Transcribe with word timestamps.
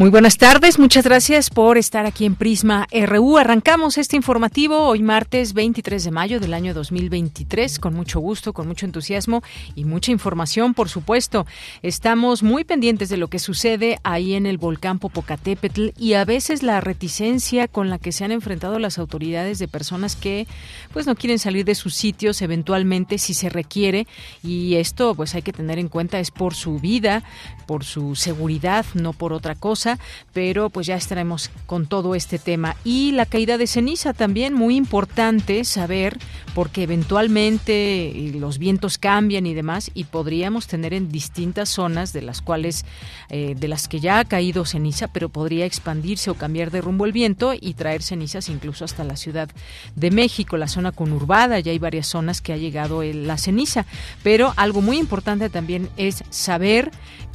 Muy 0.00 0.08
buenas 0.08 0.38
tardes, 0.38 0.78
muchas 0.78 1.04
gracias 1.04 1.50
por 1.50 1.76
estar 1.76 2.06
aquí 2.06 2.24
en 2.24 2.34
Prisma 2.34 2.88
RU. 2.90 3.36
Arrancamos 3.36 3.98
este 3.98 4.16
informativo 4.16 4.78
hoy 4.78 5.02
martes 5.02 5.52
23 5.52 6.02
de 6.02 6.10
mayo 6.10 6.40
del 6.40 6.54
año 6.54 6.72
2023 6.72 7.78
con 7.78 7.92
mucho 7.92 8.18
gusto, 8.18 8.54
con 8.54 8.66
mucho 8.66 8.86
entusiasmo 8.86 9.42
y 9.74 9.84
mucha 9.84 10.10
información, 10.10 10.72
por 10.72 10.88
supuesto. 10.88 11.46
Estamos 11.82 12.42
muy 12.42 12.64
pendientes 12.64 13.10
de 13.10 13.18
lo 13.18 13.28
que 13.28 13.38
sucede 13.38 13.98
ahí 14.02 14.32
en 14.32 14.46
el 14.46 14.56
volcán 14.56 15.00
Popocatépetl 15.00 15.88
y 15.98 16.14
a 16.14 16.24
veces 16.24 16.62
la 16.62 16.80
reticencia 16.80 17.68
con 17.68 17.90
la 17.90 17.98
que 17.98 18.12
se 18.12 18.24
han 18.24 18.32
enfrentado 18.32 18.78
las 18.78 18.98
autoridades 18.98 19.58
de 19.58 19.68
personas 19.68 20.16
que 20.16 20.46
pues 20.94 21.06
no 21.06 21.14
quieren 21.14 21.38
salir 21.38 21.66
de 21.66 21.74
sus 21.74 21.94
sitios 21.94 22.40
eventualmente 22.40 23.18
si 23.18 23.34
se 23.34 23.50
requiere 23.50 24.06
y 24.42 24.76
esto 24.76 25.14
pues 25.14 25.34
hay 25.34 25.42
que 25.42 25.52
tener 25.52 25.78
en 25.78 25.88
cuenta 25.88 26.20
es 26.20 26.30
por 26.30 26.54
su 26.54 26.78
vida, 26.78 27.22
por 27.66 27.84
su 27.84 28.16
seguridad, 28.16 28.86
no 28.94 29.12
por 29.12 29.34
otra 29.34 29.54
cosa 29.54 29.89
pero 30.32 30.70
pues 30.70 30.86
ya 30.86 30.96
estaremos 30.96 31.50
con 31.66 31.86
todo 31.86 32.14
este 32.14 32.38
tema. 32.38 32.76
Y 32.84 33.12
la 33.12 33.26
caída 33.26 33.58
de 33.58 33.66
ceniza 33.66 34.12
también, 34.12 34.54
muy 34.54 34.76
importante 34.76 35.64
saber, 35.64 36.18
porque 36.54 36.82
eventualmente 36.82 38.32
los 38.34 38.58
vientos 38.58 38.98
cambian 38.98 39.46
y 39.46 39.54
demás, 39.54 39.90
y 39.94 40.04
podríamos 40.04 40.66
tener 40.66 40.94
en 40.94 41.10
distintas 41.10 41.68
zonas 41.68 42.12
de 42.12 42.22
las 42.22 42.42
cuales, 42.42 42.84
eh, 43.28 43.54
de 43.58 43.68
las 43.68 43.88
que 43.88 44.00
ya 44.00 44.18
ha 44.18 44.24
caído 44.24 44.64
ceniza, 44.64 45.08
pero 45.08 45.28
podría 45.28 45.66
expandirse 45.66 46.30
o 46.30 46.34
cambiar 46.34 46.70
de 46.70 46.80
rumbo 46.80 47.04
el 47.04 47.12
viento 47.12 47.52
y 47.58 47.74
traer 47.74 48.02
cenizas 48.02 48.48
incluso 48.48 48.84
hasta 48.84 49.04
la 49.04 49.16
Ciudad 49.16 49.50
de 49.96 50.10
México, 50.10 50.56
la 50.56 50.68
zona 50.68 50.92
conurbada, 50.92 51.60
ya 51.60 51.72
hay 51.72 51.78
varias 51.78 52.06
zonas 52.06 52.40
que 52.40 52.52
ha 52.52 52.56
llegado 52.56 53.02
la 53.02 53.38
ceniza, 53.38 53.86
pero 54.22 54.52
algo 54.56 54.82
muy 54.82 54.98
importante 54.98 55.50
también 55.50 55.88
es 55.96 56.24
saber 56.30 56.90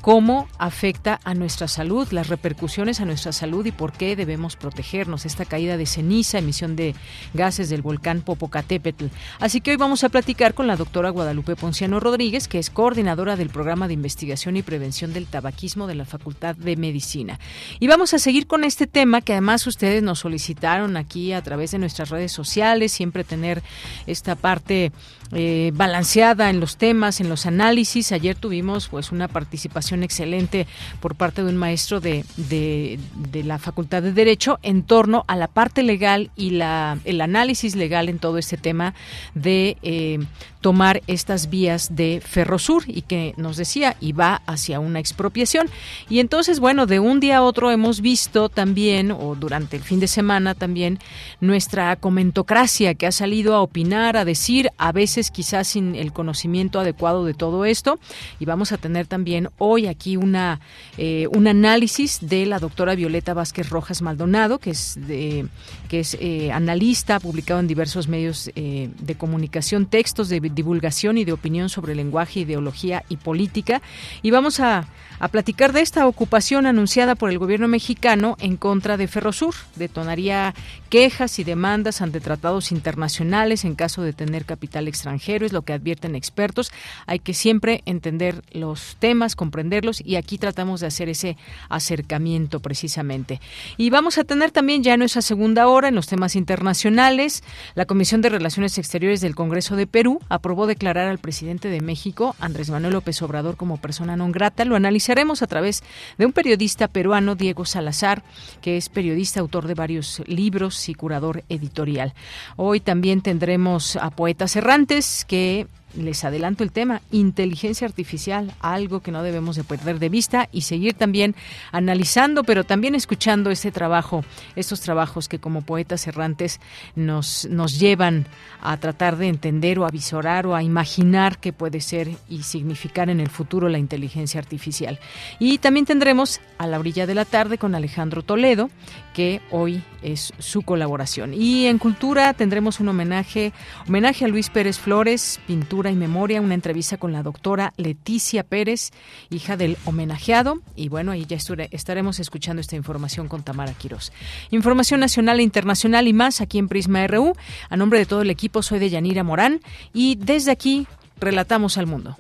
cómo 0.06 0.48
afecta 0.60 1.20
a 1.24 1.34
nuestra 1.34 1.68
salud, 1.68 2.08
las 2.12 2.28
repercusiones 2.28 3.02
a 3.02 3.06
nuestra 3.06 3.32
salud 3.32 3.66
y 3.66 3.72
por 3.72 3.92
qué 3.92 4.16
debemos 4.16 4.56
protegernos. 4.56 5.26
Esta 5.26 5.46
caída 5.46 5.78
de 5.78 5.88
ceniza, 5.88 6.38
emisión 6.38 6.76
de 6.76 6.94
gases 7.34 7.70
del 7.70 7.82
volcán 7.82 8.22
Popocatépetl. 8.22 9.05
Así 9.40 9.62
que 9.62 9.72
hoy 9.72 9.78
vamos 9.78 10.04
a 10.04 10.10
platicar 10.10 10.54
con 10.54 10.68
la 10.68 10.76
doctora 10.76 11.10
Guadalupe 11.10 11.56
Ponciano 11.56 12.00
Rodríguez, 12.00 12.48
que 12.48 12.60
es 12.60 12.70
coordinadora 12.70 13.36
del 13.36 13.50
programa 13.50 13.88
de 13.88 13.94
investigación 13.94 14.58
y 14.58 14.62
prevención 14.62 15.14
del 15.14 15.28
tabaquismo 15.28 15.88
de 15.88 15.96
la 15.96 16.06
Facultad 16.06 16.56
de 16.56 16.76
Medicina. 16.76 17.40
Y 17.80 17.88
vamos 17.88 18.14
a 18.14 18.20
seguir 18.20 18.48
con 18.48 18.64
este 18.64 18.88
tema 18.88 19.22
que 19.22 19.34
además 19.34 19.66
ustedes 19.68 20.04
nos 20.04 20.20
solicitaron 20.20 20.98
aquí 20.98 21.34
a 21.34 21.42
través 21.42 21.72
de 21.72 21.80
nuestras 21.80 22.10
redes 22.10 22.32
sociales, 22.32 22.92
siempre 22.92 23.24
tener 23.24 23.62
esta 24.08 24.36
parte 24.36 24.92
eh, 25.32 25.72
balanceada 25.74 26.52
en 26.52 26.60
los 26.60 26.78
temas, 26.78 27.20
en 27.20 27.30
los 27.30 27.46
análisis. 27.46 28.12
Ayer 28.12 28.36
tuvimos 28.36 28.88
pues 28.88 29.12
una 29.12 29.28
participación 29.28 30.04
excelente 30.04 30.68
por 31.00 31.16
parte 31.16 31.44
de 31.44 31.50
un 31.50 31.58
maestro 31.58 32.00
de, 32.00 32.26
de, 32.38 33.00
la 33.44 33.58
Facultad 33.58 34.04
de 34.04 34.12
Derecho 34.12 34.60
en 34.62 34.84
torno 34.84 35.26
a 35.28 35.36
la 35.36 35.48
parte 35.48 35.84
legal 35.84 36.30
y 36.36 36.52
la, 36.52 37.00
el 37.06 37.22
análisis 37.22 37.76
legal 37.76 38.08
en 38.08 38.20
todo 38.20 38.38
este 38.38 38.58
tema 38.58 38.94
de 39.34 39.78
eh, 39.82 40.20
tomar 40.62 41.02
estas 41.06 41.50
vías 41.50 41.96
de 41.96 42.22
Ferrosur 42.26 42.84
y 42.88 43.04
que 43.04 43.34
nos 43.38 43.58
decía 43.58 43.98
iba 44.02 44.42
hacia 44.48 44.80
una 44.80 45.00
expropiación. 45.00 45.70
Y 46.10 46.20
entonces, 46.20 46.60
bueno, 46.60 46.86
de 46.88 47.00
un 47.00 47.20
día 47.20 47.38
a 47.38 47.42
otro 47.44 47.72
hemos 47.72 48.02
visto 48.02 48.50
también, 48.50 49.12
o 49.12 49.36
durante 49.36 49.78
el 49.78 49.84
fin 49.84 50.00
de 50.00 50.08
semana 50.08 50.56
también, 50.56 51.00
nuestra 51.40 51.96
comentocracia 51.96 52.96
que 52.96 53.06
ha 53.06 53.12
salido 53.12 53.54
a 53.54 53.62
opinar, 53.62 54.18
a 54.18 54.26
decir, 54.26 54.70
a 54.78 54.92
veces 54.92 55.15
quizás 55.32 55.68
sin 55.68 55.96
el 55.96 56.14
conocimiento 56.14 56.80
adecuado 56.80 57.26
de 57.26 57.34
todo 57.34 57.66
esto. 57.66 58.00
Y 58.40 58.46
vamos 58.46 58.72
a 58.72 58.78
tener 58.78 59.08
también 59.08 59.50
hoy 59.58 59.88
aquí 59.88 60.18
una 60.18 60.60
eh, 60.98 61.28
un 61.32 61.48
análisis 61.48 62.20
de 62.22 62.46
la 62.46 62.60
doctora 62.60 62.96
Violeta 62.96 63.34
Vázquez 63.34 63.70
Rojas 63.70 64.02
Maldonado, 64.02 64.60
que 64.60 64.72
es 64.72 64.98
de, 65.08 65.48
que 65.90 66.02
es 66.02 66.18
eh, 66.20 66.52
analista, 66.52 67.20
publicado 67.20 67.60
en 67.60 67.68
diversos 67.68 68.08
medios 68.08 68.52
eh, 68.56 68.90
de 69.00 69.16
comunicación, 69.16 69.86
textos 69.86 70.30
de 70.30 70.40
divulgación 70.40 71.18
y 71.18 71.26
de 71.26 71.34
opinión 71.34 71.70
sobre 71.70 71.96
lenguaje, 71.96 72.42
ideología 72.42 73.04
y 73.10 73.18
política. 73.18 73.82
Y 74.22 74.32
vamos 74.32 74.60
a 74.60 74.88
a 75.20 75.28
platicar 75.30 75.72
de 75.72 75.82
esta 75.82 76.08
ocupación 76.08 76.66
anunciada 76.66 77.16
por 77.16 77.30
el 77.30 77.40
gobierno 77.40 77.68
mexicano 77.68 78.36
en 78.40 78.58
contra 78.58 78.98
de 78.98 79.08
Ferrosur. 79.08 79.56
Detonaría 79.76 80.54
quejas 80.90 81.40
y 81.40 81.44
demandas 81.44 82.02
ante 82.02 82.20
tratados 82.20 82.72
internacionales 82.72 83.66
en 83.66 83.76
caso 83.76 84.02
de 84.02 84.14
tener 84.14 84.46
capital 84.46 84.88
extranjero, 84.88 85.05
es 85.14 85.54
lo 85.54 85.62
que 85.62 85.74
advierten 85.74 86.16
expertos. 86.16 86.72
Hay 87.06 87.20
que 87.20 87.34
siempre 87.34 87.82
entender 87.86 88.44
los 88.52 88.98
temas, 89.00 89.36
comprenderlos 89.36 90.02
y 90.06 90.18
aquí 90.18 90.38
tratamos 90.38 90.82
de 90.82 90.88
hacer 90.88 91.08
ese 91.08 91.38
acercamiento 91.70 92.60
precisamente. 92.60 93.40
Y 93.78 93.90
vamos 93.90 94.18
a 94.18 94.26
tener 94.26 94.52
también 94.52 94.84
ya 94.84 94.98
nuestra 94.98 95.22
segunda 95.22 95.68
hora 95.68 95.88
en 95.88 95.96
los 95.96 96.08
temas 96.08 96.36
internacionales. 96.36 97.42
La 97.74 97.86
Comisión 97.86 98.22
de 98.22 98.30
Relaciones 98.30 98.78
Exteriores 98.78 99.22
del 99.22 99.36
Congreso 99.36 99.78
de 99.78 99.88
Perú 99.88 100.20
aprobó 100.28 100.68
declarar 100.68 101.08
al 101.08 101.20
presidente 101.20 101.70
de 101.70 101.80
México, 101.80 102.36
Andrés 102.40 102.70
Manuel 102.70 102.94
López 102.94 103.22
Obrador, 103.22 103.56
como 103.56 103.78
persona 103.78 104.18
non 104.18 104.32
grata. 104.34 104.66
Lo 104.66 104.76
analizamos 104.76 105.06
Iniciaremos 105.06 105.44
a 105.44 105.48
través 105.48 105.84
de 106.18 106.26
un 106.26 106.34
periodista 106.34 106.88
peruano, 106.88 107.36
Diego 107.36 107.64
Salazar, 107.64 108.24
que 108.64 108.76
es 108.76 108.90
periodista, 108.90 109.40
autor 109.40 109.68
de 109.68 109.76
varios 109.76 110.24
libros 110.26 110.90
y 110.90 110.96
curador 110.96 111.44
editorial. 111.48 112.16
Hoy 112.56 112.80
también 112.80 113.22
tendremos 113.22 113.98
a 113.98 114.10
poetas 114.10 114.56
errantes 114.56 114.95
que 115.28 115.68
les 115.98 116.24
adelanto 116.24 116.64
el 116.64 116.72
tema, 116.72 117.02
inteligencia 117.12 117.88
artificial, 117.88 118.54
algo 118.60 119.02
que 119.02 119.12
no 119.12 119.24
debemos 119.24 119.56
de 119.56 119.64
perder 119.64 120.00
de 120.00 120.10
vista 120.10 120.50
y 120.52 120.62
seguir 120.62 120.94
también 120.94 121.36
analizando, 121.72 122.44
pero 122.44 122.64
también 122.64 122.96
escuchando 122.96 123.50
este 123.50 123.72
trabajo, 123.72 124.24
estos 124.56 124.82
trabajos 124.82 125.28
que 125.28 125.40
como 125.40 125.64
poetas 125.64 126.08
errantes 126.08 126.60
nos, 126.96 127.48
nos 127.50 127.80
llevan 127.80 128.28
a 128.62 128.78
tratar 128.78 129.18
de 129.18 129.28
entender 129.28 129.80
o 129.80 129.86
a 129.86 129.92
visorar 129.92 130.48
o 130.48 130.56
a 130.56 130.64
imaginar 130.64 131.40
qué 131.40 131.54
puede 131.54 131.82
ser 131.82 132.10
y 132.30 132.44
significar 132.44 133.10
en 133.10 133.20
el 133.20 133.30
futuro 133.30 133.70
la 133.70 133.78
inteligencia 133.78 134.40
artificial. 134.40 135.00
Y 135.40 135.58
también 135.58 135.86
tendremos 135.86 136.40
a 136.58 136.68
la 136.68 136.80
orilla 136.80 137.06
de 137.06 137.16
la 137.16 137.26
tarde 137.26 137.58
con 137.58 137.76
Alejandro 137.76 138.24
Toledo, 138.24 138.70
que 139.16 139.42
hoy 139.50 139.82
es 140.04 140.34
su 140.40 140.62
colaboración. 140.62 141.34
Y 141.34 141.68
en 141.68 141.78
cultura 141.78 142.34
tendremos 142.34 142.82
un 142.82 142.90
homenaje, 142.90 143.54
homenaje 143.88 144.26
a 144.26 144.28
Luis 144.28 144.50
Pérez 144.50 144.78
Flores, 144.78 145.40
pintura 145.48 145.90
y 145.90 145.96
Memoria, 145.96 146.42
una 146.42 146.54
entrevista 146.54 146.98
con 146.98 147.14
la 147.14 147.24
doctora 147.24 147.74
Leticia 147.78 148.44
Pérez, 148.44 148.92
hija 149.30 149.56
del 149.56 149.78
homenajeado. 149.86 150.60
Y 150.76 150.90
bueno, 150.90 151.14
ahí 151.14 151.26
ya 151.26 151.38
estaremos 151.72 152.20
escuchando 152.20 152.60
esta 152.60 152.76
información 152.76 153.30
con 153.30 153.42
Tamara 153.42 153.72
Quirós. 153.74 154.12
Información 154.52 155.00
nacional 155.00 155.40
e 155.40 155.44
internacional 155.44 156.10
y 156.10 156.14
más 156.14 156.42
aquí 156.42 156.60
en 156.60 156.68
Prisma 156.68 157.08
RU. 157.08 157.34
A 157.70 157.78
nombre 157.78 158.00
de 158.00 158.06
todo 158.06 158.22
el 158.22 158.30
equipo, 158.30 158.62
soy 158.64 158.80
de 158.80 158.90
Yanira 158.90 159.24
Morán 159.24 159.62
y 159.94 160.16
desde 160.16 160.52
aquí 160.52 160.88
relatamos 161.22 161.78
al 161.78 161.88
mundo. 161.88 162.18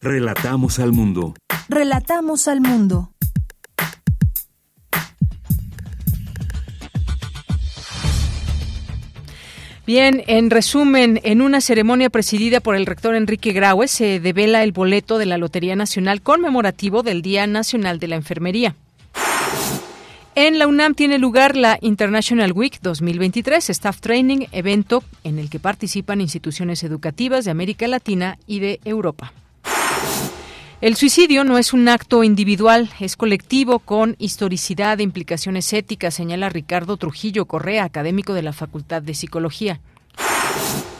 Relatamos 0.00 0.78
al 0.78 0.92
mundo. 0.92 1.34
Relatamos 1.68 2.48
al 2.48 2.60
mundo. 2.60 3.12
Bien, 9.86 10.22
en 10.26 10.50
resumen, 10.50 11.20
en 11.22 11.40
una 11.40 11.60
ceremonia 11.60 12.10
presidida 12.10 12.60
por 12.60 12.74
el 12.74 12.86
rector 12.86 13.14
Enrique 13.14 13.52
Graue 13.52 13.88
se 13.88 14.20
devela 14.20 14.64
el 14.64 14.72
boleto 14.72 15.16
de 15.16 15.26
la 15.26 15.38
Lotería 15.38 15.76
Nacional 15.76 16.22
conmemorativo 16.22 17.02
del 17.02 17.22
Día 17.22 17.46
Nacional 17.46 17.98
de 17.98 18.08
la 18.08 18.16
Enfermería. 18.16 18.74
En 20.34 20.58
la 20.58 20.66
UNAM 20.66 20.94
tiene 20.94 21.18
lugar 21.18 21.56
la 21.56 21.78
International 21.80 22.52
Week 22.52 22.80
2023, 22.82 23.70
Staff 23.70 24.00
Training, 24.00 24.46
evento 24.52 25.02
en 25.24 25.38
el 25.38 25.48
que 25.48 25.58
participan 25.58 26.20
instituciones 26.20 26.84
educativas 26.84 27.46
de 27.46 27.52
América 27.52 27.88
Latina 27.88 28.38
y 28.46 28.58
de 28.58 28.80
Europa. 28.84 29.32
El 30.82 30.94
suicidio 30.94 31.42
no 31.44 31.56
es 31.56 31.72
un 31.72 31.88
acto 31.88 32.22
individual, 32.22 32.90
es 33.00 33.16
colectivo 33.16 33.78
con 33.78 34.14
historicidad 34.18 35.00
e 35.00 35.04
implicaciones 35.04 35.72
éticas, 35.72 36.12
señala 36.12 36.50
Ricardo 36.50 36.98
Trujillo 36.98 37.46
Correa, 37.46 37.84
académico 37.84 38.34
de 38.34 38.42
la 38.42 38.52
Facultad 38.52 39.00
de 39.00 39.14
Psicología. 39.14 39.80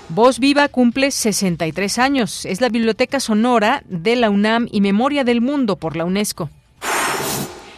Voz 0.08 0.38
Viva 0.38 0.68
cumple 0.68 1.10
63 1.10 1.98
años. 1.98 2.46
Es 2.46 2.62
la 2.62 2.70
biblioteca 2.70 3.20
sonora 3.20 3.82
de 3.86 4.16
la 4.16 4.30
UNAM 4.30 4.66
y 4.72 4.80
Memoria 4.80 5.24
del 5.24 5.42
Mundo 5.42 5.76
por 5.76 5.94
la 5.94 6.06
UNESCO. 6.06 6.48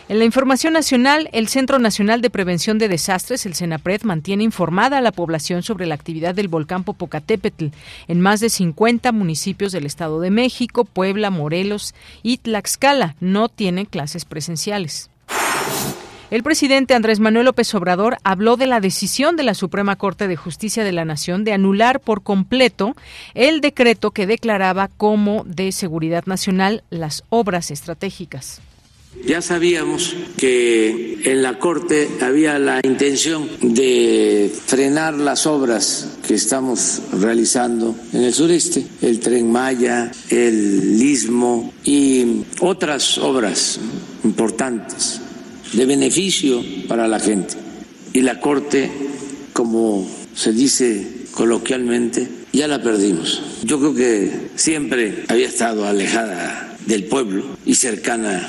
En 0.08 0.19
la 0.19 0.25
información 0.25 0.72
nacional, 0.72 1.28
el 1.32 1.49
Centro 1.49 1.78
Nacional 1.78 2.22
de 2.22 2.31
Prevención 2.31 2.78
de 2.78 2.88
Desastres, 2.88 3.44
el 3.44 3.55
CENAPRED, 3.55 4.05
mantiene 4.05 4.43
informada 4.43 4.96
a 4.96 5.00
la 5.02 5.12
población 5.12 5.62
sobre 5.62 5.84
la 5.84 5.94
actividad 5.94 6.34
del 6.34 6.49
volcán 6.49 6.82
Popocatépetl 6.82 7.66
en 8.08 8.20
más 8.22 8.40
de 8.40 8.49
50 8.49 9.12
municipios 9.12 9.70
del 9.70 9.84
Estado 9.84 10.19
de 10.20 10.31
México, 10.31 10.87
Puebla, 10.87 11.28
Morelos 11.28 11.94
y 12.22 12.38
Tlaxcala. 12.38 13.16
No 13.20 13.50
tienen 13.50 13.84
clases 13.84 14.25
presenciales. 14.25 15.10
El 16.31 16.43
presidente 16.43 16.94
Andrés 16.94 17.20
Manuel 17.20 17.44
López 17.44 17.75
Obrador 17.75 18.16
habló 18.25 18.56
de 18.56 18.66
la 18.66 18.81
decisión 18.81 19.37
de 19.37 19.43
la 19.43 19.52
Suprema 19.52 19.96
Corte 19.96 20.26
de 20.26 20.37
Justicia 20.37 20.84
de 20.84 20.93
la 20.93 21.04
Nación 21.04 21.44
de 21.44 21.52
anular 21.52 22.00
por 22.00 22.22
completo 22.22 22.96
el 23.34 23.61
decreto 23.61 24.11
que 24.12 24.26
declaraba 24.26 24.88
como 24.88 25.44
de 25.44 25.70
seguridad 25.70 26.25
nacional 26.25 26.82
las 26.88 27.25
obras 27.28 27.70
estratégicas. 27.70 28.62
Ya 29.26 29.40
sabíamos 29.40 30.14
que 30.37 31.20
en 31.25 31.43
la 31.43 31.58
Corte 31.58 32.08
había 32.20 32.58
la 32.58 32.81
intención 32.84 33.49
de 33.60 34.52
frenar 34.66 35.14
las 35.14 35.46
obras 35.46 36.19
que 36.26 36.34
estamos 36.34 37.00
realizando 37.12 37.94
en 38.12 38.22
el 38.22 38.34
sureste, 38.34 38.87
el 39.00 39.19
tren 39.20 39.50
Maya, 39.50 40.12
el 40.28 41.02
istmo 41.02 41.72
y 41.84 42.43
otras 42.60 43.19
obras 43.19 43.81
importantes 44.25 45.20
de 45.72 45.87
beneficio 45.87 46.62
para 46.87 47.08
la 47.08 47.19
gente. 47.19 47.54
Y 48.12 48.20
la 48.20 48.40
Corte, 48.40 48.90
como 49.54 50.08
se 50.34 50.52
dice 50.52 51.06
coloquialmente, 51.32 52.28
ya 52.52 52.69
la 52.69 52.82
perdimos. 52.82 53.43
Yo 53.64 53.78
creo 53.78 53.94
que 53.94 54.50
siempre 54.56 55.25
había 55.28 55.49
estado 55.49 55.87
alejada 55.87 56.76
del 56.87 57.04
pueblo 57.04 57.44
y 57.66 57.75
cercana 57.75 58.49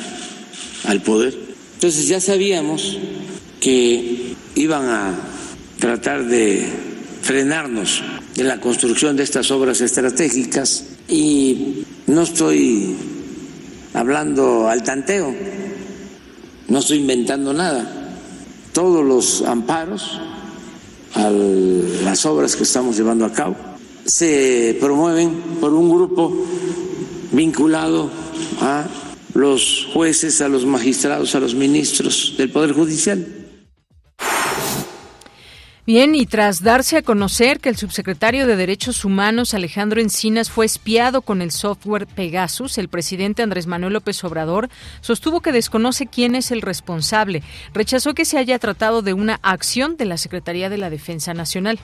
al 0.85 1.01
poder. 1.01 1.37
Entonces 1.75 2.07
ya 2.07 2.19
sabíamos 2.19 2.97
que 3.59 4.35
iban 4.55 4.85
a 4.85 5.15
tratar 5.79 6.25
de 6.25 6.67
frenarnos 7.21 8.01
en 8.35 8.47
la 8.47 8.59
construcción 8.59 9.15
de 9.15 9.23
estas 9.23 9.51
obras 9.51 9.81
estratégicas 9.81 10.85
y 11.07 11.83
no 12.07 12.23
estoy 12.23 12.95
hablando 13.93 14.67
al 14.67 14.83
tanteo, 14.83 15.33
no 16.67 16.79
estoy 16.79 16.99
inventando 16.99 17.53
nada. 17.53 18.15
Todos 18.73 19.03
los 19.03 19.41
amparos 19.41 20.19
a 21.13 21.29
las 21.29 22.25
obras 22.25 22.55
que 22.55 22.63
estamos 22.63 22.97
llevando 22.97 23.25
a 23.25 23.33
cabo 23.33 23.55
se 24.05 24.77
promueven 24.79 25.31
por 25.59 25.73
un 25.73 25.89
grupo 25.89 26.45
vinculado 27.31 28.09
a 28.61 28.85
los 29.39 29.87
jueces, 29.93 30.41
a 30.41 30.49
los 30.49 30.65
magistrados, 30.65 31.35
a 31.35 31.39
los 31.39 31.55
ministros 31.55 32.35
del 32.37 32.51
Poder 32.51 32.73
Judicial. 32.73 33.25
Bien, 35.89 36.13
y 36.13 36.27
tras 36.27 36.61
darse 36.61 36.97
a 36.97 37.01
conocer 37.01 37.59
que 37.59 37.69
el 37.69 37.75
subsecretario 37.75 38.45
de 38.45 38.55
Derechos 38.55 39.05
Humanos 39.05 39.55
Alejandro 39.55 39.99
Encinas 39.99 40.51
fue 40.51 40.67
espiado 40.67 41.23
con 41.23 41.41
el 41.41 41.49
software 41.49 42.05
Pegasus, 42.05 42.77
el 42.77 42.89
presidente 42.89 43.41
Andrés 43.41 43.65
Manuel 43.65 43.93
López 43.93 44.23
Obrador 44.23 44.69
sostuvo 45.01 45.41
que 45.41 45.51
desconoce 45.51 46.05
quién 46.05 46.35
es 46.35 46.51
el 46.51 46.61
responsable. 46.61 47.41
Rechazó 47.73 48.13
que 48.13 48.25
se 48.25 48.37
haya 48.37 48.59
tratado 48.59 49.01
de 49.01 49.13
una 49.13 49.39
acción 49.41 49.97
de 49.97 50.05
la 50.05 50.17
Secretaría 50.17 50.69
de 50.69 50.77
la 50.77 50.91
Defensa 50.91 51.33
Nacional. 51.33 51.79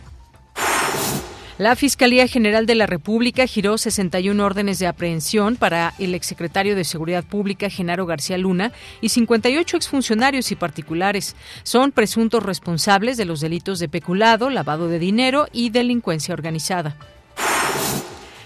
La 1.58 1.78
Fiscalía 1.78 2.28
General 2.28 2.66
de 2.66 2.76
la 2.76 2.86
República 2.86 3.48
giró 3.48 3.78
61 3.78 4.44
órdenes 4.44 4.78
de 4.78 4.88
aprehensión 4.88 5.56
para 5.56 5.94
el 6.00 6.14
exsecretario 6.14 6.76
de 6.76 6.84
Seguridad 6.84 7.24
Pública, 7.24 7.70
Genaro 7.70 8.06
García 8.06 8.38
Luna, 8.38 8.74
y 9.00 9.08
58 9.08 9.78
exfuncionarios 9.78 10.52
y 10.52 10.56
particulares. 10.58 11.38
Son 11.64 11.94
presuntos 11.94 12.44
responsables 12.44 13.16
de 13.16 13.24
los 13.24 13.40
delitos 13.40 13.80
de 13.80 13.88
peculado, 13.88 14.50
lavado 14.50 14.90
de 14.90 15.00
dinero 15.00 15.48
y 15.54 15.70
delincuencia 15.70 16.34
organizada. 16.34 16.98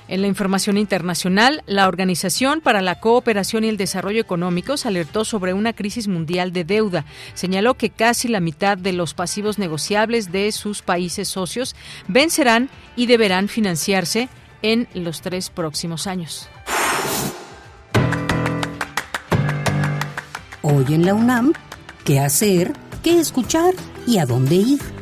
En 0.09 0.21
la 0.23 0.27
información 0.27 0.79
internacional, 0.79 1.61
la 1.67 1.87
Organización 1.87 2.61
para 2.61 2.81
la 2.81 2.99
Cooperación 2.99 3.63
y 3.63 3.69
el 3.69 3.77
Desarrollo 3.77 4.19
Económicos 4.19 4.87
alertó 4.87 5.23
sobre 5.23 5.53
una 5.53 5.73
crisis 5.73 6.07
mundial 6.07 6.51
de 6.51 6.63
deuda. 6.63 7.05
Señaló 7.35 7.75
que 7.75 7.91
casi 7.91 8.27
la 8.27 8.39
mitad 8.39 8.75
de 8.75 8.91
los 8.91 9.13
pasivos 9.13 9.59
negociables 9.59 10.31
de 10.31 10.51
sus 10.51 10.81
países 10.81 11.27
socios 11.27 11.75
vencerán 12.07 12.71
y 12.95 13.05
deberán 13.05 13.49
financiarse 13.49 14.29
en 14.63 14.87
los 14.95 15.21
tres 15.21 15.51
próximos 15.51 16.07
años. 16.07 16.49
Hoy 20.63 20.85
en 20.89 21.05
la 21.05 21.13
UNAM, 21.13 21.53
¿qué 22.03 22.19
hacer? 22.19 22.73
¿Qué 23.03 23.19
escuchar? 23.19 23.75
¿Y 24.07 24.17
a 24.17 24.25
dónde 24.25 24.55
ir? 24.55 24.98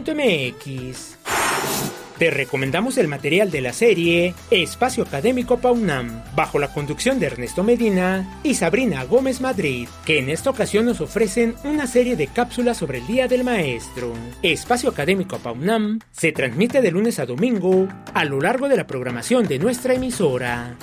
Te 2.17 2.31
recomendamos 2.31 2.97
el 2.97 3.09
material 3.09 3.51
de 3.51 3.59
la 3.59 3.73
serie 3.73 4.33
Espacio 4.49 5.03
Académico 5.03 5.57
Paunam, 5.57 6.23
bajo 6.33 6.59
la 6.59 6.69
conducción 6.69 7.19
de 7.19 7.27
Ernesto 7.27 7.61
Medina 7.61 8.39
y 8.41 8.55
Sabrina 8.55 9.03
Gómez 9.03 9.41
Madrid, 9.41 9.89
que 10.05 10.19
en 10.19 10.29
esta 10.29 10.49
ocasión 10.49 10.85
nos 10.85 11.01
ofrecen 11.01 11.55
una 11.65 11.87
serie 11.87 12.15
de 12.15 12.27
cápsulas 12.27 12.77
sobre 12.77 12.99
el 12.99 13.07
Día 13.07 13.27
del 13.27 13.43
Maestro. 13.43 14.13
Espacio 14.41 14.89
Académico 14.89 15.39
Paunam 15.39 15.99
se 16.11 16.31
transmite 16.31 16.81
de 16.81 16.91
lunes 16.91 17.19
a 17.19 17.25
domingo 17.25 17.89
a 18.13 18.23
lo 18.23 18.39
largo 18.39 18.69
de 18.69 18.77
la 18.77 18.87
programación 18.87 19.45
de 19.47 19.59
nuestra 19.59 19.93
emisora 19.93 20.77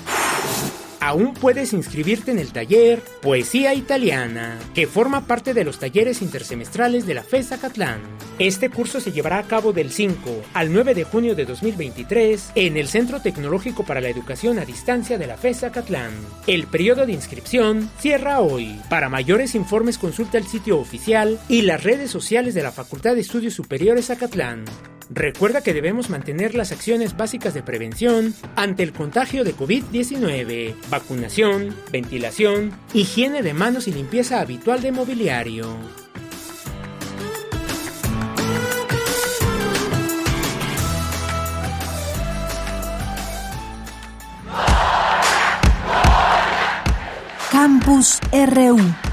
aún 1.02 1.34
puedes 1.34 1.72
inscribirte 1.72 2.30
en 2.30 2.38
el 2.38 2.52
taller 2.52 3.02
Poesía 3.20 3.74
Italiana, 3.74 4.56
que 4.72 4.86
forma 4.86 5.26
parte 5.26 5.52
de 5.52 5.64
los 5.64 5.80
talleres 5.80 6.22
intersemestrales 6.22 7.06
de 7.06 7.14
la 7.14 7.24
FES 7.24 7.50
Acatlán. 7.50 8.00
Este 8.38 8.70
curso 8.70 9.00
se 9.00 9.10
llevará 9.10 9.38
a 9.38 9.42
cabo 9.42 9.72
del 9.72 9.90
5 9.90 10.30
al 10.54 10.72
9 10.72 10.94
de 10.94 11.02
junio 11.02 11.34
de 11.34 11.44
2023 11.44 12.52
en 12.54 12.76
el 12.76 12.86
Centro 12.86 13.20
Tecnológico 13.20 13.84
para 13.84 14.00
la 14.00 14.10
Educación 14.10 14.60
a 14.60 14.64
Distancia 14.64 15.18
de 15.18 15.26
la 15.26 15.36
FES 15.36 15.64
Acatlán. 15.64 16.12
El 16.46 16.68
periodo 16.68 17.04
de 17.04 17.12
inscripción 17.12 17.90
cierra 17.98 18.38
hoy. 18.38 18.80
Para 18.88 19.08
mayores 19.08 19.56
informes 19.56 19.98
consulta 19.98 20.38
el 20.38 20.46
sitio 20.46 20.78
oficial 20.78 21.40
y 21.48 21.62
las 21.62 21.82
redes 21.82 22.12
sociales 22.12 22.54
de 22.54 22.62
la 22.62 22.70
Facultad 22.70 23.16
de 23.16 23.22
Estudios 23.22 23.54
Superiores 23.54 24.08
Acatlán. 24.10 24.64
Recuerda 25.10 25.62
que 25.62 25.74
debemos 25.74 26.10
mantener 26.10 26.54
las 26.54 26.72
acciones 26.72 27.16
básicas 27.16 27.54
de 27.54 27.62
prevención 27.62 28.34
ante 28.56 28.82
el 28.82 28.92
contagio 28.92 29.44
de 29.44 29.54
COVID-19, 29.54 30.74
vacunación, 30.90 31.74
ventilación, 31.90 32.72
higiene 32.94 33.42
de 33.42 33.54
manos 33.54 33.88
y 33.88 33.92
limpieza 33.92 34.40
habitual 34.40 34.80
de 34.82 34.92
mobiliario. 34.92 35.76
Campus 47.50 48.18
RU 48.32 49.11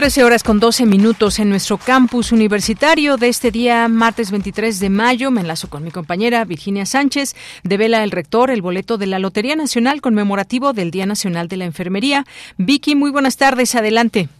13 0.00 0.24
horas 0.24 0.42
con 0.42 0.60
12 0.60 0.86
minutos 0.86 1.38
en 1.40 1.50
nuestro 1.50 1.76
campus 1.76 2.32
universitario 2.32 3.18
de 3.18 3.28
este 3.28 3.50
día, 3.50 3.86
martes 3.86 4.30
23 4.30 4.80
de 4.80 4.88
mayo. 4.88 5.30
Me 5.30 5.42
enlazo 5.42 5.68
con 5.68 5.84
mi 5.84 5.90
compañera 5.90 6.42
Virginia 6.46 6.86
Sánchez. 6.86 7.36
Devela 7.64 8.02
el 8.02 8.10
rector 8.10 8.50
el 8.50 8.62
boleto 8.62 8.96
de 8.96 9.06
la 9.06 9.18
Lotería 9.18 9.56
Nacional 9.56 10.00
conmemorativo 10.00 10.72
del 10.72 10.90
Día 10.90 11.04
Nacional 11.04 11.48
de 11.48 11.58
la 11.58 11.66
Enfermería. 11.66 12.24
Vicky, 12.56 12.94
muy 12.94 13.10
buenas 13.10 13.36
tardes. 13.36 13.74
Adelante. 13.74 14.30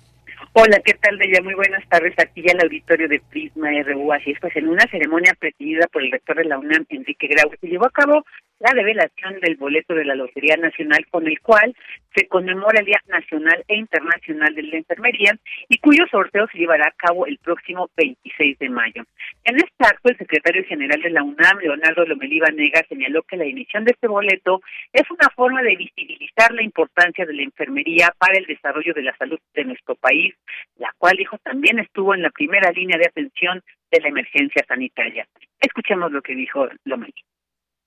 Hola, 0.55 0.81
¿qué 0.83 0.95
tal, 0.95 1.19
Bella? 1.19 1.43
Muy 1.43 1.55
buenas 1.55 1.87
tardes 1.89 2.15
aquí 2.19 2.43
el 2.45 2.61
auditorio 2.61 3.07
de 3.07 3.21
Prisma 3.21 3.69
RU. 3.85 4.13
Así 4.15 4.31
es, 4.31 4.41
pues 4.41 4.57
en 4.57 4.67
una 4.67 4.85
ceremonia 4.91 5.33
presidida 5.39 5.87
por 5.93 6.03
el 6.03 6.11
rector 6.11 6.39
de 6.39 6.45
la 6.45 6.59
UNAM, 6.59 6.87
Enrique 6.89 7.29
Grau, 7.29 7.51
se 7.61 7.69
llevó 7.69 7.87
a 7.87 7.91
cabo 7.91 8.25
la 8.61 8.73
revelación 8.73 9.41
del 9.41 9.57
boleto 9.57 9.95
de 9.95 10.05
la 10.05 10.15
Lotería 10.15 10.57
Nacional 10.57 11.07
con 11.11 11.27
el 11.27 11.41
cual 11.41 11.75
se 12.15 12.29
conmemora 12.29 12.81
el 12.81 12.87
Día 12.87 13.01
Nacional 13.09 13.65
e 13.67 13.77
Internacional 13.77 14.55
de 14.55 14.63
la 14.65 14.77
Enfermería 14.77 15.33
y 15.69 15.79
cuyo 15.79 16.05
sorteo 16.11 16.47
se 16.53 16.59
llevará 16.59 16.89
a 16.89 16.95
cabo 16.97 17.27
el 17.27 17.39
próximo 17.39 17.89
26 17.97 18.59
de 18.59 18.69
mayo. 18.69 19.05
En 19.45 19.57
este 19.57 19.85
acto, 19.87 20.11
el 20.11 20.19
secretario 20.19 20.63
general 20.65 21.01
de 21.01 21.11
la 21.11 21.23
UNAM, 21.23 21.59
Leonardo 21.61 22.05
Lomelí 22.05 22.41
Nega, 22.55 22.85
señaló 22.89 23.23
que 23.23 23.39
la 23.39 23.45
emisión 23.45 23.85
de 23.85 23.93
este 23.93 24.09
boleto 24.09 24.61
es 24.93 25.11
una 25.11 25.31
forma 25.35 25.63
de 25.63 25.77
visibilizar 25.77 26.53
la 26.53 26.63
importancia 26.63 27.25
de 27.25 27.33
la 27.33 27.43
enfermería 27.43 28.13
para 28.19 28.37
el 28.37 28.45
desarrollo 28.45 28.93
de 28.93 29.03
la 29.03 29.17
salud 29.17 29.39
de 29.55 29.65
nuestro 29.65 29.95
país, 29.95 30.35
la 30.77 30.93
cual, 30.99 31.17
dijo, 31.17 31.39
también 31.39 31.79
estuvo 31.79 32.15
en 32.15 32.23
la 32.23 32.31
primera 32.31 32.71
línea 32.73 32.99
de 32.99 33.07
atención 33.07 33.63
de 33.91 34.01
la 34.01 34.09
emergencia 34.09 34.63
sanitaria. 34.69 35.27
Escuchemos 35.61 36.13
lo 36.13 36.21
que 36.21 36.35
dijo 36.35 36.69
Lomelí. 36.85 37.25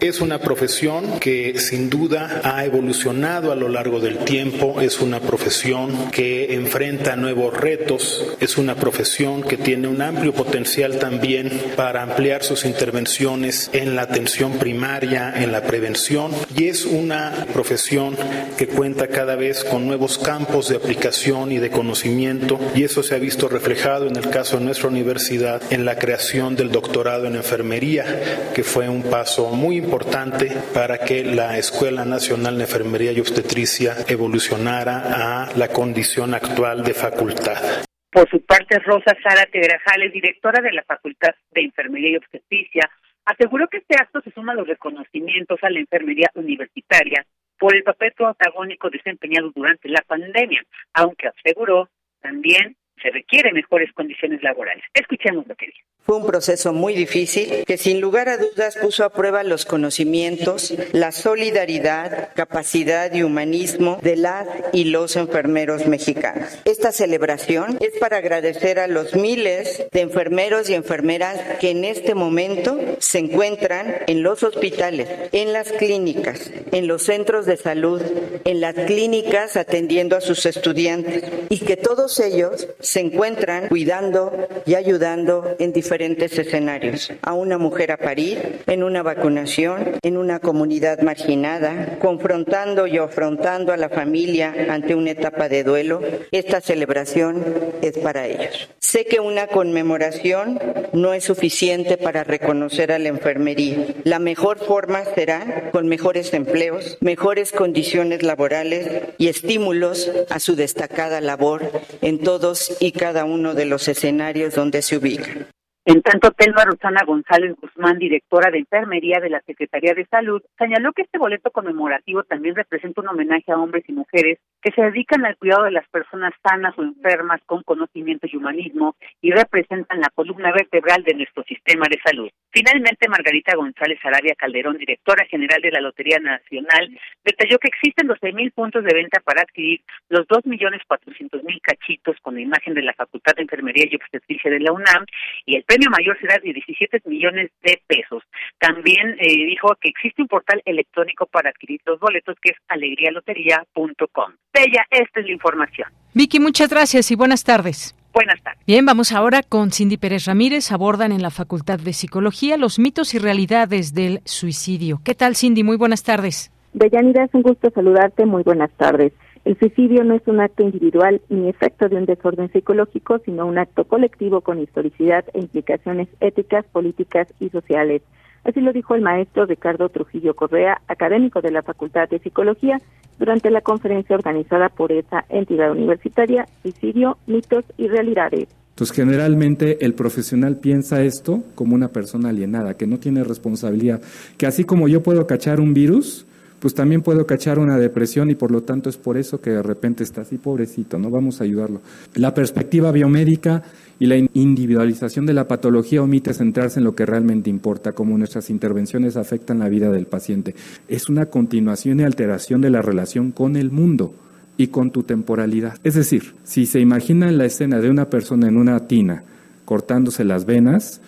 Es 0.03 0.19
una 0.19 0.39
profesión 0.39 1.17
que 1.22 1.57
sin 1.60 1.89
duda 1.89 2.41
ha 2.43 2.65
evolucionado 2.65 3.53
a 3.53 3.55
lo 3.55 3.69
largo 3.69 4.01
del 4.01 4.17
tiempo, 4.17 4.81
es 4.81 5.00
una 5.00 5.22
profesión 5.22 6.12
que 6.12 6.55
enfrenta 6.55 7.15
nuevos 7.15 7.55
retos, 7.55 8.36
es 8.41 8.57
una 8.57 8.75
profesión 8.75 9.43
que 9.43 9.55
tiene 9.55 9.88
un 9.88 10.01
amplio 10.01 10.33
potencial 10.33 11.00
también 11.00 11.50
para 11.77 12.03
ampliar 12.03 12.43
sus 12.43 12.65
intervenciones 12.65 13.69
en 13.72 13.95
la 13.95 14.01
atención 14.01 14.60
primaria, 14.60 15.41
en 15.41 15.53
la 15.53 15.62
prevención 15.62 16.33
y 16.53 16.65
es 16.65 16.83
una 16.83 17.48
profesión 17.53 18.17
que 18.57 18.67
cuenta 18.67 19.07
cada 19.07 19.38
vez 19.38 19.63
con 19.63 19.88
nuevos 19.88 20.17
campos 20.17 20.67
de 20.67 20.75
aplicación 20.75 21.53
y 21.53 21.60
de 21.60 21.72
conocimiento 21.72 22.60
y 22.75 22.83
eso 22.83 23.03
se 23.03 23.15
ha 23.15 23.19
visto 23.19 23.48
reflejado 23.48 24.07
en 24.07 24.17
el 24.17 24.29
caso 24.29 24.57
de 24.57 24.65
nuestra 24.65 24.89
universidad 24.89 25.62
en 25.69 25.86
la 25.86 25.95
creación 25.95 26.57
del 26.57 26.72
doctorado 26.72 27.25
en 27.25 27.38
enfermería, 27.38 28.51
que 28.53 28.65
fue 28.65 28.89
un 28.89 29.03
paso 29.03 29.48
muy 29.51 29.77
importante 29.77 29.92
importante 29.93 30.50
para 30.73 30.97
que 30.97 31.23
la 31.23 31.55
Escuela 31.59 32.03
Nacional 32.03 32.57
de 32.57 32.63
Enfermería 32.63 33.12
y 33.12 33.19
Obstetricia 33.19 33.93
evolucionara 34.09 35.45
a 35.45 35.55
la 35.55 35.67
condición 35.67 36.33
actual 36.33 36.83
de 36.83 36.95
facultad. 36.95 37.85
Por 38.09 38.27
su 38.27 38.43
parte, 38.43 38.79
Rosa 38.79 39.15
Sara 39.21 39.45
Tegrajales, 39.45 40.12
directora 40.12 40.63
de 40.63 40.71
la 40.71 40.81
Facultad 40.81 41.35
de 41.51 41.62
Enfermería 41.62 42.09
y 42.09 42.15
Obstetricia, 42.15 42.89
aseguró 43.23 43.67
que 43.67 43.77
este 43.77 43.95
acto 43.95 44.19
se 44.21 44.31
suma 44.31 44.53
a 44.53 44.55
los 44.55 44.67
reconocimientos 44.67 45.59
a 45.62 45.69
la 45.69 45.79
enfermería 45.79 46.31
universitaria 46.33 47.23
por 47.59 47.75
el 47.75 47.83
papel 47.83 48.13
protagónico 48.17 48.89
desempeñado 48.89 49.51
durante 49.53 49.89
la 49.89 50.01
pandemia, 50.07 50.63
aunque 50.95 51.27
aseguró 51.27 51.88
también 52.19 52.75
se 53.00 53.12
requieren 53.12 53.53
mejores 53.53 53.93
condiciones 53.93 54.41
laborales. 54.41 54.83
Escuchemos 54.95 55.45
lo 55.45 55.55
que 55.55 55.67
dijo. 55.67 55.92
Fue 56.05 56.17
un 56.17 56.25
proceso 56.25 56.74
muy 56.74 56.95
difícil 56.95 57.63
que 57.65 57.77
sin 57.77 58.01
lugar 58.01 58.27
a 58.27 58.38
dudas 58.38 58.75
puso 58.75 59.05
a 59.05 59.12
prueba 59.12 59.41
los 59.41 59.63
conocimientos, 59.63 60.74
la 60.91 61.13
solidaridad, 61.13 62.33
capacidad 62.36 63.13
y 63.13 63.24
humanismo 63.24 64.00
de 64.01 64.17
las 64.17 64.45
y 64.74 64.83
los 64.86 65.15
enfermeros 65.15 65.88
mexicanos. 65.88 66.50
Esta 66.65 66.91
celebración 66.91 67.77
es 67.79 67.98
para 68.01 68.17
agradecer 68.17 68.79
a 68.79 68.88
los 68.88 69.15
miles 69.15 69.86
de 69.93 70.01
enfermeros 70.01 70.69
y 70.69 70.74
enfermeras 70.74 71.39
que 71.62 71.69
en 71.69 71.86
este 71.86 72.15
momento 72.15 72.77
se 73.00 73.19
encuentran 73.19 74.00
en 74.07 74.24
los 74.24 74.43
hospitales, 74.43 75.07
en 75.31 75.53
las 75.53 75.72
clínicas, 75.72 76.51
en 76.74 76.86
los 76.86 77.03
centros 77.03 77.45
de 77.45 77.55
salud, 77.55 78.01
en 78.43 78.60
las 78.60 78.75
clínicas 78.75 79.55
atendiendo 79.55 80.17
a 80.17 80.22
sus 80.22 80.45
estudiantes 80.45 81.24
y 81.48 81.60
que 81.60 81.77
todos 81.77 82.19
ellos 82.19 82.67
se 82.81 83.00
encuentran 83.00 83.69
cuidando 83.69 84.33
y 84.65 84.75
ayudando 84.75 85.55
en 85.60 85.72
diferentes 85.72 85.92
diferentes 85.93 86.39
escenarios. 86.39 87.12
A 87.21 87.33
una 87.33 87.59
mujer 87.59 87.91
a 87.91 87.97
parir, 87.97 88.63
en 88.65 88.81
una 88.81 89.03
vacunación, 89.03 90.00
en 90.01 90.17
una 90.17 90.39
comunidad 90.39 91.01
marginada, 91.01 92.00
confrontando 92.00 92.88
y 92.88 92.97
afrontando 92.97 93.71
a 93.71 93.77
la 93.77 93.89
familia 93.89 94.55
ante 94.69 94.95
una 94.95 95.12
etapa 95.12 95.50
de 95.50 95.63
duelo. 95.63 96.01
Esta 96.31 96.62
celebración 96.62 97.43
es 97.83 98.00
para 98.00 98.25
ellos. 98.25 98.69
Sé 98.79 99.05
que 99.05 99.19
una 99.19 99.45
conmemoración 99.45 100.59
no 100.93 101.13
es 101.13 101.25
suficiente 101.25 101.97
para 101.97 102.23
reconocer 102.23 102.91
a 102.91 102.97
la 102.97 103.09
enfermería. 103.09 103.85
La 104.03 104.17
mejor 104.17 104.57
forma 104.57 105.05
será 105.13 105.69
con 105.71 105.88
mejores 105.88 106.33
empleos, 106.33 106.97
mejores 107.01 107.51
condiciones 107.51 108.23
laborales 108.23 108.88
y 109.19 109.27
estímulos 109.27 110.12
a 110.31 110.39
su 110.39 110.55
destacada 110.55 111.21
labor 111.21 111.71
en 112.01 112.17
todos 112.19 112.77
y 112.79 112.93
cada 112.93 113.25
uno 113.25 113.53
de 113.53 113.65
los 113.65 113.88
escenarios 113.88 114.55
donde 114.55 114.81
se 114.81 114.97
ubican. 114.97 115.47
En 115.85 116.01
tanto, 116.01 116.31
Telma 116.31 116.63
Rosana 116.63 117.03
González 117.05 117.57
Guzmán, 117.59 117.99
directora 117.99 118.49
de 118.49 118.59
Enfermería 118.59 119.19
de 119.19 119.29
la 119.29 119.41
Secretaría 119.41 119.93
de 119.93 120.05
Salud, 120.05 120.41
señaló 120.57 120.93
que 120.93 121.01
este 121.01 121.17
boleto 121.17 121.51
conmemorativo 121.51 122.23
también 122.23 122.55
representa 122.55 123.01
un 123.01 123.09
homenaje 123.09 123.51
a 123.51 123.57
hombres 123.57 123.83
y 123.89 123.91
mujeres 123.91 124.39
que 124.61 124.71
se 124.71 124.81
dedican 124.81 125.25
al 125.25 125.35
cuidado 125.35 125.65
de 125.65 125.71
las 125.71 125.85
personas 125.89 126.31
sanas 126.41 126.73
o 126.77 126.83
enfermas 126.83 127.41
con 127.45 127.63
conocimiento 127.63 128.27
y 128.31 128.37
humanismo 128.37 128.95
y 129.21 129.31
representan 129.31 129.99
la 129.99 130.09
columna 130.15 130.53
vertebral 130.53 131.03
de 131.03 131.15
nuestro 131.15 131.43
sistema 131.43 131.85
de 131.89 131.99
salud. 132.05 132.29
Finalmente, 132.49 133.09
Margarita 133.09 133.53
González 133.57 133.99
Arabia 134.05 134.35
Calderón, 134.37 134.77
directora 134.77 135.25
general 135.25 135.61
de 135.61 135.71
la 135.71 135.81
Lotería 135.81 136.19
Nacional, 136.19 136.97
detalló 137.25 137.57
que 137.59 137.67
existen 137.67 138.07
12.000 138.07 138.53
puntos 138.53 138.85
de 138.85 138.93
venta 138.93 139.19
para 139.19 139.41
adquirir 139.41 139.81
los 140.07 140.25
2.400.000 140.27 141.61
cachitos 141.61 142.15
con 142.21 142.35
la 142.35 142.41
imagen 142.41 142.73
de 142.73 142.83
la 142.83 142.93
Facultad 142.93 143.33
de 143.35 143.41
Enfermería 143.41 143.85
y 143.89 143.95
Obstetricia 143.95 144.49
de 144.49 144.61
la 144.61 144.71
UNAM 144.71 145.05
y 145.45 145.57
el 145.57 145.65
premio 145.74 145.89
mayor 145.89 146.15
será 146.20 146.38
de 146.38 146.53
17 146.53 147.01
millones 147.06 147.50
de 147.63 147.82
pesos. 147.88 148.22
También 148.60 149.15
eh, 149.20 149.46
dijo 149.48 149.75
que 149.82 149.89
existe 149.89 150.22
un 150.22 150.27
portal 150.27 150.62
electrónico 150.65 151.25
para 151.25 151.50
adquirir 151.50 151.82
los 151.86 152.00
boletos 152.00 152.36
que 152.42 152.51
es 152.51 152.58
alegrialotería.com. 152.68 154.34
Bella, 154.53 154.86
esta 154.92 155.20
es 155.20 155.25
la 155.25 155.32
información. 155.32 155.88
Vicky, 156.13 156.39
muchas 156.39 156.70
gracias 156.70 157.10
y 157.10 157.15
buenas 157.15 157.44
tardes. 157.44 157.96
Buenas 158.13 158.39
tardes. 158.44 158.63
Bien, 158.68 158.86
vamos 158.86 159.12
ahora 159.12 159.42
con 159.42 159.72
Cindy 159.72 159.98
Pérez 159.98 160.25
Ramírez. 160.25 160.72
Abordan 160.72 161.12
en 161.12 161.24
la 161.24 161.32
Facultad 161.32 161.80
de 161.80 161.94
Psicología 161.94 162.58
los 162.58 162.77
mitos 162.77 163.15
y 163.15 163.18
realidades 163.18 163.96
del 163.96 164.20
suicidio. 164.25 165.00
¿Qué 165.03 165.15
tal, 165.15 165.36
Cindy? 165.36 165.63
Muy 165.63 165.77
buenas 165.77 166.03
tardes. 166.03 166.51
Deyanira, 166.74 167.24
es 167.24 167.34
un 167.34 167.42
gusto 167.42 167.72
saludarte. 167.72 168.27
Muy 168.27 168.44
buenas 168.44 168.72
tardes. 168.77 169.13
El 169.45 169.59
suicidio 169.59 170.05
no 170.05 170.13
es 170.13 170.21
un 170.25 170.39
acto 170.39 170.63
individual 170.63 171.21
ni 171.27 171.50
efecto 171.50 171.89
de 171.89 171.97
un 171.97 172.05
desorden 172.05 172.50
psicológico, 172.51 173.19
sino 173.25 173.45
un 173.45 173.57
acto 173.57 173.83
colectivo 173.83 174.39
con 174.39 174.59
historicidad 174.59 175.25
e 175.33 175.39
implicaciones 175.39 176.07
éticas, 176.21 176.65
políticas 176.71 177.27
y 177.41 177.50
sociales. 177.50 178.01
Así 178.45 178.62
lo 178.62 178.71
dijo 178.71 178.95
el 178.95 179.01
maestro 179.01 179.45
Ricardo 179.45 179.89
Trujillo 179.89 180.33
Correa, 180.33 180.81
académico 180.88 181.41
de 181.41 181.51
la 181.51 181.62
Facultad 181.62 182.09
de 182.09 182.19
Psicología, 182.19 182.79
durante 183.19 183.51
la 183.51 183.62
conferencia 183.62 184.15
organizada 184.15 184.69
por 184.69 184.91
esa 184.91 185.25
entidad 185.29 185.71
universitaria, 185.71 186.45
Suicidio, 186.62 187.17
Mitos 187.27 187.65
y 187.77 187.88
Realidades. 187.88 188.47
Entonces, 188.69 188.95
generalmente 188.95 189.85
el 189.85 189.93
profesional 189.93 190.57
piensa 190.57 191.03
esto 191.03 191.43
como 191.53 191.75
una 191.75 191.89
persona 191.89 192.29
alienada, 192.29 192.75
que 192.75 192.88
no 192.88 192.97
tiene 192.97 193.23
responsabilidad, 193.23 194.01
que 194.38 194.47
así 194.47 194.63
como 194.63 194.88
yo 194.88 195.03
puedo 195.03 195.27
cachar 195.27 195.59
un 195.59 195.73
virus, 195.73 196.25
pues 196.63 196.74
también 196.74 197.01
puedo 197.01 197.27
cachar 197.27 197.60
una 197.60 197.77
depresión 197.77 198.29
y 198.29 198.36
por 198.36 198.50
lo 198.50 198.63
tanto 198.63 198.89
es 198.89 198.96
por 198.96 199.17
eso 199.17 199.41
que 199.41 199.50
de 199.50 199.62
repente 199.62 200.01
está 200.01 200.22
así, 200.22 200.38
pobrecito, 200.38 200.98
no 200.98 201.10
vamos 201.10 201.41
a 201.41 201.43
ayudarlo. 201.43 201.82
La 202.15 202.34
perspectiva 202.34 202.93
biomédica 202.93 203.63
y 204.00 204.05
la 204.05 204.15
individualización 204.15 205.25
de 205.25 205.34
la 205.34 205.46
patología 205.46 206.01
omite 206.01 206.34
centrarse 206.34 206.79
en 206.79 206.86
lo 206.86 206.96
que 206.96 207.05
realmente 207.05 207.50
importa, 207.50 207.91
como 207.91 208.17
nuestras 208.17 208.50
intervenciones 208.50 209.17
afectan 209.17 209.60
la 209.60 209.67
vida 209.67 209.91
del 209.91 210.05
paciente. 210.05 210.55
Es 210.88 211.10
una 211.10 211.25
continuación 211.25 212.00
y 212.00 212.03
alteración 212.03 212.62
de 212.62 212.70
la 212.70 212.82
relación 212.82 213.34
con 213.34 213.58
el 213.58 213.70
mundo 213.70 214.15
y 214.55 214.67
con 214.67 214.91
tu 214.91 215.03
temporalidad. 215.03 215.79
Es 215.84 215.96
decir, 215.96 216.34
si 216.46 216.65
se 216.65 216.79
imaginan 216.79 217.38
la 217.38 217.43
escena 217.43 217.82
de 217.82 217.89
una 217.89 218.10
persona 218.10 218.48
en 218.48 218.55
una 218.55 218.88
tina 218.88 219.24
cortándose 219.65 220.24
las 220.24 220.46
venas, 220.46 221.01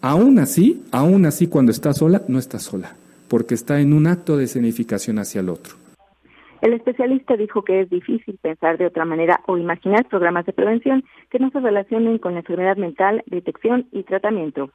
aún 0.00 0.38
así, 0.38 0.80
aún 0.92 1.26
así 1.26 1.46
cuando 1.46 1.72
está 1.72 1.92
sola, 1.92 2.22
no 2.26 2.38
está 2.38 2.58
sola 2.58 2.96
porque 3.28 3.54
está 3.54 3.80
en 3.80 3.92
un 3.92 4.06
acto 4.06 4.36
de 4.36 4.44
escenificación 4.44 5.18
hacia 5.18 5.40
el 5.40 5.48
otro. 5.48 5.74
El 6.60 6.72
especialista 6.72 7.36
dijo 7.36 7.62
que 7.62 7.82
es 7.82 7.90
difícil 7.90 8.38
pensar 8.40 8.78
de 8.78 8.86
otra 8.86 9.04
manera 9.04 9.40
o 9.46 9.58
imaginar 9.58 10.08
programas 10.08 10.46
de 10.46 10.54
prevención 10.54 11.04
que 11.30 11.38
no 11.38 11.50
se 11.50 11.60
relacionen 11.60 12.18
con 12.18 12.32
la 12.32 12.40
enfermedad 12.40 12.78
mental, 12.78 13.22
detección 13.26 13.86
y 13.92 14.02
tratamiento. 14.02 14.70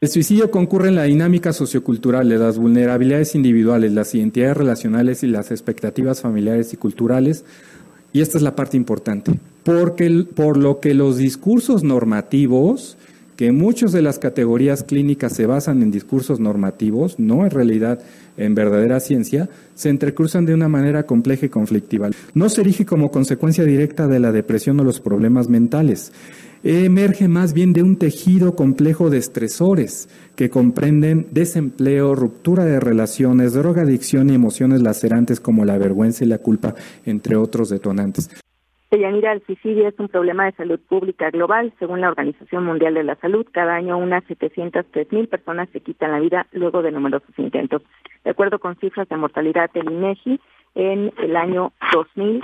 El 0.00 0.08
suicidio 0.08 0.50
concurre 0.50 0.88
en 0.88 0.96
la 0.96 1.04
dinámica 1.04 1.52
sociocultural 1.52 2.28
de 2.28 2.36
las 2.36 2.58
vulnerabilidades 2.58 3.34
individuales, 3.36 3.92
las 3.92 4.14
identidades 4.14 4.56
relacionales 4.56 5.22
y 5.22 5.28
las 5.28 5.50
expectativas 5.50 6.20
familiares 6.20 6.74
y 6.74 6.76
culturales. 6.76 7.44
Y 8.12 8.20
esta 8.20 8.36
es 8.36 8.42
la 8.42 8.56
parte 8.56 8.76
importante. 8.76 9.32
porque, 9.62 10.26
por 10.36 10.58
lo 10.58 10.80
que 10.80 10.92
los 10.92 11.16
discursos 11.16 11.84
normativos, 11.84 12.98
que 13.36 13.52
muchas 13.52 13.92
de 13.92 14.02
las 14.02 14.18
categorías 14.18 14.84
clínicas 14.84 15.32
se 15.32 15.46
basan 15.46 15.82
en 15.82 15.90
discursos 15.90 16.40
normativos, 16.40 17.18
no 17.18 17.44
en 17.44 17.50
realidad 17.50 18.00
en 18.36 18.54
verdadera 18.54 19.00
ciencia, 19.00 19.48
se 19.74 19.90
entrecruzan 19.90 20.46
de 20.46 20.54
una 20.54 20.68
manera 20.68 21.04
compleja 21.04 21.46
y 21.46 21.48
conflictiva. 21.48 22.10
No 22.34 22.48
se 22.48 22.60
erige 22.60 22.84
como 22.84 23.10
consecuencia 23.10 23.64
directa 23.64 24.08
de 24.08 24.20
la 24.20 24.32
depresión 24.32 24.78
o 24.80 24.84
los 24.84 25.00
problemas 25.00 25.48
mentales. 25.48 26.12
Emerge 26.62 27.28
más 27.28 27.52
bien 27.52 27.74
de 27.74 27.82
un 27.82 27.96
tejido 27.96 28.56
complejo 28.56 29.10
de 29.10 29.18
estresores 29.18 30.08
que 30.34 30.48
comprenden 30.48 31.26
desempleo, 31.30 32.14
ruptura 32.14 32.64
de 32.64 32.80
relaciones, 32.80 33.52
drogadicción 33.52 34.30
y 34.30 34.34
emociones 34.34 34.80
lacerantes 34.80 35.40
como 35.40 35.66
la 35.66 35.76
vergüenza 35.76 36.24
y 36.24 36.28
la 36.28 36.38
culpa, 36.38 36.74
entre 37.04 37.36
otros 37.36 37.68
detonantes. 37.68 38.30
Deyanira, 38.94 39.32
el 39.32 39.44
suicidio 39.44 39.88
es 39.88 39.98
un 39.98 40.06
problema 40.06 40.44
de 40.44 40.52
salud 40.52 40.78
pública 40.78 41.28
global. 41.30 41.72
Según 41.80 42.00
la 42.00 42.10
Organización 42.10 42.64
Mundial 42.64 42.94
de 42.94 43.02
la 43.02 43.16
Salud, 43.16 43.44
cada 43.50 43.74
año 43.74 43.98
unas 43.98 44.22
703 44.28 45.10
mil 45.10 45.26
personas 45.26 45.68
se 45.70 45.80
quitan 45.80 46.12
la 46.12 46.20
vida 46.20 46.46
luego 46.52 46.80
de 46.80 46.92
numerosos 46.92 47.36
intentos. 47.36 47.82
De 48.22 48.30
acuerdo 48.30 48.60
con 48.60 48.76
cifras 48.76 49.08
de 49.08 49.16
mortalidad 49.16 49.68
del 49.72 49.90
INEGI, 49.90 50.38
en 50.76 51.12
el 51.18 51.34
año 51.34 51.72
2000, 51.92 52.40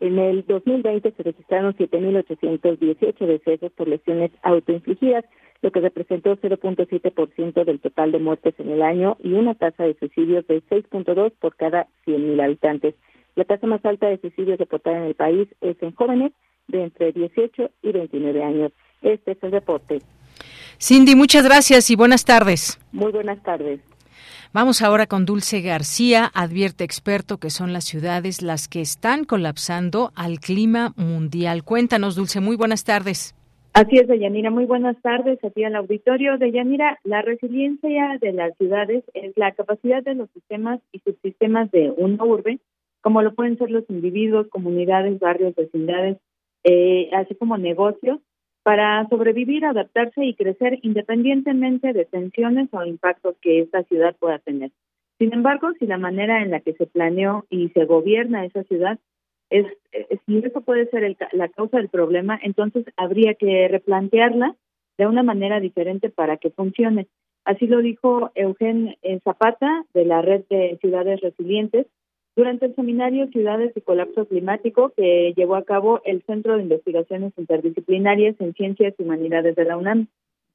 en 0.00 0.18
el 0.18 0.44
2020 0.44 1.12
se 1.12 1.22
registraron 1.22 1.72
7.818 1.76 3.16
decesos 3.24 3.70
por 3.74 3.86
lesiones 3.86 4.32
autoinfligidas, 4.42 5.24
lo 5.62 5.70
que 5.70 5.78
representó 5.78 6.36
0.7% 6.36 7.64
del 7.64 7.78
total 7.78 8.10
de 8.10 8.18
muertes 8.18 8.54
en 8.58 8.70
el 8.70 8.82
año 8.82 9.18
y 9.22 9.34
una 9.34 9.54
tasa 9.54 9.84
de 9.84 9.94
suicidios 9.94 10.44
de 10.48 10.62
6.2 10.64 11.30
por 11.38 11.54
cada 11.54 11.86
100.000 12.06 12.42
habitantes. 12.42 12.96
La 13.36 13.44
tasa 13.44 13.66
más 13.66 13.84
alta 13.84 14.06
de 14.08 14.20
suicidios 14.20 14.58
reportada 14.58 14.98
en 14.98 15.04
el 15.04 15.14
país 15.14 15.48
es 15.60 15.76
en 15.82 15.94
jóvenes 15.94 16.32
de 16.68 16.84
entre 16.84 17.12
18 17.12 17.70
y 17.82 17.92
29 17.92 18.42
años. 18.42 18.72
Este 19.02 19.32
es 19.32 19.38
el 19.42 19.52
reporte. 19.52 20.00
Cindy, 20.80 21.14
muchas 21.14 21.44
gracias 21.44 21.90
y 21.90 21.96
buenas 21.96 22.24
tardes. 22.24 22.78
Muy 22.92 23.12
buenas 23.12 23.42
tardes. 23.42 23.80
Vamos 24.52 24.82
ahora 24.82 25.06
con 25.06 25.26
Dulce 25.26 25.60
García. 25.60 26.30
Advierte 26.32 26.84
experto 26.84 27.38
que 27.38 27.50
son 27.50 27.72
las 27.72 27.84
ciudades 27.84 28.40
las 28.40 28.68
que 28.68 28.80
están 28.80 29.24
colapsando 29.24 30.12
al 30.14 30.38
clima 30.38 30.94
mundial. 30.96 31.64
Cuéntanos, 31.64 32.14
Dulce, 32.14 32.40
muy 32.40 32.56
buenas 32.56 32.84
tardes. 32.84 33.34
Así 33.72 33.96
es, 33.96 34.06
Deyanira. 34.06 34.50
Muy 34.50 34.66
buenas 34.66 34.96
tardes 35.02 35.42
a 35.42 35.50
ti 35.50 35.64
al 35.64 35.74
auditorio. 35.74 36.38
Deyanira, 36.38 37.00
la 37.02 37.22
resiliencia 37.22 38.16
de 38.20 38.32
las 38.32 38.56
ciudades 38.56 39.02
es 39.14 39.32
la 39.36 39.50
capacidad 39.50 40.04
de 40.04 40.14
los 40.14 40.30
sistemas 40.30 40.80
y 40.92 41.00
subsistemas 41.00 41.72
de 41.72 41.90
una 41.96 42.24
urbe 42.24 42.60
como 43.04 43.20
lo 43.20 43.34
pueden 43.34 43.58
ser 43.58 43.70
los 43.70 43.84
individuos, 43.90 44.48
comunidades, 44.48 45.20
barrios, 45.20 45.54
vecindades, 45.54 46.16
eh, 46.64 47.10
así 47.12 47.34
como 47.34 47.58
negocios, 47.58 48.18
para 48.62 49.06
sobrevivir, 49.10 49.66
adaptarse 49.66 50.24
y 50.24 50.32
crecer 50.32 50.78
independientemente 50.80 51.92
de 51.92 52.06
tensiones 52.06 52.70
o 52.72 52.82
impactos 52.82 53.36
que 53.42 53.60
esta 53.60 53.82
ciudad 53.82 54.16
pueda 54.18 54.38
tener. 54.38 54.70
Sin 55.18 55.34
embargo, 55.34 55.68
si 55.78 55.86
la 55.86 55.98
manera 55.98 56.40
en 56.40 56.50
la 56.50 56.60
que 56.60 56.72
se 56.72 56.86
planeó 56.86 57.44
y 57.50 57.68
se 57.68 57.84
gobierna 57.84 58.46
esa 58.46 58.62
ciudad 58.64 58.98
es, 59.50 59.66
si 60.24 60.38
eso 60.38 60.62
puede 60.62 60.86
ser 60.86 61.14
la 61.32 61.48
causa 61.50 61.76
del 61.76 61.90
problema, 61.90 62.40
entonces 62.42 62.86
habría 62.96 63.34
que 63.34 63.68
replantearla 63.68 64.56
de 64.96 65.06
una 65.06 65.22
manera 65.22 65.60
diferente 65.60 66.08
para 66.08 66.38
que 66.38 66.48
funcione. 66.48 67.06
Así 67.44 67.66
lo 67.66 67.82
dijo 67.82 68.30
Eugen 68.34 68.96
Zapata 69.24 69.84
de 69.92 70.06
la 70.06 70.22
Red 70.22 70.44
de 70.48 70.78
Ciudades 70.80 71.20
Resilientes, 71.20 71.86
durante 72.36 72.66
el 72.66 72.74
seminario 72.74 73.28
Ciudades 73.28 73.72
y 73.76 73.80
Colapso 73.80 74.26
Climático 74.26 74.92
que 74.96 75.32
llevó 75.36 75.56
a 75.56 75.64
cabo 75.64 76.00
el 76.04 76.22
Centro 76.26 76.56
de 76.56 76.62
Investigaciones 76.62 77.32
Interdisciplinarias 77.36 78.36
en 78.40 78.54
Ciencias 78.54 78.94
y 78.98 79.02
Humanidades 79.02 79.54
de 79.56 79.64
la 79.64 79.76
UNAM. 79.76 80.08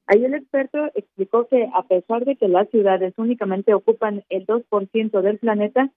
Ahí 0.06 0.24
el 0.24 0.34
experto 0.34 0.78
explicó 0.94 1.46
que 1.46 1.68
a 1.72 1.82
pesar 1.84 2.24
de 2.24 2.36
que 2.36 2.48
las 2.48 2.68
ciudades 2.70 3.14
únicamente 3.16 3.72
ocupan 3.74 4.24
el 4.28 4.46
2% 4.46 5.22
del 5.22 5.38
planeta, 5.38 5.90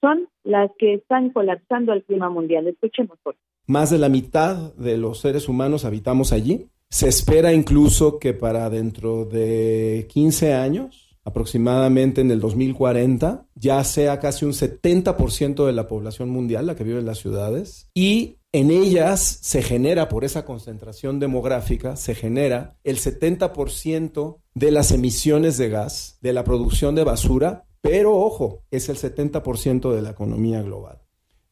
son 0.00 0.28
las 0.44 0.70
que 0.78 0.94
están 0.94 1.30
colapsando 1.30 1.92
el 1.92 2.02
clima 2.02 2.30
mundial. 2.30 2.66
Escuchemos 2.66 3.18
por 3.22 3.36
Más 3.66 3.90
de 3.90 3.98
la 3.98 4.08
mitad 4.08 4.74
de 4.74 4.96
los 4.96 5.20
seres 5.20 5.48
humanos 5.48 5.84
habitamos 5.84 6.32
allí. 6.32 6.66
Se 6.88 7.08
espera 7.08 7.52
incluso 7.52 8.18
que 8.18 8.32
para 8.32 8.68
dentro 8.70 9.24
de 9.24 10.06
15 10.10 10.54
años 10.54 11.09
aproximadamente 11.30 12.20
en 12.20 12.30
el 12.30 12.40
2040 12.40 13.46
ya 13.54 13.82
sea 13.84 14.20
casi 14.20 14.44
un 14.44 14.52
70% 14.52 15.66
de 15.66 15.72
la 15.72 15.88
población 15.88 16.30
mundial 16.30 16.66
la 16.66 16.76
que 16.76 16.84
vive 16.84 17.00
en 17.00 17.06
las 17.06 17.18
ciudades 17.18 17.88
y 17.94 18.36
en 18.52 18.72
ellas 18.72 19.38
se 19.42 19.62
genera, 19.62 20.08
por 20.08 20.24
esa 20.24 20.44
concentración 20.44 21.20
demográfica, 21.20 21.94
se 21.94 22.16
genera 22.16 22.76
el 22.82 22.98
70% 22.98 24.38
de 24.54 24.70
las 24.72 24.90
emisiones 24.90 25.56
de 25.56 25.68
gas, 25.68 26.18
de 26.20 26.32
la 26.32 26.42
producción 26.42 26.96
de 26.96 27.04
basura, 27.04 27.66
pero 27.80 28.16
ojo, 28.16 28.64
es 28.72 28.88
el 28.88 28.96
70% 28.96 29.94
de 29.94 30.02
la 30.02 30.10
economía 30.10 30.62
global. 30.62 31.00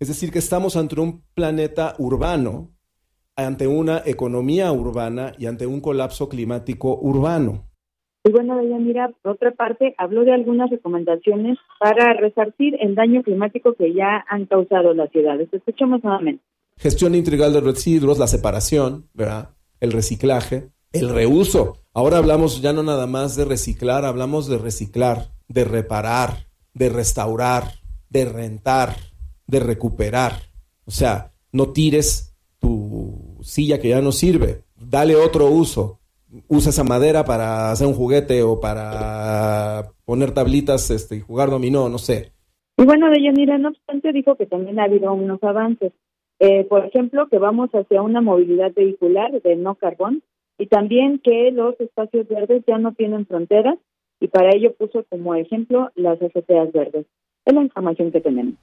Es 0.01 0.09
decir, 0.09 0.33
que 0.33 0.41
estamos 0.41 0.75
ante 0.75 1.01
un 1.01 1.23
planeta 1.35 1.95
urbano, 1.99 2.73
ante 3.37 3.69
una 3.69 4.03
economía 4.05 4.73
urbana 4.73 5.35
y 5.38 5.47
ante 5.47 5.67
un 5.69 5.81
colapso 5.81 6.29
climático 6.29 6.99
urbano. 7.01 7.67
Y 8.29 8.31
bueno, 8.31 8.61
mira, 8.79 9.11
por 9.23 9.33
otra 9.33 9.53
parte, 9.53 9.95
habló 9.97 10.23
de 10.23 10.35
algunas 10.35 10.69
recomendaciones 10.69 11.57
para 11.81 12.12
resarcir 12.12 12.77
el 12.79 12.95
daño 12.95 13.23
climático 13.23 13.73
que 13.73 13.95
ya 13.95 14.23
han 14.29 14.45
causado 14.45 14.93
las 14.93 15.11
ciudades. 15.12 15.49
Escuchemos 15.51 16.05
nuevamente. 16.05 16.45
Gestión 16.77 17.14
integral 17.14 17.55
de 17.55 17.62
residuos, 17.62 18.19
la 18.19 18.27
separación, 18.27 19.09
¿verdad? 19.14 19.55
El 19.81 19.93
reciclaje, 19.93 20.69
el 20.93 21.09
reuso. 21.09 21.79
Ahora 21.95 22.19
hablamos 22.19 22.61
ya 22.61 22.75
no 22.75 22.83
nada 22.83 23.07
más 23.07 23.35
de 23.35 23.47
reciclar, 23.47 24.05
hablamos 24.05 24.47
de 24.47 24.59
reciclar, 24.59 25.31
de 25.49 25.64
reparar, 25.64 26.49
de 26.75 26.91
restaurar, 26.91 27.64
de 28.11 28.27
rentar, 28.27 28.95
de 29.47 29.61
recuperar. 29.61 30.35
O 30.85 30.91
sea, 30.91 31.33
no 31.51 31.71
tires 31.71 32.37
tu 32.59 33.38
silla 33.41 33.81
que 33.81 33.88
ya 33.88 34.03
no 34.03 34.12
sirve, 34.12 34.64
dale 34.77 35.17
otro 35.17 35.47
uso, 35.47 35.98
usa 36.49 36.71
esa 36.71 36.85
madera 36.85 37.25
para 37.25 37.71
hacer 37.71 37.87
un 37.87 37.95
juguete 37.95 38.43
o 38.43 38.61
para 38.61 39.93
poner 40.05 40.33
tablitas 40.33 40.91
este, 40.91 41.17
y 41.17 41.21
jugar 41.21 41.51
dominó, 41.51 41.88
no 41.88 41.99
sé. 41.99 42.33
Y 42.77 42.85
bueno, 42.85 43.11
Deyanira, 43.11 43.59
no 43.59 43.71
obstante, 43.71 44.12
dijo 44.12 44.37
que 44.37 44.47
también 44.47 44.79
ha 44.79 44.85
habido 44.85 45.12
unos 45.12 45.43
avances. 45.43 45.93
Eh, 46.38 46.64
por 46.64 46.85
ejemplo, 46.85 47.27
que 47.29 47.38
vamos 47.38 47.71
hacia 47.73 48.03
una 48.03 48.21
movilidad 48.21 48.73
vehicular 48.73 49.43
de 49.43 49.57
no 49.57 49.75
carbón 49.75 50.23
y 50.57 50.67
también 50.67 51.19
que 51.19 51.51
los 51.51 51.79
espacios 51.81 52.29
verdes 52.29 52.62
ya 52.67 52.79
no 52.79 52.93
tienen 52.93 53.27
fronteras 53.27 53.79
y 54.21 54.29
para 54.29 54.55
ello 54.55 54.75
puso 54.75 55.05
como 55.09 55.35
ejemplo 55.35 55.91
las 55.97 56.21
azoteas 56.23 56.73
verdes. 56.73 57.07
Es 57.45 57.55
la 57.55 57.62
información 57.62 58.12
que 58.12 58.21
tenemos. 58.21 58.55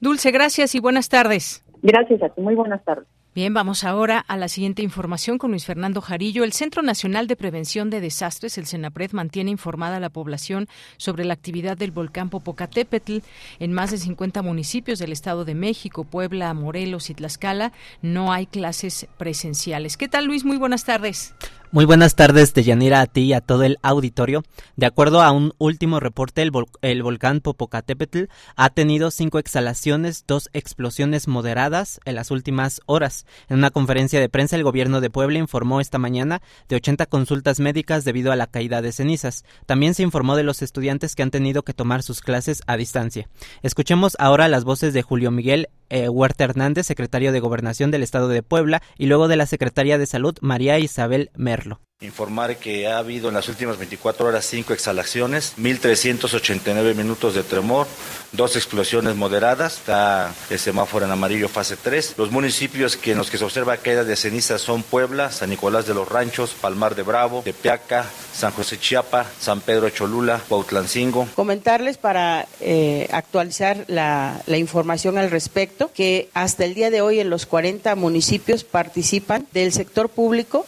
Dulce, 0.00 0.30
gracias 0.30 0.74
y 0.74 0.80
buenas 0.80 1.08
tardes. 1.08 1.64
Gracias 1.82 2.22
a 2.22 2.28
ti, 2.28 2.40
muy 2.40 2.54
buenas 2.54 2.84
tardes. 2.84 3.06
Bien, 3.34 3.54
vamos 3.54 3.84
ahora 3.84 4.18
a 4.26 4.36
la 4.36 4.48
siguiente 4.48 4.82
información 4.82 5.38
con 5.38 5.50
Luis 5.50 5.64
Fernando 5.64 6.00
Jarillo. 6.00 6.42
El 6.42 6.52
Centro 6.52 6.82
Nacional 6.82 7.28
de 7.28 7.36
Prevención 7.36 7.88
de 7.88 8.00
Desastres, 8.00 8.58
el 8.58 8.66
CENAPRED, 8.66 9.12
mantiene 9.12 9.50
informada 9.50 9.98
a 9.98 10.00
la 10.00 10.08
población 10.08 10.66
sobre 10.96 11.24
la 11.24 11.34
actividad 11.34 11.76
del 11.76 11.92
volcán 11.92 12.30
Popocatépetl 12.30 13.18
en 13.60 13.72
más 13.72 13.92
de 13.92 13.98
50 13.98 14.42
municipios 14.42 14.98
del 14.98 15.12
Estado 15.12 15.44
de 15.44 15.54
México, 15.54 16.02
Puebla, 16.02 16.52
Morelos 16.54 17.10
y 17.10 17.14
Tlaxcala. 17.14 17.72
No 18.02 18.32
hay 18.32 18.46
clases 18.46 19.06
presenciales. 19.18 19.96
¿Qué 19.96 20.08
tal, 20.08 20.24
Luis? 20.24 20.44
Muy 20.44 20.56
buenas 20.56 20.84
tardes. 20.84 21.34
Muy 21.70 21.84
buenas 21.84 22.14
tardes, 22.14 22.54
Deyanira, 22.54 23.02
a 23.02 23.06
ti 23.06 23.24
y 23.24 23.32
a 23.34 23.42
todo 23.42 23.62
el 23.62 23.76
auditorio. 23.82 24.42
De 24.76 24.86
acuerdo 24.86 25.20
a 25.20 25.32
un 25.32 25.52
último 25.58 26.00
reporte, 26.00 26.40
el, 26.40 26.50
el, 26.80 27.02
volcán 27.02 27.40
Popocatépetl 27.40 28.24
ha 28.56 28.70
tenido 28.70 29.10
cinco 29.10 29.38
exhalaciones, 29.38 30.24
dos 30.26 30.48
explosiones 30.54 31.28
moderadas 31.28 32.00
en 32.06 32.14
las 32.14 32.30
últimas 32.30 32.80
horas. 32.86 33.26
En 33.50 33.58
una 33.58 33.70
conferencia 33.70 34.18
de 34.18 34.30
prensa, 34.30 34.56
el 34.56 34.64
gobierno 34.64 35.02
de 35.02 35.10
Puebla 35.10 35.40
informó 35.40 35.82
esta 35.82 35.98
mañana 35.98 36.40
de 36.70 36.76
80 36.76 37.04
consultas 37.04 37.60
médicas 37.60 38.02
debido 38.02 38.32
a 38.32 38.36
la 38.36 38.46
caída 38.46 38.80
de 38.80 38.90
cenizas. 38.90 39.44
También 39.66 39.92
se 39.92 40.02
informó 40.02 40.36
de 40.36 40.44
los 40.44 40.62
estudiantes 40.62 41.14
que 41.14 41.22
han 41.22 41.30
tenido 41.30 41.64
que 41.64 41.74
tomar 41.74 42.02
sus 42.02 42.22
clases 42.22 42.62
a 42.66 42.78
distancia. 42.78 43.28
Escuchemos 43.62 44.16
ahora 44.18 44.48
las 44.48 44.64
voces 44.64 44.94
de 44.94 45.02
Julio 45.02 45.30
Miguel 45.30 45.68
eh, 45.90 46.08
Huerta 46.08 46.44
Hernández, 46.44 46.86
secretario 46.86 47.32
de 47.32 47.40
Gobernación 47.40 47.90
del 47.90 48.02
Estado 48.02 48.28
de 48.28 48.42
Puebla, 48.42 48.82
y 48.96 49.06
luego 49.06 49.28
de 49.28 49.36
la 49.36 49.46
secretaria 49.46 49.98
de 49.98 50.06
Salud, 50.06 50.36
María 50.40 50.78
Isabel 50.78 51.30
Merlo. 51.34 51.80
Informar 52.00 52.58
que 52.58 52.86
ha 52.86 52.98
habido 52.98 53.26
en 53.26 53.34
las 53.34 53.48
últimas 53.48 53.76
24 53.76 54.28
horas 54.28 54.46
cinco 54.46 54.72
exhalaciones, 54.72 55.54
1.389 55.58 56.94
minutos 56.94 57.34
de 57.34 57.42
tremor, 57.42 57.88
dos 58.30 58.54
explosiones 58.54 59.16
moderadas, 59.16 59.78
está 59.78 60.32
el 60.48 60.60
semáforo 60.60 61.06
en 61.06 61.10
amarillo 61.10 61.48
fase 61.48 61.76
3. 61.76 62.14
Los 62.16 62.30
municipios 62.30 62.96
que 62.96 63.10
en 63.10 63.18
los 63.18 63.32
que 63.32 63.38
se 63.38 63.44
observa 63.44 63.78
caída 63.78 64.04
de 64.04 64.14
cenizas 64.14 64.60
son 64.60 64.84
Puebla, 64.84 65.32
San 65.32 65.50
Nicolás 65.50 65.88
de 65.88 65.94
los 65.94 66.08
Ranchos, 66.08 66.50
Palmar 66.52 66.94
de 66.94 67.02
Bravo, 67.02 67.42
Tepeaca, 67.42 68.06
San 68.32 68.52
José 68.52 68.78
Chiapa, 68.78 69.26
San 69.40 69.60
Pedro 69.60 69.90
Cholula, 69.90 70.40
Cuautlancingo. 70.48 71.26
Comentarles 71.34 71.98
para 71.98 72.46
eh, 72.60 73.08
actualizar 73.10 73.84
la, 73.88 74.40
información 74.46 75.18
al 75.18 75.32
respecto 75.32 75.90
que 75.92 76.28
hasta 76.32 76.64
el 76.64 76.74
día 76.74 76.90
de 76.90 77.00
hoy 77.00 77.18
en 77.18 77.28
los 77.28 77.46
40 77.46 77.96
municipios 77.96 78.62
participan 78.62 79.48
del 79.52 79.72
sector 79.72 80.08
público 80.08 80.64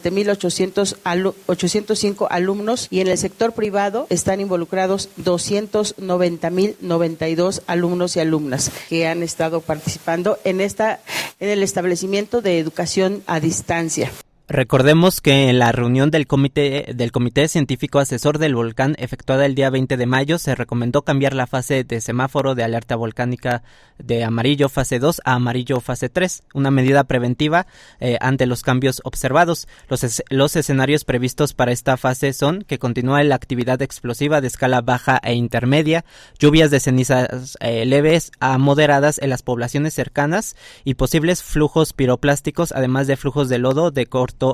767.805 0.00 2.26
alumnos 2.30 2.86
y 2.90 3.00
en 3.00 3.08
el 3.08 3.18
sector 3.18 3.52
privado 3.52 4.06
están 4.10 4.40
involucrados 4.40 5.10
290.092 5.22 7.62
alumnos 7.66 8.16
y 8.16 8.20
alumnas 8.20 8.70
que 8.88 9.06
han 9.06 9.22
estado 9.22 9.60
participando 9.60 10.38
en 10.44 10.60
esta 10.60 11.00
en 11.40 11.48
el 11.50 11.62
establecimiento 11.62 12.42
de 12.42 12.58
educación 12.58 13.22
a 13.26 13.40
distancia. 13.40 14.10
Recordemos 14.48 15.20
que 15.20 15.50
en 15.50 15.58
la 15.58 15.72
reunión 15.72 16.12
del 16.12 16.28
comité, 16.28 16.92
del 16.94 17.10
comité 17.10 17.48
Científico 17.48 17.98
Asesor 17.98 18.38
del 18.38 18.54
Volcán 18.54 18.94
efectuada 18.96 19.44
el 19.44 19.56
día 19.56 19.70
20 19.70 19.96
de 19.96 20.06
mayo 20.06 20.38
se 20.38 20.54
recomendó 20.54 21.02
cambiar 21.02 21.34
la 21.34 21.48
fase 21.48 21.82
de 21.82 22.00
semáforo 22.00 22.54
de 22.54 22.62
alerta 22.62 22.94
volcánica 22.94 23.64
de 23.98 24.22
amarillo 24.22 24.68
fase 24.68 25.00
2 25.00 25.22
a 25.24 25.32
amarillo 25.32 25.80
fase 25.80 26.08
3, 26.08 26.44
una 26.54 26.70
medida 26.70 27.02
preventiva 27.02 27.66
eh, 27.98 28.18
ante 28.20 28.46
los 28.46 28.62
cambios 28.62 29.00
observados. 29.02 29.66
Los, 29.88 30.22
los 30.30 30.54
escenarios 30.54 31.04
previstos 31.04 31.52
para 31.52 31.72
esta 31.72 31.96
fase 31.96 32.32
son 32.32 32.62
que 32.62 32.78
continúe 32.78 33.24
la 33.24 33.34
actividad 33.34 33.82
explosiva 33.82 34.40
de 34.40 34.46
escala 34.46 34.80
baja 34.80 35.18
e 35.24 35.34
intermedia, 35.34 36.04
lluvias 36.38 36.70
de 36.70 36.78
cenizas 36.78 37.56
eh, 37.58 37.84
leves 37.84 38.30
a 38.38 38.58
moderadas 38.58 39.18
en 39.18 39.30
las 39.30 39.42
poblaciones 39.42 39.94
cercanas 39.94 40.54
y 40.84 40.94
posibles 40.94 41.42
flujos 41.42 41.92
piroplásticos, 41.92 42.70
además 42.70 43.08
de 43.08 43.16
flujos 43.16 43.48
de 43.48 43.58
lodo 43.58 43.90
de 43.90 44.06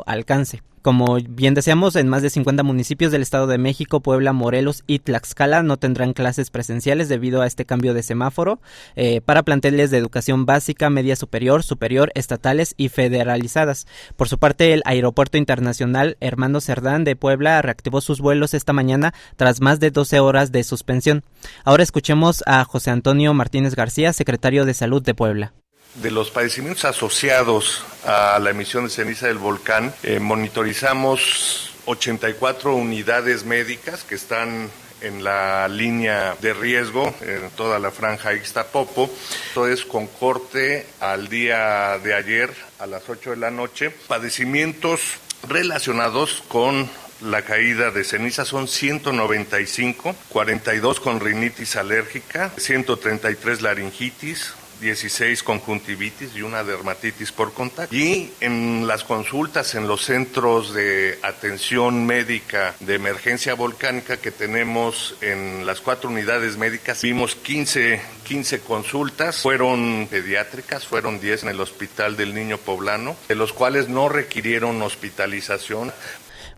alcance. 0.06 0.62
Como 0.82 1.16
bien 1.28 1.54
deseamos, 1.54 1.94
en 1.94 2.08
más 2.08 2.22
de 2.22 2.30
50 2.30 2.64
municipios 2.64 3.12
del 3.12 3.22
Estado 3.22 3.46
de 3.46 3.56
México, 3.56 4.00
Puebla, 4.00 4.32
Morelos 4.32 4.82
y 4.88 4.98
Tlaxcala 4.98 5.62
no 5.62 5.76
tendrán 5.76 6.12
clases 6.12 6.50
presenciales 6.50 7.08
debido 7.08 7.40
a 7.40 7.46
este 7.46 7.64
cambio 7.64 7.94
de 7.94 8.02
semáforo 8.02 8.60
eh, 8.96 9.20
para 9.20 9.44
planteles 9.44 9.92
de 9.92 9.98
educación 9.98 10.44
básica, 10.44 10.90
media 10.90 11.14
superior, 11.14 11.62
superior, 11.62 12.10
estatales 12.16 12.74
y 12.76 12.88
federalizadas. 12.88 13.86
Por 14.16 14.28
su 14.28 14.38
parte, 14.38 14.72
el 14.72 14.82
Aeropuerto 14.84 15.38
Internacional 15.38 16.16
Hermano 16.18 16.60
Cerdán 16.60 17.04
de 17.04 17.14
Puebla 17.14 17.62
reactivó 17.62 18.00
sus 18.00 18.20
vuelos 18.20 18.52
esta 18.52 18.72
mañana 18.72 19.14
tras 19.36 19.60
más 19.60 19.78
de 19.78 19.92
12 19.92 20.18
horas 20.18 20.50
de 20.50 20.64
suspensión. 20.64 21.22
Ahora 21.64 21.84
escuchemos 21.84 22.42
a 22.44 22.64
José 22.64 22.90
Antonio 22.90 23.34
Martínez 23.34 23.76
García, 23.76 24.12
secretario 24.12 24.64
de 24.64 24.74
Salud 24.74 25.00
de 25.00 25.14
Puebla 25.14 25.52
de 25.94 26.10
los 26.10 26.30
padecimientos 26.30 26.84
asociados 26.84 27.84
a 28.04 28.38
la 28.38 28.50
emisión 28.50 28.84
de 28.84 28.90
ceniza 28.90 29.26
del 29.26 29.38
volcán, 29.38 29.94
eh, 30.02 30.18
monitorizamos 30.18 31.72
84 31.86 32.74
unidades 32.74 33.44
médicas 33.44 34.04
que 34.04 34.14
están 34.14 34.70
en 35.02 35.24
la 35.24 35.68
línea 35.68 36.36
de 36.40 36.54
riesgo 36.54 37.14
en 37.20 37.50
toda 37.50 37.78
la 37.78 37.90
franja 37.90 38.34
Ixtapopo. 38.34 39.10
Esto 39.48 39.66
es 39.66 39.84
con 39.84 40.06
corte 40.06 40.86
al 41.00 41.28
día 41.28 41.98
de 41.98 42.14
ayer 42.14 42.50
a 42.78 42.86
las 42.86 43.08
8 43.08 43.30
de 43.30 43.36
la 43.36 43.50
noche. 43.50 43.90
Padecimientos 43.90 45.00
relacionados 45.48 46.42
con 46.48 46.88
la 47.20 47.42
caída 47.42 47.90
de 47.90 48.04
ceniza 48.04 48.44
son 48.44 48.68
195, 48.68 50.14
42 50.28 51.00
con 51.00 51.20
rinitis 51.20 51.76
alérgica, 51.76 52.50
133 52.56 53.62
laringitis, 53.62 54.54
16 54.82 55.42
conjuntivitis 55.42 56.36
y 56.36 56.42
una 56.42 56.62
dermatitis 56.62 57.32
por 57.32 57.54
contacto. 57.54 57.94
Y 57.94 58.32
en 58.40 58.86
las 58.86 59.04
consultas 59.04 59.74
en 59.74 59.88
los 59.88 60.04
centros 60.04 60.74
de 60.74 61.18
atención 61.22 62.04
médica 62.04 62.74
de 62.80 62.96
emergencia 62.96 63.54
volcánica 63.54 64.18
que 64.18 64.30
tenemos 64.30 65.14
en 65.20 65.64
las 65.64 65.80
cuatro 65.80 66.10
unidades 66.10 66.56
médicas, 66.58 67.00
vimos 67.00 67.36
15, 67.36 68.02
15 68.24 68.60
consultas, 68.60 69.40
fueron 69.40 70.08
pediátricas, 70.10 70.86
fueron 70.86 71.20
10 71.20 71.44
en 71.44 71.48
el 71.50 71.60
Hospital 71.60 72.16
del 72.16 72.34
Niño 72.34 72.58
Poblano, 72.58 73.16
de 73.28 73.36
los 73.36 73.52
cuales 73.52 73.88
no 73.88 74.08
requirieron 74.08 74.82
hospitalización. 74.82 75.92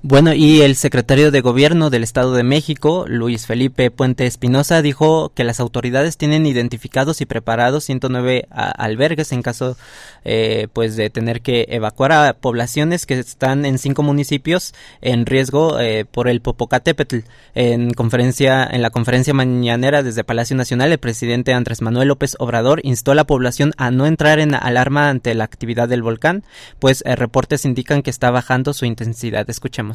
Bueno, 0.06 0.34
y 0.34 0.60
el 0.60 0.76
secretario 0.76 1.30
de 1.30 1.40
Gobierno 1.40 1.88
del 1.88 2.02
Estado 2.02 2.34
de 2.34 2.42
México, 2.42 3.06
Luis 3.08 3.46
Felipe 3.46 3.90
Puente 3.90 4.26
Espinosa, 4.26 4.82
dijo 4.82 5.32
que 5.34 5.44
las 5.44 5.60
autoridades 5.60 6.18
tienen 6.18 6.44
identificados 6.44 7.22
y 7.22 7.24
preparados 7.24 7.84
109 7.84 8.46
albergues 8.50 9.32
en 9.32 9.40
caso 9.40 9.78
eh, 10.26 10.68
pues 10.74 10.96
de 10.96 11.08
tener 11.08 11.40
que 11.40 11.68
evacuar 11.70 12.12
a 12.12 12.34
poblaciones 12.34 13.06
que 13.06 13.18
están 13.18 13.64
en 13.64 13.78
cinco 13.78 14.02
municipios 14.02 14.74
en 15.00 15.24
riesgo 15.24 15.80
eh, 15.80 16.04
por 16.04 16.28
el 16.28 16.42
Popocatépetl. 16.42 17.20
En 17.54 17.94
conferencia 17.94 18.68
en 18.70 18.82
la 18.82 18.90
conferencia 18.90 19.32
mañanera 19.32 20.02
desde 20.02 20.22
Palacio 20.22 20.54
Nacional, 20.54 20.92
el 20.92 20.98
presidente 20.98 21.54
Andrés 21.54 21.80
Manuel 21.80 22.08
López 22.08 22.36
Obrador 22.38 22.80
instó 22.82 23.12
a 23.12 23.14
la 23.14 23.24
población 23.24 23.72
a 23.78 23.90
no 23.90 24.04
entrar 24.04 24.38
en 24.38 24.54
alarma 24.54 25.08
ante 25.08 25.32
la 25.34 25.44
actividad 25.44 25.88
del 25.88 26.02
volcán, 26.02 26.44
pues 26.78 27.02
eh, 27.06 27.16
reportes 27.16 27.64
indican 27.64 28.02
que 28.02 28.10
está 28.10 28.30
bajando 28.30 28.74
su 28.74 28.84
intensidad. 28.84 29.48
Escuchemos. 29.48 29.93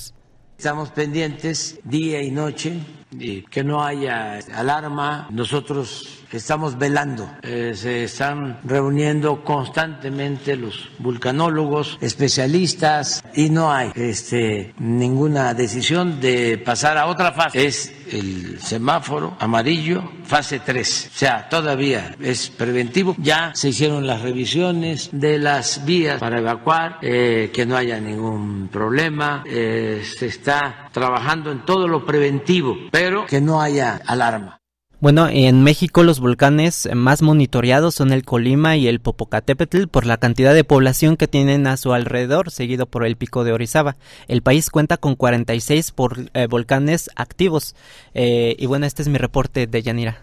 Estamos 0.58 0.90
pendientes 0.90 1.80
día 1.86 2.22
y 2.22 2.32
noche 2.32 2.80
y 3.12 3.44
que 3.44 3.64
no 3.64 3.84
haya 3.84 4.40
alarma. 4.54 5.28
Nosotros 5.32 6.20
estamos 6.34 6.78
velando. 6.78 7.32
Eh, 7.44 7.72
se 7.76 8.04
están 8.04 8.60
reuniendo 8.66 9.44
constantemente 9.44 10.58
los 10.58 10.90
vulcanólogos, 11.00 11.98
especialistas 12.02 13.24
y 13.34 13.50
no 13.50 13.72
hay 13.72 13.92
este, 13.96 14.74
ninguna 14.80 15.54
decisión 15.54 16.20
de 16.20 16.58
pasar 16.58 16.98
a 16.98 17.08
otra 17.08 17.32
fase. 17.32 17.66
Es 17.66 17.94
el 18.12 18.60
semáforo 18.60 19.36
amarillo, 19.40 20.04
fase 20.24 20.60
3. 20.60 21.12
O 21.14 21.18
sea, 21.18 21.50
todavía 21.50 22.16
es 22.20 22.50
preventivo. 22.50 23.16
Ya 23.18 23.52
se 23.56 23.70
hicieron 23.70 24.06
las 24.06 24.22
revisiones 24.22 25.10
de 25.12 25.38
las 25.40 25.86
vías 25.86 26.20
para 26.20 26.40
evacuar, 26.40 26.98
eh, 27.02 27.52
que 27.54 27.66
no 27.66 27.76
haya 27.76 28.00
ningún 28.00 28.70
problema. 28.70 29.44
Eh, 29.46 30.04
se 30.04 30.28
está 30.28 30.90
trabajando 30.92 31.52
en 31.52 31.66
todo 31.66 31.88
lo 31.88 32.06
preventivo, 32.06 32.76
pero 32.92 33.26
que 33.26 33.42
no 33.42 33.62
haya 33.62 34.02
alarma. 34.06 34.59
Bueno, 35.02 35.30
en 35.32 35.64
México 35.64 36.04
los 36.04 36.20
volcanes 36.20 36.90
más 36.94 37.22
monitoreados 37.22 37.96
son 37.96 38.12
el 38.12 38.26
Colima 38.26 38.76
y 38.76 38.90
el 38.90 39.00
Popocatépetl 39.00 39.88
por 39.88 40.06
la 40.06 40.18
cantidad 40.18 40.54
de 40.54 40.66
población 40.66 41.16
que 41.16 41.30
tienen 41.30 41.68
a 41.68 41.78
su 41.78 41.94
alrededor, 41.94 42.52
seguido 42.52 42.86
por 42.86 43.06
el 43.06 43.16
Pico 43.16 43.46
de 43.46 43.54
Orizaba. 43.54 43.96
El 44.28 44.42
país 44.42 44.70
cuenta 44.70 44.98
con 44.98 45.16
46 45.16 45.92
por, 45.92 46.30
eh, 46.34 46.48
volcanes 46.48 47.10
activos. 47.16 47.76
Eh, 48.14 48.58
y 48.60 48.66
bueno, 48.66 48.86
este 48.86 49.02
es 49.02 49.08
mi 49.08 49.18
reporte 49.18 49.68
de 49.68 49.82
Yanira. 49.82 50.18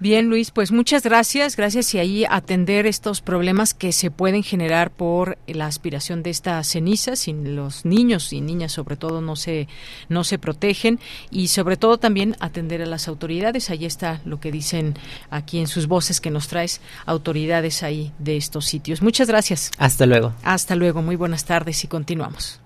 Bien, 0.00 0.30
Luis, 0.30 0.50
pues 0.50 0.72
muchas 0.72 1.02
gracias. 1.02 1.56
Gracias 1.56 1.94
y 1.94 1.98
ahí 1.98 2.24
atender 2.24 2.86
estos 2.86 3.20
problemas 3.20 3.74
que 3.74 3.92
se 3.92 4.10
pueden 4.10 4.42
generar 4.42 4.90
por 4.90 5.36
la 5.46 5.66
aspiración 5.66 6.22
de 6.22 6.30
esta 6.30 6.64
ceniza. 6.64 7.16
Si 7.16 7.34
los 7.34 7.84
niños 7.84 8.32
y 8.32 8.40
niñas, 8.40 8.72
sobre 8.72 8.96
todo, 8.96 9.20
no 9.20 9.36
se, 9.36 9.68
no 10.08 10.24
se 10.24 10.38
protegen. 10.38 10.98
Y 11.30 11.48
sobre 11.48 11.76
todo 11.76 11.98
también 11.98 12.34
atender 12.40 12.80
a 12.80 12.86
las 12.86 13.08
autoridades. 13.08 13.68
Ahí 13.68 13.84
está 13.84 14.22
lo 14.24 14.40
que 14.40 14.50
dicen 14.50 14.94
aquí 15.28 15.58
en 15.58 15.66
sus 15.66 15.86
voces 15.86 16.22
que 16.22 16.30
nos 16.30 16.48
traes 16.48 16.80
autoridades 17.04 17.82
ahí 17.82 18.10
de 18.18 18.38
estos 18.38 18.64
sitios. 18.64 19.02
Muchas 19.02 19.28
gracias. 19.28 19.70
Hasta 19.76 20.06
luego. 20.06 20.32
Hasta 20.42 20.76
luego. 20.76 21.02
Muy 21.02 21.16
buenas 21.16 21.44
tardes 21.44 21.84
y 21.84 21.88
continuamos. 21.88 22.58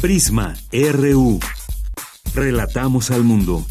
Prisma 0.00 0.54
RU. 0.70 1.40
Relatamos 2.34 3.10
al 3.10 3.24
mundo. 3.24 3.66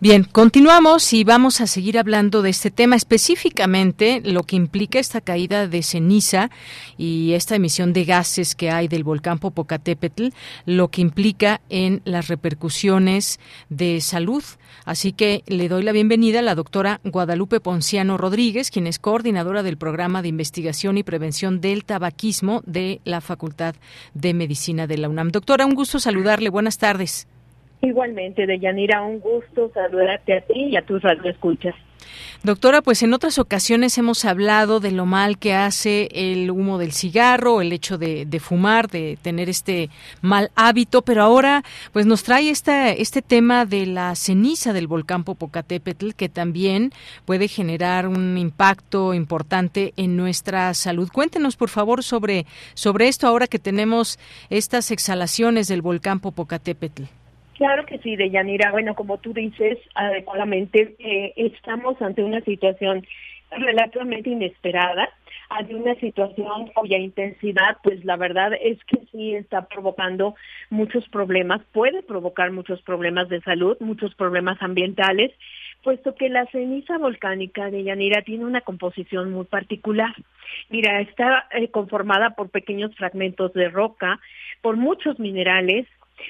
Bien, 0.00 0.22
continuamos 0.22 1.12
y 1.12 1.24
vamos 1.24 1.60
a 1.60 1.66
seguir 1.66 1.98
hablando 1.98 2.40
de 2.40 2.50
este 2.50 2.70
tema 2.70 2.94
específicamente 2.94 4.22
lo 4.24 4.44
que 4.44 4.54
implica 4.54 5.00
esta 5.00 5.20
caída 5.20 5.66
de 5.66 5.82
ceniza 5.82 6.50
y 6.96 7.32
esta 7.32 7.56
emisión 7.56 7.92
de 7.92 8.04
gases 8.04 8.54
que 8.54 8.70
hay 8.70 8.86
del 8.86 9.02
volcán 9.02 9.40
Popocatépetl, 9.40 10.28
lo 10.66 10.86
que 10.86 11.00
implica 11.00 11.62
en 11.68 12.00
las 12.04 12.28
repercusiones 12.28 13.40
de 13.70 14.00
salud. 14.00 14.44
Así 14.84 15.12
que 15.12 15.42
le 15.48 15.68
doy 15.68 15.82
la 15.82 15.90
bienvenida 15.90 16.38
a 16.38 16.42
la 16.42 16.54
doctora 16.54 17.00
Guadalupe 17.02 17.58
Ponciano 17.58 18.16
Rodríguez, 18.16 18.70
quien 18.70 18.86
es 18.86 19.00
coordinadora 19.00 19.64
del 19.64 19.78
programa 19.78 20.22
de 20.22 20.28
investigación 20.28 20.96
y 20.96 21.02
prevención 21.02 21.60
del 21.60 21.84
tabaquismo 21.84 22.62
de 22.66 23.00
la 23.02 23.20
Facultad 23.20 23.74
de 24.14 24.32
Medicina 24.32 24.86
de 24.86 24.98
la 24.98 25.08
UNAM. 25.08 25.32
Doctora, 25.32 25.66
un 25.66 25.74
gusto 25.74 25.98
saludarle. 25.98 26.50
Buenas 26.50 26.78
tardes. 26.78 27.26
Igualmente, 27.80 28.46
Deyanira, 28.46 29.02
un 29.02 29.20
gusto 29.20 29.70
saludarte 29.72 30.36
a 30.36 30.40
ti 30.40 30.68
y 30.70 30.76
a 30.76 30.82
tus 30.82 31.00
radioescuchas. 31.02 31.74
Doctora, 32.42 32.82
pues 32.82 33.02
en 33.02 33.12
otras 33.14 33.38
ocasiones 33.38 33.98
hemos 33.98 34.24
hablado 34.24 34.80
de 34.80 34.92
lo 34.92 35.06
mal 35.06 35.38
que 35.38 35.54
hace 35.54 36.08
el 36.12 36.50
humo 36.50 36.78
del 36.78 36.92
cigarro, 36.92 37.60
el 37.60 37.72
hecho 37.72 37.98
de, 37.98 38.26
fumar, 38.40 38.88
de 38.88 39.18
tener 39.20 39.48
este 39.48 39.90
mal 40.22 40.50
hábito, 40.54 41.02
pero 41.02 41.22
ahora 41.22 41.64
pues 41.92 42.06
nos 42.06 42.22
trae 42.22 42.50
este, 42.50 43.02
este 43.02 43.22
tema 43.22 43.66
de 43.66 43.86
la 43.86 44.14
ceniza 44.14 44.72
del 44.72 44.86
volcán 44.86 45.24
Popocatépetl 45.24 46.12
que 46.12 46.28
también 46.28 46.92
puede 47.24 47.48
generar 47.48 48.06
un 48.06 48.38
impacto 48.38 49.14
importante 49.14 49.92
en 49.96 50.16
nuestra 50.16 50.72
salud. 50.74 51.10
Cuéntenos 51.12 51.56
por 51.56 51.68
favor 51.68 52.04
sobre, 52.04 52.46
sobre 52.74 53.08
esto 53.08 53.26
ahora 53.26 53.48
que 53.48 53.58
tenemos 53.58 54.18
estas 54.48 54.92
exhalaciones 54.92 55.66
del 55.66 55.82
volcán 55.82 56.20
Popocatépetl. 56.20 57.17
Claro 57.58 57.86
que 57.86 57.98
sí, 57.98 58.14
Deyanira. 58.14 58.70
Bueno, 58.70 58.94
como 58.94 59.18
tú 59.18 59.32
dices 59.34 59.78
adecuadamente, 59.96 60.94
eh, 61.00 61.32
estamos 61.34 62.00
ante 62.00 62.22
una 62.22 62.40
situación 62.42 63.04
relativamente 63.50 64.30
inesperada, 64.30 65.08
ante 65.50 65.74
una 65.74 65.96
situación 65.96 66.68
cuya 66.72 66.98
intensidad, 66.98 67.78
pues 67.82 68.04
la 68.04 68.16
verdad 68.16 68.52
es 68.62 68.78
que 68.84 68.98
sí 69.10 69.34
está 69.34 69.62
provocando 69.66 70.36
muchos 70.70 71.08
problemas, 71.08 71.60
puede 71.72 72.04
provocar 72.04 72.52
muchos 72.52 72.80
problemas 72.82 73.28
de 73.28 73.40
salud, 73.40 73.76
muchos 73.80 74.14
problemas 74.14 74.62
ambientales, 74.62 75.32
puesto 75.82 76.14
que 76.14 76.28
la 76.28 76.46
ceniza 76.52 76.96
volcánica 76.98 77.72
de 77.72 77.82
Yanira 77.82 78.22
tiene 78.22 78.44
una 78.44 78.60
composición 78.60 79.32
muy 79.32 79.46
particular. 79.46 80.14
Mira, 80.68 81.00
está 81.00 81.48
eh, 81.50 81.68
conformada 81.72 82.36
por 82.36 82.50
pequeños 82.50 82.94
fragmentos 82.94 83.52
de 83.52 83.68
roca, 83.68 84.20
por 84.62 84.76
muchos 84.76 85.18
minerales, 85.18 85.88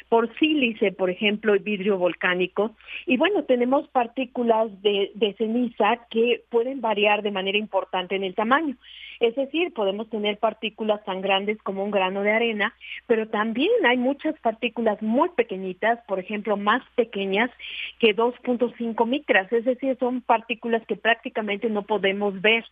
por 0.08 0.32
sílice, 0.38 0.92
por 0.92 1.10
ejemplo, 1.10 1.54
y 1.54 1.58
vidrio 1.58 1.98
volcánico. 1.98 2.72
Y 3.06 3.16
bueno, 3.16 3.44
tenemos 3.44 3.88
partículas 3.88 4.70
de, 4.82 5.10
de, 5.14 5.34
ceniza 5.34 6.06
que 6.10 6.42
pueden 6.50 6.80
variar 6.80 7.22
de 7.22 7.30
manera 7.30 7.58
importante 7.58 8.16
en 8.16 8.24
el 8.24 8.34
tamaño. 8.34 8.76
Es 9.20 9.34
decir, 9.34 9.72
podemos 9.72 10.08
tener 10.10 10.38
partículas 10.38 11.04
tan 11.04 11.20
grandes 11.20 11.58
como 11.62 11.84
un 11.84 11.90
grano 11.90 12.22
de 12.22 12.30
arena, 12.30 12.74
pero 13.06 13.28
también 13.28 13.70
hay 13.84 13.96
muchas 13.96 14.38
partículas 14.40 15.02
muy 15.02 15.28
pequeñitas, 15.30 15.98
por 16.06 16.20
ejemplo, 16.20 16.56
más 16.56 16.82
pequeñas 16.94 17.50
que 17.98 18.14
2.5 18.14 19.06
micras, 19.06 19.52
es 19.52 19.64
decir, 19.64 19.96
son 19.98 20.20
partículas 20.20 20.86
que 20.86 20.96
prácticamente 20.96 21.68
no 21.68 21.82
podemos 21.82 22.40
ver. 22.40 22.64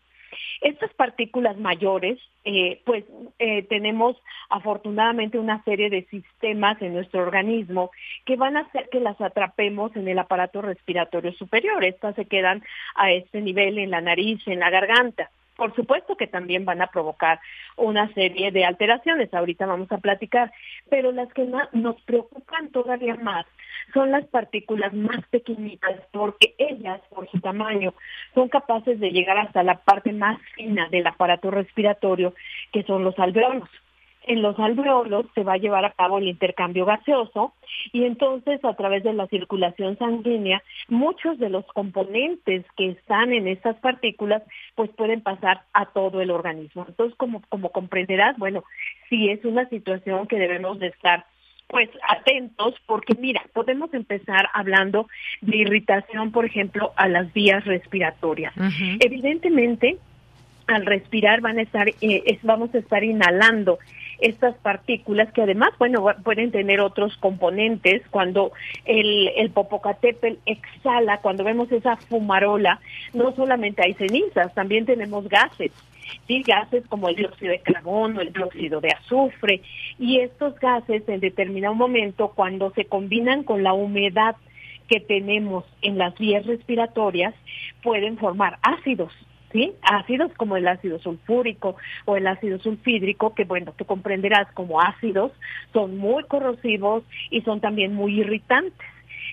Estas 0.60 0.92
partículas 0.94 1.56
mayores, 1.58 2.18
eh, 2.44 2.80
pues 2.84 3.04
eh, 3.38 3.62
tenemos 3.64 4.16
afortunadamente 4.48 5.38
una 5.38 5.62
serie 5.64 5.90
de 5.90 6.04
sistemas 6.06 6.80
en 6.80 6.94
nuestro 6.94 7.22
organismo 7.22 7.90
que 8.24 8.36
van 8.36 8.56
a 8.56 8.60
hacer 8.60 8.88
que 8.90 9.00
las 9.00 9.20
atrapemos 9.20 9.94
en 9.96 10.08
el 10.08 10.18
aparato 10.18 10.62
respiratorio 10.62 11.32
superior. 11.32 11.84
Estas 11.84 12.14
se 12.14 12.26
quedan 12.26 12.62
a 12.94 13.10
este 13.12 13.40
nivel 13.40 13.78
en 13.78 13.90
la 13.90 14.00
nariz, 14.00 14.40
en 14.46 14.60
la 14.60 14.70
garganta. 14.70 15.30
Por 15.56 15.74
supuesto 15.74 16.16
que 16.16 16.26
también 16.26 16.64
van 16.64 16.82
a 16.82 16.88
provocar 16.88 17.40
una 17.76 18.12
serie 18.12 18.52
de 18.52 18.64
alteraciones, 18.64 19.32
ahorita 19.32 19.66
vamos 19.66 19.90
a 19.90 19.98
platicar, 19.98 20.52
pero 20.90 21.12
las 21.12 21.32
que 21.32 21.48
nos 21.72 22.00
preocupan 22.02 22.70
todavía 22.70 23.16
más 23.16 23.46
son 23.94 24.10
las 24.10 24.26
partículas 24.26 24.92
más 24.92 25.24
pequeñitas 25.28 26.00
porque 26.12 26.54
ellas, 26.58 27.00
por 27.08 27.30
su 27.30 27.40
tamaño, 27.40 27.94
son 28.34 28.48
capaces 28.48 29.00
de 29.00 29.10
llegar 29.10 29.38
hasta 29.38 29.62
la 29.62 29.78
parte 29.78 30.12
más 30.12 30.38
fina 30.54 30.88
del 30.90 31.06
aparato 31.06 31.50
respiratorio, 31.50 32.34
que 32.72 32.82
son 32.82 33.04
los 33.04 33.18
alveolos 33.18 33.68
en 34.26 34.42
los 34.42 34.58
alveolos 34.58 35.26
se 35.34 35.44
va 35.44 35.54
a 35.54 35.58
llevar 35.58 35.84
a 35.84 35.92
cabo 35.92 36.18
el 36.18 36.28
intercambio 36.28 36.84
gaseoso 36.84 37.54
y 37.92 38.04
entonces 38.04 38.64
a 38.64 38.74
través 38.74 39.04
de 39.04 39.12
la 39.12 39.26
circulación 39.28 39.96
sanguínea 39.98 40.62
muchos 40.88 41.38
de 41.38 41.48
los 41.48 41.64
componentes 41.66 42.64
que 42.76 42.90
están 42.90 43.32
en 43.32 43.48
estas 43.48 43.76
partículas 43.76 44.42
pues 44.74 44.90
pueden 44.90 45.20
pasar 45.20 45.62
a 45.72 45.86
todo 45.86 46.20
el 46.20 46.30
organismo. 46.30 46.84
Entonces 46.88 47.16
como, 47.16 47.42
como 47.48 47.70
comprenderás, 47.70 48.36
bueno, 48.36 48.64
sí 49.08 49.30
es 49.30 49.44
una 49.44 49.68
situación 49.68 50.26
que 50.26 50.38
debemos 50.38 50.78
de 50.78 50.88
estar 50.88 51.24
pues 51.68 51.88
atentos 52.08 52.74
porque 52.86 53.14
mira, 53.14 53.42
podemos 53.52 53.92
empezar 53.92 54.48
hablando 54.54 55.08
de 55.40 55.56
irritación, 55.56 56.30
por 56.30 56.44
ejemplo, 56.44 56.92
a 56.96 57.08
las 57.08 57.32
vías 57.32 57.64
respiratorias. 57.64 58.54
Evidentemente, 59.00 59.98
al 60.68 60.86
respirar 60.86 61.40
van 61.40 61.58
a 61.58 61.62
estar, 61.62 61.88
eh, 61.88 62.38
vamos 62.42 62.74
a 62.74 62.78
estar 62.78 63.02
inhalando 63.04 63.78
estas 64.18 64.54
partículas 64.56 65.32
que 65.32 65.42
además, 65.42 65.70
bueno, 65.78 66.06
pueden 66.24 66.50
tener 66.50 66.80
otros 66.80 67.16
componentes. 67.18 68.02
Cuando 68.10 68.52
el, 68.84 69.28
el 69.36 69.50
Popocatépetl 69.50 70.38
exhala, 70.46 71.18
cuando 71.18 71.44
vemos 71.44 71.70
esa 71.72 71.96
fumarola, 71.96 72.80
no 73.12 73.34
solamente 73.34 73.82
hay 73.84 73.94
cenizas, 73.94 74.54
también 74.54 74.86
tenemos 74.86 75.28
gases. 75.28 75.72
Sí, 76.26 76.42
gases 76.46 76.86
como 76.86 77.08
el 77.08 77.16
dióxido 77.16 77.52
de 77.52 77.60
carbono, 77.60 78.20
el 78.20 78.32
dióxido 78.32 78.80
de 78.80 78.90
azufre, 78.90 79.62
y 79.98 80.20
estos 80.20 80.58
gases 80.60 81.08
en 81.08 81.20
determinado 81.20 81.74
momento, 81.74 82.32
cuando 82.34 82.70
se 82.70 82.84
combinan 82.84 83.42
con 83.42 83.62
la 83.62 83.72
humedad 83.72 84.36
que 84.88 85.00
tenemos 85.00 85.64
en 85.82 85.98
las 85.98 86.16
vías 86.16 86.46
respiratorias, 86.46 87.34
pueden 87.82 88.18
formar 88.18 88.58
ácidos. 88.62 89.12
¿Sí? 89.52 89.72
Ácidos 89.82 90.32
como 90.34 90.56
el 90.56 90.68
ácido 90.68 90.98
sulfúrico 90.98 91.76
o 92.04 92.16
el 92.16 92.26
ácido 92.26 92.58
sulfídrico, 92.58 93.34
que 93.34 93.44
bueno, 93.44 93.72
tú 93.76 93.84
comprenderás 93.84 94.50
como 94.52 94.80
ácidos, 94.80 95.32
son 95.72 95.98
muy 95.98 96.24
corrosivos 96.24 97.04
y 97.30 97.42
son 97.42 97.60
también 97.60 97.94
muy 97.94 98.20
irritantes. 98.20 98.86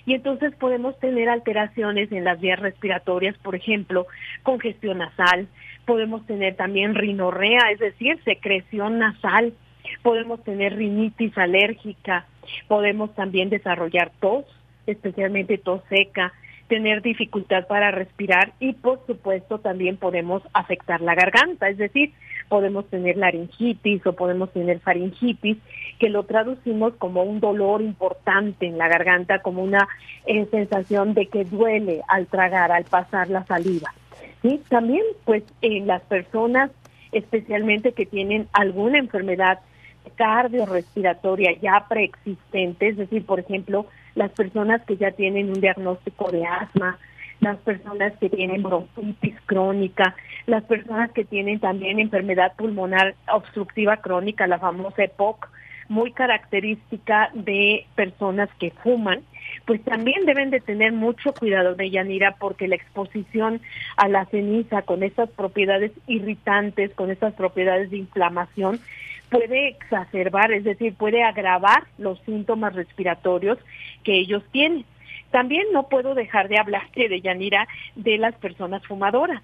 Y 0.06 0.16
entonces 0.16 0.54
podemos 0.56 1.00
tener 1.00 1.30
alteraciones 1.30 2.12
en 2.12 2.26
las 2.26 2.40
vías 2.40 2.60
respiratorias, 2.60 3.38
por 3.38 3.56
ejemplo, 3.56 4.06
congestión 4.44 4.98
nasal, 4.98 5.48
podemos 5.86 6.26
tener 6.26 6.56
también 6.56 6.96
rinorrea, 6.96 7.72
es 7.72 7.80
decir, 7.80 8.20
secreción 8.24 9.00
nasal, 9.00 9.54
podemos 10.02 10.44
tener 10.44 10.76
rinitis 10.76 11.38
alérgica, 11.38 12.26
podemos 12.68 13.14
también 13.16 13.50
desarrollar 13.50 14.12
tos, 14.20 14.46
especialmente 14.88 15.58
tos 15.58 15.82
seca, 15.90 16.34
tener 16.68 17.02
dificultad 17.02 17.68
para 17.68 17.92
respirar 17.92 18.54
y 18.60 18.74
por 18.74 19.06
supuesto 19.06 19.60
también 19.60 19.98
podemos 19.98 20.44
afectar 20.54 21.02
la 21.02 21.16
garganta, 21.16 21.70
es 21.70 21.78
decir, 21.78 22.14
podemos 22.50 22.88
tener 22.90 23.18
laringitis 23.18 24.06
o 24.06 24.14
podemos 24.14 24.52
tener 24.52 24.80
faringitis, 24.80 25.58
que 26.00 26.10
lo 26.10 26.24
traducimos 26.24 26.94
como 26.96 27.24
un 27.24 27.40
dolor 27.40 27.82
importante 27.82 28.66
en 28.66 28.78
la 28.78 28.88
garganta, 28.88 29.40
como 29.40 29.64
una 29.64 29.88
eh, 30.26 30.46
sensación 30.52 31.14
de 31.14 31.28
que 31.28 31.46
duele 31.46 32.02
al 32.08 32.28
tragar, 32.28 32.72
al 32.72 32.86
pasar 32.86 33.30
la 33.30 33.46
saliva. 33.46 33.94
Y 34.42 34.58
también 34.70 35.04
pues 35.26 35.44
en 35.62 35.88
las 35.88 36.02
personas 36.04 36.72
especialmente 37.14 37.94
que 37.94 38.06
tienen 38.06 38.48
alguna 38.54 38.98
enfermedad 38.98 39.60
cardiorrespiratoria 40.16 41.52
ya 41.62 41.86
preexistente, 41.88 42.90
es 42.90 42.98
decir, 42.98 43.26
por 43.26 43.40
ejemplo, 43.40 43.86
las 44.16 44.32
personas 44.32 44.82
que 44.84 44.98
ya 44.98 45.12
tienen 45.12 45.50
un 45.50 45.62
diagnóstico 45.62 46.32
de 46.32 46.46
asma, 46.46 46.98
las 47.40 47.58
personas 47.58 48.14
que 48.20 48.30
tienen 48.30 48.64
bronquitis 48.64 49.36
crónica, 49.46 50.16
las 50.46 50.64
personas 50.64 51.12
que 51.12 51.26
tienen 51.26 51.60
también 51.60 52.00
enfermedad 52.00 52.54
pulmonar 52.56 53.16
obstructiva 53.32 53.98
crónica, 53.98 54.48
la 54.48 54.60
famosa 54.60 55.04
EPOC, 55.04 55.50
muy 55.90 56.12
característica 56.12 57.30
de 57.34 57.86
personas 57.96 58.50
que 58.60 58.72
fuman, 58.72 59.22
pues 59.66 59.84
también 59.84 60.26
deben 60.26 60.50
de 60.50 60.60
tener 60.60 60.94
mucho 60.94 61.34
cuidado 61.34 61.76
de 61.76 61.90
Yanira 61.90 62.36
porque 62.40 62.68
la 62.68 62.76
exposición 62.76 63.62
a 63.98 64.08
la 64.08 64.26
ceniza 64.26 64.82
con 64.84 65.04
estas 65.04 65.30
propiedades 65.30 65.92
irritantes, 66.08 66.94
con 66.94 67.12
estas 67.12 67.34
propiedades 67.34 67.92
de 67.92 67.98
inflamación, 67.98 68.80
puede 69.34 69.68
exacerbar, 69.70 70.52
es 70.52 70.64
decir, 70.64 70.94
puede 70.94 71.24
agravar 71.24 71.86
los 71.98 72.20
síntomas 72.22 72.76
respiratorios 72.76 73.58
que 74.04 74.14
ellos 74.14 74.44
tienen. 74.52 74.86
También 75.32 75.66
no 75.74 75.90
puedo 75.90 76.14
dejar 76.14 76.48
de 76.48 76.60
hablarte 76.60 77.10
de 77.10 77.22
Yanira 77.22 77.68
de 77.96 78.18
las 78.18 78.36
personas 78.36 78.86
fumadoras. 78.86 79.42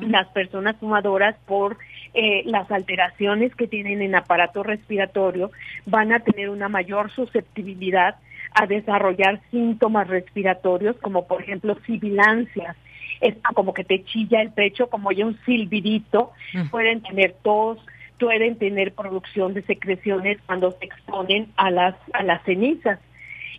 Las 0.00 0.28
personas 0.28 0.76
fumadoras 0.76 1.34
por 1.46 1.78
eh, 2.12 2.42
las 2.44 2.70
alteraciones 2.70 3.54
que 3.54 3.66
tienen 3.66 4.02
en 4.02 4.14
aparato 4.14 4.62
respiratorio 4.62 5.50
van 5.86 6.12
a 6.12 6.20
tener 6.20 6.50
una 6.50 6.68
mayor 6.68 7.10
susceptibilidad 7.10 8.16
a 8.54 8.66
desarrollar 8.66 9.40
síntomas 9.50 10.08
respiratorios 10.08 10.96
como 10.98 11.26
por 11.26 11.40
ejemplo 11.40 11.78
sibilancias, 11.86 12.76
es 13.22 13.34
como 13.54 13.72
que 13.72 13.84
te 13.84 14.04
chilla 14.04 14.42
el 14.42 14.50
pecho 14.50 14.90
como 14.90 15.10
ya 15.10 15.24
un 15.24 15.38
silbidito, 15.46 16.32
pueden 16.70 17.00
tener 17.02 17.34
tos, 17.42 17.78
pueden 18.22 18.56
tener 18.56 18.94
producción 18.94 19.52
de 19.52 19.62
secreciones 19.62 20.38
cuando 20.46 20.70
se 20.70 20.84
exponen 20.84 21.48
a 21.56 21.72
las, 21.72 21.96
a 22.12 22.22
las 22.22 22.40
cenizas. 22.44 23.00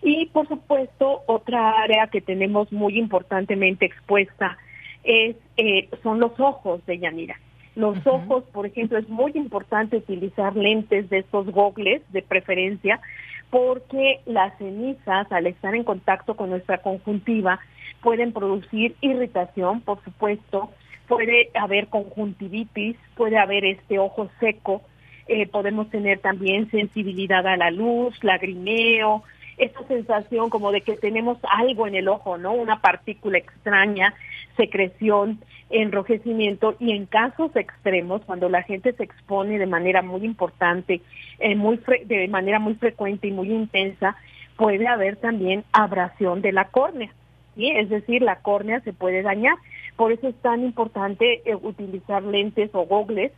Y 0.01 0.27
por 0.27 0.47
supuesto, 0.47 1.21
otra 1.27 1.81
área 1.81 2.07
que 2.07 2.21
tenemos 2.21 2.71
muy 2.71 2.97
importantemente 2.97 3.85
expuesta 3.85 4.57
es, 5.03 5.35
eh, 5.57 5.89
son 6.01 6.21
los 6.21 6.39
ojos 6.39 6.85
de 6.85 6.97
Yanira. 6.97 7.35
Los 7.75 7.97
ojos, 8.07 8.45
por 8.53 8.65
ejemplo, 8.65 8.97
es 8.97 9.09
muy 9.09 9.31
importante 9.35 9.97
utilizar 9.97 10.55
lentes 10.55 11.09
de 11.09 11.19
estos 11.19 11.47
gogles 11.51 12.01
de 12.13 12.21
preferencia 12.21 13.01
porque 13.49 14.21
las 14.25 14.57
cenizas, 14.59 15.29
al 15.31 15.47
estar 15.47 15.75
en 15.75 15.83
contacto 15.83 16.35
con 16.35 16.51
nuestra 16.51 16.77
conjuntiva, 16.77 17.59
pueden 18.01 18.31
producir 18.31 18.95
irritación, 19.01 19.81
por 19.81 20.01
supuesto, 20.03 20.71
puede 21.15 21.49
haber 21.53 21.87
conjuntivitis, 21.87 22.95
puede 23.15 23.37
haber 23.37 23.65
este 23.65 23.99
ojo 23.99 24.29
seco, 24.39 24.81
eh, 25.27 25.47
podemos 25.47 25.89
tener 25.89 26.19
también 26.19 26.69
sensibilidad 26.69 27.45
a 27.47 27.57
la 27.57 27.71
luz, 27.71 28.21
lagrimeo, 28.23 29.23
esa 29.57 29.83
sensación 29.87 30.49
como 30.49 30.71
de 30.71 30.81
que 30.81 30.97
tenemos 30.97 31.37
algo 31.51 31.87
en 31.87 31.95
el 31.95 32.07
ojo, 32.07 32.37
¿no? 32.37 32.53
Una 32.53 32.81
partícula 32.81 33.37
extraña, 33.37 34.13
secreción, 34.57 35.39
enrojecimiento 35.69 36.75
y 36.79 36.91
en 36.91 37.05
casos 37.05 37.55
extremos, 37.55 38.21
cuando 38.25 38.49
la 38.49 38.63
gente 38.63 38.93
se 38.93 39.03
expone 39.03 39.59
de 39.59 39.65
manera 39.65 40.01
muy 40.01 40.23
importante, 40.25 41.01
eh, 41.39 41.55
muy 41.55 41.79
de 42.05 42.27
manera 42.27 42.59
muy 42.59 42.75
frecuente 42.75 43.27
y 43.27 43.31
muy 43.31 43.51
intensa, 43.51 44.15
puede 44.55 44.87
haber 44.87 45.17
también 45.17 45.63
abrasión 45.71 46.41
de 46.41 46.51
la 46.51 46.65
córnea, 46.65 47.11
¿sí? 47.55 47.69
es 47.71 47.89
decir, 47.89 48.21
la 48.21 48.37
córnea 48.37 48.81
se 48.81 48.93
puede 48.93 49.21
dañar. 49.21 49.55
Por 49.95 50.11
eso 50.11 50.27
es 50.27 50.35
tan 50.35 50.63
importante 50.63 51.41
eh, 51.45 51.55
utilizar 51.55 52.23
lentes 52.23 52.69
o 52.73 52.85
gogles 52.85 53.31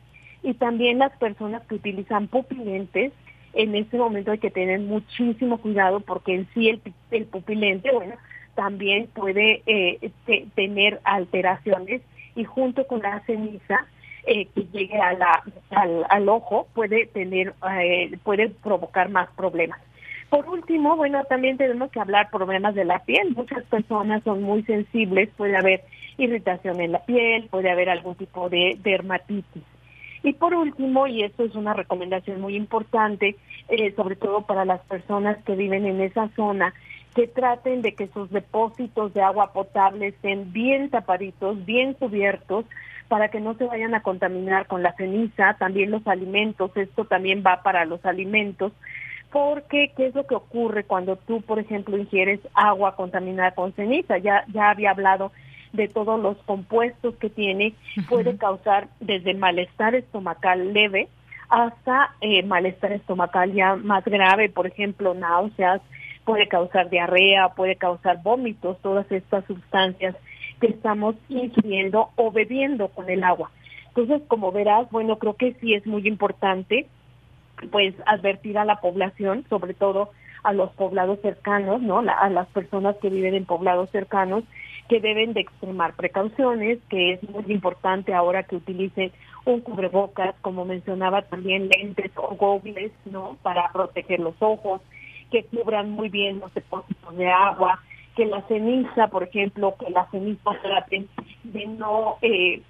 y 0.43 0.53
también 0.53 0.99
las 0.99 1.15
personas 1.17 1.63
que 1.67 1.75
utilizan 1.75 2.27
pupilentes, 2.27 3.11
en 3.53 3.75
este 3.75 3.97
momento 3.97 4.31
hay 4.31 4.37
que 4.37 4.51
tener 4.51 4.79
muchísimo 4.79 5.57
cuidado 5.57 6.01
porque 6.01 6.35
en 6.35 6.47
sí 6.53 6.69
el, 6.69 6.81
el 7.11 7.25
pupilente, 7.25 7.91
bueno, 7.91 8.15
también 8.53 9.07
puede 9.07 9.61
eh, 9.65 10.11
tener 10.55 10.99
alteraciones 11.03 12.01
y 12.35 12.43
junto 12.43 12.85
con 12.87 13.01
la 13.01 13.21
ceniza 13.25 13.85
eh, 14.25 14.47
que 14.55 14.65
llegue 14.71 14.99
a 14.99 15.13
la, 15.13 15.43
al, 15.69 16.05
al 16.09 16.29
ojo 16.29 16.67
puede 16.73 17.05
tener 17.07 17.53
eh, 17.79 18.17
puede 18.23 18.49
provocar 18.49 19.09
más 19.09 19.29
problemas. 19.35 19.79
Por 20.29 20.47
último, 20.49 20.95
bueno, 20.95 21.23
también 21.25 21.57
tenemos 21.57 21.91
que 21.91 21.99
hablar 21.99 22.29
problemas 22.29 22.75
de 22.75 22.85
la 22.85 22.99
piel. 22.99 23.35
Muchas 23.35 23.63
personas 23.65 24.23
son 24.23 24.43
muy 24.43 24.63
sensibles, 24.63 25.29
puede 25.37 25.55
haber 25.55 25.83
irritación 26.17 26.81
en 26.81 26.93
la 26.93 27.05
piel, 27.05 27.47
puede 27.49 27.69
haber 27.69 27.89
algún 27.89 28.15
tipo 28.15 28.49
de 28.49 28.77
dermatitis. 28.83 29.63
Y 30.23 30.33
por 30.33 30.55
último, 30.55 31.05
y 31.05 31.23
esto 31.23 31.43
es 31.43 31.53
una 31.53 31.73
recomendación 31.73 32.41
muy 32.41 32.55
importante, 32.55 33.35
eh, 33.69 33.93
sobre 33.95 34.15
todo 34.15 34.41
para 34.41 34.65
las 34.65 34.81
personas 34.81 35.37
que 35.43 35.55
viven 35.55 35.85
en 35.85 36.01
esa 36.01 36.29
zona, 36.29 36.73
que 37.13 37.27
traten 37.27 37.81
de 37.83 37.93
que 37.93 38.07
sus 38.07 38.31
depósitos 38.31 39.13
de 39.13 39.21
agua 39.21 39.53
potable 39.53 40.07
estén 40.07 40.51
bien 40.51 40.89
tapaditos, 40.89 41.63
bien 41.63 41.93
cubiertos, 41.93 42.65
para 43.07 43.29
que 43.29 43.39
no 43.39 43.53
se 43.53 43.65
vayan 43.65 43.93
a 43.93 44.01
contaminar 44.01 44.65
con 44.65 44.81
la 44.81 44.93
ceniza, 44.93 45.55
también 45.59 45.91
los 45.91 46.05
alimentos, 46.07 46.75
esto 46.75 47.05
también 47.05 47.43
va 47.45 47.61
para 47.61 47.85
los 47.85 48.03
alimentos, 48.03 48.73
porque 49.35 49.91
qué 49.97 50.05
es 50.05 50.15
lo 50.15 50.25
que 50.25 50.35
ocurre 50.35 50.85
cuando 50.85 51.17
tú, 51.17 51.41
por 51.41 51.59
ejemplo, 51.59 51.97
ingieres 51.97 52.39
agua 52.53 52.95
contaminada 52.95 53.51
con 53.51 53.73
ceniza, 53.73 54.17
ya, 54.17 54.45
ya 54.53 54.69
había 54.69 54.91
hablado 54.91 55.33
de 55.73 55.89
todos 55.89 56.17
los 56.21 56.37
compuestos 56.45 57.15
que 57.17 57.29
tiene, 57.29 57.73
puede 58.07 58.37
causar 58.37 58.87
desde 59.01 59.33
malestar 59.33 59.93
estomacal 59.93 60.71
leve 60.71 61.09
hasta 61.49 62.15
eh, 62.21 62.43
malestar 62.43 62.93
estomacal 62.93 63.51
ya 63.51 63.75
más 63.75 64.05
grave, 64.05 64.47
por 64.47 64.67
ejemplo, 64.67 65.13
náuseas, 65.13 65.81
puede 66.23 66.47
causar 66.47 66.89
diarrea, 66.89 67.49
puede 67.57 67.75
causar 67.75 68.23
vómitos, 68.23 68.81
todas 68.81 69.11
estas 69.11 69.43
sustancias 69.47 70.15
que 70.61 70.67
estamos 70.67 71.15
ingiriendo 71.27 72.07
o 72.15 72.31
bebiendo 72.31 72.87
con 72.87 73.09
el 73.09 73.21
agua. 73.21 73.51
Entonces, 73.89 74.21
como 74.29 74.53
verás, 74.53 74.89
bueno, 74.91 75.19
creo 75.19 75.33
que 75.33 75.55
sí 75.59 75.73
es 75.73 75.85
muy 75.85 76.07
importante 76.07 76.87
pues 77.71 77.95
advertir 78.05 78.57
a 78.57 78.65
la 78.65 78.79
población, 78.81 79.45
sobre 79.49 79.73
todo 79.73 80.11
a 80.43 80.53
los 80.53 80.71
poblados 80.73 81.19
cercanos, 81.21 81.81
¿no? 81.81 81.99
a 81.99 82.29
las 82.29 82.47
personas 82.49 82.95
que 82.97 83.09
viven 83.09 83.33
en 83.33 83.45
poblados 83.45 83.89
cercanos, 83.89 84.43
que 84.87 84.99
deben 84.99 85.33
de 85.33 85.41
extremar 85.41 85.95
precauciones, 85.95 86.77
que 86.89 87.13
es 87.13 87.29
muy 87.29 87.45
importante 87.47 88.13
ahora 88.13 88.43
que 88.43 88.57
utilicen 88.57 89.11
un 89.45 89.61
cubrebocas, 89.61 90.35
como 90.41 90.65
mencionaba 90.65 91.23
también 91.23 91.69
lentes 91.69 92.11
o 92.15 92.35
gogles, 92.35 92.91
¿no? 93.05 93.37
Para 93.41 93.71
proteger 93.71 94.19
los 94.19 94.35
ojos, 94.39 94.81
que 95.31 95.45
cubran 95.45 95.89
muy 95.91 96.09
bien 96.09 96.39
los 96.39 96.53
depósitos 96.53 97.17
de 97.17 97.27
agua, 97.27 97.79
que 98.15 98.25
la 98.25 98.41
ceniza, 98.43 99.07
por 99.07 99.23
ejemplo, 99.23 99.75
que 99.79 99.89
la 99.89 100.05
ceniza 100.11 100.51
traten 100.61 101.07
de 101.43 101.65
no 101.65 102.17
eh, 102.21 102.61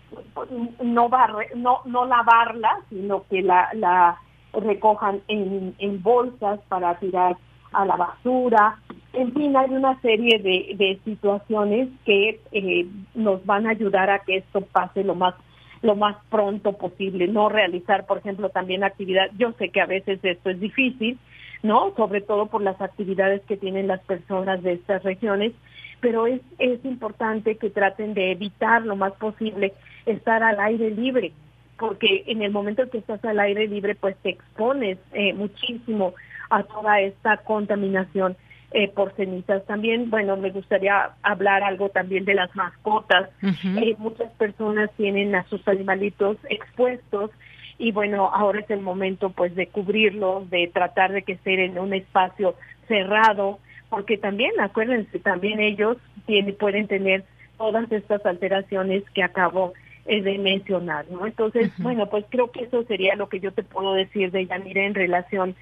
no, 0.82 1.10
no 1.56 1.82
no 1.86 2.06
lavarla, 2.06 2.80
sino 2.90 3.26
que 3.30 3.42
la, 3.42 3.70
la 3.74 4.18
recojan 4.62 5.22
en, 5.28 6.02
bolsas 6.02 6.60
para 6.70 6.98
tirar 7.00 7.38
a 7.74 7.86
la 7.86 7.96
basura. 7.96 8.80
En 9.14 9.34
fin, 9.34 9.56
hay 9.56 9.70
una 9.72 10.00
serie 10.02 10.40
de, 10.40 10.76
de 10.76 11.00
situaciones 11.04 11.90
que 12.06 12.40
eh, 12.52 12.88
nos 13.14 13.46
van 13.46 13.68
a 13.68 13.72
ayudar 13.72 14.10
a 14.10 14.20
que 14.20 14.38
esto 14.38 14.62
pase 14.62 15.04
lo 15.04 15.16
más 15.16 15.36
lo 15.82 15.96
más 15.96 16.18
pronto 16.30 16.74
posible, 16.74 17.28
no 17.28 17.48
realizar, 17.48 18.06
por 18.08 18.18
ejemplo, 18.18 18.50
también 18.50 18.84
actividad. 18.84 19.30
Yo 19.38 19.52
sé 19.60 19.70
que 19.70 19.82
a 19.82 19.86
veces 19.86 20.20
esto 20.24 20.50
es 20.50 20.60
difícil, 20.60 21.20
¿no? 21.64 21.94
Sobre 21.96 22.22
todo 22.22 22.48
por 22.48 22.62
las 22.62 22.80
actividades 22.82 23.42
que 23.44 23.56
tienen 23.56 23.88
las 23.88 24.02
personas 24.02 24.64
de 24.64 24.74
estas 24.74 25.04
regiones, 25.04 25.54
pero 26.02 26.28
es, 26.28 26.42
es 26.60 26.84
importante 26.86 27.58
que 27.58 27.70
traten 27.70 28.14
de 28.14 28.32
evitar 28.32 28.84
lo 28.84 28.96
más 28.96 29.14
posible 29.14 29.74
estar 30.06 30.44
al 30.44 30.60
aire 30.60 30.92
libre, 30.92 31.34
porque 31.78 32.24
en 32.28 32.42
el 32.42 32.52
momento 32.52 32.84
en 32.84 32.90
que 32.90 33.00
estás 33.00 33.24
al 33.26 33.40
aire 33.40 33.68
libre, 33.68 33.96
pues 33.96 34.16
te 34.18 34.30
expones 34.30 34.98
eh, 35.14 35.34
muchísimo 35.34 36.14
a 36.50 36.64
toda 36.64 37.02
esta 37.02 37.38
contaminación 37.38 38.38
eh, 38.72 38.90
por 38.90 39.14
cenizas. 39.16 39.66
También, 39.66 40.10
bueno, 40.10 40.38
me 40.38 40.52
gustaría 40.52 41.12
hablar 41.24 41.64
algo 41.64 41.90
también 41.90 42.26
de 42.26 42.34
las 42.34 42.56
mascotas. 42.56 43.30
Eh, 43.42 43.96
muchas 43.98 44.32
personas 44.34 44.90
tienen 44.98 45.36
a 45.36 45.44
sus 45.46 45.68
animalitos 45.68 46.38
expuestos 46.50 47.32
y 47.78 47.92
bueno, 47.92 48.30
ahora 48.34 48.60
es 48.60 48.70
el 48.70 48.82
momento 48.82 49.30
pues 49.30 49.54
de 49.56 49.68
cubrirlos, 49.68 50.50
de 50.50 50.70
tratar 50.74 51.12
de 51.12 51.24
que 51.24 51.34
estén 51.34 51.60
en 51.60 51.80
un 51.80 51.94
espacio 51.94 52.56
cerrado, 52.88 53.60
porque 53.90 54.18
también, 54.18 54.52
acuérdense, 54.60 55.20
también 55.20 55.60
ellos 55.60 55.98
tienen, 56.26 56.56
pueden 56.56 56.88
tener 56.88 57.24
todas 57.58 57.92
estas 57.92 58.26
alteraciones 58.26 59.04
que 59.12 59.24
acabo 59.24 59.74
eh, 60.06 60.22
de 60.22 60.38
mencionar, 60.38 61.06
¿no? 61.10 61.26
Entonces, 61.26 61.72
bueno, 61.80 62.08
pues 62.10 62.26
creo 62.30 62.52
que 62.52 62.64
eso 62.64 62.84
sería 62.84 63.16
lo 63.16 63.28
que 63.28 63.40
yo 63.40 63.52
te 63.52 63.64
puedo 63.64 63.94
decir 63.94 64.32
de 64.32 64.46
Yanira 64.46 64.86
en 64.86 64.94
relación 64.94 65.56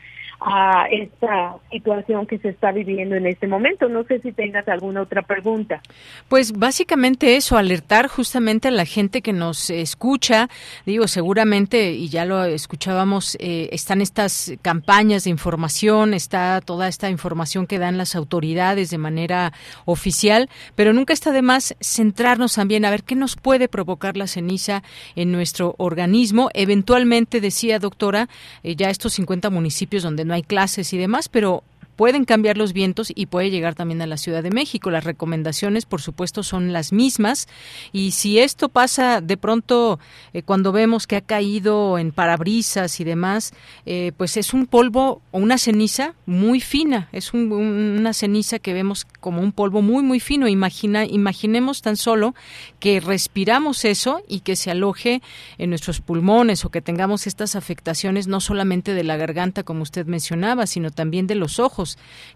a 0.45 0.87
esta 0.91 1.55
situación 1.71 2.27
que 2.27 2.37
se 2.37 2.49
está 2.49 2.71
viviendo 2.73 3.15
en 3.15 3.25
este 3.25 3.47
momento. 3.47 3.87
No 3.87 4.03
sé 4.03 4.19
si 4.19 4.33
tengas 4.33 4.67
alguna 4.67 5.01
otra 5.01 5.21
pregunta. 5.21 5.81
Pues 6.27 6.51
básicamente 6.51 7.37
eso, 7.37 7.57
alertar 7.57 8.07
justamente 8.07 8.67
a 8.67 8.71
la 8.71 8.85
gente 8.85 9.21
que 9.21 9.31
nos 9.31 9.69
escucha. 9.69 10.49
Digo, 10.85 11.07
seguramente, 11.07 11.91
y 11.91 12.09
ya 12.09 12.25
lo 12.25 12.43
escuchábamos, 12.43 13.37
eh, 13.39 13.69
están 13.71 14.01
estas 14.01 14.53
campañas 14.61 15.23
de 15.23 15.29
información, 15.29 16.13
está 16.13 16.59
toda 16.59 16.89
esta 16.89 17.09
información 17.09 17.65
que 17.65 17.79
dan 17.79 17.97
las 17.97 18.15
autoridades 18.15 18.89
de 18.89 18.97
manera 18.97 19.53
oficial, 19.85 20.49
pero 20.75 20.91
nunca 20.91 21.13
está 21.13 21.31
de 21.31 21.41
más 21.41 21.75
centrarnos 21.79 22.55
también 22.55 22.83
a 22.83 22.91
ver 22.91 23.03
qué 23.03 23.15
nos 23.15 23.37
puede 23.37 23.69
provocar 23.69 24.17
la 24.17 24.27
ceniza 24.27 24.83
en 25.15 25.31
nuestro 25.31 25.75
organismo. 25.77 26.49
Eventualmente, 26.53 27.39
decía 27.39 27.79
doctora, 27.79 28.27
eh, 28.63 28.75
ya 28.75 28.89
estos 28.89 29.13
50 29.13 29.49
municipios 29.49 30.03
donde 30.03 30.25
no 30.25 30.32
hay 30.35 30.43
clases 30.43 30.93
y 30.93 30.97
demás, 30.97 31.29
pero 31.29 31.63
pueden 31.95 32.25
cambiar 32.25 32.57
los 32.57 32.73
vientos 32.73 33.11
y 33.13 33.27
puede 33.27 33.49
llegar 33.49 33.75
también 33.75 34.01
a 34.01 34.07
la 34.07 34.17
Ciudad 34.17 34.43
de 34.43 34.51
México. 34.51 34.91
Las 34.91 35.03
recomendaciones, 35.03 35.85
por 35.85 36.01
supuesto, 36.01 36.43
son 36.43 36.73
las 36.73 36.91
mismas. 36.91 37.47
Y 37.91 38.11
si 38.11 38.39
esto 38.39 38.69
pasa 38.69 39.21
de 39.21 39.37
pronto 39.37 39.99
eh, 40.33 40.43
cuando 40.43 40.71
vemos 40.71 41.07
que 41.07 41.15
ha 41.15 41.21
caído 41.21 41.97
en 41.97 42.11
parabrisas 42.11 42.99
y 42.99 43.03
demás, 43.03 43.53
eh, 43.85 44.11
pues 44.17 44.37
es 44.37 44.53
un 44.53 44.65
polvo 44.65 45.21
o 45.31 45.39
una 45.39 45.57
ceniza 45.57 46.15
muy 46.25 46.59
fina. 46.59 47.09
Es 47.11 47.33
una 47.33 48.13
ceniza 48.13 48.59
que 48.59 48.73
vemos 48.73 49.05
como 49.19 49.41
un 49.41 49.51
polvo 49.51 49.81
muy, 49.81 50.03
muy 50.03 50.19
fino. 50.19 50.47
Imagina, 50.47 51.05
imaginemos 51.05 51.81
tan 51.81 51.97
solo 51.97 52.35
que 52.79 52.99
respiramos 52.99 53.85
eso 53.85 54.21
y 54.27 54.41
que 54.41 54.55
se 54.55 54.71
aloje 54.71 55.21
en 55.57 55.69
nuestros 55.69 56.01
pulmones 56.01 56.65
o 56.65 56.69
que 56.69 56.81
tengamos 56.81 57.27
estas 57.27 57.55
afectaciones 57.55 58.27
no 58.27 58.39
solamente 58.39 58.93
de 58.93 59.03
la 59.03 59.17
garganta, 59.17 59.63
como 59.63 59.83
usted 59.83 60.05
mencionaba, 60.05 60.67
sino 60.67 60.91
también 60.91 61.27
de 61.27 61.35
los 61.35 61.59
ojos 61.59 61.82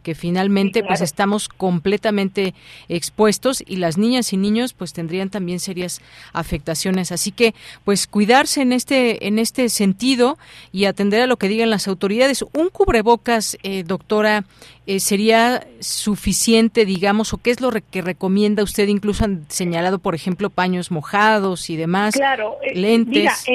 que 0.04 0.16
finalmente 0.16 0.84
pues 0.84 1.02
estamos 1.02 1.50
completamente 1.50 2.54
expuestos 2.90 3.64
y 3.66 3.78
las 3.78 3.98
niñas 3.98 4.34
y 4.34 4.38
niños 4.38 4.74
pues 4.74 4.94
tendrían 4.94 5.30
también 5.30 5.60
serias 5.60 6.02
afectaciones. 6.34 7.12
Así 7.12 7.32
que 7.32 7.54
pues 7.84 8.08
cuidarse 8.08 8.62
en 8.62 8.74
este 8.74 9.28
en 9.28 9.40
este 9.40 9.70
sentido 9.70 10.38
y 10.72 10.86
atender 10.86 11.22
a 11.22 11.28
lo 11.28 11.38
que 11.38 11.48
digan 11.48 11.70
las 11.70 11.88
autoridades. 11.88 12.44
Un 12.54 12.70
cubrebocas, 12.70 13.58
eh, 13.64 13.84
doctora, 13.84 14.46
eh, 14.86 15.00
sería 15.00 15.68
suficiente, 15.80 16.86
digamos, 16.86 17.34
o 17.34 17.38
qué 17.38 17.52
es 17.52 17.60
lo 17.60 17.72
que 17.72 18.02
recomienda 18.02 18.64
usted? 18.64 18.88
Incluso 18.88 19.26
han 19.26 19.46
señalado, 19.50 20.00
por 20.00 20.16
ejemplo, 20.16 20.50
paños 20.50 20.92
mojados 20.92 21.70
y 21.70 21.76
demás, 21.76 22.16
claro, 22.16 22.56
eh, 22.64 22.76
lentes 22.76 23.46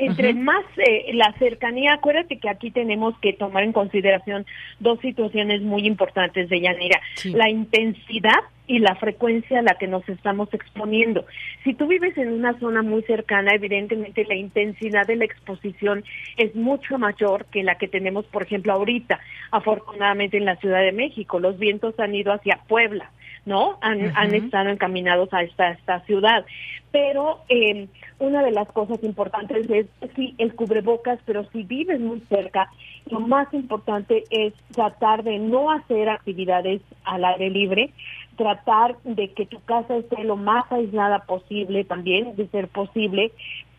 entre 0.00 0.34
más 0.34 0.64
eh, 0.76 1.12
la 1.14 1.32
cercanía, 1.38 1.94
acuérdate 1.94 2.38
que 2.38 2.48
aquí 2.48 2.70
tenemos 2.70 3.18
que 3.20 3.32
tomar 3.32 3.64
en 3.64 3.72
consideración 3.72 4.46
dos 4.78 4.98
situaciones 5.00 5.62
muy 5.62 5.86
importantes 5.86 6.48
de 6.48 6.60
Yanira, 6.60 7.00
la 7.24 7.48
intensidad 7.50 8.40
y 8.66 8.78
la 8.78 8.94
frecuencia 8.94 9.58
a 9.58 9.62
la 9.62 9.74
que 9.74 9.88
nos 9.88 10.08
estamos 10.08 10.48
exponiendo. 10.54 11.26
Si 11.64 11.74
tú 11.74 11.88
vives 11.88 12.16
en 12.16 12.32
una 12.32 12.56
zona 12.60 12.82
muy 12.82 13.02
cercana, 13.02 13.52
evidentemente 13.52 14.24
la 14.24 14.36
intensidad 14.36 15.06
de 15.06 15.16
la 15.16 15.24
exposición 15.24 16.04
es 16.36 16.54
mucho 16.54 16.96
mayor 16.96 17.46
que 17.46 17.64
la 17.64 17.74
que 17.74 17.88
tenemos, 17.88 18.26
por 18.26 18.44
ejemplo, 18.44 18.72
ahorita, 18.72 19.18
afortunadamente 19.50 20.36
en 20.36 20.44
la 20.44 20.56
Ciudad 20.56 20.82
de 20.82 20.92
México. 20.92 21.40
Los 21.40 21.58
vientos 21.58 21.98
han 21.98 22.14
ido 22.14 22.32
hacia 22.32 22.60
Puebla, 22.68 23.10
¿no? 23.50 23.78
Han, 23.80 24.16
han 24.16 24.32
estado 24.32 24.70
encaminados 24.70 25.28
a 25.34 25.42
esta, 25.42 25.72
esta 25.72 26.00
ciudad. 26.06 26.46
Pero 26.92 27.40
eh, 27.48 27.88
una 28.20 28.42
de 28.42 28.52
las 28.52 28.68
cosas 28.68 29.02
importantes 29.02 29.68
es, 29.68 29.86
sí, 30.14 30.34
el 30.38 30.54
cubrebocas, 30.54 31.18
pero 31.26 31.44
si 31.50 31.64
vives 31.64 32.00
muy 32.00 32.20
cerca, 32.28 32.70
lo 33.10 33.20
más 33.20 33.52
importante 33.52 34.24
es 34.30 34.54
tratar 34.72 35.24
de 35.24 35.38
no 35.38 35.72
hacer 35.72 36.08
actividades 36.08 36.80
al 37.04 37.24
aire 37.24 37.50
libre, 37.50 37.92
tratar 38.36 38.96
de 39.02 39.32
que 39.32 39.46
tu 39.46 39.60
casa 39.64 39.96
esté 39.96 40.22
lo 40.22 40.36
más 40.36 40.70
aislada 40.70 41.24
posible 41.26 41.84
también, 41.84 42.36
de 42.36 42.46
ser 42.48 42.68
posible, 42.68 43.32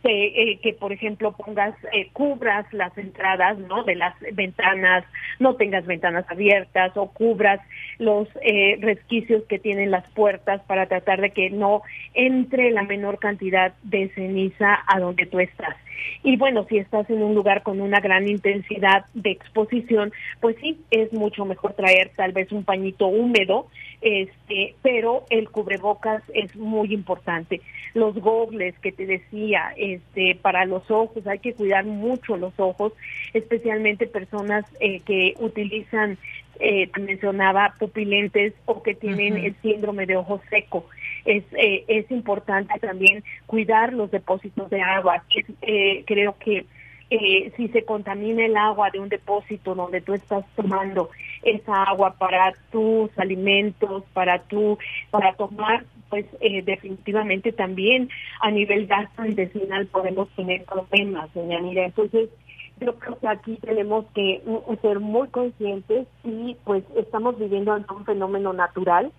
eh, 0.04 0.60
que 0.62 0.74
por 0.74 0.92
ejemplo 0.92 1.34
pongas, 1.34 1.76
eh, 1.94 2.10
cubras 2.14 2.66
las 2.74 2.98
entradas, 2.98 3.58
¿no? 3.58 3.84
De 3.84 3.96
las 3.96 4.16
ventanas, 4.34 5.04
no 5.40 5.56
tengas 5.56 5.86
ventanas 5.86 6.26
abiertas 6.30 6.96
o 6.96 7.12
cubras 7.12 7.60
los 8.00 8.28
eh, 8.42 8.78
resquicios 8.82 9.44
que 9.44 9.60
tienen 9.60 9.92
las 9.92 10.10
puertas 10.12 10.62
para 10.64 10.88
tratar 10.88 11.22
de 11.22 11.32
que 11.32 11.50
no 11.50 11.82
entre 12.14 12.72
la 12.72 12.84
menor 12.84 13.20
cantidad 13.20 13.74
de 13.84 14.10
ceniza 14.10 14.80
a 14.88 15.00
donde 15.00 15.26
tú 15.26 15.40
estás. 15.40 15.76
Y 16.24 16.38
bueno, 16.38 16.66
si 16.70 16.78
estás 16.78 17.10
en 17.10 17.22
un 17.24 17.36
lugar 17.36 17.64
con 17.64 17.82
una 17.82 18.00
gran 18.00 18.28
intensidad 18.28 19.06
de 19.14 19.32
exposición, 19.32 20.12
pues 20.40 20.56
sí, 20.62 20.80
es 20.92 21.12
mucho 21.14 21.46
mejor 21.46 21.74
traer 21.74 22.12
tal 22.16 22.32
vez 22.32 22.52
un 22.52 22.64
pañito 22.64 23.08
húmedo, 23.08 23.68
este, 24.02 24.76
pero 24.82 25.26
el 25.30 25.50
cubrebocas 25.50 26.24
es 26.34 26.56
muy 26.56 26.94
importante. 26.94 27.62
Los 27.94 28.16
gogles 28.16 28.78
que 28.80 28.92
te 28.92 29.06
decía, 29.06 29.74
este, 29.94 30.36
para 30.42 30.66
los 30.66 30.90
ojos, 30.90 31.26
hay 31.28 31.40
que 31.40 31.54
cuidar 31.54 31.86
mucho 31.86 32.38
los 32.38 32.54
ojos, 32.58 32.94
especialmente 33.34 34.08
personas 34.08 34.66
eh, 34.80 35.02
que 35.02 35.36
utilizan 35.40 36.18
eh, 36.60 36.90
mencionaba 37.00 37.76
pupilentes 37.80 38.54
o 38.66 38.84
que 38.84 38.94
tienen 38.94 39.38
el 39.38 39.56
síndrome 39.62 40.06
de 40.06 40.18
ojo 40.18 40.42
seco. 40.50 40.86
Es, 41.26 41.44
eh, 41.54 41.84
es 41.88 42.10
importante 42.12 42.80
también 42.80 43.24
cuidar 43.48 43.94
los 43.94 44.12
depósitos 44.12 44.70
de 44.70 44.82
agua. 44.82 45.24
Eh, 45.62 46.04
creo 46.06 46.36
que 46.38 46.66
eh, 47.10 47.52
si 47.58 47.68
se 47.70 47.84
contamina 47.84 48.46
el 48.46 48.56
agua 48.56 48.90
de 48.90 49.00
un 49.00 49.10
depósito 49.10 49.76
donde 49.76 50.02
tú 50.02 50.14
estás 50.14 50.46
tomando 50.56 51.10
esa 51.44 51.84
agua 51.84 52.16
para 52.18 52.54
tus 52.72 53.10
alimentos, 53.18 54.04
para 54.14 54.40
tu, 54.44 54.78
para 55.10 55.34
tomar, 55.34 55.86
pues 56.10 56.26
eh, 56.40 56.62
definitivamente 56.62 57.52
también 57.52 58.10
a 58.42 58.52
nivel 58.52 58.88
gastrointestinal 58.88 59.88
podemos 59.88 60.30
tener 60.30 60.64
problemas, 60.66 61.34
doña 61.34 61.60
Mira. 61.60 61.86
Entonces, 61.86 62.30
yo 62.80 62.96
creo 62.96 63.20
que 63.20 63.28
aquí 63.28 63.58
tenemos 63.62 64.06
que 64.14 64.42
ser 64.82 65.00
muy 65.00 65.28
conscientes 65.30 66.08
y 66.24 66.58
pues 66.64 66.84
estamos 66.96 67.38
viviendo 67.38 67.74
un 67.76 68.06
fenómeno 68.06 68.54
natural, 68.54 69.12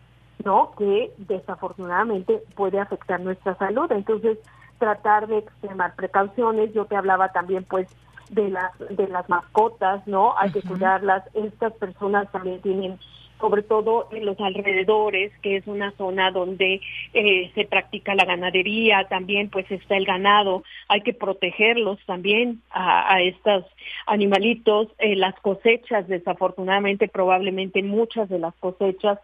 ¿no? 0.44 0.72
Que 0.76 1.12
desafortunadamente 1.18 2.40
puede 2.56 2.80
afectar 2.80 3.20
nuestra 3.20 3.56
salud. 3.56 3.90
Entonces, 3.92 4.38
tratar 4.78 5.28
de 5.28 5.38
extremar 5.38 5.94
precauciones. 5.94 6.74
Yo 6.74 6.86
te 6.86 6.96
hablaba 6.96 7.28
también, 7.28 7.62
pues, 7.62 7.86
de 8.32 8.48
las 8.48 8.72
de 8.78 9.06
las 9.08 9.28
mascotas, 9.28 10.06
¿no? 10.06 10.36
Hay 10.36 10.50
que 10.50 10.62
cuidarlas. 10.62 11.22
Estas 11.34 11.72
personas 11.74 12.30
también 12.32 12.60
tienen 12.60 12.98
sobre 13.42 13.62
todo 13.64 14.08
en 14.12 14.24
los 14.24 14.38
alrededores, 14.38 15.32
que 15.42 15.56
es 15.56 15.66
una 15.66 15.90
zona 15.96 16.30
donde 16.30 16.80
eh, 17.12 17.50
se 17.56 17.64
practica 17.64 18.14
la 18.14 18.24
ganadería, 18.24 19.08
también 19.08 19.50
pues 19.50 19.68
está 19.68 19.96
el 19.96 20.06
ganado, 20.06 20.62
hay 20.88 21.00
que 21.00 21.12
protegerlos 21.12 21.98
también 22.06 22.62
a, 22.70 23.20
estos 23.20 23.64
animalitos, 24.06 24.88
eh, 24.98 25.16
las 25.16 25.34
cosechas, 25.40 26.06
desafortunadamente 26.06 27.08
probablemente 27.08 27.82
muchas 27.82 28.28
de 28.28 28.38
las 28.38 28.54
cosechas, 28.60 29.18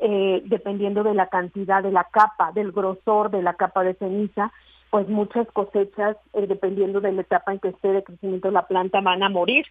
eh, 0.00 0.42
dependiendo 0.44 1.02
de 1.02 1.14
la 1.14 1.28
cantidad 1.28 1.82
de 1.82 1.92
la 1.92 2.04
capa, 2.04 2.52
del 2.52 2.72
grosor 2.72 3.30
de 3.30 3.40
la 3.40 3.54
capa 3.54 3.84
de 3.84 3.94
ceniza, 3.94 4.52
pues 4.92 5.08
muchas 5.08 5.50
cosechas, 5.52 6.18
dependiendo 6.34 7.00
de 7.00 7.12
la 7.12 7.22
etapa 7.22 7.50
en 7.50 7.60
que 7.60 7.68
esté 7.68 7.88
de 7.88 8.04
crecimiento 8.04 8.48
de 8.48 8.52
la 8.52 8.66
planta, 8.68 9.00
van 9.00 9.22
a 9.22 9.30
morir. 9.30 9.64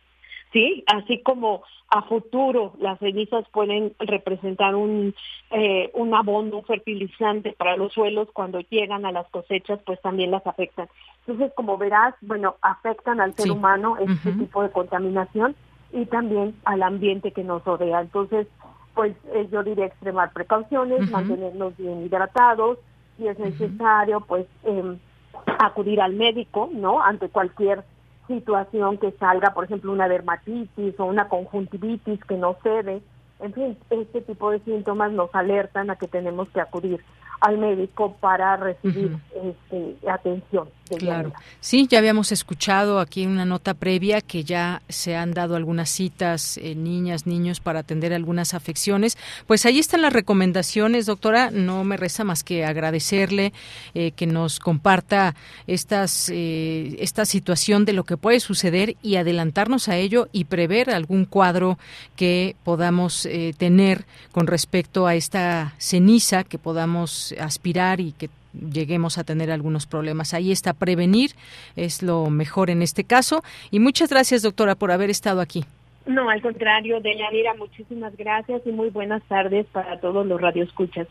¿sí? 0.52 0.84
Así 0.88 1.22
como 1.22 1.62
a 1.90 2.02
futuro 2.02 2.74
las 2.80 2.98
cenizas 2.98 3.46
pueden 3.54 3.94
representar 4.00 4.74
un, 4.74 5.14
eh, 5.52 5.92
un 5.94 6.16
abono 6.16 6.64
fertilizante 6.64 7.54
para 7.54 7.78
los 7.78 7.94
suelos, 7.94 8.30
cuando 8.34 8.62
llegan 8.62 9.06
a 9.06 9.12
las 9.12 9.28
cosechas, 9.28 9.80
pues 9.86 10.02
también 10.02 10.32
las 10.32 10.48
afectan. 10.48 10.90
Entonces, 11.20 11.54
como 11.54 11.78
verás, 11.78 12.16
bueno, 12.22 12.56
afectan 12.64 13.22
al 13.22 13.36
ser 13.36 13.52
humano 13.52 13.98
este 14.00 14.32
tipo 14.32 14.64
de 14.64 14.72
contaminación 14.72 15.56
y 15.94 16.08
también 16.08 16.56
al 16.66 16.82
ambiente 16.82 17.32
que 17.32 17.44
nos 17.44 17.64
rodea. 17.64 18.02
Entonces, 18.02 18.48
pues 18.96 19.16
eh, 19.36 19.48
yo 19.52 19.62
diría 19.62 19.86
extremar 19.86 20.34
precauciones, 20.34 21.12
mantenernos 21.12 21.78
bien 21.78 22.08
hidratados, 22.08 22.80
si 23.18 23.28
es 23.28 23.38
necesario, 23.38 24.22
pues 24.22 24.48
eh, 24.64 24.98
acudir 25.60 26.02
al 26.02 26.14
médico, 26.14 26.70
¿no? 26.72 27.02
Ante 27.02 27.30
cualquier 27.30 27.84
situación 28.28 28.98
que 28.98 29.12
salga, 29.14 29.54
por 29.54 29.66
ejemplo, 29.66 29.92
una 29.92 30.08
dermatitis 30.08 31.00
o 31.00 31.06
una 31.06 31.28
conjuntivitis 31.28 32.24
que 32.26 32.38
no 32.38 32.56
cede. 32.64 33.02
En 33.40 33.54
fin, 33.54 33.78
este 33.90 34.22
tipo 34.22 34.52
de 34.52 34.60
síntomas 34.60 35.12
nos 35.12 35.34
alertan 35.34 35.90
a 35.90 35.96
que 35.96 36.08
tenemos 36.08 36.50
que 36.50 36.62
acudir 36.62 37.04
al 37.42 37.58
médico 37.58 38.16
para 38.20 38.56
recibir 38.56 39.18
este, 39.34 39.98
atención. 40.08 40.70
Claro. 40.98 41.34
Sí, 41.60 41.88
ya 41.90 42.00
habíamos 42.00 42.32
escuchado 42.32 43.00
aquí 43.00 43.24
en 43.24 43.30
una 43.30 43.46
nota 43.46 43.74
previa 43.74 44.22
que 44.22 44.44
ya 44.44 44.82
se 44.90 45.16
han 45.16 45.32
dado 45.32 45.56
algunas 45.56 45.90
citas, 45.90 46.58
eh, 46.58 46.76
niñas, 46.76 47.26
niños, 47.28 47.60
para 47.60 47.80
atender 47.80 48.14
algunas 48.14 48.54
afecciones. 48.54 49.18
Pues 49.48 49.66
ahí 49.66 49.80
están 49.80 50.02
las 50.02 50.14
recomendaciones, 50.14 51.06
doctora. 51.06 51.52
No 51.52 51.84
me 51.84 51.98
resta 51.98 52.24
más 52.24 52.44
que 52.44 52.66
agradecerle 52.66 53.54
eh, 53.94 54.12
que 54.12 54.28
nos 54.28 54.60
comparta 54.60 55.36
estas, 55.68 56.30
eh, 56.30 56.96
esta 57.00 57.26
situación 57.26 57.86
de 57.86 57.94
lo 57.94 58.04
que 58.04 58.18
puede 58.18 58.40
suceder 58.40 58.96
y 59.02 59.16
adelantarnos 59.16 59.88
a 59.88 59.98
ello 59.98 60.30
y 60.32 60.46
prever 60.46 60.90
algún 60.90 61.26
cuadro 61.26 61.78
que 62.16 62.56
podamos 62.64 63.28
tener 63.58 64.06
con 64.32 64.48
respecto 64.48 65.08
a 65.08 65.16
esta 65.16 65.74
ceniza 65.78 66.44
que 66.44 66.58
podamos 66.58 67.34
aspirar 67.40 68.00
y 68.00 68.12
que 68.12 68.30
lleguemos 68.54 69.18
a 69.18 69.24
tener 69.24 69.52
algunos 69.52 69.86
problemas. 69.86 70.34
Ahí 70.34 70.52
está, 70.52 70.74
prevenir 70.74 71.32
es 71.76 72.04
lo 72.04 72.30
mejor 72.30 72.70
en 72.70 72.82
este 72.82 73.04
caso. 73.04 73.44
Y 73.70 73.80
muchas 73.80 74.10
gracias, 74.10 74.42
doctora, 74.42 74.76
por 74.76 74.92
haber 74.92 75.10
estado 75.10 75.42
aquí. 75.42 75.66
No, 76.06 76.30
al 76.30 76.42
contrario, 76.42 77.00
Deyanira, 77.00 77.54
muchísimas 77.54 78.16
gracias 78.18 78.62
y 78.66 78.72
muy 78.72 78.90
buenas 78.90 79.22
tardes 79.24 79.68
para 79.68 80.00
todos 80.00 80.26
los 80.26 80.42
radioescuchas. 80.42 81.08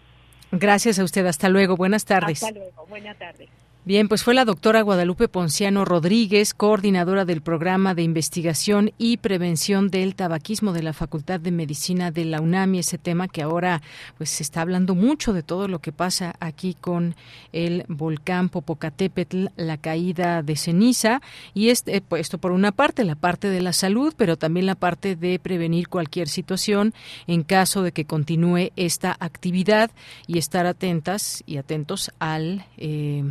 Gracias 0.52 0.98
a 0.98 1.04
usted. 1.04 1.26
Hasta 1.26 1.48
luego. 1.48 1.76
Buenas 1.76 2.04
tardes. 2.04 2.42
Hasta 2.42 2.58
luego. 2.58 2.86
Buenas 2.88 3.16
tardes. 3.18 3.48
Bien, 3.82 4.08
pues 4.08 4.22
fue 4.22 4.34
la 4.34 4.44
doctora 4.44 4.82
Guadalupe 4.82 5.26
Ponciano 5.26 5.86
Rodríguez, 5.86 6.52
coordinadora 6.52 7.24
del 7.24 7.40
programa 7.40 7.94
de 7.94 8.02
investigación 8.02 8.92
y 8.98 9.16
prevención 9.16 9.88
del 9.88 10.14
tabaquismo 10.14 10.74
de 10.74 10.82
la 10.82 10.92
Facultad 10.92 11.40
de 11.40 11.50
Medicina 11.50 12.10
de 12.10 12.26
la 12.26 12.42
UNAM 12.42 12.74
y 12.74 12.80
ese 12.80 12.98
tema 12.98 13.26
que 13.26 13.40
ahora 13.40 13.80
pues 14.18 14.28
se 14.28 14.42
está 14.42 14.60
hablando 14.60 14.94
mucho 14.94 15.32
de 15.32 15.42
todo 15.42 15.66
lo 15.66 15.78
que 15.78 15.92
pasa 15.92 16.34
aquí 16.40 16.76
con 16.78 17.14
el 17.54 17.86
volcán 17.88 18.50
Popocatépetl, 18.50 19.46
la 19.56 19.78
caída 19.78 20.42
de 20.42 20.56
ceniza 20.56 21.22
y 21.54 21.70
este, 21.70 22.02
pues, 22.02 22.20
esto 22.20 22.36
por 22.36 22.52
una 22.52 22.72
parte, 22.72 23.02
la 23.04 23.14
parte 23.14 23.48
de 23.48 23.62
la 23.62 23.72
salud, 23.72 24.12
pero 24.14 24.36
también 24.36 24.66
la 24.66 24.74
parte 24.74 25.16
de 25.16 25.38
prevenir 25.38 25.88
cualquier 25.88 26.28
situación 26.28 26.92
en 27.26 27.44
caso 27.44 27.82
de 27.82 27.92
que 27.92 28.04
continúe 28.04 28.72
esta 28.76 29.16
actividad 29.20 29.90
y 30.26 30.36
estar 30.36 30.66
atentas 30.66 31.42
y 31.46 31.56
atentos 31.56 32.10
al 32.18 32.66
eh, 32.76 33.24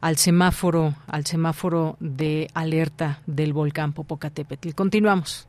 al 0.00 0.16
semáforo, 0.16 0.94
al 1.06 1.26
semáforo 1.26 1.98
de 2.00 2.48
alerta 2.54 3.20
del 3.26 3.52
volcán 3.52 3.92
Popocatépetl. 3.92 4.70
Continuamos. 4.70 5.46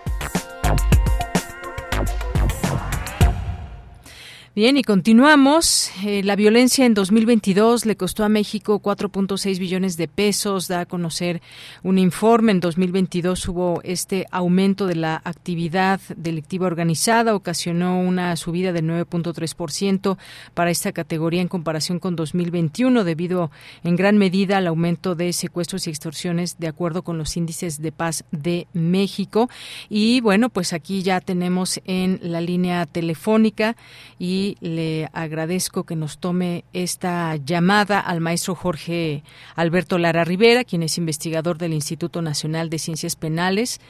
Bien, 4.57 4.79
y 4.79 4.85
continuamos. 4.85 5.91
Eh, 6.03 6.23
la 6.23 6.35
violencia 6.35 6.87
en 6.87 6.95
2022 6.95 7.85
le 7.85 7.95
costó 7.95 8.25
a 8.25 8.31
México 8.31 8.81
4.6 8.81 9.59
billones 9.59 9.99
de 9.99 10.09
pesos. 10.09 10.67
Da 10.67 10.81
a 10.81 10.87
conocer 10.87 11.43
un 11.83 11.99
informe. 11.99 12.53
En 12.53 12.61
2022 12.61 13.49
hubo 13.49 13.83
este 13.85 14.25
aumento 14.31 14.87
de 14.87 14.95
la 14.95 15.21
actividad 15.25 16.01
delictiva 16.17 16.69
organizada. 16.69 17.35
Ocasionó 17.35 18.01
una 18.01 18.35
subida 18.37 18.73
del 18.73 18.87
9.3% 18.87 20.17
para 20.55 20.71
esta 20.71 20.93
categoría 20.93 21.43
en 21.43 21.49
comparación 21.49 21.99
con 21.99 22.17
2021, 22.17 23.05
debido 23.05 23.51
en 23.85 23.95
gran 23.95 24.17
medida 24.17 24.57
al 24.57 24.69
aumento 24.69 25.15
de 25.15 25.35
secuestros 25.35 25.87
y 25.87 25.91
extorsiones 25.91 26.59
de 26.59 26.69
acuerdo 26.69 27.03
con 27.03 27.19
los 27.19 27.37
índices 27.37 27.83
de 27.83 27.93
paz 27.93 28.25
de 28.31 28.69
México. 28.73 29.51
Y 29.91 30.23
bueno, 30.23 30.49
pues 30.49 30.73
aquí 30.73 31.03
ya 31.03 31.21
tenemos 31.21 31.79
en 31.85 32.21
la 32.23 32.41
línea 32.41 32.87
telefónica 32.87 33.77
y 34.19 34.46
le 34.61 35.09
agradezco 35.13 35.85
que 35.85 35.97
nos 35.97 36.19
tome 36.19 36.65
esta 36.73 37.35
llamada 37.37 37.99
al 37.99 38.21
maestro 38.21 38.55
Jorge 38.55 39.23
Alberto 39.57 39.99
Lara 39.99 40.25
Rivera, 40.25 40.63
quien 40.63 40.83
es 40.83 40.99
investigador 40.99 41.59
del 41.59 41.73
Instituto 41.73 42.23
Nacional 42.23 42.71
de 42.71 42.79
Ciencias 42.79 43.17
Penales 43.17 43.81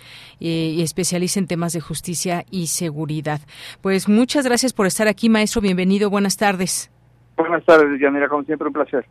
eh, 0.41 0.73
y 0.75 0.83
especialista 0.83 1.39
en 1.39 1.47
temas 1.47 1.73
de 1.75 1.81
justicia 1.81 2.45
y 2.51 2.69
seguridad. 2.69 3.41
Pues 3.83 4.09
muchas 4.09 4.47
gracias 4.47 4.73
por 4.73 4.87
estar 4.87 5.09
aquí, 5.09 5.29
maestro. 5.29 5.61
Bienvenido. 5.61 6.09
Buenas 6.09 6.37
tardes. 6.37 6.91
Buenas 7.37 7.65
tardes, 7.65 8.01
Yanira. 8.01 8.29
Como 8.29 8.45
siempre, 8.45 8.69
un 8.69 8.73
placer. 8.73 9.07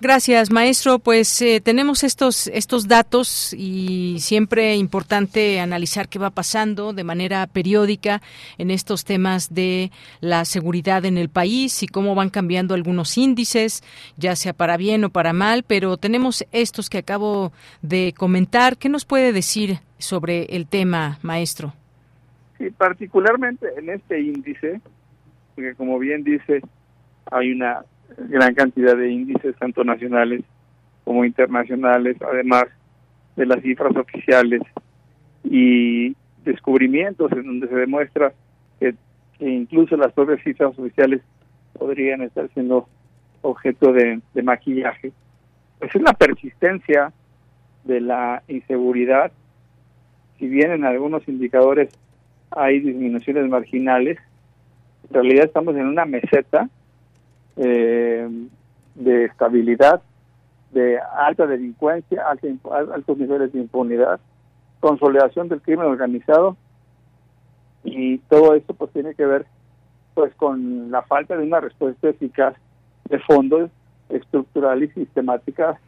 Gracias, 0.00 0.50
maestro. 0.50 0.98
Pues 0.98 1.40
eh, 1.42 1.60
tenemos 1.60 2.04
estos 2.04 2.46
estos 2.48 2.88
datos 2.88 3.52
y 3.52 4.16
siempre 4.20 4.76
importante 4.76 5.60
analizar 5.60 6.08
qué 6.08 6.18
va 6.18 6.30
pasando 6.30 6.92
de 6.92 7.04
manera 7.04 7.46
periódica 7.46 8.22
en 8.58 8.70
estos 8.70 9.04
temas 9.04 9.54
de 9.54 9.90
la 10.20 10.44
seguridad 10.44 11.04
en 11.04 11.18
el 11.18 11.28
país 11.28 11.82
y 11.82 11.86
cómo 11.88 12.14
van 12.14 12.30
cambiando 12.30 12.74
algunos 12.74 13.16
índices, 13.18 13.82
ya 14.16 14.36
sea 14.36 14.52
para 14.52 14.76
bien 14.76 15.04
o 15.04 15.10
para 15.10 15.32
mal, 15.32 15.62
pero 15.62 15.96
tenemos 15.96 16.46
estos 16.52 16.90
que 16.90 16.98
acabo 16.98 17.52
de 17.82 18.14
comentar. 18.16 18.76
¿Qué 18.76 18.88
nos 18.88 19.04
puede 19.04 19.32
decir 19.32 19.78
sobre 19.98 20.44
el 20.56 20.66
tema, 20.66 21.18
maestro? 21.22 21.74
Sí, 22.58 22.70
particularmente 22.70 23.66
en 23.78 23.90
este 23.90 24.20
índice, 24.20 24.80
porque 25.54 25.74
como 25.74 25.98
bien 25.98 26.24
dice, 26.24 26.60
hay 27.30 27.52
una 27.52 27.84
gran 28.16 28.54
cantidad 28.54 28.96
de 28.96 29.10
índices, 29.10 29.56
tanto 29.56 29.84
nacionales 29.84 30.42
como 31.04 31.24
internacionales, 31.24 32.16
además 32.20 32.64
de 33.36 33.46
las 33.46 33.62
cifras 33.62 33.96
oficiales 33.96 34.62
y 35.44 36.14
descubrimientos 36.44 37.32
en 37.32 37.46
donde 37.46 37.68
se 37.68 37.74
demuestra 37.74 38.32
que, 38.78 38.94
incluso 39.40 39.96
las 39.96 40.12
propias 40.12 40.42
cifras 40.42 40.78
oficiales 40.78 41.22
podrían 41.72 42.22
estar 42.22 42.48
siendo 42.52 42.88
objeto 43.42 43.92
de, 43.92 44.20
maquillaje. 44.42 45.12
Pues 45.78 45.94
es 45.94 46.02
la 46.02 46.12
persistencia 46.12 47.12
de 47.84 48.00
la 48.00 48.42
inseguridad. 48.48 49.32
Si 50.38 50.46
bien 50.46 50.72
en 50.72 50.84
algunos 50.84 51.26
indicadores 51.26 51.88
hay 52.50 52.80
disminuciones 52.80 53.48
marginales, 53.48 54.18
en 55.08 55.14
realidad 55.14 55.46
estamos 55.46 55.74
en 55.76 55.86
una 55.86 56.04
meseta 56.04 56.68
eh, 57.56 58.28
de 58.94 59.24
estabilidad, 59.24 60.02
de 60.72 60.98
alta 60.98 61.46
delincuencia, 61.46 62.24
altos 62.28 63.18
niveles 63.18 63.52
de 63.52 63.60
impunidad, 63.60 64.20
consolidación 64.80 65.48
del 65.48 65.60
crimen 65.60 65.86
organizado 65.86 66.56
y 67.84 68.18
todo 68.18 68.54
esto 68.54 68.74
pues 68.74 68.92
tiene 68.92 69.14
que 69.14 69.26
ver 69.26 69.46
pues 70.14 70.34
con 70.34 70.90
la 70.90 71.02
falta 71.02 71.36
de 71.36 71.44
una 71.44 71.60
respuesta 71.60 72.08
eficaz 72.08 72.54
de 73.08 73.18
fondos 73.20 73.70
estructural 74.08 74.82
y 74.82 74.88
sistemática 74.88 75.78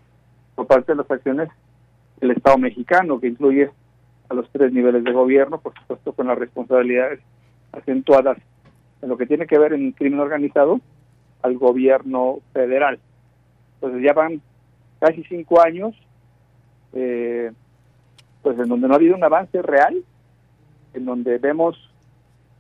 por 0.55 0.67
parte 0.67 0.93
de 0.93 0.97
las 0.97 1.11
acciones 1.11 1.49
del 2.21 2.33
Estado 2.33 2.59
mexicano, 2.59 3.21
que 3.21 3.29
incluye 3.29 3.71
a 4.29 4.35
los 4.35 4.49
tres 4.51 4.73
niveles 4.73 5.05
de 5.05 5.13
gobierno, 5.13 5.59
por 5.59 5.75
supuesto 5.75 6.13
con 6.13 6.29
las 6.29 6.39
responsabilidades 6.39 7.21
acentuadas 7.73 8.39
en 9.01 9.09
lo 9.09 9.17
que 9.17 9.27
tiene 9.27 9.47
que 9.47 9.59
ver 9.59 9.73
en 9.73 9.87
el 9.87 9.95
crimen 9.95 10.21
organizado 10.21 10.81
al 11.43 11.59
gobierno 11.59 12.39
federal. 12.53 12.99
Entonces 13.75 14.03
ya 14.03 14.13
van 14.13 14.41
casi 15.01 15.25
cinco 15.25 15.61
años, 15.61 15.95
eh, 16.93 17.51
pues 18.43 18.59
en 18.59 18.69
donde 18.69 18.87
no 18.87 18.95
ha 18.95 18.97
habido 18.97 19.17
un 19.17 19.25
avance 19.25 19.61
real, 19.61 20.05
en 20.95 21.05
donde 21.05 21.39
vemos 21.39 21.91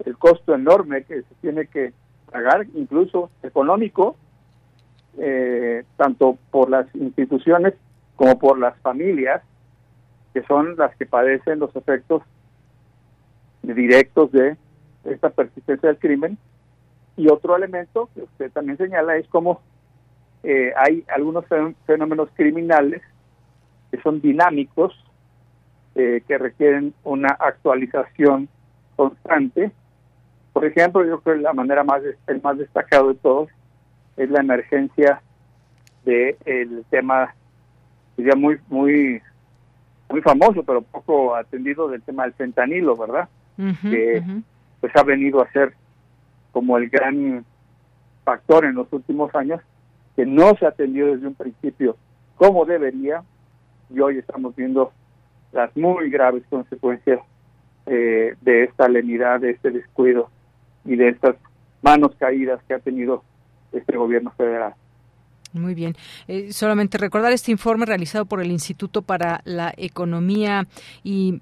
el 0.04 0.16
costo 0.18 0.54
enorme 0.54 1.04
que 1.04 1.22
se 1.22 1.34
tiene 1.40 1.66
que 1.66 1.92
pagar, 2.30 2.66
incluso 2.74 3.30
económico, 3.42 4.16
eh, 5.18 5.84
tanto 5.96 6.38
por 6.50 6.70
las 6.70 6.92
instituciones 6.94 7.74
como 8.16 8.38
por 8.38 8.58
las 8.58 8.76
familias, 8.78 9.42
que 10.32 10.42
son 10.44 10.76
las 10.76 10.96
que 10.96 11.06
padecen 11.06 11.58
los 11.58 11.74
efectos 11.76 12.22
directos 13.62 14.32
de 14.32 14.56
esta 15.04 15.30
persistencia 15.30 15.88
del 15.88 15.98
crimen 15.98 16.38
y 17.16 17.28
otro 17.28 17.56
elemento 17.56 18.08
que 18.14 18.22
usted 18.22 18.50
también 18.52 18.78
señala 18.78 19.16
es 19.16 19.26
como 19.28 19.60
eh, 20.42 20.72
hay 20.76 21.04
algunos 21.14 21.44
fenómenos 21.86 22.28
criminales 22.34 23.00
que 23.90 24.00
son 24.00 24.20
dinámicos, 24.20 24.92
eh, 25.94 26.22
que 26.26 26.38
requieren 26.38 26.94
una 27.04 27.28
actualización 27.28 28.48
constante. 28.96 29.70
Por 30.52 30.64
ejemplo, 30.64 31.04
yo 31.04 31.20
creo 31.20 31.36
que 31.36 31.42
la 31.42 31.52
manera 31.52 31.84
más 31.84 32.02
el 32.26 32.42
más 32.42 32.58
destacado 32.58 33.08
de 33.08 33.14
todos 33.16 33.48
es 34.16 34.30
la 34.30 34.40
emergencia 34.40 35.22
del 36.04 36.36
el 36.44 36.84
tema 36.90 37.34
ya 38.16 38.34
muy 38.36 38.58
muy 38.68 39.20
muy 40.10 40.20
famoso 40.20 40.62
pero 40.62 40.82
poco 40.82 41.34
atendido 41.34 41.88
del 41.88 42.02
tema 42.02 42.24
del 42.24 42.34
fentanilo, 42.34 42.96
¿verdad? 42.96 43.28
que 43.56 44.22
pues 44.80 44.96
ha 44.96 45.02
venido 45.04 45.40
a 45.40 45.50
ser 45.52 45.74
como 46.52 46.76
el 46.78 46.88
gran 46.88 47.44
factor 48.24 48.64
en 48.64 48.74
los 48.74 48.92
últimos 48.92 49.34
años 49.34 49.60
que 50.14 50.26
no 50.26 50.54
se 50.56 50.66
atendió 50.66 51.06
desde 51.06 51.26
un 51.26 51.34
principio 51.34 51.96
como 52.36 52.64
debería 52.64 53.22
y 53.90 54.00
hoy 54.00 54.18
estamos 54.18 54.54
viendo 54.54 54.92
las 55.52 55.74
muy 55.76 56.10
graves 56.10 56.44
consecuencias 56.48 57.20
eh, 57.86 58.34
de 58.40 58.64
esta 58.64 58.88
lenidad, 58.88 59.40
de 59.40 59.50
este 59.50 59.70
descuido 59.70 60.30
y 60.84 60.96
de 60.96 61.08
estas 61.08 61.36
manos 61.82 62.12
caídas 62.18 62.62
que 62.68 62.74
ha 62.74 62.78
tenido 62.78 63.22
este 63.72 63.96
gobierno 63.96 64.30
federal. 64.32 64.74
Muy 65.52 65.74
bien. 65.74 65.94
Eh, 66.28 66.52
solamente 66.52 66.96
recordar 66.96 67.32
este 67.32 67.50
informe 67.50 67.84
realizado 67.84 68.24
por 68.24 68.40
el 68.40 68.50
Instituto 68.50 69.02
para 69.02 69.42
la 69.44 69.74
Economía 69.76 70.66
y 71.04 71.40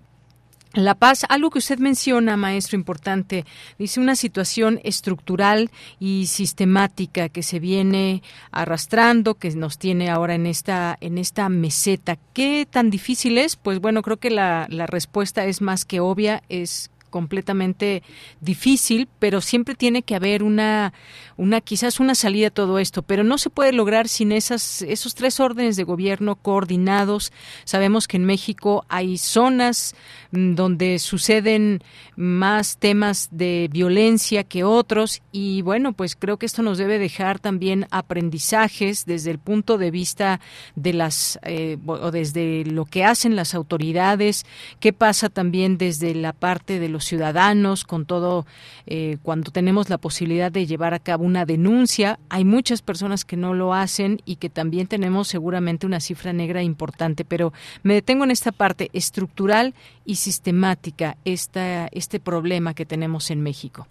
la 0.72 0.94
paz, 0.94 1.24
algo 1.28 1.50
que 1.50 1.58
usted 1.58 1.78
menciona, 1.78 2.36
maestro, 2.36 2.76
importante, 2.76 3.44
dice 3.78 3.98
una 3.98 4.14
situación 4.14 4.80
estructural 4.84 5.70
y 5.98 6.26
sistemática 6.26 7.28
que 7.28 7.42
se 7.42 7.58
viene 7.58 8.22
arrastrando, 8.52 9.34
que 9.34 9.50
nos 9.50 9.78
tiene 9.78 10.10
ahora 10.10 10.34
en 10.34 10.46
esta, 10.46 10.96
en 11.00 11.18
esta 11.18 11.48
meseta. 11.48 12.18
¿Qué 12.32 12.68
tan 12.70 12.90
difícil 12.90 13.38
es? 13.38 13.56
Pues 13.56 13.80
bueno, 13.80 14.02
creo 14.02 14.18
que 14.18 14.30
la, 14.30 14.66
la 14.70 14.86
respuesta 14.86 15.44
es 15.44 15.60
más 15.60 15.84
que 15.84 15.98
obvia, 15.98 16.42
es 16.48 16.90
completamente 17.10 18.02
difícil, 18.40 19.08
pero 19.18 19.40
siempre 19.40 19.74
tiene 19.74 20.02
que 20.02 20.14
haber 20.14 20.42
una, 20.42 20.92
una 21.36 21.60
quizás 21.60 22.00
una 22.00 22.14
salida 22.14 22.48
a 22.48 22.50
todo 22.50 22.78
esto, 22.78 23.02
pero 23.02 23.24
no 23.24 23.38
se 23.38 23.50
puede 23.50 23.72
lograr 23.72 24.08
sin 24.08 24.32
esas, 24.32 24.82
esos 24.82 25.14
tres 25.14 25.40
órdenes 25.40 25.76
de 25.76 25.84
gobierno 25.84 26.36
coordinados. 26.36 27.32
Sabemos 27.64 28.08
que 28.08 28.16
en 28.16 28.24
México 28.24 28.84
hay 28.88 29.18
zonas 29.18 29.94
mm, 30.32 30.54
donde 30.54 30.98
suceden 30.98 31.82
más 32.16 32.76
temas 32.78 33.28
de 33.32 33.68
violencia 33.70 34.44
que 34.44 34.64
otros 34.64 35.22
y 35.32 35.62
bueno, 35.62 35.92
pues 35.92 36.16
creo 36.16 36.36
que 36.36 36.46
esto 36.46 36.62
nos 36.62 36.78
debe 36.78 36.98
dejar 36.98 37.38
también 37.38 37.86
aprendizajes 37.90 39.06
desde 39.06 39.30
el 39.30 39.38
punto 39.38 39.78
de 39.78 39.90
vista 39.90 40.40
de 40.76 40.92
las 40.92 41.38
eh, 41.42 41.78
o 41.86 42.10
desde 42.10 42.64
lo 42.64 42.84
que 42.84 43.04
hacen 43.04 43.36
las 43.36 43.54
autoridades, 43.54 44.44
qué 44.78 44.92
pasa 44.92 45.28
también 45.28 45.78
desde 45.78 46.14
la 46.14 46.32
parte 46.32 46.78
de 46.78 46.88
los 46.88 46.99
ciudadanos, 47.04 47.84
con 47.84 48.06
todo, 48.06 48.46
eh, 48.86 49.18
cuando 49.22 49.50
tenemos 49.50 49.90
la 49.90 49.98
posibilidad 49.98 50.50
de 50.52 50.66
llevar 50.66 50.94
a 50.94 50.98
cabo 50.98 51.24
una 51.24 51.44
denuncia. 51.44 52.18
Hay 52.28 52.44
muchas 52.44 52.82
personas 52.82 53.24
que 53.24 53.36
no 53.36 53.54
lo 53.54 53.74
hacen 53.74 54.18
y 54.24 54.36
que 54.36 54.50
también 54.50 54.86
tenemos 54.86 55.28
seguramente 55.28 55.86
una 55.86 56.00
cifra 56.00 56.32
negra 56.32 56.62
importante, 56.62 57.24
pero 57.24 57.52
me 57.82 57.94
detengo 57.94 58.24
en 58.24 58.30
esta 58.30 58.52
parte 58.52 58.90
estructural 58.92 59.74
y 60.04 60.16
sistemática, 60.16 61.16
esta, 61.24 61.86
este 61.88 62.20
problema 62.20 62.74
que 62.74 62.86
tenemos 62.86 63.30
en 63.30 63.42
México. 63.42 63.86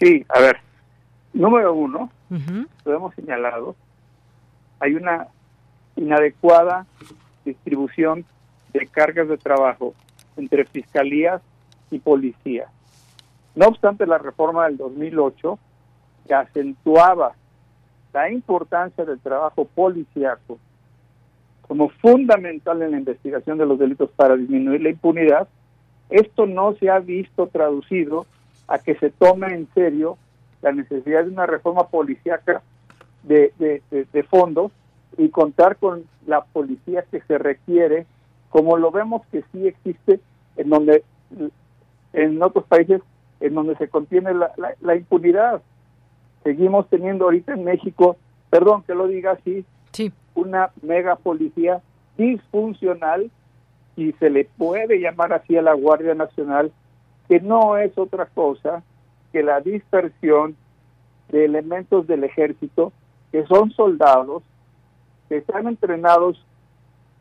Sí, 0.00 0.24
a 0.28 0.40
ver, 0.40 0.60
número 1.32 1.74
uno, 1.74 2.10
lo 2.84 2.94
hemos 2.94 3.14
señalado, 3.14 3.76
hay 4.78 4.94
una 4.94 5.28
inadecuada 5.96 6.86
distribución 7.44 8.24
de 8.72 8.86
cargas 8.86 9.28
de 9.28 9.36
trabajo 9.36 9.94
entre 10.36 10.64
fiscalías 10.64 11.42
y 11.90 11.98
policía. 11.98 12.68
No 13.54 13.66
obstante, 13.66 14.06
la 14.06 14.18
reforma 14.18 14.66
del 14.66 14.76
2008, 14.76 15.58
que 16.26 16.34
acentuaba 16.34 17.32
la 18.12 18.30
importancia 18.30 19.04
del 19.04 19.20
trabajo 19.20 19.64
policíaco 19.64 20.58
como 21.62 21.88
fundamental 21.88 22.82
en 22.82 22.90
la 22.90 22.98
investigación 22.98 23.56
de 23.56 23.64
los 23.64 23.78
delitos 23.78 24.10
para 24.16 24.36
disminuir 24.36 24.82
la 24.82 24.90
impunidad, 24.90 25.46
esto 26.08 26.46
no 26.46 26.74
se 26.74 26.90
ha 26.90 26.98
visto 26.98 27.46
traducido 27.46 28.26
a 28.66 28.80
que 28.80 28.96
se 28.96 29.10
tome 29.10 29.54
en 29.54 29.68
serio 29.72 30.18
la 30.62 30.72
necesidad 30.72 31.22
de 31.22 31.30
una 31.30 31.46
reforma 31.46 31.86
policíaca 31.86 32.62
de, 33.22 33.52
de, 33.58 33.82
de 33.90 34.22
fondos 34.24 34.72
y 35.16 35.28
contar 35.28 35.76
con 35.76 36.04
la 36.26 36.40
policía 36.40 37.04
que 37.10 37.20
se 37.20 37.38
requiere, 37.38 38.04
como 38.48 38.76
lo 38.76 38.90
vemos 38.90 39.22
que 39.30 39.44
sí 39.52 39.68
existe, 39.68 40.18
en 40.56 40.70
donde 40.70 41.04
en 42.12 42.42
otros 42.42 42.64
países 42.64 43.02
en 43.40 43.54
donde 43.54 43.76
se 43.76 43.88
contiene 43.88 44.34
la, 44.34 44.52
la, 44.80 44.96
impunidad. 44.96 45.62
seguimos 46.44 46.88
teniendo 46.88 47.24
ahorita 47.24 47.54
en 47.54 47.64
México, 47.64 48.16
perdón 48.50 48.82
que 48.82 48.94
lo 48.94 49.06
diga 49.06 49.32
así, 49.32 49.64
sí. 49.92 50.12
una 50.34 50.70
mega 50.82 51.16
policía 51.16 51.80
disfuncional 52.18 53.30
y 53.96 54.12
se 54.12 54.30
le 54.30 54.44
puede 54.44 55.00
llamar 55.00 55.32
así 55.32 55.56
a 55.56 55.62
la 55.62 55.74
Guardia 55.74 56.14
Nacional, 56.14 56.70
que 57.28 57.40
no 57.40 57.78
es 57.78 57.96
otra 57.96 58.26
cosa 58.26 58.82
que 59.32 59.42
la 59.42 59.60
dispersión 59.60 60.56
de 61.30 61.44
elementos 61.44 62.06
del 62.06 62.24
ejército 62.24 62.92
que 63.30 63.46
son 63.46 63.70
soldados, 63.72 64.42
que 65.28 65.38
están 65.38 65.68
entrenados 65.68 66.44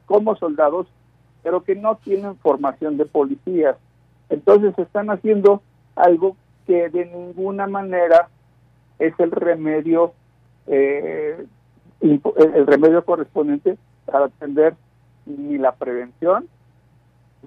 como 0.06 0.36
soldados, 0.36 0.88
pero 1.44 1.64
que 1.64 1.76
no 1.76 1.96
tienen 1.98 2.36
formación 2.38 2.98
de 2.98 3.06
policías. 3.06 3.78
Entonces 4.30 4.78
están 4.78 5.10
haciendo 5.10 5.62
algo 5.96 6.36
que 6.66 6.90
de 6.90 7.06
ninguna 7.06 7.68
manera 7.68 8.30
es 9.00 9.14
el 9.20 9.32
remedio 9.32 10.14
eh, 10.68 11.46
el 12.02 12.68
remedio 12.68 13.04
correspondiente 13.04 13.78
para 14.06 14.26
atender 14.26 14.76
ni 15.26 15.58
la 15.58 15.74
prevención 15.74 16.48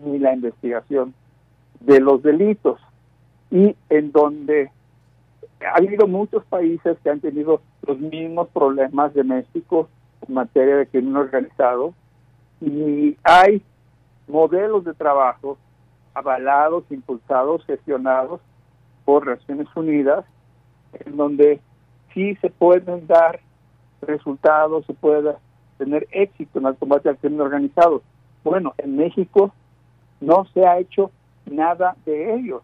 ni 0.05 0.19
la 0.19 0.35
investigación 0.35 1.15
de 1.81 2.01
los 2.01 2.23
delitos. 2.23 2.81
Y 3.51 3.77
en 3.91 4.13
donde 4.13 4.71
ha 5.61 5.77
habido 5.77 6.07
muchos 6.07 6.45
países 6.45 6.97
que 7.03 7.11
han 7.11 7.21
tenido 7.21 7.61
los 7.87 7.99
mismos 7.99 8.49
problemas 8.49 9.13
de 9.15 9.25
México 9.25 9.89
en 10.27 10.35
materia 10.35 10.77
de 10.77 10.87
crimen 10.87 11.17
organizado 11.17 11.95
y 12.61 13.17
hay 13.23 13.63
modelos 14.29 14.85
de 14.85 14.95
trabajo 14.95 15.59
avalados, 16.15 16.85
impulsados, 16.91 17.65
gestionados 17.67 18.41
por 19.05 19.27
Naciones 19.27 19.69
Unidas, 19.75 20.25
en 20.93 21.17
donde 21.17 21.61
sí 22.13 22.37
se 22.37 22.51
pueden 22.51 23.07
dar 23.07 23.41
resultados, 24.03 24.85
se 24.87 24.95
puede 24.95 25.35
tener 25.79 26.07
éxito 26.13 26.59
en 26.59 26.67
el 26.67 26.77
combate 26.77 27.09
al 27.09 27.17
crimen 27.17 27.41
organizado. 27.41 28.03
Bueno, 28.45 28.75
en 28.79 28.97
México 28.97 29.53
no 30.21 30.47
se 30.53 30.67
ha 30.67 30.79
hecho 30.79 31.11
nada 31.47 31.97
de 32.05 32.35
ello. 32.35 32.63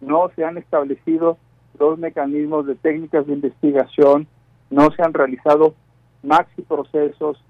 No 0.00 0.30
se 0.36 0.44
han 0.44 0.58
establecido 0.58 1.38
los 1.78 1.98
mecanismos 1.98 2.66
de 2.66 2.74
técnicas 2.74 3.26
de 3.26 3.32
investigación, 3.32 4.26
no 4.70 4.90
se 4.90 5.02
han 5.02 5.12
realizado 5.12 5.74
maxi 6.22 6.62
procesos 6.62 7.42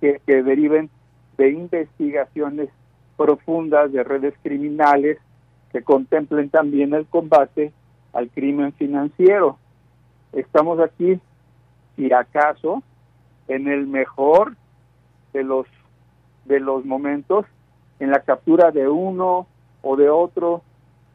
que, 0.00 0.20
que 0.26 0.42
deriven 0.42 0.90
de 1.36 1.50
investigaciones 1.50 2.70
profundas 3.16 3.92
de 3.92 4.02
redes 4.04 4.34
criminales 4.42 5.18
que 5.70 5.82
contemplen 5.82 6.50
también 6.50 6.94
el 6.94 7.06
combate 7.06 7.72
al 8.12 8.28
crimen 8.30 8.72
financiero. 8.72 9.58
Estamos 10.32 10.80
aquí, 10.80 11.18
si 11.96 12.12
acaso, 12.12 12.82
en 13.48 13.68
el 13.68 13.86
mejor 13.86 14.54
de 15.32 15.44
los 15.44 15.66
de 16.44 16.60
los 16.60 16.84
momentos 16.84 17.46
en 18.00 18.10
la 18.10 18.20
captura 18.20 18.72
de 18.72 18.88
uno 18.88 19.46
o 19.82 19.96
de 19.96 20.10
otro 20.10 20.62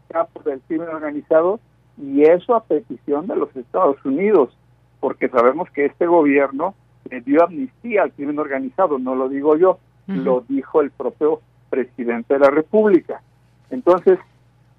capo 0.07 0.41
del 0.43 0.61
crimen 0.61 0.87
organizado 0.87 1.59
y 1.97 2.23
eso 2.23 2.55
a 2.55 2.63
petición 2.63 3.27
de 3.27 3.35
los 3.35 3.53
Estados 3.55 3.97
Unidos, 4.05 4.55
porque 4.99 5.27
sabemos 5.27 5.69
que 5.71 5.85
este 5.85 6.05
gobierno 6.05 6.75
le 7.09 7.21
dio 7.21 7.43
amnistía 7.43 8.03
al 8.03 8.13
crimen 8.13 8.39
organizado, 8.39 8.99
no 8.99 9.15
lo 9.15 9.29
digo 9.29 9.57
yo, 9.57 9.79
lo 10.07 10.45
dijo 10.47 10.79
el 10.79 10.91
propio 10.91 11.41
presidente 11.69 12.33
de 12.33 12.39
la 12.39 12.49
República. 12.49 13.21
Entonces, 13.69 14.19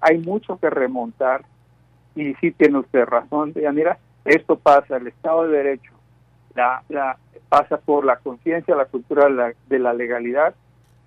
hay 0.01 0.17
mucho 0.19 0.57
que 0.59 0.69
remontar 0.69 1.43
y 2.15 2.33
sí 2.35 2.51
tiene 2.51 2.79
usted 2.79 3.05
razón, 3.05 3.53
Yanira, 3.53 3.97
esto 4.25 4.57
pasa, 4.57 4.97
el 4.97 5.07
Estado 5.07 5.43
de 5.47 5.57
Derecho, 5.57 5.91
la, 6.55 6.83
la 6.89 7.17
pasa 7.47 7.77
por 7.77 8.05
la 8.05 8.17
conciencia, 8.17 8.75
la 8.75 8.85
cultura 8.85 9.25
de 9.25 9.31
la, 9.31 9.53
de 9.67 9.79
la 9.79 9.93
legalidad, 9.93 10.53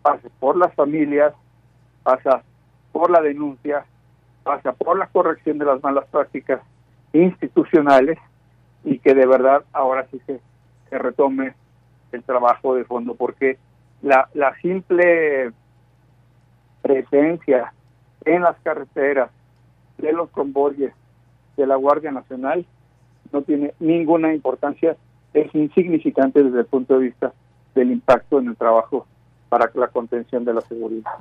pasa 0.03 0.29
por 0.41 0.57
las 0.57 0.75
familias, 0.75 1.33
pasa 2.03 2.43
por 2.93 3.11
la 3.11 3.21
denuncia, 3.21 3.85
pasa 4.43 4.73
por 4.73 4.99
la 4.99 5.07
corrección 5.07 5.59
de 5.59 5.67
las 5.67 5.83
malas 5.83 6.07
prácticas 6.11 6.61
institucionales 7.13 8.19
y 8.85 8.99
que 8.99 9.15
de 9.15 9.27
verdad 9.27 9.65
ahora 9.73 10.07
sí 10.11 10.21
se, 10.27 10.41
se 10.91 10.99
retome 10.99 11.55
el 12.11 12.23
trabajo 12.23 12.75
de 12.75 12.85
fondo, 12.85 13.15
porque 13.15 13.59
la, 14.03 14.29
la 14.35 14.55
simple 14.61 15.53
presencia 16.83 17.73
en 18.25 18.43
las 18.43 18.57
carreteras 18.61 19.31
de 19.99 20.13
los 20.13 20.29
convoyes 20.31 20.93
de 21.57 21.67
la 21.67 21.77
Guardia 21.77 22.11
Nacional 22.11 22.67
no 23.33 23.43
tiene 23.43 23.73
ninguna 23.81 24.35
importancia, 24.35 24.97
es 25.33 25.55
insignificante 25.55 26.43
desde 26.43 26.61
el 26.61 26.67
punto 26.67 26.99
de 26.99 27.07
vista 27.07 27.33
del 27.75 27.91
impacto 27.91 28.39
en 28.39 28.49
el 28.49 28.57
trabajo 28.57 29.07
para 29.49 29.71
la 29.75 29.89
contención 29.89 30.45
de 30.45 30.55
la 30.55 30.61
seguridad. 30.63 31.13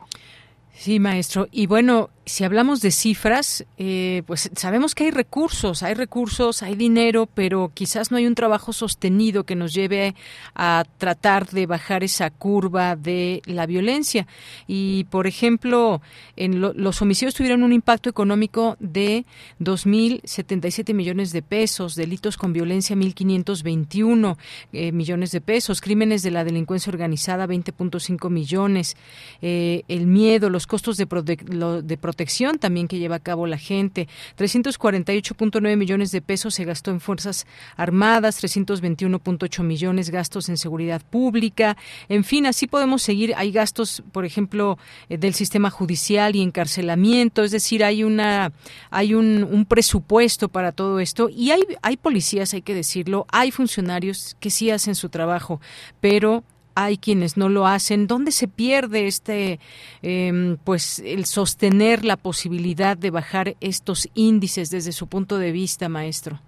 Sí, 0.74 1.00
maestro. 1.00 1.48
Y 1.52 1.68
bueno, 1.68 2.10
si 2.26 2.44
hablamos 2.44 2.82
de 2.82 2.92
cifras, 2.92 3.66
eh, 3.78 4.24
pues 4.26 4.50
sabemos 4.56 4.96
que 4.96 5.06
hay 5.06 5.12
recursos, 5.12 5.84
hay 5.84 5.96
recursos, 5.96 6.64
hay 6.64 6.76
dinero, 6.76 7.28
pero 7.34 7.72
quizás 7.74 8.12
no 8.12 8.18
hay 8.18 8.26
un 8.26 8.36
trabajo 8.36 8.74
sostenido 8.74 9.44
que 9.44 9.56
nos 9.56 9.74
lleve 9.74 10.16
a 10.56 10.86
tratar 10.98 11.50
de 11.50 11.66
bajar 11.66 12.04
esa 12.04 12.30
curva 12.30 12.96
de 12.96 13.42
la 13.46 13.66
violencia. 13.66 14.28
Y, 14.68 15.06
por 15.06 15.28
ejemplo, 15.28 16.02
en 16.36 16.62
los 16.62 17.02
homicidios 17.02 17.36
tuvieron 17.36 17.64
un 17.64 17.74
impacto 17.74 18.10
económico 18.10 18.78
de 18.80 19.26
2.077 19.60 20.94
millones 20.94 21.34
de 21.34 21.42
pesos, 21.42 21.96
delitos 21.96 22.38
con 22.38 22.54
violencia 22.54 22.96
1.521 22.96 24.38
eh, 24.74 24.92
millones 24.92 25.32
de 25.32 25.42
pesos, 25.42 25.82
crímenes 25.82 26.24
de 26.24 26.32
la 26.32 26.44
delincuencia 26.44 26.92
organizada 26.92 27.48
20.5 27.48 28.30
millones, 28.30 28.96
eh, 29.42 29.84
el 29.88 30.08
miedo, 30.08 30.50
los 30.50 30.61
costos 30.68 30.98
de, 30.98 31.06
de 31.06 31.98
protección 31.98 32.60
también 32.60 32.88
que 32.88 33.00
lleva 33.00 33.16
a 33.18 33.20
cabo 33.20 33.48
la 33.48 33.58
gente. 33.58 34.08
348.9 34.38 35.78
millones 35.78 36.12
de 36.12 36.22
pesos 36.22 36.56
se 36.56 36.66
gastó 36.66 36.92
en 36.92 37.00
Fuerzas 37.00 37.46
Armadas, 37.76 38.44
321.8 38.44 39.64
millones 39.64 40.10
gastos 40.10 40.50
en 40.50 40.58
seguridad 40.58 41.02
pública. 41.10 41.78
En 42.10 42.24
fin, 42.24 42.46
así 42.46 42.68
podemos 42.68 43.02
seguir. 43.02 43.34
Hay 43.36 43.52
gastos, 43.52 44.04
por 44.12 44.26
ejemplo, 44.26 44.78
eh, 45.10 45.18
del 45.18 45.34
sistema 45.34 45.70
judicial 45.70 46.36
y 46.36 46.42
encarcelamiento, 46.42 47.44
es 47.44 47.52
decir, 47.52 47.84
hay 47.84 48.04
una 48.04 48.52
hay 48.90 49.14
un, 49.14 49.44
un 49.44 49.66
presupuesto 49.66 50.50
para 50.50 50.72
todo 50.72 51.00
esto 51.00 51.30
y 51.30 51.52
hay 51.52 51.62
hay 51.82 51.98
policías, 51.98 52.54
hay 52.54 52.62
que 52.62 52.76
decirlo, 52.76 53.26
hay 53.32 53.52
funcionarios 53.52 54.36
que 54.40 54.50
sí 54.50 54.70
hacen 54.72 54.96
su 54.96 55.10
trabajo, 55.10 55.62
pero 56.00 56.44
hay 56.76 56.98
quienes 56.98 57.38
no 57.38 57.50
lo 57.50 57.68
hacen. 57.68 58.08
¿Dónde 58.08 58.32
se 58.32 58.48
pierde 58.48 59.08
este, 59.08 59.60
eh, 60.02 60.58
pues, 60.64 61.00
el 61.00 61.26
sostener 61.26 62.06
la 62.06 62.18
posibilidad 62.18 62.98
de 62.98 63.12
bajar 63.12 63.56
estos 63.62 64.10
índices 64.14 64.70
desde 64.70 64.92
su 64.92 65.08
punto 65.08 65.38
de 65.38 65.52
vista, 65.52 65.90
maestro? 65.90 66.40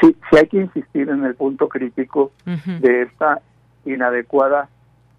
Sí, 0.00 0.16
sí 0.30 0.36
hay 0.36 0.46
que 0.46 0.58
insistir 0.58 1.08
en 1.08 1.24
el 1.24 1.34
punto 1.34 1.68
crítico 1.68 2.32
de 2.44 3.02
esta 3.02 3.40
inadecuada 3.84 4.68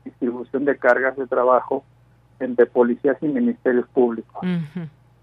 distribución 0.06 0.66
de 0.66 0.78
cargas 0.78 1.18
de 1.18 1.28
trabajo 1.28 1.84
entre 2.40 2.66
policías 2.68 3.18
y 3.22 3.28
ministerios 3.28 3.88
públicos. 3.90 4.42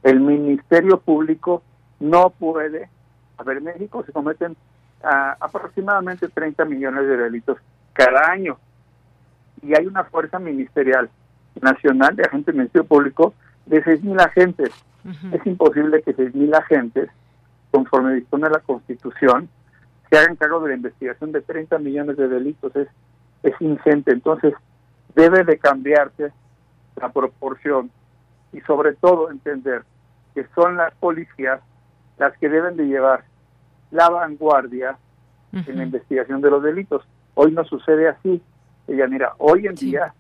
El 0.03 0.21
ministerio 0.21 0.99
público 1.01 1.63
no 2.01 2.31
puede, 2.31 2.89
a 3.39 3.43
ver, 3.45 3.59
en 3.59 3.65
México 3.65 4.05
se 4.05 4.13
cometen 4.13 4.57
aproximadamente 5.03 6.29
30 6.29 6.65
millones 6.65 7.07
de 7.07 7.17
delitos 7.17 7.59
cada 7.97 8.31
año. 8.31 8.59
Y 9.63 9.75
hay 9.75 9.87
una 9.87 10.05
fuerza 10.05 10.39
ministerial 10.39 11.11
nacional 11.61 12.15
de 12.15 12.25
agentes 12.25 12.47
del 12.47 12.57
Ministerio 12.57 12.87
Público 12.87 13.35
de 13.67 13.83
6.000 13.83 14.21
agentes. 14.21 14.71
Es 15.33 15.47
imposible 15.47 16.03
que 16.03 16.17
6.000 16.17 16.57
agentes, 16.57 17.09
conforme 17.71 18.15
dispone 18.15 18.51
la 18.51 18.59
Constitución, 18.59 19.49
se 20.11 20.19
hagan 20.19 20.37
cargo 20.37 20.61
de 20.61 20.71
la 20.71 20.77
investigación 20.77 21.33
de 21.33 21.43
30 21.43 21.79
millones 21.79 22.17
de 22.17 22.29
delitos. 22.29 22.75
Es, 22.75 22.89
es 23.43 23.55
ingente. 23.61 24.13
Entonces, 24.13 24.55
debe 25.15 25.45
de 25.45 25.59
cambiarse 25.59 26.33
la 26.97 27.09
proporción 27.11 27.91
y 28.53 28.61
sobre 28.63 28.95
todo 28.95 29.31
entender 29.31 29.85
que 30.35 30.47
son 30.55 30.77
las 30.77 30.95
policías 30.95 31.61
las 32.19 32.37
que 32.39 32.49
deben 32.49 32.77
de 32.77 32.85
llevar 32.85 33.25
la 33.91 34.09
vanguardia 34.09 34.99
en 35.53 35.77
la 35.77 35.85
investigación 35.85 36.41
de 36.41 36.51
los 36.51 36.63
delitos. 36.63 37.07
Hoy 37.39 37.53
no 37.53 37.65
sucede 37.65 38.09
así. 38.09 38.43
Ella, 38.89 39.07
mira, 39.07 39.35
hoy 39.39 39.67
en 39.67 39.75
día 39.75 40.15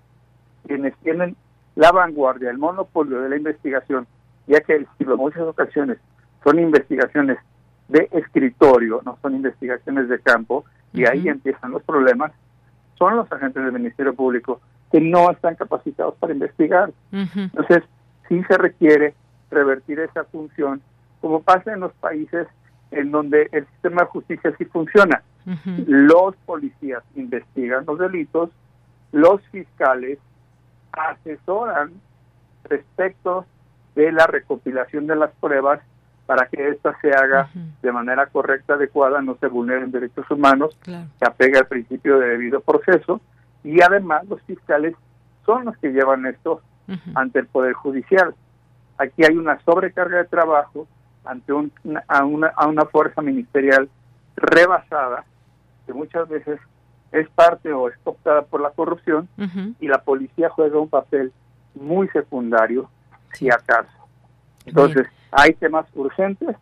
quienes 0.67 0.95
tienen 0.99 1.35
la 1.75 1.91
vanguardia, 1.91 2.51
el 2.51 2.59
monopolio 2.59 3.21
de 3.21 3.31
la 3.31 3.37
investigación, 3.37 4.07
ya 4.47 4.61
que 4.61 4.77
en 4.77 4.87
muchas 5.17 5.43
ocasiones 5.43 5.99
son 6.45 6.59
investigaciones 6.59 7.39
de 7.89 8.09
escritorio, 8.12 9.01
no 9.05 9.19
son 9.23 9.35
investigaciones 9.35 10.09
de 10.09 10.21
campo, 10.21 10.64
y 10.93 11.07
ahí 11.07 11.29
empiezan 11.29 11.71
los 11.71 11.83
problemas, 11.83 12.33
son 12.99 13.17
los 13.17 13.31
agentes 13.33 13.62
del 13.62 13.73
Ministerio 13.73 14.14
Público 14.14 14.61
que 14.91 15.01
no 15.01 15.31
están 15.31 15.55
capacitados 15.57 16.14
para 16.17 16.33
investigar. 16.33 16.93
Entonces, 17.12 17.83
sí 18.29 18.43
se 18.45 18.59
requiere 18.59 19.14
revertir 19.51 20.01
esa 20.01 20.25
función, 20.25 20.81
como 21.21 21.43
pasa 21.43 21.73
en 21.73 21.81
los 21.81 21.93
países 21.95 22.47
en 22.91 23.11
donde 23.11 23.49
el 23.53 23.67
sistema 23.67 24.03
de 24.03 24.09
justicia 24.09 24.55
sí 24.59 24.64
funciona. 24.67 25.23
Los 25.86 26.34
policías 26.44 27.05
investigan 27.14 27.84
los 27.86 27.99
delitos, 27.99 28.51
los 29.12 29.40
fiscales 29.53 30.18
asesoran 30.92 31.92
respecto 32.64 33.47
de 33.94 34.11
la 34.11 34.26
recopilación 34.26 35.07
de 35.07 35.14
las 35.14 35.30
pruebas 35.40 35.80
para 36.26 36.49
que 36.49 36.70
ésta 36.70 36.97
se 37.01 37.11
haga 37.12 37.49
de 37.80 37.92
manera 37.92 38.26
correcta, 38.26 38.74
adecuada, 38.74 39.22
no 39.22 39.36
se 39.36 39.47
vulneren 39.47 39.92
derechos 39.92 40.28
humanos, 40.28 40.76
se 40.84 41.24
apegue 41.24 41.59
al 41.59 41.66
principio 41.66 42.18
de 42.18 42.28
debido 42.30 42.61
proceso 42.61 43.20
y 43.62 43.80
además 43.80 44.26
los 44.28 44.42
fiscales 44.42 44.94
son 45.44 45.66
los 45.66 45.76
que 45.78 45.92
llevan 45.92 46.26
esto 46.26 46.61
ante 47.14 47.38
el 47.38 47.47
Poder 47.47 47.74
Judicial. 47.74 48.34
Aquí 48.99 49.22
hay 49.24 49.36
una 49.36 49.61
sobrecarga 49.61 50.18
de 50.18 50.24
trabajo 50.24 50.88
ante 51.24 51.53
un, 51.53 51.72
a, 52.09 52.24
una, 52.24 52.49
a 52.49 52.66
una 52.66 52.84
fuerza 52.86 53.22
ministerial 53.22 53.88
rebasada 54.36 55.24
que 55.87 55.95
muchas 55.95 56.28
veces 56.28 56.61
es 57.12 57.28
parte 57.30 57.72
o 57.72 57.89
es 57.89 57.95
optada 58.05 58.43
por 58.43 58.61
la 58.61 58.70
corrupción 58.70 59.28
y 59.80 59.89
la 59.89 60.03
policía 60.03 60.51
juega 60.51 60.78
un 60.78 60.89
papel 60.89 61.32
muy 61.74 62.09
secundario, 62.09 62.91
si 63.32 63.49
acaso. 63.49 63.89
Entonces, 64.64 65.07
hay 65.30 65.55
temas 65.55 65.87
urgentes, 65.95 66.57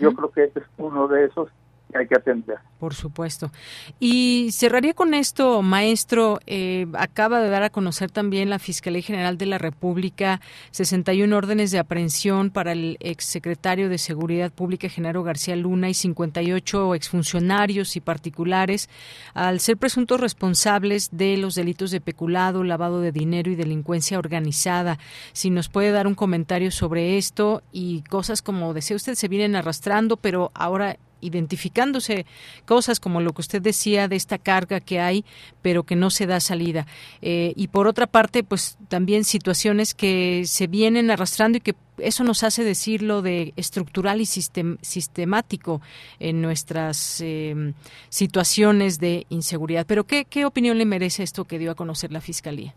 yo 0.00 0.14
creo 0.14 0.30
que 0.30 0.44
este 0.44 0.60
es 0.60 0.66
uno 0.76 1.08
de 1.08 1.26
esos 1.26 1.50
hay 1.94 2.06
que 2.06 2.16
atender. 2.16 2.58
Por 2.78 2.94
supuesto. 2.94 3.50
Y 3.98 4.50
cerraría 4.52 4.94
con 4.94 5.14
esto, 5.14 5.62
maestro. 5.62 6.38
Eh, 6.46 6.86
acaba 6.94 7.40
de 7.40 7.48
dar 7.48 7.62
a 7.62 7.70
conocer 7.70 8.10
también 8.10 8.50
la 8.50 8.58
Fiscalía 8.58 9.02
General 9.02 9.38
de 9.38 9.46
la 9.46 9.58
República 9.58 10.40
61 10.70 11.34
órdenes 11.36 11.70
de 11.70 11.78
aprehensión 11.78 12.50
para 12.50 12.72
el 12.72 12.96
exsecretario 13.00 13.88
de 13.88 13.98
Seguridad 13.98 14.52
Pública, 14.52 14.88
Genaro 14.88 15.22
García 15.22 15.56
Luna, 15.56 15.88
y 15.88 15.94
58 15.94 16.94
exfuncionarios 16.94 17.96
y 17.96 18.00
particulares 18.00 18.88
al 19.34 19.60
ser 19.60 19.76
presuntos 19.76 20.20
responsables 20.20 21.08
de 21.12 21.36
los 21.36 21.54
delitos 21.54 21.90
de 21.90 22.00
peculado, 22.00 22.64
lavado 22.64 23.00
de 23.00 23.12
dinero 23.12 23.50
y 23.50 23.56
delincuencia 23.56 24.18
organizada. 24.18 24.98
Si 25.32 25.50
nos 25.50 25.68
puede 25.68 25.90
dar 25.90 26.06
un 26.06 26.14
comentario 26.14 26.70
sobre 26.70 27.18
esto 27.18 27.62
y 27.72 28.02
cosas 28.02 28.42
como 28.42 28.74
decía 28.74 28.96
usted 28.96 29.14
se 29.14 29.28
vienen 29.28 29.56
arrastrando, 29.56 30.16
pero 30.16 30.50
ahora 30.54 30.96
identificándose 31.20 32.26
cosas 32.64 33.00
como 33.00 33.20
lo 33.20 33.32
que 33.32 33.40
usted 33.40 33.62
decía 33.62 34.08
de 34.08 34.16
esta 34.16 34.38
carga 34.38 34.80
que 34.80 35.00
hay, 35.00 35.24
pero 35.62 35.82
que 35.82 35.96
no 35.96 36.10
se 36.10 36.26
da 36.26 36.40
salida. 36.40 36.86
Eh, 37.22 37.52
y 37.56 37.68
por 37.68 37.86
otra 37.86 38.06
parte, 38.06 38.44
pues 38.44 38.78
también 38.88 39.24
situaciones 39.24 39.94
que 39.94 40.42
se 40.46 40.66
vienen 40.66 41.10
arrastrando 41.10 41.58
y 41.58 41.60
que 41.60 41.74
eso 41.98 42.24
nos 42.24 42.44
hace 42.44 42.64
decirlo 42.64 43.22
de 43.22 43.52
estructural 43.56 44.20
y 44.20 44.26
sistemático 44.26 45.80
en 46.20 46.40
nuestras 46.40 47.20
em, 47.20 47.74
situaciones 48.08 48.98
de 49.00 49.26
inseguridad. 49.28 49.84
Pero 49.86 50.04
¿qué, 50.04 50.24
¿qué 50.24 50.44
opinión 50.44 50.78
le 50.78 50.86
merece 50.86 51.22
esto 51.22 51.44
que 51.44 51.58
dio 51.58 51.70
a 51.70 51.74
conocer 51.74 52.12
la 52.12 52.20
Fiscalía? 52.20 52.74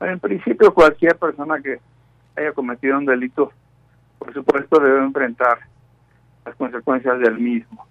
En 0.00 0.20
principio, 0.20 0.72
cualquier 0.72 1.16
persona 1.16 1.60
que 1.60 1.78
haya 2.36 2.52
cometido 2.52 2.98
un 2.98 3.06
delito, 3.06 3.52
por 4.18 4.32
supuesto, 4.32 4.78
debe 4.80 5.00
enfrentar 5.04 5.58
las 6.48 6.56
consecuencias 6.56 7.18
del 7.20 7.38
mismo. 7.38 7.86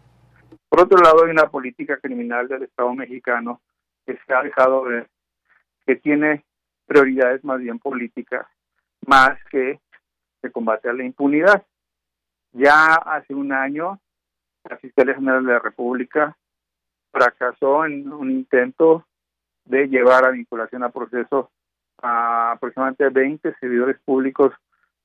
Por 0.68 0.82
otro 0.82 0.98
lado, 0.98 1.24
hay 1.24 1.32
una 1.32 1.50
política 1.50 1.98
criminal 1.98 2.48
del 2.48 2.64
Estado 2.64 2.94
mexicano 2.94 3.62
que 4.06 4.18
se 4.26 4.34
ha 4.34 4.42
dejado 4.42 4.84
ver 4.84 5.08
que 5.86 5.96
tiene 5.96 6.44
prioridades 6.86 7.44
más 7.44 7.60
bien 7.60 7.80
políticas, 7.80 8.48
más 9.06 9.38
que 9.52 9.80
de 10.42 10.52
combate 10.52 10.90
a 10.90 10.94
la 10.94 11.04
impunidad. 11.04 11.66
Ya 12.52 12.96
hace 12.96 13.34
un 13.34 13.54
año, 13.54 14.00
la 14.64 14.78
Fiscalía 14.78 15.16
General 15.16 15.46
de 15.46 15.54
la 15.54 15.60
República 15.60 16.36
fracasó 17.12 17.86
en 17.86 18.12
un 18.12 18.32
intento 18.32 19.06
de 19.66 19.88
llevar 19.88 20.26
a 20.26 20.32
vinculación 20.32 20.84
a 20.84 20.90
proceso 20.90 21.52
a 22.02 22.54
aproximadamente 22.54 23.10
20 23.10 23.56
servidores 23.60 23.98
públicos 24.04 24.54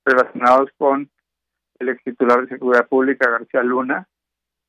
relacionados 0.04 0.70
con 0.78 1.10
el 1.82 1.90
ex 1.90 2.02
titular 2.02 2.42
de 2.42 2.48
Seguridad 2.48 2.88
Pública, 2.88 3.30
García 3.30 3.62
Luna. 3.62 4.08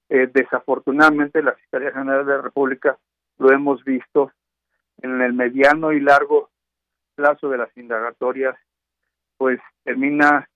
Eh, 0.10 0.30
desafortunadamente, 0.34 1.42
la 1.42 1.54
Fiscalía 1.54 1.92
General 1.92 2.26
de 2.26 2.36
la 2.36 2.42
República 2.42 2.98
lo 3.38 3.52
hemos 3.52 3.84
visto 3.84 4.32
en 5.02 5.22
el 5.22 5.34
mediano 5.34 5.92
y 5.92 6.00
largo 6.00 6.50
plazo 7.16 7.50
de 7.50 7.58
las 7.58 7.76
indagatorias, 7.78 8.56
pues 9.38 9.60
termina 9.84 10.48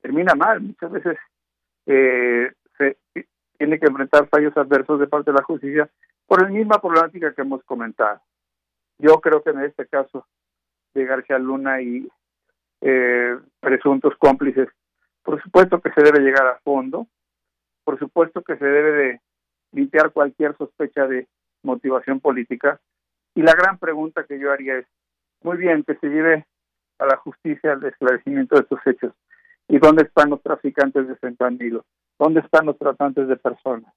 termina 0.00 0.34
mal. 0.34 0.60
Muchas 0.60 0.92
veces 0.92 1.18
eh, 1.86 2.52
se 2.78 2.96
tiene 3.58 3.78
que 3.78 3.86
enfrentar 3.86 4.28
fallos 4.28 4.56
adversos 4.56 5.00
de 5.00 5.06
parte 5.06 5.30
de 5.30 5.38
la 5.38 5.44
justicia 5.44 5.88
por 6.26 6.42
la 6.42 6.48
misma 6.48 6.80
problemática 6.80 7.32
que 7.32 7.42
hemos 7.42 7.62
comentado. 7.64 8.20
Yo 8.98 9.20
creo 9.20 9.42
que 9.42 9.50
en 9.50 9.62
este 9.62 9.86
caso 9.86 10.26
de 10.94 11.04
García 11.04 11.38
Luna 11.38 11.80
y 11.80 12.08
eh, 12.80 13.36
presuntos 13.60 14.14
cómplices 14.18 14.68
por 15.26 15.42
supuesto 15.42 15.80
que 15.80 15.90
se 15.90 16.02
debe 16.02 16.20
llegar 16.20 16.46
a 16.46 16.60
fondo, 16.60 17.08
por 17.82 17.98
supuesto 17.98 18.42
que 18.42 18.56
se 18.56 18.64
debe 18.64 18.92
de 18.92 19.20
limpiar 19.72 20.12
cualquier 20.12 20.56
sospecha 20.56 21.08
de 21.08 21.26
motivación 21.64 22.20
política. 22.20 22.80
Y 23.34 23.42
la 23.42 23.52
gran 23.52 23.76
pregunta 23.78 24.24
que 24.24 24.38
yo 24.38 24.52
haría 24.52 24.78
es, 24.78 24.86
muy 25.42 25.56
bien, 25.56 25.82
que 25.82 25.96
se 25.96 26.06
lleve 26.06 26.46
a 27.00 27.06
la 27.06 27.16
justicia 27.16 27.72
el 27.72 27.84
esclarecimiento 27.84 28.54
de 28.54 28.62
estos 28.62 28.78
hechos. 28.86 29.14
¿Y 29.66 29.78
dónde 29.78 30.04
están 30.04 30.30
los 30.30 30.40
traficantes 30.42 31.08
de 31.08 31.16
fentanilo? 31.16 31.84
¿Dónde 32.20 32.38
están 32.38 32.66
los 32.66 32.78
tratantes 32.78 33.26
de 33.26 33.36
personas? 33.36 33.92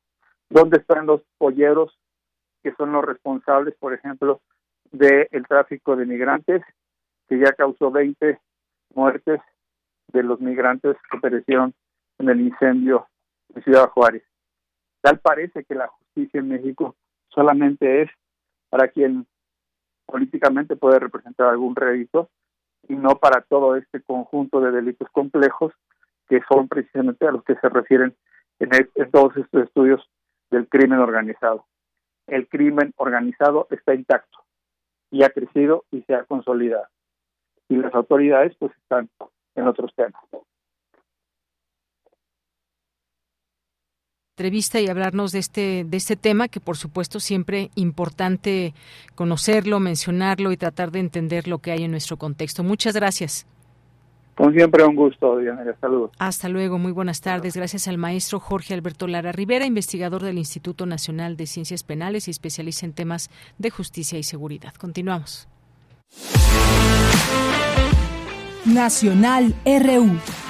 ¿Dónde 0.49 0.79
están 0.79 1.05
los 1.05 1.21
polleros 1.37 1.95
que 2.63 2.73
son 2.73 2.91
los 2.91 3.05
responsables, 3.05 3.75
por 3.75 3.93
ejemplo, 3.93 4.41
del 4.91 5.45
tráfico 5.47 5.95
de 5.95 6.07
migrantes, 6.07 6.63
que 7.27 7.37
ya 7.37 7.53
causó 7.53 7.91
20 7.91 8.39
muertes 8.95 9.39
de 10.11 10.23
los 10.23 10.39
migrantes 10.39 10.97
que 11.11 11.19
perecieron 11.19 11.73
en 12.17 12.29
el 12.29 12.41
incendio 12.41 13.07
de 13.49 13.61
Ciudad 13.63 13.89
Juárez. 13.89 14.23
Tal 15.01 15.19
parece 15.19 15.63
que 15.63 15.75
la 15.75 15.87
justicia 15.87 16.39
en 16.39 16.49
México 16.49 16.95
solamente 17.29 18.03
es 18.03 18.09
para 18.69 18.89
quien 18.89 19.25
políticamente 20.05 20.75
puede 20.75 20.99
representar 20.99 21.47
algún 21.47 21.75
rédito 21.75 22.29
y 22.87 22.95
no 22.95 23.15
para 23.17 23.41
todo 23.41 23.75
este 23.75 24.01
conjunto 24.01 24.59
de 24.61 24.71
delitos 24.71 25.09
complejos 25.11 25.73
que 26.27 26.41
son 26.51 26.67
precisamente 26.67 27.27
a 27.27 27.31
los 27.31 27.43
que 27.43 27.55
se 27.55 27.69
refieren 27.69 28.15
en, 28.59 28.69
en 28.95 29.11
todos 29.11 29.35
estos 29.37 29.63
estudios 29.63 30.09
del 30.51 30.67
crimen 30.67 30.99
organizado. 30.99 31.65
El 32.27 32.47
crimen 32.47 32.93
organizado 32.97 33.67
está 33.71 33.93
intacto 33.93 34.39
y 35.11 35.23
ha 35.23 35.29
crecido 35.29 35.85
y 35.91 36.01
se 36.03 36.13
ha 36.13 36.23
consolidado. 36.25 36.87
Y 37.67 37.77
las 37.77 37.93
autoridades 37.93 38.55
pues 38.59 38.71
están 38.77 39.09
en 39.59 39.67
otros 39.67 39.91
temas. 39.95 40.23
entrevista 44.39 44.79
y 44.79 44.87
hablarnos 44.87 45.33
de 45.33 45.39
este 45.39 45.83
de 45.85 45.97
este 45.97 46.15
tema 46.15 46.47
que 46.47 46.61
por 46.61 46.77
supuesto 46.77 47.19
siempre 47.19 47.71
importante 47.75 48.73
conocerlo, 49.13 49.81
mencionarlo 49.81 50.53
y 50.53 50.57
tratar 50.57 50.91
de 50.91 50.99
entender 50.99 51.49
lo 51.49 51.57
que 51.57 51.71
hay 51.71 51.83
en 51.83 51.91
nuestro 51.91 52.15
contexto. 52.15 52.63
Muchas 52.63 52.95
gracias. 52.95 53.45
Como 54.35 54.51
siempre, 54.51 54.85
un 54.85 54.95
gusto, 54.95 55.35
Diana. 55.39 55.65
Saludos. 55.81 56.11
Hasta 56.17 56.47
luego, 56.47 56.77
muy 56.77 56.93
buenas 56.93 57.19
tardes. 57.19 57.57
Gracias 57.57 57.89
al 57.89 57.97
maestro 57.97 58.39
Jorge 58.39 58.73
Alberto 58.73 59.05
Lara 59.05 59.33
Rivera, 59.33 59.65
investigador 59.65 60.23
del 60.23 60.37
Instituto 60.37 60.85
Nacional 60.85 61.35
de 61.35 61.45
Ciencias 61.45 61.83
Penales 61.83 62.29
y 62.29 62.31
especialista 62.31 62.85
en 62.85 62.93
temas 62.93 63.29
de 63.57 63.69
justicia 63.69 64.17
y 64.17 64.23
seguridad. 64.23 64.73
Continuamos. 64.75 65.49
Nacional 68.65 69.55
RU. 69.65 70.48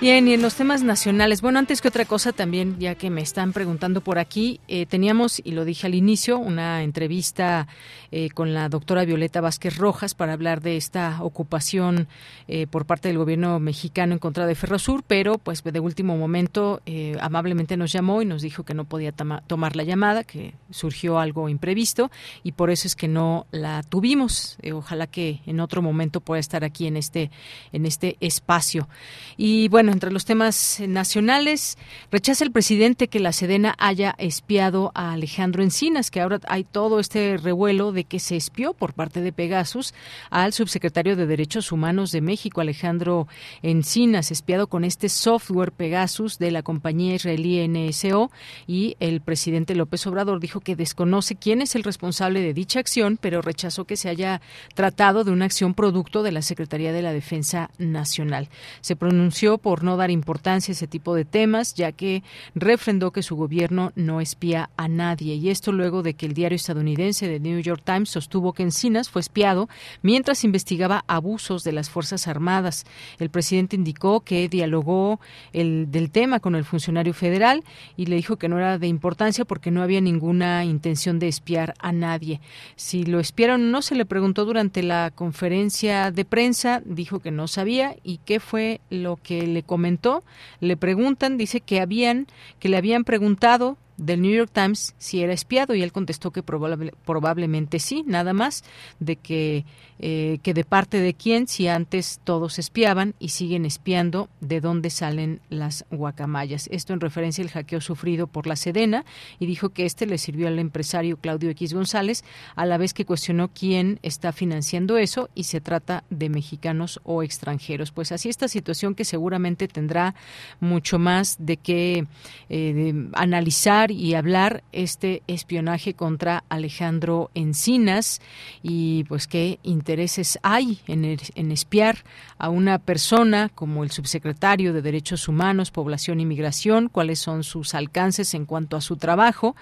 Bien, 0.00 0.26
y 0.28 0.32
en 0.32 0.40
los 0.40 0.54
temas 0.54 0.82
nacionales, 0.82 1.42
bueno, 1.42 1.58
antes 1.58 1.82
que 1.82 1.88
otra 1.88 2.06
cosa 2.06 2.32
también, 2.32 2.78
ya 2.78 2.94
que 2.94 3.10
me 3.10 3.20
están 3.20 3.52
preguntando 3.52 4.00
por 4.00 4.18
aquí, 4.18 4.58
eh, 4.66 4.86
teníamos, 4.86 5.42
y 5.44 5.50
lo 5.50 5.66
dije 5.66 5.86
al 5.86 5.94
inicio, 5.94 6.38
una 6.38 6.82
entrevista 6.82 7.68
eh, 8.10 8.30
con 8.30 8.54
la 8.54 8.70
doctora 8.70 9.04
Violeta 9.04 9.42
Vázquez 9.42 9.76
Rojas 9.76 10.14
para 10.14 10.32
hablar 10.32 10.62
de 10.62 10.78
esta 10.78 11.22
ocupación 11.22 12.08
eh, 12.48 12.66
por 12.66 12.86
parte 12.86 13.08
del 13.08 13.18
gobierno 13.18 13.60
mexicano 13.60 14.14
en 14.14 14.18
contra 14.18 14.46
de 14.46 14.54
Ferrosur, 14.54 15.02
pero 15.06 15.36
pues 15.36 15.62
de 15.62 15.80
último 15.80 16.16
momento 16.16 16.80
amablemente 17.20 17.76
nos 17.76 17.92
llamó 17.92 18.22
y 18.22 18.24
nos 18.24 18.40
dijo 18.40 18.64
que 18.64 18.72
no 18.72 18.86
podía 18.86 19.12
tomar 19.12 19.76
la 19.76 19.82
llamada, 19.82 20.24
que 20.24 20.54
surgió 20.70 21.18
algo 21.18 21.50
imprevisto 21.50 22.10
y 22.42 22.52
por 22.52 22.70
eso 22.70 22.86
es 22.86 22.96
que 22.96 23.06
no 23.06 23.46
la 23.50 23.82
tuvimos. 23.82 24.56
ojalá 24.72 25.06
que 25.06 25.42
en 25.44 25.60
otro 25.60 25.82
momento 25.82 26.20
pueda 26.22 26.40
estar 26.40 26.64
aquí 26.64 26.86
en 26.86 26.96
este, 26.96 27.30
en 27.72 27.84
este 27.84 28.16
espacio. 28.20 28.88
Y 29.36 29.68
bueno, 29.68 29.89
entre 29.92 30.12
los 30.12 30.24
temas 30.24 30.80
nacionales, 30.86 31.76
rechaza 32.10 32.44
el 32.44 32.52
presidente 32.52 33.08
que 33.08 33.20
la 33.20 33.32
Sedena 33.32 33.74
haya 33.78 34.14
espiado 34.18 34.92
a 34.94 35.12
Alejandro 35.12 35.62
Encinas, 35.62 36.10
que 36.10 36.20
ahora 36.20 36.40
hay 36.48 36.64
todo 36.64 37.00
este 37.00 37.36
revuelo 37.36 37.92
de 37.92 38.04
que 38.04 38.20
se 38.20 38.36
espió 38.36 38.72
por 38.74 38.94
parte 38.94 39.20
de 39.20 39.32
Pegasus 39.32 39.94
al 40.30 40.52
subsecretario 40.52 41.16
de 41.16 41.26
Derechos 41.26 41.72
Humanos 41.72 42.12
de 42.12 42.20
México, 42.20 42.60
Alejandro 42.60 43.28
Encinas, 43.62 44.30
espiado 44.30 44.66
con 44.66 44.84
este 44.84 45.08
software 45.08 45.72
Pegasus 45.72 46.38
de 46.38 46.50
la 46.50 46.62
compañía 46.62 47.14
israelí 47.14 47.66
NSO 47.66 48.30
y 48.66 48.96
el 49.00 49.20
presidente 49.20 49.74
López 49.74 50.06
Obrador 50.06 50.40
dijo 50.40 50.60
que 50.60 50.76
desconoce 50.76 51.36
quién 51.36 51.62
es 51.62 51.74
el 51.74 51.84
responsable 51.84 52.40
de 52.40 52.54
dicha 52.54 52.80
acción, 52.80 53.18
pero 53.20 53.42
rechazó 53.42 53.84
que 53.84 53.96
se 53.96 54.08
haya 54.08 54.40
tratado 54.74 55.24
de 55.24 55.30
una 55.30 55.44
acción 55.44 55.74
producto 55.74 56.22
de 56.22 56.32
la 56.32 56.42
Secretaría 56.42 56.92
de 56.92 57.02
la 57.02 57.12
Defensa 57.12 57.70
Nacional. 57.78 58.48
Se 58.80 58.96
pronunció 58.96 59.58
por 59.58 59.79
no 59.82 59.96
dar 59.96 60.10
importancia 60.10 60.72
a 60.72 60.74
ese 60.74 60.86
tipo 60.86 61.14
de 61.14 61.24
temas, 61.24 61.74
ya 61.74 61.92
que 61.92 62.22
refrendó 62.54 63.10
que 63.10 63.22
su 63.22 63.36
gobierno 63.36 63.92
no 63.94 64.20
espía 64.20 64.70
a 64.76 64.88
nadie. 64.88 65.34
Y 65.34 65.50
esto 65.50 65.72
luego 65.72 66.02
de 66.02 66.14
que 66.14 66.26
el 66.26 66.34
diario 66.34 66.56
estadounidense 66.56 67.28
The 67.28 67.40
New 67.40 67.60
York 67.60 67.82
Times 67.84 68.10
sostuvo 68.10 68.52
que 68.52 68.62
Encinas 68.62 69.10
fue 69.10 69.20
espiado 69.20 69.68
mientras 70.02 70.44
investigaba 70.44 71.04
abusos 71.06 71.64
de 71.64 71.72
las 71.72 71.90
Fuerzas 71.90 72.28
Armadas. 72.28 72.84
El 73.18 73.30
presidente 73.30 73.76
indicó 73.76 74.20
que 74.20 74.48
dialogó 74.48 75.20
el, 75.52 75.90
del 75.90 76.10
tema 76.10 76.40
con 76.40 76.54
el 76.54 76.64
funcionario 76.64 77.14
federal 77.14 77.64
y 77.96 78.06
le 78.06 78.16
dijo 78.16 78.36
que 78.36 78.48
no 78.48 78.58
era 78.58 78.78
de 78.78 78.86
importancia 78.86 79.44
porque 79.44 79.70
no 79.70 79.82
había 79.82 80.00
ninguna 80.00 80.64
intención 80.64 81.18
de 81.18 81.28
espiar 81.28 81.74
a 81.78 81.92
nadie. 81.92 82.40
Si 82.76 83.04
lo 83.04 83.20
espiaron 83.20 83.70
no, 83.70 83.82
se 83.82 83.94
le 83.94 84.04
preguntó 84.04 84.44
durante 84.44 84.82
la 84.82 85.10
conferencia 85.14 86.10
de 86.10 86.24
prensa, 86.24 86.82
dijo 86.84 87.20
que 87.20 87.30
no 87.30 87.48
sabía 87.48 87.96
y 88.02 88.18
qué 88.18 88.40
fue 88.40 88.80
lo 88.90 89.16
que 89.16 89.46
le 89.46 89.62
comentó. 89.70 90.24
Le 90.58 90.76
preguntan, 90.76 91.38
dice 91.38 91.60
que 91.60 91.80
habían, 91.80 92.26
que 92.58 92.68
le 92.68 92.76
habían 92.76 93.04
preguntado 93.04 93.76
del 94.00 94.22
New 94.22 94.32
York 94.32 94.50
Times 94.52 94.94
si 94.98 95.22
era 95.22 95.32
espiado 95.32 95.74
y 95.74 95.82
él 95.82 95.92
contestó 95.92 96.30
que 96.30 96.42
probablemente 96.42 97.78
sí, 97.78 98.02
nada 98.06 98.32
más 98.32 98.64
de 98.98 99.16
que 99.16 99.64
eh, 100.02 100.38
que 100.42 100.54
de 100.54 100.64
parte 100.64 100.98
de 100.98 101.12
quién, 101.12 101.46
si 101.46 101.68
antes 101.68 102.20
todos 102.24 102.58
espiaban 102.58 103.14
y 103.18 103.28
siguen 103.28 103.66
espiando, 103.66 104.30
de 104.40 104.62
dónde 104.62 104.88
salen 104.88 105.42
las 105.50 105.84
guacamayas. 105.90 106.70
Esto 106.72 106.94
en 106.94 107.00
referencia 107.00 107.44
al 107.44 107.50
hackeo 107.50 107.82
sufrido 107.82 108.26
por 108.26 108.46
la 108.46 108.56
Sedena 108.56 109.04
y 109.38 109.44
dijo 109.44 109.68
que 109.68 109.84
este 109.84 110.06
le 110.06 110.16
sirvió 110.16 110.48
al 110.48 110.58
empresario 110.58 111.18
Claudio 111.18 111.50
X 111.50 111.74
González, 111.74 112.24
a 112.56 112.64
la 112.64 112.78
vez 112.78 112.94
que 112.94 113.04
cuestionó 113.04 113.48
quién 113.48 113.98
está 114.02 114.32
financiando 114.32 114.96
eso 114.96 115.28
y 115.34 115.44
se 115.44 115.60
trata 115.60 116.04
de 116.08 116.30
mexicanos 116.30 116.98
o 117.04 117.22
extranjeros. 117.22 117.92
Pues 117.92 118.10
así 118.10 118.30
esta 118.30 118.48
situación 118.48 118.94
que 118.94 119.04
seguramente 119.04 119.68
tendrá 119.68 120.14
mucho 120.60 120.98
más 120.98 121.36
de 121.38 121.58
qué 121.58 122.06
eh, 122.48 122.94
analizar 123.12 123.89
y 123.90 124.14
hablar 124.14 124.62
este 124.72 125.22
espionaje 125.26 125.94
contra 125.94 126.44
Alejandro 126.48 127.30
Encinas 127.34 128.20
y 128.62 129.04
pues 129.04 129.26
qué 129.26 129.58
intereses 129.62 130.38
hay 130.42 130.80
en, 130.86 131.52
espiar 131.52 131.98
a 132.38 132.48
una 132.48 132.78
persona 132.78 133.50
como 133.54 133.84
el 133.84 133.90
subsecretario 133.90 134.72
de 134.72 134.82
Derechos 134.82 135.28
Humanos, 135.28 135.70
Población 135.70 136.20
y 136.20 136.26
Migración, 136.26 136.88
cuáles 136.88 137.18
son 137.18 137.44
sus 137.44 137.74
alcances 137.74 138.34
en 138.34 138.46
cuanto 138.46 138.76
a 138.76 138.80
su 138.80 138.96
trabajo. 138.96 139.56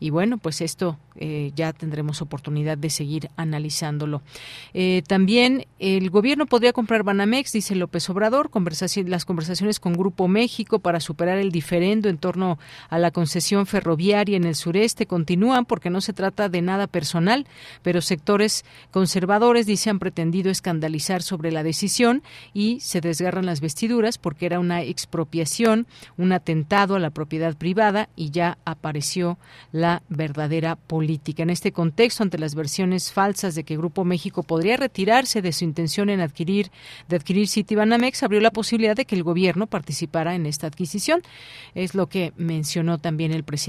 Y 0.00 0.10
bueno, 0.10 0.38
pues 0.38 0.60
esto 0.60 0.98
eh, 1.16 1.52
ya 1.54 1.72
tendremos 1.72 2.22
oportunidad 2.22 2.76
de 2.76 2.90
seguir 2.90 3.30
analizándolo. 3.36 4.22
Eh, 4.72 5.02
también 5.06 5.66
el 5.78 6.10
gobierno 6.10 6.46
podría 6.46 6.72
comprar 6.72 7.04
Banamex, 7.04 7.52
dice 7.52 7.76
López 7.76 8.10
Obrador, 8.10 8.50
conversación, 8.50 9.08
las 9.10 9.24
conversaciones 9.24 9.78
con 9.78 9.92
Grupo 9.92 10.26
México 10.26 10.80
para 10.80 10.98
superar 10.98 11.38
el 11.38 11.52
diferendo 11.52 12.08
en 12.08 12.18
torno 12.18 12.58
a 12.88 12.98
la 12.98 13.12
concesión 13.12 13.66
ferroviaria 13.74 14.36
en 14.36 14.44
el 14.44 14.54
sureste 14.54 15.04
continúan 15.04 15.64
porque 15.64 15.90
no 15.90 16.00
se 16.00 16.12
trata 16.12 16.48
de 16.48 16.62
nada 16.62 16.86
personal, 16.86 17.44
pero 17.82 18.02
sectores 18.02 18.64
conservadores 18.92 19.66
se 19.66 19.90
han 19.90 19.98
pretendido 19.98 20.48
escandalizar 20.52 21.24
sobre 21.24 21.50
la 21.50 21.64
decisión 21.64 22.22
y 22.52 22.78
se 22.78 23.00
desgarran 23.00 23.46
las 23.46 23.60
vestiduras 23.60 24.16
porque 24.16 24.46
era 24.46 24.60
una 24.60 24.82
expropiación, 24.82 25.88
un 26.16 26.30
atentado 26.30 26.94
a 26.94 27.00
la 27.00 27.10
propiedad 27.10 27.56
privada 27.56 28.08
y 28.14 28.30
ya 28.30 28.58
apareció 28.64 29.38
la 29.72 30.04
verdadera 30.08 30.76
política. 30.76 31.42
En 31.42 31.50
este 31.50 31.72
contexto, 31.72 32.22
ante 32.22 32.38
las 32.38 32.54
versiones 32.54 33.10
falsas 33.12 33.56
de 33.56 33.64
que 33.64 33.76
Grupo 33.76 34.04
México 34.04 34.44
podría 34.44 34.76
retirarse 34.76 35.42
de 35.42 35.52
su 35.52 35.64
intención 35.64 36.10
en 36.10 36.20
adquirir 36.20 36.70
de 37.08 37.16
adquirir 37.16 37.48
Citibanamex, 37.48 38.22
abrió 38.22 38.40
la 38.40 38.52
posibilidad 38.52 38.94
de 38.94 39.04
que 39.04 39.16
el 39.16 39.24
gobierno 39.24 39.66
participara 39.66 40.36
en 40.36 40.46
esta 40.46 40.68
adquisición. 40.68 41.22
Es 41.74 41.96
lo 41.96 42.06
que 42.06 42.32
mencionó 42.36 42.98
también 42.98 43.32
el 43.32 43.42
presidente 43.42 43.63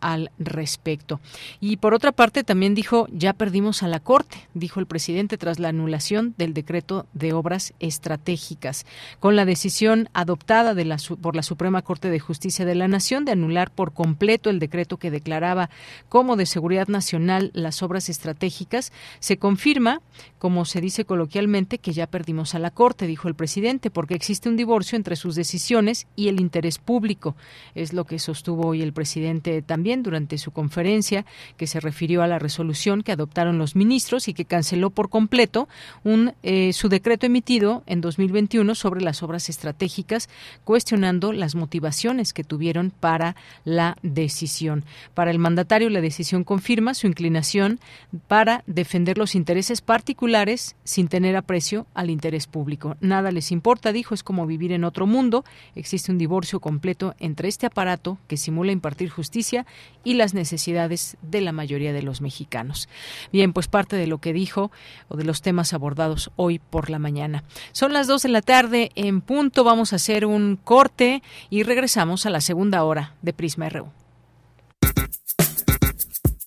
al 0.00 0.30
respecto. 0.38 1.20
Y 1.60 1.76
por 1.76 1.94
otra 1.94 2.12
parte, 2.12 2.44
también 2.44 2.74
dijo, 2.74 3.06
ya 3.12 3.32
perdimos 3.32 3.82
a 3.82 3.88
la 3.88 4.00
Corte, 4.00 4.48
dijo 4.54 4.80
el 4.80 4.86
presidente 4.86 5.38
tras 5.38 5.58
la 5.58 5.68
anulación 5.68 6.34
del 6.36 6.54
decreto 6.54 7.06
de 7.12 7.32
obras 7.32 7.74
estratégicas, 7.80 8.84
con 9.20 9.36
la 9.36 9.44
decisión 9.44 10.08
adoptada 10.12 10.74
por 11.20 11.36
la 11.36 11.42
Suprema 11.42 11.82
Corte 11.82 12.10
de 12.10 12.20
Justicia 12.20 12.64
de 12.64 12.74
la 12.74 12.88
Nación 12.88 13.24
de 13.24 13.32
anular 13.32 13.70
por 13.70 13.92
completo 13.92 14.50
el 14.50 14.58
decreto 14.58 14.96
que 14.96 15.10
declaraba 15.10 15.70
como 16.08 16.36
de 16.36 16.46
seguridad 16.46 16.88
nacional 16.88 17.50
las 17.54 17.82
obras 17.82 18.08
estratégicas, 18.08 18.92
se 19.20 19.38
confirma, 19.38 20.00
como 20.38 20.64
se 20.64 20.80
dice 20.80 21.04
coloquialmente, 21.04 21.78
que 21.78 21.92
ya 21.92 22.06
perdimos 22.06 22.54
a 22.54 22.58
la 22.58 22.70
Corte, 22.70 23.06
dijo 23.06 23.28
el 23.28 23.34
presidente, 23.34 23.90
porque 23.90 24.14
existe 24.14 24.48
un 24.48 24.56
divorcio 24.56 24.96
entre 24.96 25.16
sus 25.16 25.34
decisiones 25.34 26.06
y 26.16 26.28
el 26.28 26.40
interés 26.40 26.78
público. 26.78 27.36
Es 27.74 27.92
lo 27.92 28.04
que 28.04 28.18
sostuvo 28.18 28.68
hoy 28.68 28.82
el 28.82 28.92
presidente 28.92 29.27
también 29.66 30.02
durante 30.02 30.38
su 30.38 30.50
conferencia, 30.50 31.24
que 31.56 31.66
se 31.66 31.80
refirió 31.80 32.22
a 32.22 32.26
la 32.26 32.38
resolución 32.38 33.02
que 33.02 33.12
adoptaron 33.12 33.58
los 33.58 33.76
ministros 33.76 34.28
y 34.28 34.34
que 34.34 34.44
canceló 34.44 34.90
por 34.90 35.08
completo 35.08 35.68
un, 36.04 36.34
eh, 36.42 36.72
su 36.72 36.88
decreto 36.88 37.26
emitido 37.26 37.82
en 37.86 38.00
2021 38.00 38.74
sobre 38.74 39.00
las 39.00 39.22
obras 39.22 39.48
estratégicas, 39.48 40.28
cuestionando 40.64 41.32
las 41.32 41.54
motivaciones 41.54 42.32
que 42.32 42.44
tuvieron 42.44 42.90
para 42.90 43.36
la 43.64 43.96
decisión. 44.02 44.84
Para 45.14 45.30
el 45.30 45.38
mandatario, 45.38 45.90
la 45.90 46.00
decisión 46.00 46.44
confirma 46.44 46.94
su 46.94 47.06
inclinación 47.06 47.80
para 48.26 48.62
defender 48.66 49.18
los 49.18 49.34
intereses 49.34 49.80
particulares 49.80 50.76
sin 50.84 51.08
tener 51.08 51.36
aprecio 51.36 51.86
al 51.94 52.10
interés 52.10 52.46
público. 52.46 52.96
Nada 53.00 53.30
les 53.30 53.52
importa, 53.52 53.92
dijo, 53.92 54.14
es 54.14 54.22
como 54.22 54.46
vivir 54.46 54.72
en 54.72 54.84
otro 54.84 55.06
mundo. 55.06 55.44
Existe 55.74 56.12
un 56.12 56.18
divorcio 56.18 56.60
completo 56.60 57.14
entre 57.18 57.48
este 57.48 57.66
aparato 57.66 58.18
que 58.26 58.36
simula 58.36 58.72
impartir 58.72 59.10
justicia 59.18 59.66
y 60.04 60.14
las 60.14 60.32
necesidades 60.32 61.16
de 61.22 61.40
la 61.40 61.50
mayoría 61.50 61.92
de 61.92 62.02
los 62.02 62.20
mexicanos. 62.20 62.88
Bien, 63.32 63.52
pues 63.52 63.66
parte 63.66 63.96
de 63.96 64.06
lo 64.06 64.18
que 64.18 64.32
dijo 64.32 64.70
o 65.08 65.16
de 65.16 65.24
los 65.24 65.42
temas 65.42 65.74
abordados 65.74 66.30
hoy 66.36 66.60
por 66.60 66.88
la 66.88 67.00
mañana. 67.00 67.42
Son 67.72 67.92
las 67.92 68.06
dos 68.06 68.22
de 68.22 68.28
la 68.28 68.42
tarde 68.42 68.92
en 68.94 69.20
punto. 69.20 69.64
Vamos 69.64 69.92
a 69.92 69.96
hacer 69.96 70.24
un 70.24 70.56
corte 70.62 71.20
y 71.50 71.64
regresamos 71.64 72.26
a 72.26 72.30
la 72.30 72.40
segunda 72.40 72.84
hora 72.84 73.16
de 73.20 73.32
Prisma 73.32 73.68
RU. 73.68 73.88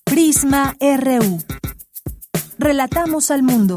Prisma 0.04 0.74
RU. 0.80 1.42
Relatamos 2.58 3.30
al 3.30 3.42
mundo. 3.42 3.76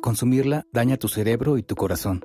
Consumirla 0.00 0.64
daña 0.72 0.96
tu 0.96 1.08
cerebro 1.08 1.58
y 1.58 1.62
tu 1.62 1.74
corazón, 1.74 2.24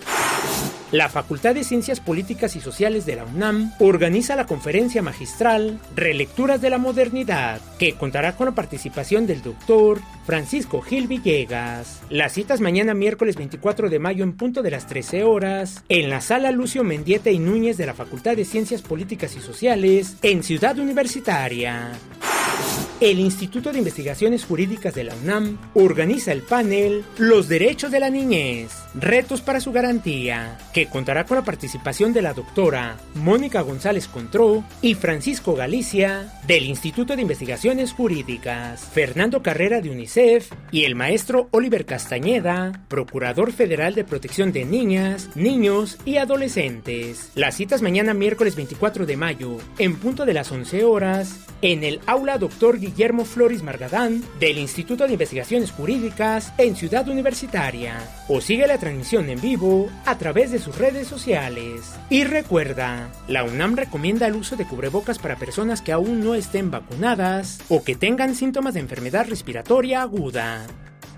La 0.91 1.07
Facultad 1.07 1.55
de 1.55 1.63
Ciencias 1.63 2.01
Políticas 2.01 2.57
y 2.57 2.59
Sociales 2.59 3.05
de 3.05 3.15
la 3.15 3.23
UNAM 3.23 3.71
organiza 3.79 4.35
la 4.35 4.45
conferencia 4.45 5.01
magistral 5.01 5.79
Relecturas 5.95 6.59
de 6.59 6.69
la 6.69 6.79
Modernidad, 6.79 7.61
que 7.79 7.93
contará 7.93 8.35
con 8.35 8.47
la 8.47 8.55
participación 8.55 9.25
del 9.25 9.41
doctor 9.41 10.01
Francisco 10.25 10.81
Gil 10.81 11.07
Villegas. 11.07 12.01
Las 12.09 12.33
citas 12.33 12.59
mañana 12.59 12.93
miércoles 12.93 13.37
24 13.37 13.89
de 13.89 13.99
mayo 13.99 14.25
en 14.25 14.33
punto 14.33 14.61
de 14.61 14.71
las 14.71 14.85
13 14.87 15.23
horas 15.23 15.81
en 15.87 16.09
la 16.09 16.19
sala 16.19 16.51
Lucio 16.51 16.83
Mendieta 16.83 17.31
y 17.31 17.39
Núñez 17.39 17.77
de 17.77 17.85
la 17.85 17.93
Facultad 17.93 18.35
de 18.35 18.43
Ciencias 18.43 18.81
Políticas 18.81 19.37
y 19.37 19.39
Sociales 19.39 20.17
en 20.23 20.43
Ciudad 20.43 20.77
Universitaria. 20.77 21.91
El 23.01 23.19
Instituto 23.19 23.71
de 23.71 23.79
Investigaciones 23.79 24.45
Jurídicas 24.45 24.93
de 24.93 25.03
la 25.03 25.15
UNAM 25.15 25.57
organiza 25.73 26.31
el 26.31 26.43
panel 26.43 27.03
Los 27.17 27.47
Derechos 27.47 27.89
de 27.89 27.99
la 27.99 28.11
Niñez, 28.11 28.73
Retos 28.93 29.41
para 29.41 29.59
su 29.59 29.71
Garantía, 29.71 30.59
que 30.71 30.85
contará 30.85 31.25
con 31.25 31.37
la 31.37 31.43
participación 31.43 32.13
de 32.13 32.21
la 32.21 32.35
doctora 32.35 32.97
Mónica 33.15 33.61
González 33.61 34.07
Contró 34.07 34.63
y 34.83 34.93
Francisco 34.93 35.55
Galicia 35.55 36.31
del 36.45 36.65
Instituto 36.65 37.15
de 37.15 37.23
Investigaciones 37.23 37.91
Jurídicas, 37.91 38.85
Fernando 38.93 39.41
Carrera 39.41 39.81
de 39.81 39.89
UNICEF 39.89 40.51
y 40.69 40.83
el 40.83 40.93
maestro 40.93 41.47
Oliver 41.49 41.87
Castañeda, 41.87 42.83
Procurador 42.87 43.51
Federal 43.51 43.95
de 43.95 44.03
Protección 44.03 44.51
de 44.51 44.63
Niñas, 44.63 45.31
Niños 45.33 45.97
y 46.05 46.17
Adolescentes. 46.17 47.31
Las 47.33 47.55
citas 47.55 47.81
mañana 47.81 48.13
miércoles 48.13 48.55
24 48.55 49.07
de 49.07 49.17
mayo, 49.17 49.57
en 49.79 49.95
punto 49.95 50.23
de 50.27 50.35
las 50.35 50.51
11 50.51 50.83
horas, 50.83 51.47
en 51.63 51.83
el 51.83 51.99
aula 52.05 52.37
Doctor 52.37 52.77
Guillermo 52.77 52.90
Flores 53.25 53.63
Margadán 53.63 54.23
del 54.39 54.57
Instituto 54.57 55.05
de 55.05 55.13
Investigaciones 55.13 55.71
Jurídicas 55.71 56.53
en 56.57 56.75
Ciudad 56.75 57.07
Universitaria 57.07 57.97
o 58.27 58.41
sigue 58.41 58.67
la 58.67 58.77
transmisión 58.77 59.29
en 59.29 59.41
vivo 59.41 59.89
a 60.05 60.17
través 60.17 60.51
de 60.51 60.59
sus 60.59 60.77
redes 60.77 61.07
sociales. 61.07 61.93
Y 62.09 62.23
recuerda, 62.23 63.11
la 63.27 63.43
UNAM 63.43 63.75
recomienda 63.75 64.27
el 64.27 64.35
uso 64.35 64.55
de 64.55 64.65
cubrebocas 64.65 65.19
para 65.19 65.37
personas 65.37 65.81
que 65.81 65.91
aún 65.91 66.23
no 66.23 66.35
estén 66.35 66.71
vacunadas 66.71 67.59
o 67.69 67.83
que 67.83 67.95
tengan 67.95 68.35
síntomas 68.35 68.73
de 68.73 68.81
enfermedad 68.81 69.27
respiratoria 69.27 70.01
aguda. 70.01 70.65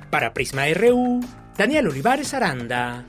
Para 0.10 0.34
Prisma 0.34 0.66
RU, 0.74 1.22
Daniel 1.58 1.88
Olivares 1.88 2.34
Aranda. 2.34 3.06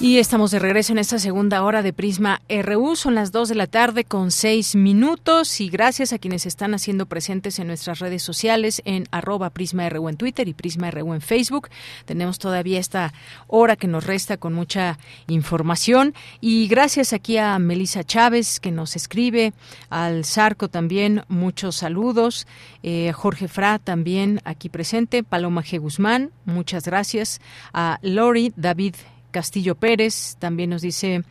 Y 0.00 0.18
estamos 0.18 0.52
de 0.52 0.60
regreso 0.60 0.92
en 0.92 0.98
esta 0.98 1.18
segunda 1.18 1.64
hora 1.64 1.82
de 1.82 1.92
Prisma 1.92 2.40
RU. 2.48 2.94
Son 2.94 3.16
las 3.16 3.32
2 3.32 3.48
de 3.48 3.54
la 3.56 3.66
tarde 3.66 4.04
con 4.04 4.30
6 4.30 4.76
minutos 4.76 5.60
y 5.60 5.68
gracias 5.70 6.12
a 6.12 6.20
quienes 6.20 6.46
están 6.46 6.72
haciendo 6.72 7.06
presentes 7.06 7.58
en 7.58 7.66
nuestras 7.66 7.98
redes 7.98 8.22
sociales 8.22 8.80
en 8.84 9.08
arroba 9.10 9.50
Prisma 9.50 9.88
RU 9.88 10.08
en 10.08 10.16
Twitter 10.16 10.46
y 10.46 10.54
Prisma 10.54 10.92
RU 10.92 11.14
en 11.14 11.20
Facebook. 11.20 11.68
Tenemos 12.04 12.38
todavía 12.38 12.78
esta 12.78 13.12
hora 13.48 13.74
que 13.74 13.88
nos 13.88 14.06
resta 14.06 14.36
con 14.36 14.54
mucha 14.54 15.00
información 15.26 16.14
y 16.40 16.68
gracias 16.68 17.12
aquí 17.12 17.36
a 17.36 17.58
Melisa 17.58 18.04
Chávez 18.04 18.60
que 18.60 18.70
nos 18.70 18.94
escribe, 18.94 19.52
al 19.90 20.24
Zarco 20.24 20.68
también 20.68 21.24
muchos 21.26 21.74
saludos, 21.74 22.46
eh, 22.84 23.10
Jorge 23.12 23.48
Fra 23.48 23.80
también 23.80 24.42
aquí 24.44 24.68
presente, 24.68 25.24
Paloma 25.24 25.64
G. 25.64 25.80
Guzmán, 25.80 26.30
muchas 26.44 26.84
gracias, 26.84 27.40
a 27.72 27.98
Lori 28.02 28.52
David 28.54 28.94
Castillo 29.30 29.74
Pérez 29.74 30.36
también 30.38 30.70
nos 30.70 30.82
dice 30.82 31.24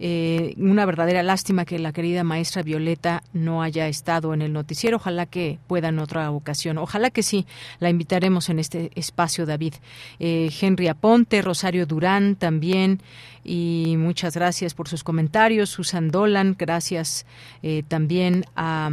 eh, 0.00 0.54
una 0.56 0.86
verdadera 0.86 1.22
lástima 1.22 1.64
que 1.64 1.78
la 1.78 1.92
querida 1.92 2.24
maestra 2.24 2.62
Violeta 2.62 3.22
no 3.32 3.62
haya 3.62 3.86
estado 3.86 4.34
en 4.34 4.42
el 4.42 4.52
noticiero. 4.52 4.96
Ojalá 4.96 5.26
que 5.26 5.58
pueda 5.66 5.88
en 5.88 5.98
otra 5.98 6.30
ocasión. 6.30 6.78
Ojalá 6.78 7.10
que 7.10 7.22
sí. 7.22 7.46
La 7.78 7.90
invitaremos 7.90 8.48
en 8.48 8.58
este 8.58 8.90
espacio, 8.96 9.46
David. 9.46 9.74
Eh, 10.18 10.50
Henry 10.60 10.88
Aponte, 10.88 11.42
Rosario 11.42 11.86
Durán 11.86 12.36
también. 12.36 13.00
Y 13.44 13.94
muchas 13.98 14.34
gracias 14.34 14.74
por 14.74 14.88
sus 14.88 15.04
comentarios. 15.04 15.70
Susan 15.70 16.10
Dolan, 16.10 16.56
gracias 16.58 17.24
eh, 17.62 17.84
también 17.86 18.46
a 18.56 18.90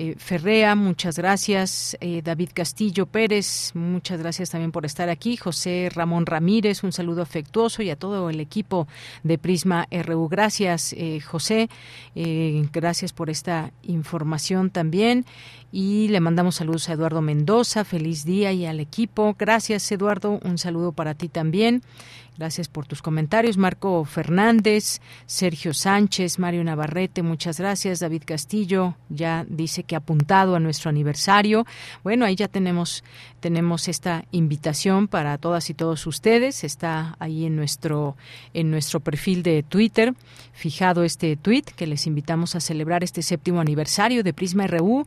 eh, 0.00 0.14
Ferrea, 0.16 0.76
muchas 0.76 1.18
gracias. 1.18 1.96
Eh, 2.00 2.22
David 2.22 2.50
Castillo 2.54 3.06
Pérez, 3.06 3.72
muchas 3.74 4.20
gracias 4.20 4.50
también 4.50 4.70
por 4.70 4.86
estar 4.86 5.08
aquí. 5.08 5.36
José 5.36 5.90
Ramón 5.92 6.24
Ramírez, 6.24 6.84
un 6.84 6.92
saludo 6.92 7.20
afectuoso 7.20 7.82
y 7.82 7.90
a 7.90 7.96
todo 7.96 8.30
el 8.30 8.38
equipo 8.38 8.86
de 9.24 9.38
Prisma 9.38 9.88
RU. 9.90 10.28
Gracias, 10.28 10.92
eh, 10.92 11.18
José. 11.20 11.68
gracias 12.14 13.12
por 13.12 13.28
esta 13.28 13.72
información 13.82 14.70
también. 14.70 15.26
Y 15.70 16.08
le 16.08 16.20
mandamos 16.20 16.56
saludos 16.56 16.88
a 16.88 16.94
Eduardo 16.94 17.20
Mendoza. 17.20 17.84
Feliz 17.84 18.24
día 18.24 18.52
y 18.52 18.64
al 18.64 18.80
equipo. 18.80 19.36
Gracias, 19.38 19.90
Eduardo. 19.92 20.40
Un 20.42 20.56
saludo 20.56 20.92
para 20.92 21.14
ti 21.14 21.28
también. 21.28 21.82
Gracias 22.38 22.68
por 22.68 22.86
tus 22.86 23.02
comentarios. 23.02 23.56
Marco 23.56 24.04
Fernández, 24.04 25.00
Sergio 25.26 25.74
Sánchez, 25.74 26.38
Mario 26.38 26.62
Navarrete, 26.62 27.24
muchas 27.24 27.58
gracias. 27.58 27.98
David 27.98 28.22
Castillo 28.24 28.94
ya 29.08 29.44
dice 29.48 29.82
que 29.82 29.96
ha 29.96 29.98
apuntado 29.98 30.54
a 30.54 30.60
nuestro 30.60 30.88
aniversario. 30.88 31.66
Bueno, 32.04 32.24
ahí 32.24 32.36
ya 32.36 32.46
tenemos, 32.46 33.02
tenemos 33.40 33.88
esta 33.88 34.24
invitación 34.30 35.08
para 35.08 35.36
todas 35.36 35.68
y 35.68 35.74
todos 35.74 36.06
ustedes. 36.06 36.62
Está 36.62 37.16
ahí 37.18 37.44
en 37.44 37.56
nuestro, 37.56 38.16
en 38.54 38.70
nuestro 38.70 39.00
perfil 39.00 39.42
de 39.42 39.64
Twitter, 39.64 40.14
fijado 40.52 41.02
este 41.02 41.34
tweet 41.34 41.64
que 41.74 41.88
les 41.88 42.06
invitamos 42.06 42.54
a 42.54 42.60
celebrar 42.60 43.02
este 43.02 43.22
séptimo 43.22 43.60
aniversario 43.60 44.22
de 44.22 44.32
Prisma 44.32 44.68
RU. 44.68 45.06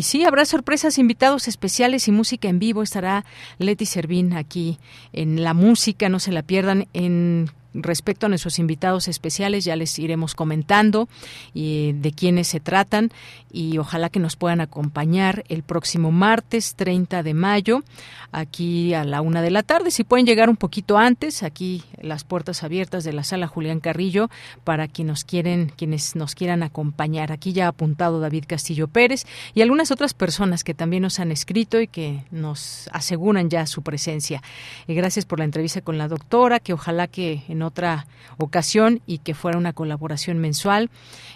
Sí, 0.00 0.24
habrá 0.24 0.46
sorpresas, 0.46 0.96
invitados 0.96 1.46
especiales 1.46 2.08
y 2.08 2.12
música 2.12 2.48
en 2.48 2.58
vivo. 2.58 2.82
Estará 2.82 3.26
Leti 3.58 3.84
Servín 3.84 4.32
aquí 4.32 4.78
en 5.12 5.44
la 5.44 5.52
música, 5.52 6.08
no 6.08 6.18
se 6.18 6.32
la 6.32 6.42
pierdan 6.42 6.86
en 6.94 7.50
respecto 7.74 8.26
a 8.26 8.28
nuestros 8.28 8.58
invitados 8.58 9.08
especiales 9.08 9.64
ya 9.64 9.76
les 9.76 9.98
iremos 9.98 10.34
comentando 10.34 11.08
y 11.52 11.92
de 11.92 12.12
quiénes 12.12 12.48
se 12.48 12.60
tratan 12.60 13.10
y 13.52 13.78
ojalá 13.78 14.08
que 14.08 14.18
nos 14.18 14.36
puedan 14.36 14.60
acompañar 14.60 15.44
el 15.48 15.62
próximo 15.62 16.10
martes 16.10 16.74
30 16.74 17.22
de 17.22 17.34
mayo 17.34 17.84
aquí 18.32 18.94
a 18.94 19.04
la 19.04 19.20
una 19.20 19.42
de 19.42 19.50
la 19.50 19.62
tarde. 19.62 19.90
Si 19.90 20.04
pueden 20.04 20.26
llegar 20.26 20.48
un 20.48 20.56
poquito 20.56 20.96
antes, 20.96 21.42
aquí 21.42 21.84
las 22.00 22.24
puertas 22.24 22.62
abiertas 22.62 23.04
de 23.04 23.12
la 23.12 23.24
sala 23.24 23.46
Julián 23.46 23.80
Carrillo 23.80 24.30
para 24.64 24.88
quienes 24.88 25.02
nos 25.12 25.24
quieren, 25.24 25.72
quienes 25.76 26.16
nos 26.16 26.34
quieran 26.34 26.62
acompañar. 26.62 27.32
Aquí 27.32 27.52
ya 27.52 27.66
ha 27.66 27.68
apuntado 27.68 28.20
David 28.20 28.44
Castillo 28.46 28.88
Pérez 28.88 29.26
y 29.52 29.62
algunas 29.62 29.90
otras 29.90 30.14
personas 30.14 30.64
que 30.64 30.74
también 30.74 31.02
nos 31.02 31.20
han 31.20 31.32
escrito 31.32 31.80
y 31.80 31.86
que 31.86 32.24
nos 32.30 32.88
aseguran 32.92 33.50
ya 33.50 33.66
su 33.66 33.82
presencia. 33.82 34.42
Y 34.86 34.94
gracias 34.94 35.26
por 35.26 35.38
la 35.38 35.44
entrevista 35.44 35.80
con 35.80 35.98
la 35.98 36.08
doctora, 36.08 36.60
que 36.60 36.72
ojalá 36.72 37.08
que 37.08 37.42
en 37.48 37.61
otra 37.62 38.06
ocasión 38.38 39.00
y 39.06 39.18
que 39.18 39.34
fuera 39.34 39.58
una 39.58 39.72
colaboración 39.72 40.38
mensual. 40.38 40.90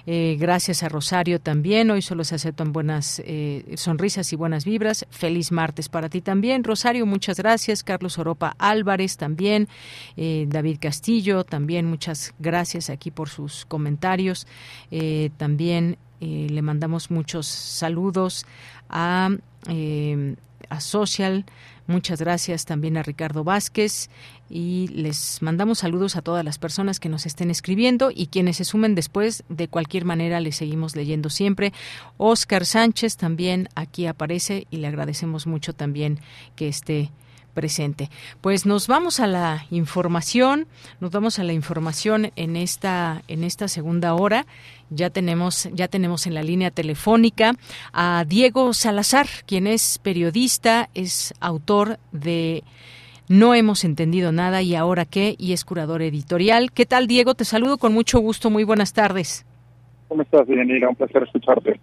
Eh, 0.07 0.37
gracias 0.39 0.83
a 0.83 0.89
Rosario 0.89 1.41
también. 1.41 1.91
Hoy 1.91 2.03
solo 2.03 2.25
se 2.25 2.37
aceptan 2.37 2.73
buenas 2.73 3.21
eh, 3.25 3.75
sonrisas 3.77 4.33
y 4.33 4.37
buenas 4.37 4.65
vibras. 4.65 5.07
Feliz 5.11 5.53
martes 5.53 5.89
para 5.89 6.09
ti 6.09 6.21
también. 6.21 6.65
Rosario, 6.65 7.07
muchas 7.07 7.39
gracias. 7.39 7.83
Carlos 7.83 8.19
Oropa 8.19 8.55
Álvarez 8.59 9.17
también. 9.17 9.69
Eh, 10.17 10.47
David 10.49 10.79
Castillo 10.81 11.45
también. 11.45 11.87
Muchas 11.87 12.35
gracias 12.39 12.91
aquí 12.91 13.11
por 13.11 13.29
sus 13.29 13.67
comentarios. 13.67 14.47
también 15.37 15.99
le 16.21 16.63
mandamos 16.63 17.11
muchos 17.11 17.47
saludos 17.47 18.47
a, 18.89 19.31
a 20.69 20.81
Social. 20.81 21.45
Muchas 21.87 22.21
gracias 22.21 22.65
también 22.65 22.97
a 22.97 23.03
Ricardo 23.03 23.45
Vázquez 23.45 24.11
y 24.51 24.89
les 24.89 25.41
mandamos 25.41 25.79
saludos 25.79 26.17
a 26.17 26.23
todas 26.23 26.45
las 26.45 26.59
personas 26.59 26.99
que 26.99 27.09
nos 27.09 27.27
estén 27.27 27.51
escribiendo 27.51 28.11
y 28.13 28.27
quienes 28.27 28.57
se 28.57 28.65
sumen 28.65 28.95
después. 28.95 29.45
De 29.49 29.69
cualquier 29.69 30.05
manera, 30.05 30.41
les 30.41 30.57
seguimos 30.57 30.97
leyendo 30.97 31.31
siempre. 31.31 31.73
Oscar 32.17 32.67
Sánchez 32.67 33.17
también 33.17 33.69
aquí 33.75 34.07
aparece 34.07 34.67
y 34.71 34.79
le 34.79 34.89
agradecemos 34.89 35.47
mucho 35.47 35.73
también 35.75 36.19
que 36.57 36.69
esté 36.69 37.11
presente. 37.57 38.11
Pues 38.43 38.67
nos 38.67 38.87
vamos 38.87 39.19
a 39.19 39.27
la 39.27 39.65
información, 39.71 40.67
nos 41.01 41.11
vamos 41.11 41.39
a 41.39 41.45
la 41.45 41.55
información 41.55 42.31
en 42.37 42.55
esta 42.55 43.23
en 43.27 43.43
esta 43.43 43.67
segunda 43.67 44.15
hora. 44.15 44.45
Ya 44.91 45.09
tenemos 45.11 45.69
ya 45.73 45.89
tenemos 45.89 46.27
en 46.27 46.35
la 46.35 46.43
línea 46.43 46.71
telefónica 46.71 47.55
a 47.93 48.25
Diego 48.29 48.75
Salazar, 48.75 49.27
quien 49.47 49.67
es 49.67 49.99
periodista, 49.99 50.91
es 50.95 51.35
autor 51.41 51.99
de 52.13 52.63
no 53.29 53.55
hemos 53.55 53.85
entendido 53.85 54.31
nada 54.31 54.63
y 54.63 54.75
ahora 54.77 55.05
qué, 55.05 55.35
y 55.39 55.53
es 55.53 55.65
curador 55.65 56.03
editorial. 56.03 56.71
¿Qué 56.73 56.87
tal, 56.87 57.07
Diego? 57.07 57.35
Te 57.35 57.45
saludo 57.45 57.79
con 57.79 57.93
mucho 57.93 58.21
gusto. 58.21 58.51
Muy 58.51 58.65
buenas 58.65 58.93
tardes. 58.93 59.47
¿Cómo 60.09 60.23
estás, 60.23 60.47
Bienira? 60.47 60.89
Un 60.91 60.95
placer 60.95 61.23
escucharte. 61.25 61.81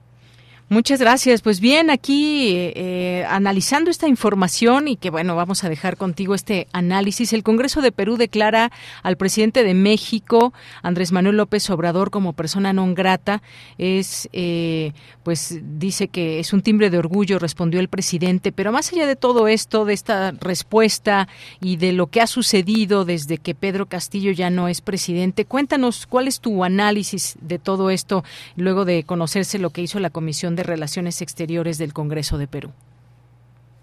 Muchas 0.74 1.00
gracias. 1.00 1.44
Pues 1.44 1.60
bien, 1.60 1.92
aquí 1.92 2.56
eh, 2.56 3.28
analizando 3.30 3.92
esta 3.92 4.08
información 4.08 4.88
y 4.88 4.96
que 4.96 5.12
bueno, 5.12 5.36
vamos 5.36 5.64
a 5.64 5.70
dejar 5.70 5.98
contigo 5.98 6.34
este 6.34 6.68
análisis. 6.74 7.32
El 7.32 7.44
Congreso 7.44 7.80
de 7.82 7.92
Perú 7.92 8.18
declara 8.18 8.72
al 9.04 9.16
presidente 9.16 9.64
de 9.64 9.76
México, 9.76 10.52
Andrés 10.82 11.12
Manuel 11.12 11.38
López 11.38 11.70
Obrador, 11.70 12.10
como 12.10 12.34
persona 12.34 12.74
non 12.74 12.96
grata. 12.96 13.44
Es, 13.78 14.28
eh, 14.34 14.94
pues 15.22 15.62
dice 15.78 16.08
que 16.08 16.40
es 16.40 16.54
un 16.54 16.64
timbre 16.64 16.90
de 16.90 16.98
orgullo, 16.98 17.38
respondió 17.38 17.80
el 17.80 17.88
presidente. 17.88 18.52
Pero 18.52 18.72
más 18.72 18.92
allá 18.92 19.06
de 19.06 19.16
todo 19.16 19.48
esto, 19.48 19.86
de 19.86 19.94
esta 19.94 20.32
respuesta 20.32 21.28
y 21.62 21.78
de 21.78 21.94
lo 21.94 22.08
que 22.08 22.20
ha 22.20 22.26
sucedido 22.26 23.06
desde 23.06 23.38
que 23.38 23.54
Pedro 23.54 23.86
Castillo 23.86 24.32
ya 24.32 24.50
no 24.50 24.68
es 24.68 24.82
presidente, 24.82 25.46
cuéntanos 25.46 26.08
cuál 26.08 26.28
es 26.28 26.40
tu 26.40 26.64
análisis 26.64 27.36
de 27.42 27.60
todo 27.60 27.92
esto 27.92 28.24
luego 28.56 28.86
de 28.86 29.04
conocerse 29.04 29.60
lo 29.60 29.70
que 29.70 29.84
hizo 29.84 30.00
la 30.00 30.10
Comisión 30.10 30.56
de 30.56 30.63
Relaciones 30.64 31.22
Exteriores 31.22 31.78
del 31.78 31.94
Congreso 31.94 32.38
de 32.38 32.48
Perú? 32.48 32.72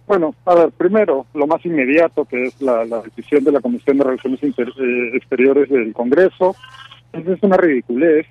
Bueno, 0.06 0.34
a 0.44 0.56
ver, 0.56 0.70
primero, 0.72 1.26
lo 1.34 1.46
más 1.46 1.64
inmediato, 1.64 2.24
que 2.24 2.46
es 2.46 2.60
la, 2.60 2.84
decisión 2.84 3.44
de 3.44 3.52
la 3.52 3.60
Comisión 3.60 3.96
de 3.96 4.04
Relaciones 4.04 4.42
eh, 4.42 5.10
Exteriores 5.14 5.68
del 5.68 5.92
Congreso, 5.92 6.56
es 7.12 7.42
una 7.42 7.56
ridiculez, 7.56 8.26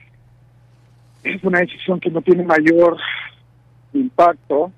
es 1.24 1.44
una 1.44 1.60
decisión 1.60 2.00
que 2.00 2.10
no 2.10 2.22
tiene 2.22 2.44
mayor 2.44 2.98
impacto. 3.94 4.72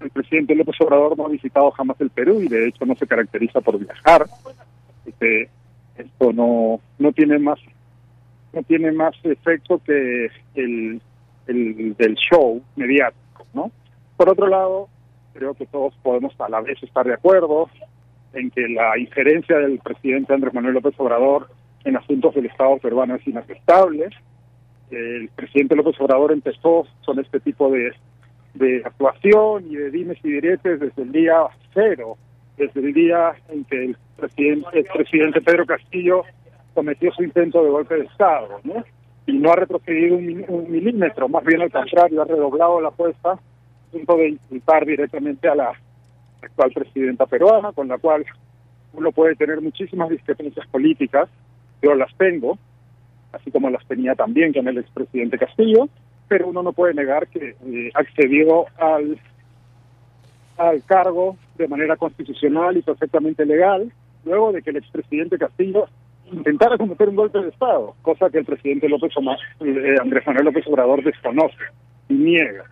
El 0.00 0.10
presidente 0.10 0.54
López 0.54 0.76
Obrador 0.80 1.18
no 1.18 1.26
ha 1.26 1.30
visitado 1.30 1.70
jamás 1.72 2.00
el 2.00 2.10
Perú 2.10 2.40
y 2.40 2.48
de 2.48 2.68
hecho 2.68 2.86
no 2.86 2.94
se 2.94 3.06
caracteriza 3.06 3.60
por 3.60 3.78
viajar. 3.78 4.26
Este, 5.04 5.50
esto 5.96 6.32
no 6.32 6.80
no 6.98 7.12
tiene 7.12 7.38
más 7.38 7.58
no 8.52 8.62
tiene 8.62 8.92
más 8.92 9.14
efecto 9.24 9.80
que 9.84 10.30
el 10.54 11.02
del 11.52 12.14
show 12.16 12.62
mediático, 12.76 13.46
¿no? 13.52 13.70
Por 14.16 14.28
otro 14.28 14.46
lado, 14.46 14.88
creo 15.32 15.54
que 15.54 15.66
todos 15.66 15.94
podemos 16.02 16.32
a 16.40 16.48
la 16.48 16.60
vez 16.60 16.82
estar 16.82 17.06
de 17.06 17.14
acuerdo 17.14 17.68
en 18.32 18.50
que 18.50 18.68
la 18.68 18.98
injerencia 18.98 19.58
del 19.58 19.78
presidente 19.78 20.34
Andrés 20.34 20.54
Manuel 20.54 20.74
López 20.74 20.94
Obrador 20.98 21.48
en 21.84 21.96
asuntos 21.96 22.34
del 22.34 22.46
Estado 22.46 22.78
peruano 22.78 23.16
es 23.16 23.26
inaceptable. 23.26 24.08
El 24.90 25.28
presidente 25.34 25.76
López 25.76 26.00
Obrador 26.00 26.32
empezó 26.32 26.86
con 27.04 27.18
este 27.18 27.40
tipo 27.40 27.70
de, 27.70 27.92
de 28.54 28.82
actuación 28.84 29.66
y 29.70 29.76
de 29.76 29.90
dimes 29.90 30.18
y 30.22 30.32
diretes 30.32 30.80
desde 30.80 31.02
el 31.02 31.12
día 31.12 31.42
cero, 31.74 32.16
desde 32.56 32.80
el 32.80 32.92
día 32.92 33.32
en 33.48 33.64
que 33.64 33.84
el 33.84 33.96
presidente, 34.16 34.66
el 34.74 34.84
presidente 34.84 35.40
Pedro 35.40 35.66
Castillo 35.66 36.24
cometió 36.74 37.12
su 37.12 37.22
intento 37.22 37.64
de 37.64 37.70
golpe 37.70 37.96
de 37.96 38.04
Estado, 38.04 38.60
¿no? 38.64 38.84
Y 39.30 39.38
no 39.38 39.52
ha 39.52 39.56
retrocedido 39.56 40.16
un, 40.16 40.70
milímetro, 40.70 41.28
más 41.28 41.44
bien 41.44 41.62
al 41.62 41.70
contrario, 41.70 42.22
ha 42.22 42.24
redoblado 42.24 42.80
la 42.80 42.88
apuesta 42.88 43.32
a 43.32 43.92
punto 43.92 44.16
de 44.16 44.30
insultar 44.30 44.84
directamente 44.84 45.48
a 45.48 45.54
la 45.54 45.72
actual 46.42 46.72
presidenta 46.72 47.26
peruana, 47.26 47.72
con 47.72 47.88
la 47.88 47.98
cual 47.98 48.24
uno 48.92 49.12
puede 49.12 49.36
tener 49.36 49.60
muchísimas 49.60 50.08
discrepancias 50.10 50.66
políticas, 50.68 51.28
yo 51.82 51.94
las 51.94 52.14
tengo, 52.16 52.58
así 53.32 53.50
como 53.50 53.70
las 53.70 53.86
tenía 53.86 54.14
también 54.14 54.52
con 54.52 54.66
el 54.68 54.78
expresidente 54.78 55.38
Castillo, 55.38 55.88
pero 56.28 56.48
uno 56.48 56.62
no 56.62 56.72
puede 56.72 56.94
negar 56.94 57.28
que 57.28 57.56
eh, 57.64 57.90
accedió 57.94 58.66
al, 58.78 59.18
al 60.56 60.82
cargo 60.84 61.36
de 61.56 61.68
manera 61.68 61.96
constitucional 61.96 62.76
y 62.76 62.82
perfectamente 62.82 63.44
legal, 63.44 63.92
luego 64.24 64.52
de 64.52 64.62
que 64.62 64.70
el 64.70 64.76
expresidente 64.76 65.38
Castillo 65.38 65.88
intentara 66.32 66.78
cometer 66.78 67.08
un 67.08 67.16
golpe 67.16 67.38
de 67.40 67.48
Estado, 67.48 67.94
cosa 68.02 68.30
que 68.30 68.38
el 68.38 68.44
presidente 68.44 68.88
López 68.88 69.12
eh, 69.60 69.96
Andrés 70.00 70.26
Manuel 70.26 70.46
López 70.46 70.66
Obrador 70.66 71.02
desconoce 71.02 71.56
y 72.08 72.14
niega, 72.14 72.64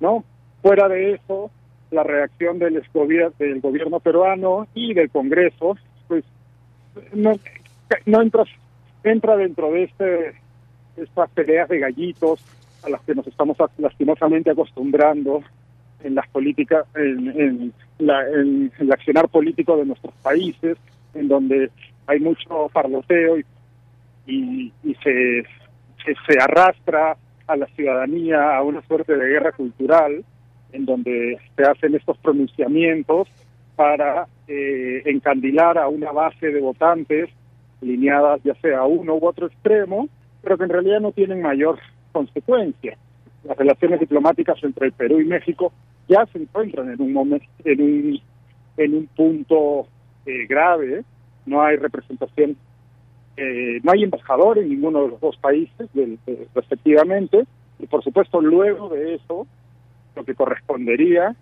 ¿no? 0.00 0.24
Fuera 0.62 0.88
de 0.88 1.14
eso, 1.14 1.50
la 1.90 2.02
reacción 2.02 2.58
del, 2.58 2.82
del 3.38 3.60
gobierno 3.60 4.00
peruano 4.00 4.66
y 4.74 4.94
del 4.94 5.10
Congreso, 5.10 5.76
pues 6.08 6.24
no, 7.12 7.32
no 8.06 8.22
entra, 8.22 8.44
entra 9.04 9.36
dentro 9.36 9.72
de 9.72 9.84
este 9.84 10.34
estas 10.96 11.30
peleas 11.30 11.68
de 11.68 11.78
gallitos 11.78 12.44
a 12.84 12.90
las 12.90 13.00
que 13.02 13.14
nos 13.14 13.26
estamos 13.26 13.56
lastimosamente 13.78 14.50
acostumbrando 14.50 15.42
en 16.02 16.14
las 16.14 16.28
políticas, 16.28 16.86
en, 16.94 17.72
la, 17.98 18.26
en 18.28 18.72
el 18.78 18.92
accionar 18.92 19.28
político 19.28 19.76
de 19.76 19.86
nuestros 19.86 20.14
países, 20.22 20.78
en 21.14 21.28
donde 21.28 21.70
hay 22.10 22.18
mucho 22.18 22.68
parloteo 22.72 23.38
y, 24.26 24.72
y, 24.82 24.94
se, 25.02 25.44
arrastra 26.40 27.16
a 27.46 27.56
la 27.56 27.66
ciudadanía 27.66 28.56
a 28.56 28.62
una 28.62 28.82
suerte 28.82 29.16
de 29.16 29.28
guerra 29.28 29.52
cultural 29.52 30.24
en 30.72 30.84
donde 30.86 31.38
se 31.56 31.62
hacen 31.62 31.94
estos 31.94 32.18
pronunciamientos 32.18 33.28
para 33.76 34.26
eh, 34.48 35.02
encandilar 35.04 35.78
a 35.78 35.88
una 35.88 36.10
base 36.10 36.50
de 36.50 36.60
votantes 36.60 37.30
lineadas 37.80 38.40
ya 38.42 38.54
sea 38.56 38.80
a 38.80 38.86
uno 38.86 39.14
u 39.14 39.26
otro 39.26 39.46
extremo, 39.46 40.08
pero 40.42 40.58
que 40.58 40.64
en 40.64 40.70
realidad 40.70 41.00
no 41.00 41.12
tienen 41.12 41.40
mayor 41.40 41.78
consecuencia. 42.12 42.96
Las 43.44 43.56
relaciones 43.56 44.00
diplomáticas 44.00 44.62
entre 44.62 44.86
el 44.86 44.92
Perú 44.92 45.20
y 45.20 45.24
México 45.24 45.72
ya 46.08 46.26
se 46.26 46.38
encuentran 46.38 46.90
en 46.90 47.00
un 47.00 47.12
momento, 47.12 47.46
en 47.64 47.80
un, 47.80 48.20
en 48.76 48.94
un 48.94 49.06
punto 49.06 49.86
eh, 50.26 50.46
grave 50.46 51.04
no 51.46 51.62
hay 51.62 51.76
representación, 51.76 52.56
eh, 53.36 53.80
no 53.82 53.92
hay 53.92 54.04
embajador 54.04 54.58
en 54.58 54.68
ninguno 54.68 55.02
de 55.02 55.08
los 55.08 55.20
dos 55.20 55.36
países 55.38 55.88
respectivamente, 56.54 57.44
y 57.78 57.86
por 57.86 58.02
supuesto 58.02 58.40
luego 58.40 58.88
de 58.88 59.14
eso 59.14 59.46
lo 60.14 60.24
que 60.24 60.34
correspondería 60.34 61.34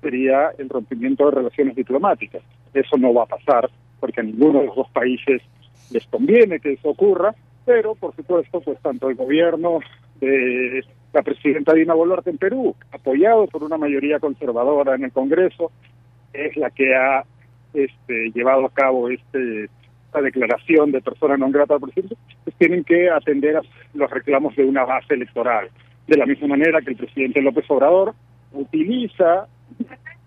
sería 0.00 0.50
el 0.58 0.68
rompimiento 0.68 1.26
de 1.26 1.36
relaciones 1.36 1.76
diplomáticas. 1.76 2.42
Eso 2.72 2.96
no 2.96 3.12
va 3.14 3.24
a 3.24 3.26
pasar 3.26 3.70
porque 4.00 4.20
a 4.20 4.24
ninguno 4.24 4.60
de 4.60 4.66
los 4.66 4.76
dos 4.76 4.90
países 4.90 5.42
les 5.90 6.06
conviene 6.06 6.60
que 6.60 6.72
eso 6.72 6.90
ocurra, 6.90 7.34
pero 7.64 7.94
por 7.94 8.14
supuesto 8.14 8.60
pues 8.60 8.78
tanto 8.80 9.08
el 9.08 9.14
gobierno 9.14 9.80
de 10.20 10.84
la 11.12 11.22
presidenta 11.22 11.72
Dina 11.72 11.94
Boluarte 11.94 12.30
en 12.30 12.38
Perú, 12.38 12.74
apoyado 12.92 13.46
por 13.46 13.62
una 13.62 13.78
mayoría 13.78 14.18
conservadora 14.18 14.94
en 14.94 15.04
el 15.04 15.12
Congreso, 15.12 15.70
es 16.32 16.56
la 16.56 16.70
que 16.70 16.94
ha 16.94 17.24
este, 17.74 18.30
llevado 18.34 18.66
a 18.66 18.70
cabo 18.70 19.08
este, 19.10 19.68
esta 20.06 20.22
declaración 20.22 20.92
de 20.92 21.02
persona 21.02 21.36
no 21.36 21.50
grata 21.50 21.74
al 21.74 21.80
presidente, 21.80 22.16
pues 22.44 22.56
tienen 22.56 22.84
que 22.84 23.10
atender 23.10 23.56
a 23.56 23.62
los 23.94 24.10
reclamos 24.10 24.54
de 24.56 24.64
una 24.64 24.84
base 24.84 25.14
electoral. 25.14 25.68
De 26.06 26.16
la 26.16 26.26
misma 26.26 26.48
manera 26.48 26.80
que 26.80 26.90
el 26.90 26.96
presidente 26.96 27.42
López 27.42 27.64
Obrador 27.68 28.14
utiliza 28.52 29.48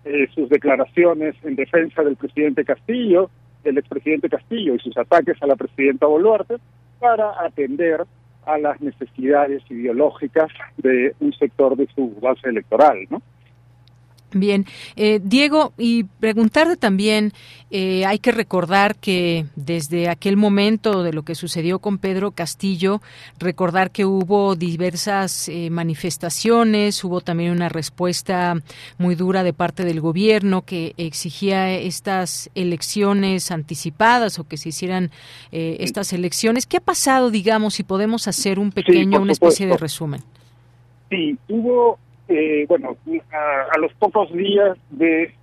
eh, 0.04 0.28
sus 0.34 0.50
declaraciones 0.50 1.36
en 1.44 1.56
defensa 1.56 2.04
del 2.04 2.16
presidente 2.16 2.66
Castillo, 2.66 3.30
del 3.64 3.78
expresidente 3.78 4.30
Castillo 4.30 4.76
y 4.76 4.80
sus 4.80 4.98
ataques 4.98 5.42
a 5.42 5.48
la 5.48 5.56
presidenta 5.56 6.06
Boluarte 6.06 6.56
para 7.00 7.42
atender 7.44 8.06
a 8.46 8.58
las 8.58 8.80
necesidades 8.82 9.62
ideológicas 9.70 10.50
de 10.78 11.14
un 11.20 11.34
sector 11.34 11.76
de 11.76 11.88
su 11.94 12.16
base 12.22 12.50
electoral, 12.50 13.06
¿no? 13.10 13.22
Bien, 14.40 14.66
eh, 14.96 15.20
Diego, 15.24 15.74
y 15.78 16.04
preguntarte 16.04 16.78
también, 16.78 17.34
eh, 17.72 18.06
hay 18.06 18.20
que 18.20 18.32
recordar 18.32 18.96
que 18.96 19.46
desde 19.56 20.10
aquel 20.10 20.38
momento 20.38 21.04
de 21.04 21.14
lo 21.14 21.24
que 21.24 21.36
sucedió 21.36 21.80
con 21.80 21.98
Pedro 21.98 22.32
Castillo, 22.32 23.02
recordar 23.40 23.92
que 23.92 24.06
hubo 24.06 24.56
diversas 24.56 25.50
eh, 25.50 25.70
manifestaciones, 25.70 27.04
hubo 27.04 27.22
también 27.22 27.52
una 27.52 27.70
respuesta 27.70 28.56
muy 28.98 29.16
dura 29.16 29.44
de 29.44 29.54
parte 29.54 29.84
del 29.84 30.02
gobierno 30.02 30.64
que 30.64 30.94
exigía 30.98 31.72
estas 31.72 32.50
elecciones 32.56 33.52
anticipadas 33.52 34.40
o 34.40 34.48
que 34.48 34.58
se 34.58 34.70
hicieran 34.70 35.12
estas 35.52 36.14
elecciones. 36.14 36.66
¿Qué 36.66 36.78
ha 36.78 36.82
pasado, 36.82 37.32
digamos, 37.32 37.76
si 37.76 37.84
podemos 37.84 38.28
hacer 38.28 38.60
un 38.60 38.72
pequeño, 38.72 39.22
una 39.22 39.32
especie 39.32 39.68
de 39.68 39.78
resumen? 39.78 40.22
Sí, 41.10 41.38
hubo 41.48 42.00
eh, 42.28 42.66
bueno, 42.68 42.98
a, 43.32 43.78
los 43.78 43.94
pocos 43.94 44.32
días 44.34 44.78
de 44.90 45.34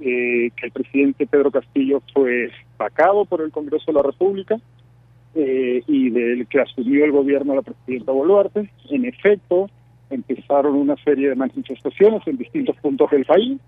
eh, 0.00 0.50
que 0.56 0.66
el 0.66 0.72
presidente 0.72 1.26
Pedro 1.26 1.50
Castillo 1.50 2.02
fue 2.12 2.50
vacado 2.78 3.24
por 3.24 3.40
el 3.40 3.50
Congreso 3.50 3.86
de 3.88 3.92
la 3.92 4.02
República 4.02 4.56
eh, 5.34 5.82
y 5.86 6.10
del 6.10 6.46
que 6.46 6.60
asumió 6.60 7.04
el 7.04 7.12
gobierno 7.12 7.54
la 7.54 7.62
presidenta 7.62 8.12
Boluarte, 8.12 8.70
en 8.90 9.04
efecto, 9.04 9.68
empezaron 10.10 10.76
una 10.76 10.96
serie 11.04 11.30
de 11.30 11.34
manifestaciones 11.34 12.26
en 12.26 12.36
distintos 12.36 12.76
puntos 12.76 13.10
del 13.10 13.24
país. 13.24 13.58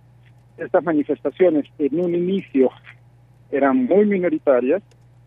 Estas 0.59 0.85
manifestaciones 0.85 1.67
en 1.79 1.99
un 1.99 2.15
inicio 2.15 2.71
eran 3.51 3.85
muy 3.85 4.05
minoritarias, 4.05 4.83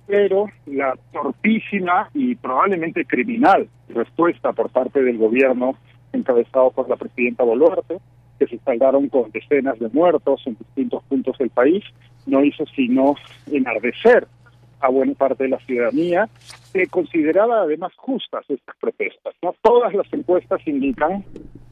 pero 0.06 0.48
la 0.66 0.98
torpísima 1.12 2.10
y 2.14 2.36
probablemente 2.36 3.04
criminal 3.06 3.68
respuesta 3.90 4.54
por 4.54 4.70
parte 4.70 5.02
del 5.02 5.18
gobierno 5.18 5.76
encabezado 6.14 6.72
por 6.72 6.90
la 6.90 6.96
presidenta 6.96 7.44
Boluarte, 7.44 8.00
que 8.40 8.48
se 8.48 8.58
saldaron 8.60 9.10
con 9.10 9.32
decenas 9.32 9.80
de 9.80 9.90
muertos 9.90 10.42
en 10.46 10.58
distintos 10.58 11.04
puntos 11.06 11.38
del 11.38 11.50
país, 11.50 11.84
no 12.26 12.44
hizo 12.44 12.66
sino 12.76 13.16
enardecer 13.52 14.28
a 14.80 14.90
buena 14.90 15.14
parte 15.14 15.46
de 15.46 15.50
la 15.50 15.60
ciudadanía, 15.60 16.30
que 16.74 16.88
consideraba 16.88 17.62
además 17.62 17.92
justas 17.96 18.46
estas 18.48 18.76
protestas. 18.78 19.34
No 19.42 19.56
todas 19.62 19.94
las 19.94 20.12
encuestas 20.14 20.62
indican 20.68 21.24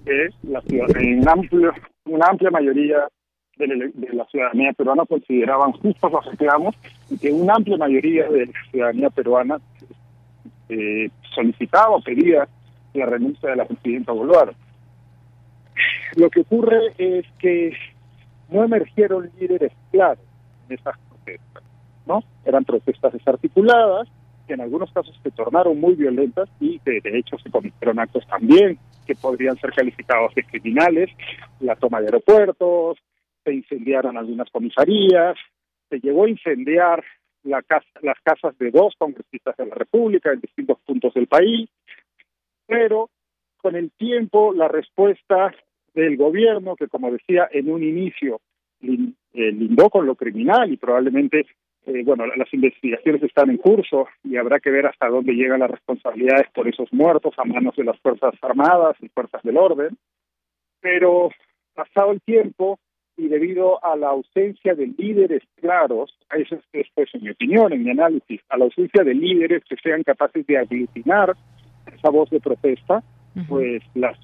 que 0.05 0.29
la 0.43 0.61
ciudadanía, 0.61 1.31
amplio, 1.31 1.71
una 2.05 2.27
amplia 2.27 2.49
mayoría 2.49 3.07
de, 3.57 3.91
la 4.13 4.25
ciudadanía 4.25 4.73
peruana 4.73 5.05
consideraban 5.05 5.71
justos 5.73 6.11
los 6.11 6.25
reclamos 6.25 6.75
y 7.09 7.17
que 7.17 7.31
una 7.31 7.55
amplia 7.55 7.77
mayoría 7.77 8.27
de 8.29 8.47
la 8.47 8.71
ciudadanía 8.71 9.09
peruana 9.11 9.57
eh, 10.69 11.09
solicitaba 11.33 11.95
o 11.95 12.01
pedía 12.01 12.47
la 12.95 13.05
renuncia 13.05 13.49
de 13.49 13.55
la 13.55 13.65
presidenta 13.65 14.11
Boluarte. 14.11 14.55
Lo 16.15 16.29
que 16.29 16.41
ocurre 16.41 16.93
es 16.97 17.25
que 17.39 17.73
no 18.49 18.63
emergieron 18.63 19.29
líderes 19.39 19.73
claros 19.91 20.23
en 20.67 20.75
esas 20.75 20.97
protestas, 21.09 21.63
¿no? 22.05 22.23
Eran 22.45 22.63
protestas 22.63 23.13
desarticuladas, 23.13 24.07
que 24.47 24.53
en 24.53 24.61
algunos 24.61 24.91
casos 24.91 25.19
se 25.23 25.31
tornaron 25.31 25.79
muy 25.79 25.95
violentas 25.95 26.49
y 26.59 26.79
que 26.79 27.01
de 27.01 27.17
hecho 27.17 27.37
se 27.39 27.49
cometieron 27.49 27.99
actos 27.99 28.25
también 28.27 28.77
que 29.05 29.15
podrían 29.15 29.57
ser 29.57 29.71
calificados 29.71 30.33
de 30.35 30.43
criminales, 30.43 31.09
la 31.59 31.75
toma 31.75 31.99
de 31.99 32.07
aeropuertos, 32.07 32.97
se 33.43 33.53
incendiaron 33.53 34.17
algunas 34.17 34.49
comisarías, 34.49 35.37
se 35.89 35.99
llegó 35.99 36.25
a 36.25 36.29
incendiar 36.29 37.03
la 37.43 37.61
casa, 37.61 37.85
las 38.01 38.19
casas 38.23 38.57
de 38.57 38.71
dos 38.71 38.95
congresistas 38.97 39.55
de 39.57 39.67
la 39.67 39.75
República 39.75 40.31
en 40.31 40.41
distintos 40.41 40.79
puntos 40.85 41.13
del 41.13 41.27
país, 41.27 41.69
pero 42.67 43.09
con 43.57 43.75
el 43.75 43.91
tiempo 43.91 44.53
la 44.53 44.67
respuesta 44.67 45.53
del 45.93 46.17
gobierno, 46.17 46.75
que 46.75 46.87
como 46.87 47.11
decía 47.11 47.47
en 47.51 47.71
un 47.71 47.83
inicio 47.83 48.41
eh, 48.81 49.51
lindó 49.51 49.89
con 49.89 50.05
lo 50.05 50.15
criminal 50.15 50.71
y 50.71 50.77
probablemente, 50.77 51.45
eh, 51.85 52.03
bueno, 52.03 52.25
las 52.25 52.53
investigaciones 52.53 53.23
están 53.23 53.49
en 53.49 53.57
curso 53.57 54.07
y 54.23 54.37
habrá 54.37 54.59
que 54.59 54.69
ver 54.69 54.85
hasta 54.85 55.07
dónde 55.07 55.33
llegan 55.33 55.59
las 55.59 55.71
responsabilidades 55.71 56.47
por 56.53 56.67
esos 56.67 56.91
muertos 56.93 57.33
a 57.37 57.45
manos 57.45 57.75
de 57.75 57.83
las 57.83 57.99
Fuerzas 57.99 58.33
Armadas 58.41 58.95
y 59.01 59.09
Fuerzas 59.09 59.41
del 59.43 59.57
Orden, 59.57 59.97
pero 60.79 61.31
pasado 61.73 62.11
el 62.11 62.21
tiempo 62.21 62.79
y 63.17 63.27
debido 63.27 63.83
a 63.83 63.95
la 63.95 64.09
ausencia 64.09 64.75
de 64.75 64.87
líderes 64.87 65.41
claros, 65.55 66.17
eso 66.31 66.59
es 66.73 66.87
pues, 66.93 67.09
en 67.13 67.23
mi 67.23 67.29
opinión, 67.29 67.71
en 67.71 67.83
mi 67.83 67.91
análisis, 67.91 68.41
a 68.49 68.57
la 68.57 68.65
ausencia 68.65 69.03
de 69.03 69.13
líderes 69.13 69.63
que 69.63 69.77
sean 69.77 70.03
capaces 70.03 70.45
de 70.47 70.57
aglutinar 70.57 71.35
esa 72.05 72.11
voz 72.11 72.29
de 72.29 72.39
protesta, 72.39 73.03
pues 73.49 73.81
las, 73.95 74.17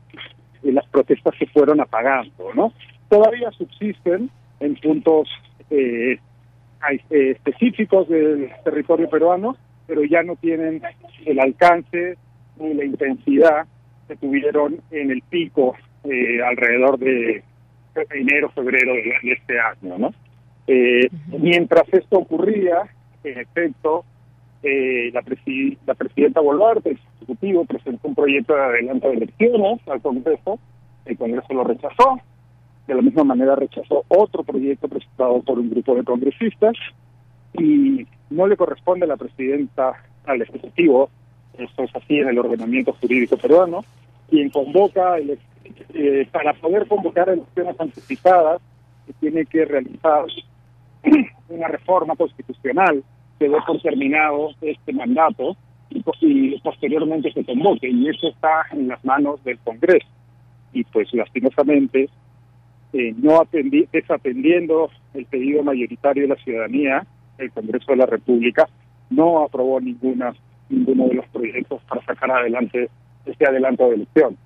las 0.62 0.86
protestas 0.88 1.34
se 1.38 1.48
fueron 1.48 1.82
apagando, 1.82 2.54
¿no? 2.54 2.74
Todavía 3.10 3.52
subsisten 3.52 4.30
en 4.60 4.76
puntos 4.76 5.28
eh, 5.70 6.20
eh, 7.10 7.32
específicos 7.32 8.08
del 8.08 8.52
territorio 8.64 9.10
peruano, 9.10 9.58
pero 9.88 10.04
ya 10.04 10.22
no 10.22 10.36
tienen 10.36 10.82
el 11.26 11.40
alcance 11.40 12.18
ni 12.58 12.74
la 12.74 12.86
intensidad 12.86 13.66
que 14.08 14.16
tuvieron 14.16 14.80
en 14.92 15.12
el 15.12 15.22
pico 15.24 15.76
eh, 16.04 16.42
alrededor 16.44 17.00
de 17.00 17.44
enero, 18.12 18.50
febrero 18.52 18.94
de, 18.94 19.34
este 19.34 19.60
año, 19.60 19.98
¿no? 19.98 20.14
Mientras 21.38 21.84
esto 21.92 22.20
ocurría, 22.20 22.84
en 23.24 23.40
efecto, 23.40 24.06
eh, 24.64 25.12
la, 25.14 25.24
la 25.86 25.94
presidenta 25.96 26.40
Boluarte, 26.40 26.92
el 26.92 27.00
Ejecutivo, 27.18 27.66
presentó 27.66 28.08
un 28.08 28.16
proyecto 28.16 28.54
de 28.56 28.62
adelanto 28.62 29.10
de 29.10 29.18
elecciones 29.18 29.80
al 29.88 30.02
Congreso, 30.02 30.60
el 31.06 31.18
Congreso 31.18 31.54
lo 31.54 31.64
rechazó, 31.64 32.20
de 32.88 32.96
la 32.96 33.02
misma 33.02 33.24
manera 33.24 33.56
rechazó 33.56 34.04
otro 34.08 34.44
proyecto 34.44 34.88
presentado 34.88 35.42
por 35.42 35.60
un 35.60 35.70
grupo 35.70 35.96
de 35.96 36.04
congresistas 36.04 36.74
y 37.54 38.06
no 38.30 38.48
le 38.48 38.58
corresponde 38.58 39.06
a 39.06 39.10
la 39.10 39.18
presidenta, 39.18 39.94
al 40.26 40.42
Ejecutivo, 40.42 41.10
esto 41.58 41.84
es 41.84 41.96
así 41.96 42.18
en 42.18 42.30
el 42.30 42.40
ordenamiento 42.40 42.94
jurídico 42.94 43.38
peruano, 43.38 43.84
quien 44.30 44.50
convoca, 44.50 45.18
eh, 45.20 46.28
para 46.32 46.54
poder 46.54 46.88
convocar 46.88 47.30
elecciones 47.30 47.80
anticipadas, 47.80 48.62
se 49.08 49.14
tiene 49.14 49.46
que 49.46 49.66
realizar 49.66 50.26
una 51.50 51.68
reforma 51.68 52.16
constitucional 52.16 53.04
que 53.42 53.50
dé 53.50 53.58
por 53.66 53.82
terminado 53.82 54.52
este 54.62 54.94
mandato 54.94 55.58
y, 55.90 56.60
posteriormente 56.60 57.34
se 57.34 57.44
convoque, 57.44 57.90
y 57.90 58.08
eso 58.08 58.28
está 58.28 58.68
en 58.72 58.88
las 58.88 59.04
manos 59.04 59.44
del 59.44 59.58
Congreso. 59.60 60.08
Y 60.74 60.84
pues 60.84 61.12
lastimosamente, 61.12 62.08
eh, 62.94 63.14
no 63.18 63.42
atendi 63.42 63.88
desatendiendo 63.92 64.92
el 65.16 65.26
pedido 65.26 65.64
mayoritario 65.64 66.24
de 66.24 66.30
la 66.30 66.44
ciudadanía, 66.44 67.04
el 67.40 67.52
Congreso 67.52 67.92
de 67.92 67.98
la 67.98 68.06
República 68.06 68.70
no 69.10 69.44
aprobó 69.44 69.82
ninguna 69.82 70.34
ninguno 70.70 71.08
de 71.08 71.16
los 71.16 71.28
proyectos 71.30 71.82
para 71.90 72.06
sacar 72.06 72.32
adelante 72.32 72.90
este 73.26 73.46
adelanto 73.46 73.90
de 73.90 73.96
elección. 73.96 74.38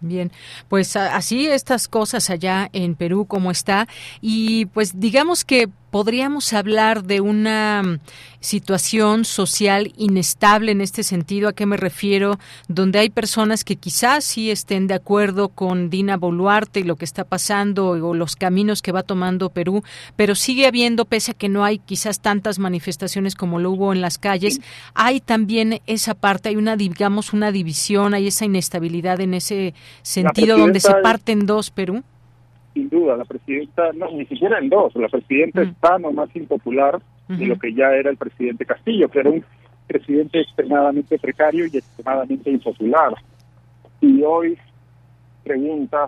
Bien, 0.00 0.30
pues 0.68 0.96
así 0.96 1.46
estas 1.46 1.88
cosas 1.88 2.28
allá 2.28 2.68
en 2.74 2.94
Perú 2.94 3.24
como 3.26 3.50
está 3.50 3.88
y 4.20 4.66
pues 4.66 5.00
digamos 5.00 5.46
que 5.46 5.68
podríamos 5.94 6.52
hablar 6.52 7.04
de 7.04 7.20
una 7.20 7.80
mm, 7.84 8.00
situación 8.40 9.24
social 9.24 9.92
inestable 9.96 10.72
en 10.72 10.80
este 10.80 11.04
sentido. 11.04 11.48
¿A 11.48 11.52
qué 11.52 11.66
me 11.66 11.76
refiero? 11.76 12.40
Donde 12.66 12.98
hay 12.98 13.10
personas 13.10 13.62
que 13.62 13.76
quizás 13.76 14.24
sí 14.24 14.50
estén 14.50 14.88
de 14.88 14.94
acuerdo 14.94 15.50
con 15.50 15.90
Dina 15.90 16.16
Boluarte 16.16 16.80
y 16.80 16.82
lo 16.82 16.96
que 16.96 17.04
está 17.04 17.22
pasando 17.22 17.90
o 17.90 18.12
los 18.12 18.34
caminos 18.34 18.82
que 18.82 18.90
va 18.90 19.04
tomando 19.04 19.50
Perú, 19.50 19.84
pero 20.16 20.34
sigue 20.34 20.66
habiendo, 20.66 21.04
pese 21.04 21.30
a 21.30 21.34
que 21.34 21.48
no 21.48 21.64
hay 21.64 21.78
quizás 21.78 22.18
tantas 22.18 22.58
manifestaciones 22.58 23.36
como 23.36 23.60
lo 23.60 23.70
hubo 23.70 23.92
en 23.92 24.00
las 24.00 24.18
calles, 24.18 24.60
hay 24.94 25.20
también 25.20 25.80
esa 25.86 26.14
parte, 26.14 26.48
hay 26.48 26.56
una, 26.56 26.74
digamos, 26.74 27.32
una 27.32 27.52
división, 27.52 28.14
hay 28.14 28.26
esa 28.26 28.44
inestabilidad 28.44 29.20
en 29.20 29.34
ese 29.34 29.74
sentido 30.02 30.58
donde 30.58 30.80
se 30.80 30.92
parten 31.04 31.46
dos 31.46 31.70
Perú 31.70 32.02
sin 32.74 32.88
duda, 32.88 33.16
la 33.16 33.24
presidenta, 33.24 33.92
no, 33.94 34.10
ni 34.10 34.26
siquiera 34.26 34.58
en 34.58 34.68
dos, 34.68 34.94
la 34.96 35.08
presidenta 35.08 35.60
mm. 35.60 35.68
está 35.68 35.98
no 35.98 36.12
más 36.12 36.34
impopular 36.34 37.00
de 37.28 37.46
lo 37.46 37.58
que 37.58 37.72
ya 37.72 37.90
era 37.94 38.10
el 38.10 38.18
presidente 38.18 38.66
Castillo, 38.66 39.08
que 39.08 39.20
era 39.20 39.30
un 39.30 39.44
presidente 39.86 40.40
extremadamente 40.40 41.18
precario 41.18 41.66
y 41.66 41.78
extremadamente 41.78 42.50
impopular. 42.50 43.14
Y 44.00 44.22
hoy 44.22 44.58
pregunta 45.42 46.06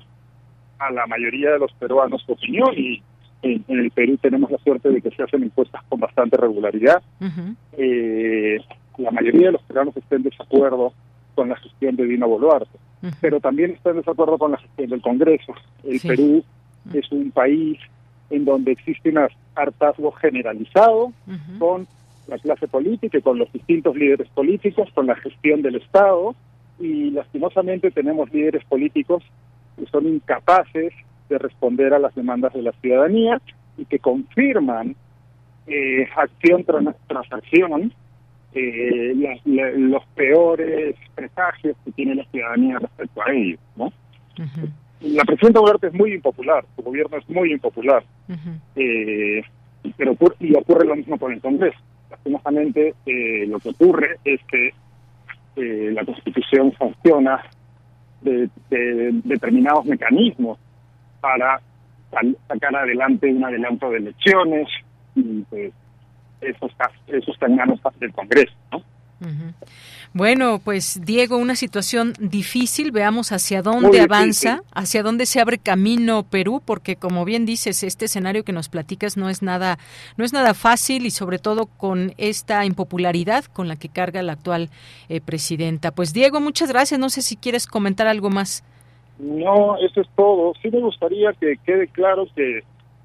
a 0.79 0.91
la 0.91 1.07
mayoría 1.07 1.53
de 1.53 1.59
los 1.59 1.73
peruanos 1.75 2.23
su 2.23 2.33
opinión 2.33 2.71
y 2.77 3.03
en, 3.43 3.65
el 3.69 3.91
Perú 3.93 4.19
tenemos 4.19 4.51
la 4.51 4.59
suerte 4.59 4.91
de 4.91 5.01
que 5.01 5.11
se 5.11 5.23
hacen 5.23 5.45
encuestas 5.45 5.83
con 5.89 6.01
bastante 6.01 6.37
regularidad. 6.37 7.03
eh, 7.79 8.59
la 8.99 9.11
mayoría 9.11 9.47
de 9.47 9.53
los 9.53 9.63
peruanos 9.63 9.97
están 9.97 10.19
en 10.19 10.25
desacuerdo 10.25 10.93
con 11.37 11.51
la 11.51 11.57
gestión 11.57 11.95
de 11.95 12.07
Dina 12.07 12.27
Boluarte, 12.27 12.79
pero 13.21 13.39
también 13.39 13.71
está 13.71 13.91
en 13.91 13.99
desacuerdo 13.99 14.39
con 14.39 14.51
la 14.51 14.59
gestión 14.59 14.91
del 14.91 15.01
Congreso. 15.01 15.55
El 15.85 16.01
Perú 16.01 16.43
es 16.93 17.13
un 17.13 17.31
país 17.31 17.79
en 18.31 18.45
donde 18.45 18.73
existe 18.73 19.11
un 19.11 19.29
hartazgo 19.55 20.11
generalizado 20.13 21.13
con 21.61 21.87
la 22.27 22.39
clase 22.39 22.67
política 22.67 23.19
y 23.19 23.23
con 23.23 23.39
los 23.39 23.53
distintos 23.53 23.95
líderes 23.95 24.29
políticos, 24.31 24.89
con 24.95 25.07
la 25.07 25.15
gestión 25.15 25.63
del 25.63 25.77
Estado, 25.77 26.35
y 26.81 27.11
lastimosamente 27.11 27.91
tenemos 27.93 28.33
líderes 28.33 28.65
políticos 28.65 29.23
que 29.77 29.87
son 29.87 30.07
incapaces 30.07 30.93
de 31.29 31.39
responder 31.39 31.95
a 31.95 31.99
las 31.99 32.15
demandas 32.15 32.53
de 32.55 32.63
la 32.63 32.73
ciudadanía 32.73 33.41
y 33.77 33.85
que 33.85 33.99
confirman 33.99 34.97
eh, 35.67 36.07
acción 36.17 36.65
tras, 36.65 37.33
acción 37.33 37.93
eh, 38.57 39.15
los 39.45 40.05
peores 40.15 40.97
presagios 41.15 41.77
que 41.85 41.93
tiene 41.93 42.15
la 42.15 42.25
ciudadanía 42.25 42.79
respecto 42.79 43.23
a 43.23 43.33
ellos, 43.33 43.61
¿no? 43.77 43.93
la 45.01 45.25
presidenta 45.25 45.61
es 45.83 45.95
muy 45.95 46.15
impopular, 46.15 46.65
su 46.75 46.83
gobierno 46.83 47.17
es 47.19 47.29
muy 47.29 47.53
impopular, 47.53 48.03
eh, 48.77 49.43
pero 49.97 50.13
ocurre, 50.13 50.37
y 50.41 50.55
ocurre 50.55 50.87
lo 50.87 50.97
mismo 50.97 51.19
con 51.19 51.33
el 51.33 51.41
Congreso. 51.41 51.79
Lastimosamente, 52.11 52.95
eh, 53.05 53.47
lo 53.47 53.59
que 53.59 53.71
ocurre 53.71 54.19
es 54.25 54.41
que 54.45 54.73
eh, 55.57 55.91
la 55.93 56.05
Constitución 56.05 56.73
funciona 56.73 57.43
de, 58.23 58.49
determinados 59.25 59.85
mecanismos 59.85 60.59
para 61.21 61.61
sacar 62.49 62.75
adelante 62.75 63.33
un 63.33 63.45
adelanto 63.45 63.91
de 63.91 63.99
elecciones 63.99 64.69
y 65.15 65.43
pues 65.51 65.73
eso 66.41 66.67
está, 66.67 66.91
eso 67.07 67.33
está 67.33 67.47
en 67.47 67.57
manos 67.57 67.81
del 67.99 68.13
Congreso, 68.13 68.55
¿no? 68.73 68.83
Bueno, 70.13 70.61
pues 70.63 71.01
Diego, 71.05 71.37
una 71.37 71.57
situación 71.57 72.15
difícil. 72.19 72.91
Veamos 72.91 73.33
hacia 73.33 73.63
dónde 73.63 74.01
avanza, 74.01 74.63
hacia 74.75 75.03
dónde 75.03 75.27
se 75.27 75.41
abre 75.41 75.59
camino 75.59 76.23
Perú, 76.23 76.63
porque 76.65 76.97
como 76.97 77.25
bien 77.25 77.45
dices, 77.45 77.83
este 77.83 78.07
escenario 78.07 78.45
que 78.45 78.53
nos 78.53 78.69
platicas 78.69 79.17
no 79.17 79.29
es 79.29 79.43
nada, 79.43 79.79
no 80.17 80.25
es 80.25 80.33
nada 80.33 80.55
fácil 80.55 81.07
y 81.07 81.11
sobre 81.11 81.39
todo 81.39 81.67
con 81.67 82.15
esta 82.17 82.65
impopularidad 82.65 83.45
con 83.45 83.69
la 83.69 83.77
que 83.77 83.89
carga 83.89 84.23
la 84.23 84.33
actual 84.33 84.71
eh, 85.09 85.21
presidenta. 85.21 85.91
Pues 85.91 86.13
Diego, 86.13 86.41
muchas 86.41 86.71
gracias. 86.71 86.99
No 86.99 87.11
sé 87.11 87.21
si 87.21 87.37
quieres 87.37 87.67
comentar 87.67 88.07
algo 88.07 88.31
más. 88.31 88.65
No, 89.19 89.77
eso 89.79 90.01
es 90.01 90.09
todo. 90.15 90.55
Sí 90.63 90.71
me 90.71 90.81
gustaría 90.81 91.33
que 91.35 91.57
quede 91.65 91.89
claro 91.89 92.27
que, 92.35 92.63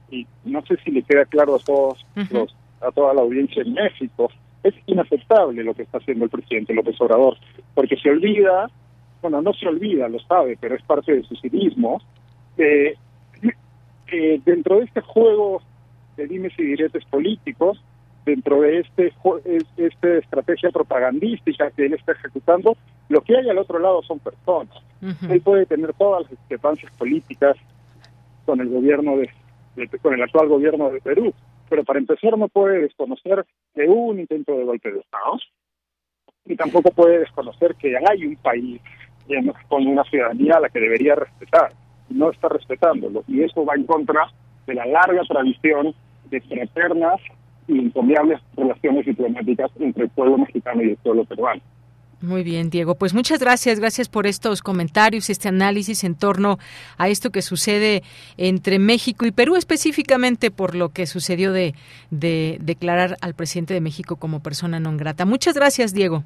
y 0.09 0.27
no 0.43 0.61
sé 0.65 0.77
si 0.83 0.91
le 0.91 1.03
queda 1.03 1.25
claro 1.25 1.55
a 1.55 1.59
todos 1.59 2.05
los, 2.29 2.55
a 2.81 2.91
toda 2.91 3.13
la 3.13 3.21
audiencia 3.21 3.61
en 3.61 3.73
México 3.73 4.29
es 4.63 4.73
inaceptable 4.85 5.63
lo 5.63 5.73
que 5.73 5.83
está 5.83 5.97
haciendo 5.97 6.25
el 6.25 6.31
presidente 6.31 6.73
López 6.73 6.99
Obrador, 7.01 7.37
porque 7.73 7.97
se 7.97 8.09
olvida, 8.09 8.69
bueno, 9.21 9.41
no 9.41 9.53
se 9.53 9.67
olvida, 9.67 10.07
lo 10.07 10.19
sabe, 10.19 10.57
pero 10.59 10.75
es 10.75 10.83
parte 10.83 11.15
de 11.15 11.23
su 11.23 11.35
cinismo, 11.35 12.01
que 12.55 12.95
dentro 14.45 14.77
de 14.77 14.85
este 14.85 15.01
juego 15.01 15.61
de 16.17 16.27
dimes 16.27 16.53
y 16.57 16.63
diretes 16.63 17.05
políticos, 17.05 17.81
dentro 18.25 18.61
de 18.61 18.79
este 18.79 19.13
esta 19.77 20.17
estrategia 20.17 20.69
propagandística 20.69 21.71
que 21.71 21.85
él 21.85 21.93
está 21.93 22.11
ejecutando, 22.11 22.77
lo 23.09 23.21
que 23.21 23.37
hay 23.37 23.49
al 23.49 23.57
otro 23.57 23.79
lado 23.79 24.03
son 24.03 24.19
personas. 24.19 24.75
Él 25.29 25.41
puede 25.41 25.65
tener 25.65 25.93
todas 25.93 26.23
las 26.23 26.31
discrepancias 26.31 26.91
políticas 26.93 27.57
con 28.45 28.61
el 28.61 28.69
gobierno 28.69 29.17
de, 29.17 29.29
con 30.01 30.13
el 30.13 30.21
actual 30.21 30.47
gobierno 30.47 30.89
de 30.91 31.01
Perú, 31.01 31.33
pero 31.71 31.85
para 31.85 31.99
empezar 31.99 32.37
no 32.37 32.49
puede 32.49 32.81
desconocer 32.81 33.45
que 33.73 33.87
un 33.87 34.19
intento 34.19 34.51
de 34.51 34.65
golpe 34.65 34.91
de 34.91 34.99
Estado. 34.99 35.37
Y 36.45 36.57
tampoco 36.57 36.91
puede 36.91 37.19
desconocer 37.19 37.75
que 37.75 37.95
hay 37.95 38.25
un 38.25 38.35
país 38.35 38.81
con 39.69 39.87
una 39.87 40.03
ciudadanía 40.03 40.57
a 40.57 40.59
la 40.59 40.67
que 40.67 40.81
debería 40.81 41.15
respetar. 41.15 41.71
Y 42.09 42.15
no 42.15 42.29
está 42.29 42.49
respetándolo. 42.49 43.23
Y 43.25 43.43
eso 43.43 43.63
va 43.63 43.75
en 43.75 43.85
contra 43.85 44.27
de 44.67 44.73
la 44.73 44.85
larga 44.85 45.21
tradición 45.23 45.95
de 46.29 46.41
fraternas 46.41 47.21
y 47.69 47.79
encomiables 47.79 48.41
relaciones 48.57 49.05
diplomáticas 49.05 49.71
entre 49.79 50.03
el 50.03 50.09
pueblo 50.09 50.39
mexicano 50.39 50.83
y 50.83 50.89
el 50.89 50.97
pueblo 50.97 51.23
peruano. 51.23 51.61
Muy 52.21 52.43
bien, 52.43 52.69
Diego. 52.69 52.95
Pues 52.95 53.15
muchas 53.15 53.39
gracias, 53.39 53.79
gracias 53.79 54.07
por 54.07 54.27
estos 54.27 54.61
comentarios, 54.61 55.31
este 55.31 55.47
análisis 55.47 56.03
en 56.03 56.13
torno 56.13 56.59
a 56.97 57.09
esto 57.09 57.31
que 57.31 57.41
sucede 57.41 58.03
entre 58.37 58.77
México 58.77 59.25
y 59.25 59.31
Perú, 59.31 59.55
específicamente 59.55 60.51
por 60.51 60.75
lo 60.75 60.89
que 60.89 61.07
sucedió 61.07 61.51
de, 61.51 61.73
de 62.11 62.59
declarar 62.61 63.17
al 63.21 63.33
presidente 63.33 63.73
de 63.73 63.81
México 63.81 64.17
como 64.17 64.43
persona 64.43 64.79
non 64.79 64.97
grata. 64.97 65.25
Muchas 65.25 65.55
gracias, 65.55 65.93
Diego. 65.93 66.23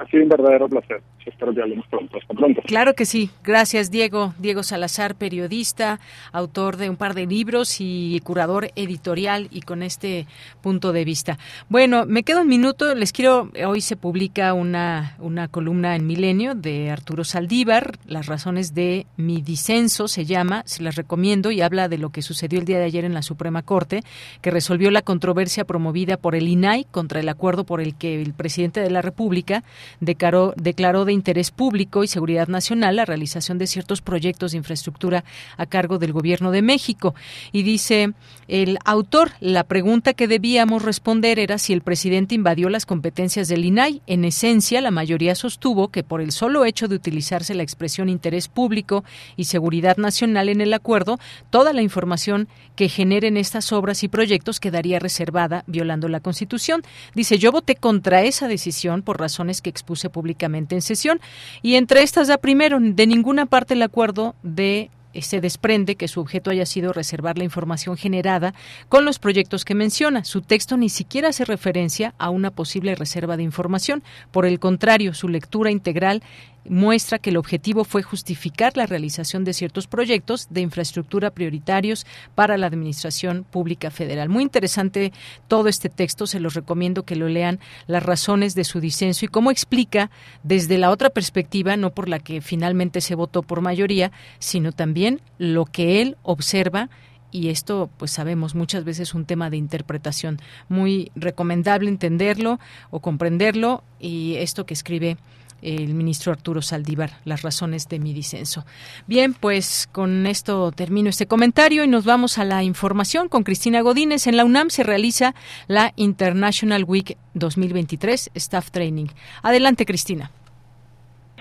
Ha 0.00 0.06
sido 0.06 0.22
un 0.22 0.28
verdadero 0.30 0.68
placer. 0.68 1.02
Espero 1.26 1.54
que 1.54 1.60
hablemos 1.60 1.86
pronto. 1.88 2.18
Pronto. 2.34 2.62
Claro 2.62 2.94
que 2.94 3.04
sí. 3.04 3.30
Gracias, 3.44 3.90
Diego. 3.90 4.32
Diego 4.38 4.62
Salazar, 4.62 5.14
periodista, 5.14 6.00
autor 6.32 6.78
de 6.78 6.88
un 6.88 6.96
par 6.96 7.12
de 7.14 7.26
libros 7.26 7.76
y 7.80 8.18
curador 8.24 8.70
editorial 8.76 9.48
y 9.50 9.60
con 9.60 9.82
este 9.82 10.26
punto 10.62 10.92
de 10.92 11.04
vista. 11.04 11.38
Bueno, 11.68 12.06
me 12.06 12.22
queda 12.22 12.40
un 12.40 12.48
minuto. 12.48 12.94
Les 12.94 13.12
quiero, 13.12 13.50
hoy 13.66 13.82
se 13.82 13.96
publica 13.96 14.54
una, 14.54 15.16
una 15.18 15.48
columna 15.48 15.96
en 15.96 16.06
Milenio 16.06 16.54
de 16.54 16.90
Arturo 16.90 17.24
Saldívar, 17.24 17.98
Las 18.06 18.26
razones 18.26 18.74
de 18.74 19.06
mi 19.18 19.42
disenso 19.42 20.08
se 20.08 20.24
llama, 20.24 20.62
se 20.64 20.82
las 20.82 20.96
recomiendo 20.96 21.50
y 21.50 21.60
habla 21.60 21.88
de 21.88 21.98
lo 21.98 22.08
que 22.08 22.22
sucedió 22.22 22.58
el 22.58 22.64
día 22.64 22.78
de 22.78 22.84
ayer 22.84 23.04
en 23.04 23.12
la 23.12 23.22
Suprema 23.22 23.62
Corte, 23.62 24.02
que 24.40 24.50
resolvió 24.50 24.90
la 24.90 25.02
controversia 25.02 25.64
promovida 25.64 26.16
por 26.16 26.34
el 26.34 26.48
INAI 26.48 26.84
contra 26.90 27.20
el 27.20 27.28
acuerdo 27.28 27.64
por 27.64 27.82
el 27.82 27.94
que 27.96 28.20
el 28.22 28.32
presidente 28.32 28.80
de 28.80 28.90
la 28.90 29.02
República 29.02 29.62
declaró, 30.00 30.54
declaró 30.56 31.04
de 31.04 31.12
interés 31.12 31.50
público 31.50 32.04
y 32.04 32.08
seguridad 32.08 32.48
nacional 32.48 32.96
la 32.96 33.04
realización 33.04 33.58
de 33.58 33.66
ciertos 33.66 34.00
proyectos 34.00 34.52
de 34.52 34.58
infraestructura 34.58 35.24
a 35.56 35.66
cargo 35.66 35.98
del 35.98 36.12
Gobierno 36.12 36.50
de 36.50 36.62
México. 36.62 37.14
Y 37.52 37.62
dice 37.62 38.12
el 38.48 38.78
autor, 38.84 39.32
la 39.40 39.64
pregunta 39.64 40.14
que 40.14 40.28
debíamos 40.28 40.82
responder 40.82 41.38
era 41.38 41.58
si 41.58 41.72
el 41.72 41.82
presidente 41.82 42.34
invadió 42.34 42.68
las 42.68 42.86
competencias 42.86 43.48
del 43.48 43.64
INAI. 43.64 44.02
En 44.06 44.24
esencia, 44.24 44.80
la 44.80 44.90
mayoría 44.90 45.34
sostuvo 45.34 45.88
que 45.88 46.02
por 46.02 46.20
el 46.20 46.32
solo 46.32 46.64
hecho 46.64 46.88
de 46.88 46.96
utilizarse 46.96 47.54
la 47.54 47.62
expresión 47.62 48.08
interés 48.08 48.48
público 48.48 49.04
y 49.36 49.44
seguridad 49.44 49.96
nacional 49.96 50.48
en 50.48 50.60
el 50.60 50.72
acuerdo, 50.72 51.18
toda 51.50 51.72
la 51.72 51.82
información 51.82 52.48
que 52.76 52.88
generen 52.88 53.36
estas 53.36 53.72
obras 53.72 54.02
y 54.02 54.08
proyectos 54.08 54.60
quedaría 54.60 54.98
reservada 54.98 55.64
violando 55.66 56.08
la 56.08 56.20
Constitución. 56.20 56.82
Dice, 57.14 57.38
yo 57.38 57.52
voté 57.52 57.76
contra 57.76 58.22
esa 58.22 58.48
decisión 58.48 59.02
por 59.02 59.18
razones 59.20 59.62
que 59.62 59.69
expuse 59.70 60.10
públicamente 60.10 60.74
en 60.74 60.82
sesión 60.82 61.20
y 61.62 61.76
entre 61.76 62.02
estas 62.02 62.28
da 62.28 62.38
primero, 62.38 62.78
de 62.80 63.06
ninguna 63.06 63.46
parte 63.46 63.74
el 63.74 63.82
acuerdo 63.82 64.34
de 64.42 64.90
eh, 65.12 65.22
se 65.22 65.40
desprende 65.40 65.96
que 65.96 66.08
su 66.08 66.20
objeto 66.20 66.50
haya 66.50 66.66
sido 66.66 66.92
reservar 66.92 67.36
la 67.36 67.44
información 67.44 67.96
generada 67.96 68.54
con 68.88 69.04
los 69.04 69.18
proyectos 69.18 69.64
que 69.64 69.74
menciona. 69.74 70.24
Su 70.24 70.42
texto 70.42 70.76
ni 70.76 70.88
siquiera 70.88 71.28
hace 71.28 71.44
referencia 71.44 72.14
a 72.18 72.30
una 72.30 72.50
posible 72.50 72.94
reserva 72.94 73.36
de 73.36 73.42
información. 73.42 74.02
Por 74.30 74.46
el 74.46 74.60
contrario, 74.60 75.14
su 75.14 75.28
lectura 75.28 75.70
integral 75.70 76.22
muestra 76.68 77.18
que 77.18 77.30
el 77.30 77.36
objetivo 77.36 77.84
fue 77.84 78.02
justificar 78.02 78.76
la 78.76 78.86
realización 78.86 79.44
de 79.44 79.52
ciertos 79.52 79.86
proyectos 79.86 80.48
de 80.50 80.60
infraestructura 80.60 81.30
prioritarios 81.30 82.06
para 82.34 82.56
la 82.58 82.66
Administración 82.66 83.44
Pública 83.50 83.90
Federal. 83.90 84.28
Muy 84.28 84.42
interesante 84.42 85.12
todo 85.48 85.68
este 85.68 85.88
texto, 85.88 86.26
se 86.26 86.40
los 86.40 86.54
recomiendo 86.54 87.04
que 87.04 87.16
lo 87.16 87.28
lean, 87.28 87.60
las 87.86 88.02
razones 88.02 88.54
de 88.54 88.64
su 88.64 88.80
disenso 88.80 89.24
y 89.24 89.28
cómo 89.28 89.50
explica 89.50 90.10
desde 90.42 90.78
la 90.78 90.90
otra 90.90 91.10
perspectiva, 91.10 91.76
no 91.76 91.90
por 91.90 92.08
la 92.08 92.18
que 92.18 92.40
finalmente 92.40 93.00
se 93.00 93.14
votó 93.14 93.42
por 93.42 93.60
mayoría, 93.60 94.12
sino 94.38 94.72
también 94.72 95.20
lo 95.38 95.64
que 95.64 96.02
él 96.02 96.16
observa 96.22 96.90
y 97.32 97.48
esto 97.48 97.90
pues 97.96 98.10
sabemos 98.10 98.54
muchas 98.54 98.84
veces 98.84 99.14
un 99.14 99.24
tema 99.24 99.50
de 99.50 99.56
interpretación 99.56 100.40
muy 100.68 101.12
recomendable 101.14 101.88
entenderlo 101.88 102.58
o 102.90 103.00
comprenderlo 103.00 103.84
y 104.00 104.34
esto 104.36 104.66
que 104.66 104.74
escribe 104.74 105.16
el 105.62 105.94
ministro 105.94 106.32
Arturo 106.32 106.62
Saldívar 106.62 107.10
las 107.24 107.42
razones 107.42 107.88
de 107.88 107.98
mi 107.98 108.12
disenso. 108.12 108.64
Bien, 109.06 109.34
pues 109.34 109.88
con 109.92 110.26
esto 110.26 110.72
termino 110.72 111.08
este 111.08 111.26
comentario 111.26 111.84
y 111.84 111.88
nos 111.88 112.04
vamos 112.04 112.38
a 112.38 112.44
la 112.44 112.62
información 112.62 113.28
con 113.28 113.42
Cristina 113.42 113.80
Godínez. 113.80 114.26
En 114.26 114.36
la 114.36 114.44
UNAM 114.44 114.70
se 114.70 114.82
realiza 114.82 115.34
la 115.68 115.92
International 115.96 116.84
Week 116.84 117.16
2023 117.34 118.30
Staff 118.34 118.70
Training. 118.70 119.06
Adelante, 119.42 119.86
Cristina. 119.86 120.30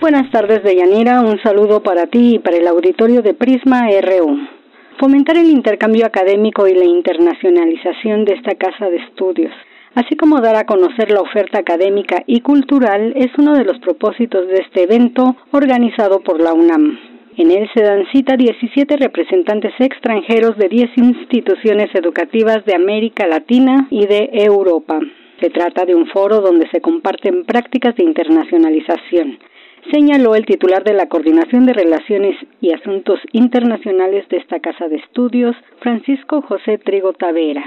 Buenas 0.02 0.32
tardes, 0.32 0.64
Deyanira. 0.64 1.22
Un 1.22 1.42
saludo 1.42 1.84
para 1.84 2.08
ti 2.08 2.36
y 2.36 2.40
para 2.40 2.58
el 2.58 2.68
auditorio 2.68 3.22
de 3.22 3.34
Prisma 3.34 3.88
RU. 4.02 4.38
Fomentar 4.98 5.38
el 5.38 5.50
intercambio 5.50 6.06
académico 6.06 6.68
y 6.68 6.74
la 6.74 6.86
internacionalización 6.86 8.26
de 8.26 8.34
esta 8.34 8.56
casa 8.56 8.90
de 8.90 8.98
estudios 8.98 9.52
así 9.96 10.16
como 10.16 10.42
dar 10.42 10.56
a 10.56 10.66
conocer 10.66 11.12
la 11.12 11.22
oferta 11.22 11.60
académica 11.60 12.24
y 12.28 12.42
cultural, 12.42 13.14
es 13.16 13.32
uno 13.38 13.56
de 13.56 13.66
los 13.66 13.80
propósitos 13.80 14.48
de 14.48 14.56
este 14.56 14.84
evento 14.84 15.36
organizado 15.52 16.22
por 16.22 16.42
la 16.42 16.54
UNAM. 16.54 16.98
En 17.38 17.52
él 17.52 17.70
se 17.74 17.84
dan 17.84 18.06
cita 18.12 18.36
17 18.36 18.98
representantes 18.98 19.74
extranjeros 19.80 20.58
de 20.58 20.68
10 20.68 20.98
instituciones 20.98 21.90
educativas 21.96 22.66
de 22.66 22.76
América 22.76 23.28
Latina 23.28 23.88
y 23.90 24.06
de 24.08 24.30
Europa. 24.34 25.00
Se 25.40 25.50
trata 25.50 25.86
de 25.86 25.96
un 25.96 26.08
foro 26.08 26.42
donde 26.42 26.70
se 26.70 26.82
comparten 26.82 27.46
prácticas 27.46 27.96
de 27.96 28.04
internacionalización, 28.04 29.40
señaló 29.92 30.36
el 30.36 30.46
titular 30.46 30.84
de 30.84 30.94
la 30.94 31.08
Coordinación 31.08 31.66
de 31.66 31.74
Relaciones 31.74 32.36
y 32.62 32.74
Asuntos 32.74 33.20
Internacionales 33.32 34.28
de 34.30 34.38
esta 34.38 34.60
Casa 34.60 34.88
de 34.88 34.98
Estudios, 34.98 35.56
Francisco 35.80 36.42
José 36.42 36.78
Trigo 36.78 37.14
Tavera. 37.14 37.64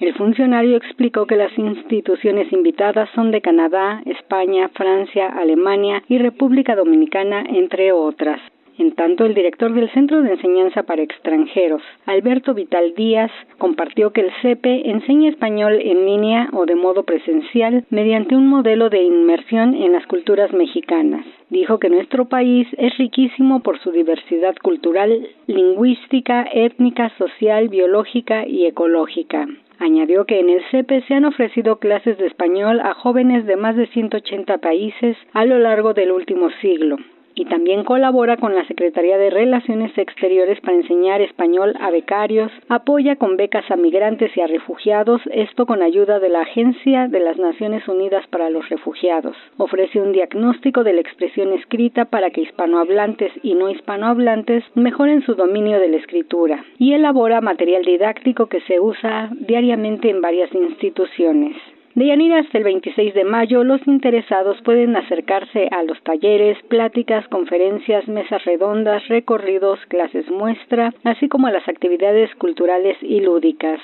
El 0.00 0.14
funcionario 0.14 0.76
explicó 0.76 1.26
que 1.26 1.34
las 1.34 1.56
instituciones 1.58 2.52
invitadas 2.52 3.08
son 3.16 3.32
de 3.32 3.40
Canadá, 3.40 4.00
España, 4.06 4.68
Francia, 4.68 5.26
Alemania 5.26 6.04
y 6.08 6.18
República 6.18 6.76
Dominicana, 6.76 7.44
entre 7.48 7.90
otras. 7.90 8.40
En 8.78 8.92
tanto, 8.92 9.24
el 9.24 9.34
director 9.34 9.74
del 9.74 9.90
Centro 9.90 10.22
de 10.22 10.34
Enseñanza 10.34 10.84
para 10.84 11.02
Extranjeros, 11.02 11.82
Alberto 12.06 12.54
Vital 12.54 12.94
Díaz, 12.94 13.32
compartió 13.58 14.12
que 14.12 14.20
el 14.20 14.30
CEPE 14.40 14.88
enseña 14.88 15.30
español 15.30 15.80
en 15.82 16.06
línea 16.06 16.48
o 16.52 16.64
de 16.64 16.76
modo 16.76 17.02
presencial 17.02 17.84
mediante 17.90 18.36
un 18.36 18.46
modelo 18.46 18.90
de 18.90 19.02
inmersión 19.02 19.74
en 19.74 19.94
las 19.94 20.06
culturas 20.06 20.52
mexicanas. 20.52 21.26
Dijo 21.50 21.80
que 21.80 21.90
nuestro 21.90 22.26
país 22.26 22.68
es 22.78 22.96
riquísimo 22.98 23.64
por 23.64 23.80
su 23.80 23.90
diversidad 23.90 24.54
cultural, 24.62 25.26
lingüística, 25.48 26.46
étnica, 26.52 27.10
social, 27.18 27.68
biológica 27.68 28.46
y 28.46 28.66
ecológica. 28.66 29.48
Añadió 29.78 30.24
que 30.24 30.40
en 30.40 30.50
el 30.50 30.62
CEPE 30.70 31.02
se 31.02 31.14
han 31.14 31.24
ofrecido 31.24 31.78
clases 31.78 32.18
de 32.18 32.26
español 32.26 32.80
a 32.80 32.94
jóvenes 32.94 33.46
de 33.46 33.56
más 33.56 33.76
de 33.76 33.86
180 33.86 34.58
países 34.58 35.16
a 35.32 35.44
lo 35.44 35.58
largo 35.58 35.94
del 35.94 36.10
último 36.10 36.50
siglo 36.60 36.96
y 37.38 37.44
también 37.44 37.84
colabora 37.84 38.36
con 38.36 38.56
la 38.56 38.66
Secretaría 38.66 39.16
de 39.16 39.30
Relaciones 39.30 39.96
Exteriores 39.96 40.60
para 40.60 40.76
enseñar 40.76 41.20
español 41.20 41.74
a 41.80 41.90
becarios, 41.90 42.50
apoya 42.68 43.14
con 43.14 43.36
becas 43.36 43.70
a 43.70 43.76
migrantes 43.76 44.36
y 44.36 44.40
a 44.40 44.48
refugiados, 44.48 45.22
esto 45.30 45.64
con 45.64 45.80
ayuda 45.82 46.18
de 46.18 46.30
la 46.30 46.40
Agencia 46.40 47.06
de 47.06 47.20
las 47.20 47.38
Naciones 47.38 47.86
Unidas 47.86 48.26
para 48.26 48.50
los 48.50 48.68
Refugiados. 48.68 49.36
Ofrece 49.56 50.00
un 50.00 50.10
diagnóstico 50.10 50.82
de 50.82 50.94
la 50.94 51.00
expresión 51.00 51.52
escrita 51.52 52.06
para 52.06 52.30
que 52.30 52.40
hispanohablantes 52.40 53.30
y 53.44 53.54
no 53.54 53.70
hispanohablantes 53.70 54.64
mejoren 54.74 55.22
su 55.22 55.36
dominio 55.36 55.78
de 55.78 55.88
la 55.90 55.98
escritura 55.98 56.64
y 56.76 56.94
elabora 56.94 57.40
material 57.40 57.84
didáctico 57.84 58.46
que 58.46 58.62
se 58.62 58.80
usa 58.80 59.30
diariamente 59.32 60.10
en 60.10 60.20
varias 60.20 60.52
instituciones. 60.52 61.56
De 61.98 62.06
Yanira 62.06 62.38
hasta 62.38 62.58
el 62.58 62.62
26 62.62 63.12
de 63.12 63.24
mayo, 63.24 63.64
los 63.64 63.84
interesados 63.88 64.56
pueden 64.62 64.94
acercarse 64.94 65.66
a 65.72 65.82
los 65.82 66.00
talleres, 66.04 66.56
pláticas, 66.68 67.26
conferencias, 67.26 68.06
mesas 68.06 68.44
redondas, 68.44 69.08
recorridos, 69.08 69.80
clases 69.88 70.30
muestra, 70.30 70.94
así 71.02 71.28
como 71.28 71.48
a 71.48 71.50
las 71.50 71.68
actividades 71.68 72.32
culturales 72.36 72.96
y 73.02 73.18
lúdicas. 73.18 73.80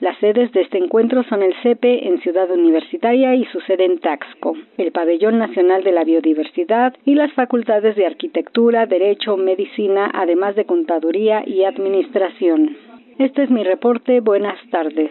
Las 0.00 0.16
sedes 0.16 0.50
de 0.52 0.62
este 0.62 0.78
encuentro 0.78 1.24
son 1.24 1.42
el 1.42 1.52
CEPE 1.62 2.08
en 2.08 2.22
Ciudad 2.22 2.50
Universitaria 2.50 3.34
y 3.34 3.44
su 3.52 3.60
sede 3.60 3.84
en 3.84 3.98
Taxco, 3.98 4.56
el 4.78 4.90
Pabellón 4.90 5.38
Nacional 5.38 5.84
de 5.84 5.92
la 5.92 6.04
Biodiversidad 6.04 6.94
y 7.04 7.16
las 7.16 7.34
facultades 7.34 7.96
de 7.96 8.06
Arquitectura, 8.06 8.86
Derecho, 8.86 9.36
Medicina, 9.36 10.10
además 10.14 10.56
de 10.56 10.64
Contaduría 10.64 11.42
y 11.46 11.64
Administración. 11.64 12.78
Este 13.18 13.42
es 13.42 13.50
mi 13.50 13.62
reporte. 13.62 14.20
Buenas 14.20 14.58
tardes. 14.70 15.10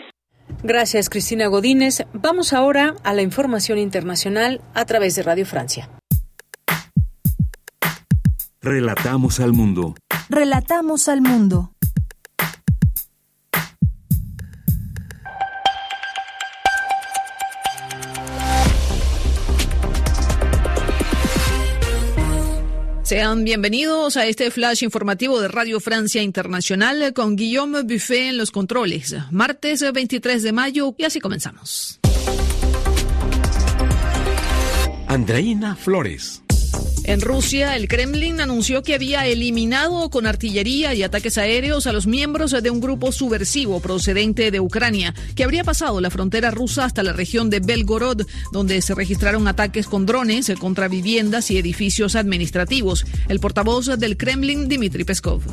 Gracias, 0.64 1.10
Cristina 1.10 1.48
Godínez. 1.48 2.04
Vamos 2.14 2.54
ahora 2.54 2.96
a 3.04 3.14
la 3.14 3.22
información 3.22 3.78
internacional 3.78 4.62
a 4.74 4.86
través 4.86 5.16
de 5.16 5.24
Radio 5.24 5.46
Francia. 5.46 5.90
Relatamos 8.62 9.40
al 9.40 9.54
mundo. 9.54 9.96
Relatamos 10.30 11.08
al 11.08 11.22
mundo. 11.22 11.72
Sean 23.08 23.46
bienvenidos 23.46 24.18
a 24.18 24.26
este 24.26 24.52
flash 24.52 24.84
informativo 24.84 25.40
de 25.40 25.48
Radio 25.48 25.80
Francia 25.80 26.22
Internacional 26.22 27.14
con 27.14 27.38
Guillaume 27.38 27.84
Buffet 27.84 28.32
en 28.32 28.38
los 28.38 28.52
controles. 28.52 29.16
Martes 29.32 29.82
23 29.94 30.44
de 30.44 30.52
mayo 30.52 30.94
y 30.98 31.06
así 31.06 31.22
comenzamos. 31.22 32.02
Andreina 35.08 35.78
Flores. 35.78 36.44
En 37.08 37.22
Rusia, 37.22 37.78
el 37.78 37.88
Kremlin 37.88 38.42
anunció 38.42 38.84
que 38.84 38.94
había 38.94 39.26
eliminado 39.26 40.10
con 40.10 40.28
artillería 40.28 40.94
y 40.94 41.04
ataques 41.04 41.38
aéreos 41.38 41.88
a 41.88 41.94
los 41.94 42.06
miembros 42.06 42.52
de 42.52 42.70
un 42.70 42.82
grupo 42.82 43.14
subversivo 43.14 43.80
procedente 43.80 44.52
de 44.52 44.60
Ucrania, 44.60 45.16
que 45.34 45.46
habría 45.46 45.64
pasado 45.64 46.02
la 46.02 46.10
frontera 46.10 46.52
rusa 46.52 46.84
hasta 46.84 47.04
la 47.04 47.14
región 47.14 47.50
de 47.50 47.62
Belgorod, 47.62 48.24
donde 48.52 48.82
se 48.82 48.94
registraron 48.94 49.48
ataques 49.48 49.88
con 49.88 50.06
drones 50.06 50.52
contra 50.60 50.90
viviendas 50.90 51.50
y 51.50 51.58
edificios 51.58 52.18
administrativos. 52.18 53.06
El 53.30 53.40
portavoz 53.40 53.86
del 53.98 54.18
Kremlin, 54.18 54.68
Dmitry 54.68 55.06
Peskov. 55.06 55.44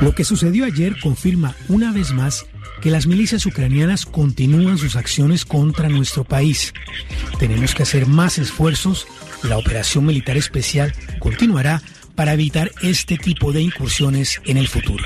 Lo 0.00 0.16
que 0.16 0.24
sucedió 0.24 0.64
ayer 0.64 0.98
confirma 1.00 1.54
una 1.68 1.92
vez 1.92 2.10
más 2.10 2.44
que 2.80 2.90
las 2.90 3.06
milicias 3.06 3.46
ucranianas 3.46 4.04
continúan 4.04 4.78
sus 4.78 4.96
acciones 4.96 5.44
contra 5.44 5.88
nuestro 5.88 6.24
país. 6.24 6.74
Tenemos 7.38 7.72
que 7.72 7.84
hacer 7.84 8.08
más 8.08 8.38
esfuerzos 8.38 9.06
la 9.44 9.58
operación 9.58 10.06
militar 10.06 10.36
especial 10.36 10.92
continuará 11.18 11.82
para 12.14 12.32
evitar 12.32 12.70
este 12.82 13.16
tipo 13.16 13.52
de 13.52 13.62
incursiones 13.62 14.40
en 14.44 14.56
el 14.56 14.68
futuro. 14.68 15.04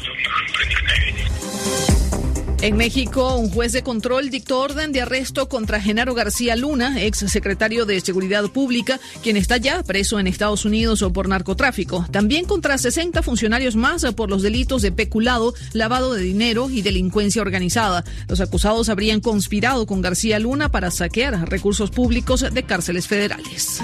En 2.67 2.77
México, 2.77 3.37
un 3.37 3.49
juez 3.49 3.71
de 3.71 3.85
control 3.85 4.29
dictó 4.29 4.59
orden 4.59 4.91
de 4.91 5.01
arresto 5.01 5.49
contra 5.49 5.81
Genaro 5.81 6.15
García 6.15 6.57
Luna, 6.57 7.01
ex 7.01 7.19
secretario 7.19 7.87
de 7.87 8.01
Seguridad 8.01 8.43
Pública, 8.47 8.99
quien 9.23 9.37
está 9.37 9.57
ya 9.57 9.85
preso 9.85 10.19
en 10.19 10.27
Estados 10.27 10.65
Unidos 10.65 11.05
por 11.15 11.29
narcotráfico. 11.29 12.05
También 12.11 12.45
contra 12.45 12.77
60 12.77 13.23
funcionarios 13.23 13.77
más 13.77 14.05
por 14.17 14.31
los 14.31 14.43
delitos 14.43 14.83
de 14.83 14.91
peculado, 14.91 15.55
lavado 15.75 16.15
de 16.15 16.23
dinero 16.23 16.69
y 16.69 16.83
delincuencia 16.83 17.41
organizada. 17.41 18.05
Los 18.27 18.41
acusados 18.41 18.89
habrían 18.89 19.21
conspirado 19.21 19.87
con 19.87 20.03
García 20.03 20.41
Luna 20.41 20.69
para 20.69 20.91
saquear 20.91 21.49
recursos 21.49 21.93
públicos 21.93 22.45
de 22.53 22.63
cárceles 22.65 23.07
federales. 23.07 23.81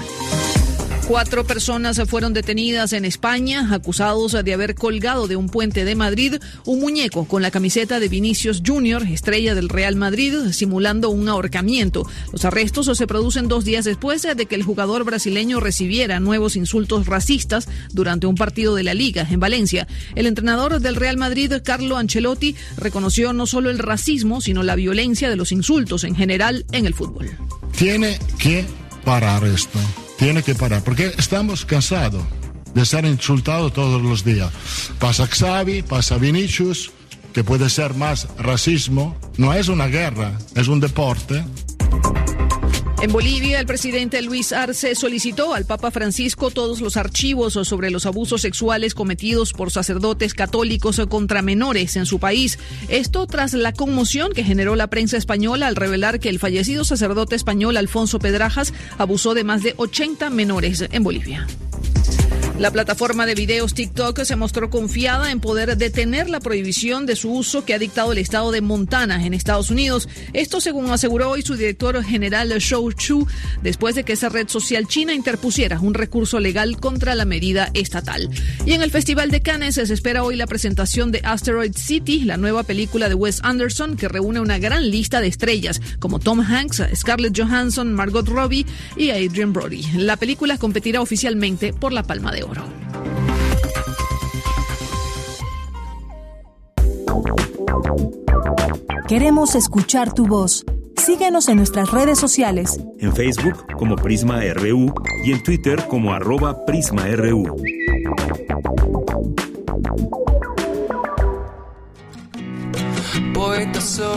Cuatro 1.07 1.45
personas 1.45 2.01
fueron 2.07 2.33
detenidas 2.33 2.93
en 2.93 3.03
España 3.03 3.67
acusados 3.73 4.31
de 4.31 4.53
haber 4.53 4.73
colgado 4.73 5.27
de 5.27 5.35
un 5.35 5.49
puente 5.49 5.83
de 5.83 5.95
Madrid 5.95 6.35
un 6.65 6.79
muñeco 6.79 7.25
con 7.25 7.41
la 7.41 7.51
camiseta 7.51 7.99
de 7.99 8.07
Vinicius 8.07 8.63
Junior, 8.65 9.03
estrella 9.03 9.53
del 9.53 9.67
Real 9.67 9.97
Madrid, 9.97 10.33
simulando 10.51 11.09
un 11.09 11.27
ahorcamiento. 11.27 12.07
Los 12.31 12.45
arrestos 12.45 12.97
se 12.97 13.05
producen 13.05 13.49
dos 13.49 13.65
días 13.65 13.83
después 13.83 14.21
de 14.21 14.45
que 14.45 14.55
el 14.55 14.63
jugador 14.63 15.03
brasileño 15.03 15.59
recibiera 15.59 16.21
nuevos 16.21 16.55
insultos 16.55 17.05
racistas 17.05 17.67
durante 17.91 18.25
un 18.25 18.35
partido 18.35 18.73
de 18.73 18.83
la 18.83 18.93
Liga 18.93 19.27
en 19.29 19.41
Valencia. 19.41 19.87
El 20.15 20.25
entrenador 20.25 20.79
del 20.79 20.95
Real 20.95 21.17
Madrid, 21.17 21.51
Carlo 21.63 21.97
Ancelotti, 21.97 22.55
reconoció 22.77 23.33
no 23.33 23.45
solo 23.45 23.69
el 23.69 23.79
racismo, 23.79 24.39
sino 24.39 24.63
la 24.63 24.75
violencia 24.75 25.29
de 25.29 25.35
los 25.35 25.51
insultos 25.51 26.05
en 26.05 26.15
general 26.15 26.65
en 26.71 26.85
el 26.85 26.93
fútbol. 26.93 27.29
Tiene 27.77 28.19
que 28.37 28.65
parar 29.03 29.43
esto 29.43 29.79
tiene 30.23 30.41
que 30.41 30.55
parar, 30.55 30.81
porque 30.85 31.13
estamos 31.17 31.65
cansados 31.65 32.23
de 32.73 32.85
ser 32.85 33.03
insultados 33.03 33.73
todos 33.73 34.01
los 34.01 34.23
días. 34.23 34.53
Pasa 34.97 35.27
Xavi, 35.27 35.81
pasa 35.81 36.17
Vinicius, 36.17 36.91
que 37.33 37.43
puede 37.43 37.69
ser 37.69 37.93
más 37.93 38.29
racismo. 38.37 39.17
No 39.35 39.53
es 39.53 39.67
una 39.67 39.87
guerra, 39.87 40.37
es 40.55 40.69
un 40.69 40.79
deporte. 40.79 41.43
En 43.03 43.11
Bolivia, 43.11 43.59
el 43.59 43.65
presidente 43.65 44.21
Luis 44.21 44.53
Arce 44.53 44.95
solicitó 44.95 45.53
al 45.53 45.65
Papa 45.65 45.91
Francisco 45.91 46.51
todos 46.51 46.79
los 46.79 46.95
archivos 46.95 47.51
sobre 47.51 47.91
los 47.91 48.05
abusos 48.05 48.39
sexuales 48.39 48.95
cometidos 48.95 49.51
por 49.51 49.71
sacerdotes 49.71 50.33
católicos 50.33 51.01
contra 51.09 51.41
menores 51.41 51.97
en 51.97 52.05
su 52.05 52.19
país. 52.19 52.59
Esto 52.87 53.27
tras 53.27 53.51
la 53.55 53.73
conmoción 53.73 54.31
que 54.31 54.45
generó 54.45 54.77
la 54.77 54.87
prensa 54.87 55.17
española 55.17 55.67
al 55.67 55.75
revelar 55.75 56.21
que 56.21 56.29
el 56.29 56.39
fallecido 56.39 56.85
sacerdote 56.85 57.35
español 57.35 57.75
Alfonso 57.75 58.19
Pedrajas 58.19 58.73
abusó 58.97 59.33
de 59.33 59.43
más 59.43 59.63
de 59.63 59.73
80 59.75 60.29
menores 60.29 60.85
en 60.89 61.03
Bolivia. 61.03 61.45
La 62.59 62.69
plataforma 62.69 63.25
de 63.25 63.33
videos 63.33 63.73
TikTok 63.73 64.23
se 64.23 64.35
mostró 64.35 64.69
confiada 64.69 65.31
en 65.31 65.39
poder 65.39 65.75
detener 65.75 66.29
la 66.29 66.39
prohibición 66.39 67.07
de 67.07 67.15
su 67.15 67.31
uso 67.31 67.65
que 67.65 67.73
ha 67.73 67.79
dictado 67.79 68.11
el 68.11 68.19
estado 68.19 68.51
de 68.51 68.61
Montana 68.61 69.25
en 69.25 69.33
Estados 69.33 69.71
Unidos. 69.71 70.07
Esto 70.33 70.61
según 70.61 70.91
aseguró 70.91 71.31
hoy 71.31 71.41
su 71.41 71.55
director 71.55 72.03
general 72.03 72.49
Shou 72.59 72.93
Chu, 72.93 73.25
después 73.63 73.95
de 73.95 74.03
que 74.03 74.13
esa 74.13 74.29
red 74.29 74.49
social 74.49 74.87
china 74.87 75.15
interpusiera 75.15 75.79
un 75.79 75.95
recurso 75.95 76.39
legal 76.39 76.79
contra 76.79 77.15
la 77.15 77.25
medida 77.25 77.71
estatal. 77.73 78.29
Y 78.67 78.73
en 78.73 78.83
el 78.83 78.91
Festival 78.91 79.31
de 79.31 79.41
Cannes 79.41 79.75
se 79.75 79.91
espera 79.91 80.23
hoy 80.23 80.35
la 80.35 80.45
presentación 80.45 81.11
de 81.11 81.21
Asteroid 81.23 81.75
City, 81.75 82.19
la 82.19 82.37
nueva 82.37 82.61
película 82.61 83.09
de 83.09 83.15
Wes 83.15 83.39
Anderson 83.41 83.97
que 83.97 84.07
reúne 84.07 84.39
una 84.39 84.59
gran 84.59 84.91
lista 84.91 85.21
de 85.21 85.27
estrellas 85.27 85.81
como 85.97 86.19
Tom 86.19 86.39
Hanks, 86.39 86.83
Scarlett 86.93 87.37
Johansson, 87.37 87.93
Margot 87.93 88.27
Robbie 88.27 88.67
y 88.95 89.09
Adrian 89.09 89.53
Brody. 89.53 89.83
La 89.95 90.17
película 90.17 90.59
competirá 90.59 91.01
oficialmente 91.01 91.73
por 91.73 91.91
la 91.91 92.03
Palma 92.03 92.31
de 92.31 92.42
oro. 92.43 92.63
Queremos 99.07 99.55
escuchar 99.55 100.13
tu 100.13 100.25
voz. 100.25 100.65
Síguenos 100.95 101.49
en 101.49 101.57
nuestras 101.57 101.91
redes 101.91 102.17
sociales. 102.17 102.79
En 102.99 103.13
Facebook 103.13 103.65
como 103.77 103.95
Prisma 103.95 104.39
RU 104.53 104.93
y 105.25 105.33
en 105.33 105.43
Twitter 105.43 105.85
como 105.87 106.13
arroba 106.13 106.65
PrismaRU. 106.65 107.57
Poeta 113.33 113.81
soy, 113.81 114.07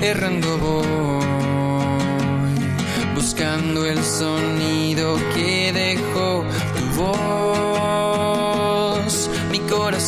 errando 0.00 0.58
voy, 0.58 1.26
buscando 3.14 3.84
el 3.84 3.98
sonido 4.02 4.83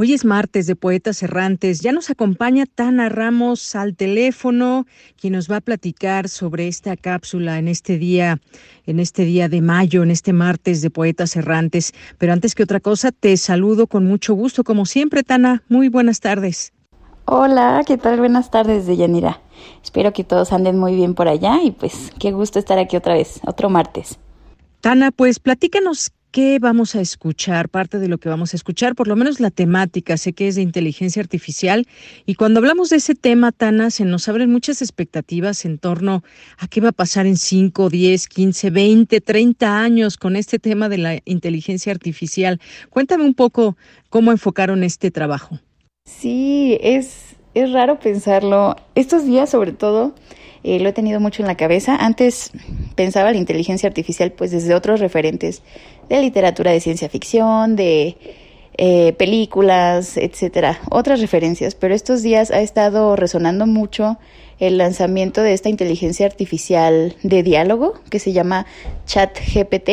Hoy 0.00 0.12
es 0.12 0.24
martes 0.24 0.68
de 0.68 0.76
Poetas 0.76 1.24
Errantes. 1.24 1.80
Ya 1.80 1.90
nos 1.90 2.08
acompaña 2.08 2.66
Tana 2.66 3.08
Ramos 3.08 3.74
al 3.74 3.96
teléfono, 3.96 4.86
quien 5.20 5.32
nos 5.32 5.50
va 5.50 5.56
a 5.56 5.60
platicar 5.60 6.28
sobre 6.28 6.68
esta 6.68 6.96
cápsula 6.96 7.58
en 7.58 7.66
este 7.66 7.98
día, 7.98 8.38
en 8.86 9.00
este 9.00 9.24
día 9.24 9.48
de 9.48 9.60
mayo, 9.60 10.04
en 10.04 10.12
este 10.12 10.32
martes 10.32 10.82
de 10.82 10.90
Poetas 10.90 11.34
Errantes. 11.34 11.94
Pero 12.16 12.32
antes 12.32 12.54
que 12.54 12.62
otra 12.62 12.78
cosa, 12.78 13.10
te 13.10 13.36
saludo 13.36 13.88
con 13.88 14.06
mucho 14.06 14.34
gusto, 14.34 14.62
como 14.62 14.86
siempre, 14.86 15.24
Tana. 15.24 15.64
Muy 15.68 15.88
buenas 15.88 16.20
tardes. 16.20 16.72
Hola, 17.24 17.82
¿qué 17.84 17.98
tal? 17.98 18.20
Buenas 18.20 18.52
tardes, 18.52 18.86
Deyanira. 18.86 19.40
Espero 19.82 20.12
que 20.12 20.22
todos 20.22 20.52
anden 20.52 20.78
muy 20.78 20.94
bien 20.94 21.16
por 21.16 21.26
allá 21.26 21.60
y 21.60 21.72
pues 21.72 22.12
qué 22.20 22.30
gusto 22.30 22.60
estar 22.60 22.78
aquí 22.78 22.96
otra 22.96 23.14
vez, 23.14 23.40
otro 23.44 23.68
martes. 23.68 24.20
Tana, 24.80 25.10
pues 25.10 25.40
platícanos 25.40 26.12
¿Qué 26.30 26.58
vamos 26.58 26.94
a 26.94 27.00
escuchar? 27.00 27.70
Parte 27.70 27.98
de 27.98 28.06
lo 28.06 28.18
que 28.18 28.28
vamos 28.28 28.52
a 28.52 28.56
escuchar, 28.56 28.94
por 28.94 29.08
lo 29.08 29.16
menos 29.16 29.40
la 29.40 29.50
temática, 29.50 30.18
sé 30.18 30.34
que 30.34 30.46
es 30.46 30.56
de 30.56 30.62
inteligencia 30.62 31.22
artificial. 31.22 31.86
Y 32.26 32.34
cuando 32.34 32.58
hablamos 32.58 32.90
de 32.90 32.96
ese 32.96 33.14
tema, 33.14 33.50
Tana, 33.50 33.90
se 33.90 34.04
nos 34.04 34.28
abren 34.28 34.52
muchas 34.52 34.82
expectativas 34.82 35.64
en 35.64 35.78
torno 35.78 36.22
a 36.58 36.68
qué 36.68 36.82
va 36.82 36.90
a 36.90 36.92
pasar 36.92 37.26
en 37.26 37.38
5, 37.38 37.88
10, 37.88 38.28
15, 38.28 38.70
20, 38.70 39.20
30 39.22 39.80
años 39.80 40.18
con 40.18 40.36
este 40.36 40.58
tema 40.58 40.90
de 40.90 40.98
la 40.98 41.18
inteligencia 41.24 41.92
artificial. 41.92 42.60
Cuéntame 42.90 43.24
un 43.24 43.34
poco 43.34 43.78
cómo 44.10 44.30
enfocaron 44.30 44.84
este 44.84 45.10
trabajo. 45.10 45.58
Sí, 46.04 46.76
es, 46.82 47.36
es 47.54 47.72
raro 47.72 48.00
pensarlo. 48.00 48.76
Estos 48.94 49.24
días, 49.24 49.48
sobre 49.48 49.72
todo, 49.72 50.14
eh, 50.64 50.80
lo 50.80 50.88
he 50.88 50.92
tenido 50.92 51.20
mucho 51.20 51.42
en 51.42 51.48
la 51.48 51.56
cabeza. 51.56 51.96
Antes 51.96 52.52
pensaba 52.94 53.32
la 53.32 53.38
inteligencia 53.38 53.88
artificial 53.88 54.32
pues 54.32 54.50
desde 54.50 54.74
otros 54.74 55.00
referentes 55.00 55.62
de 56.08 56.20
literatura 56.20 56.70
de 56.70 56.80
ciencia 56.80 57.08
ficción, 57.08 57.76
de 57.76 58.16
eh, 58.76 59.12
películas, 59.14 60.16
etcétera, 60.16 60.80
otras 60.90 61.20
referencias, 61.20 61.74
pero 61.74 61.94
estos 61.94 62.22
días 62.22 62.50
ha 62.50 62.60
estado 62.60 63.16
resonando 63.16 63.66
mucho 63.66 64.18
el 64.60 64.78
lanzamiento 64.78 65.42
de 65.42 65.52
esta 65.52 65.68
inteligencia 65.68 66.26
artificial 66.26 67.16
de 67.22 67.42
diálogo 67.42 67.94
que 68.10 68.18
se 68.18 68.32
llama 68.32 68.66
ChatGPT 69.06 69.90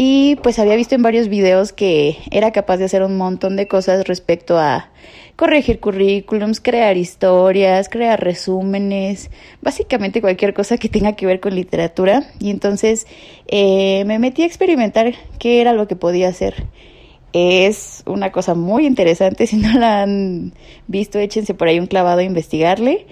y 0.00 0.36
pues 0.44 0.60
había 0.60 0.76
visto 0.76 0.94
en 0.94 1.02
varios 1.02 1.28
videos 1.28 1.72
que 1.72 2.18
era 2.30 2.52
capaz 2.52 2.76
de 2.76 2.84
hacer 2.84 3.02
un 3.02 3.16
montón 3.16 3.56
de 3.56 3.66
cosas 3.66 4.06
respecto 4.06 4.56
a 4.56 4.90
corregir 5.34 5.80
currículums, 5.80 6.60
crear 6.60 6.96
historias, 6.96 7.88
crear 7.88 8.22
resúmenes, 8.22 9.28
básicamente 9.60 10.20
cualquier 10.20 10.54
cosa 10.54 10.78
que 10.78 10.88
tenga 10.88 11.16
que 11.16 11.26
ver 11.26 11.40
con 11.40 11.56
literatura. 11.56 12.30
Y 12.38 12.50
entonces 12.50 13.08
eh, 13.48 14.04
me 14.06 14.20
metí 14.20 14.42
a 14.42 14.46
experimentar 14.46 15.14
qué 15.40 15.60
era 15.60 15.72
lo 15.72 15.88
que 15.88 15.96
podía 15.96 16.28
hacer. 16.28 16.66
Es 17.32 18.04
una 18.06 18.30
cosa 18.30 18.54
muy 18.54 18.86
interesante, 18.86 19.46
si 19.48 19.56
no 19.56 19.76
la 19.80 20.02
han 20.02 20.54
visto, 20.86 21.18
échense 21.18 21.54
por 21.54 21.66
ahí 21.66 21.80
un 21.80 21.88
clavado 21.88 22.20
a 22.20 22.24
investigarle. 22.24 23.06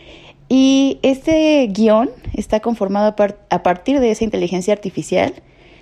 Y 0.49 1.01
este 1.03 1.67
guion 1.67 2.11
está 2.33 2.61
conformado 2.61 3.17
a 3.51 3.63
partir 3.65 3.99
de 3.99 4.13
esa 4.13 4.23
inteligencia 4.23 4.73
artificial 4.73 5.35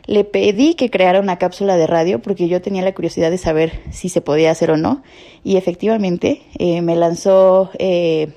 le 0.06 0.24
pedí 0.24 0.74
que 0.74 0.90
creara 0.90 1.20
una 1.20 1.38
cápsula 1.38 1.76
de 1.76 1.86
radio 1.86 2.20
porque 2.20 2.48
yo 2.48 2.60
tenía 2.60 2.82
la 2.82 2.94
curiosidad 2.94 3.30
de 3.30 3.38
saber 3.38 3.80
si 3.90 4.08
se 4.08 4.20
podía 4.20 4.50
hacer 4.50 4.70
o 4.70 4.76
no. 4.76 5.02
Y 5.42 5.56
efectivamente 5.56 6.42
eh, 6.58 6.82
me 6.82 6.96
lanzó, 6.96 7.70
eh, 7.78 8.32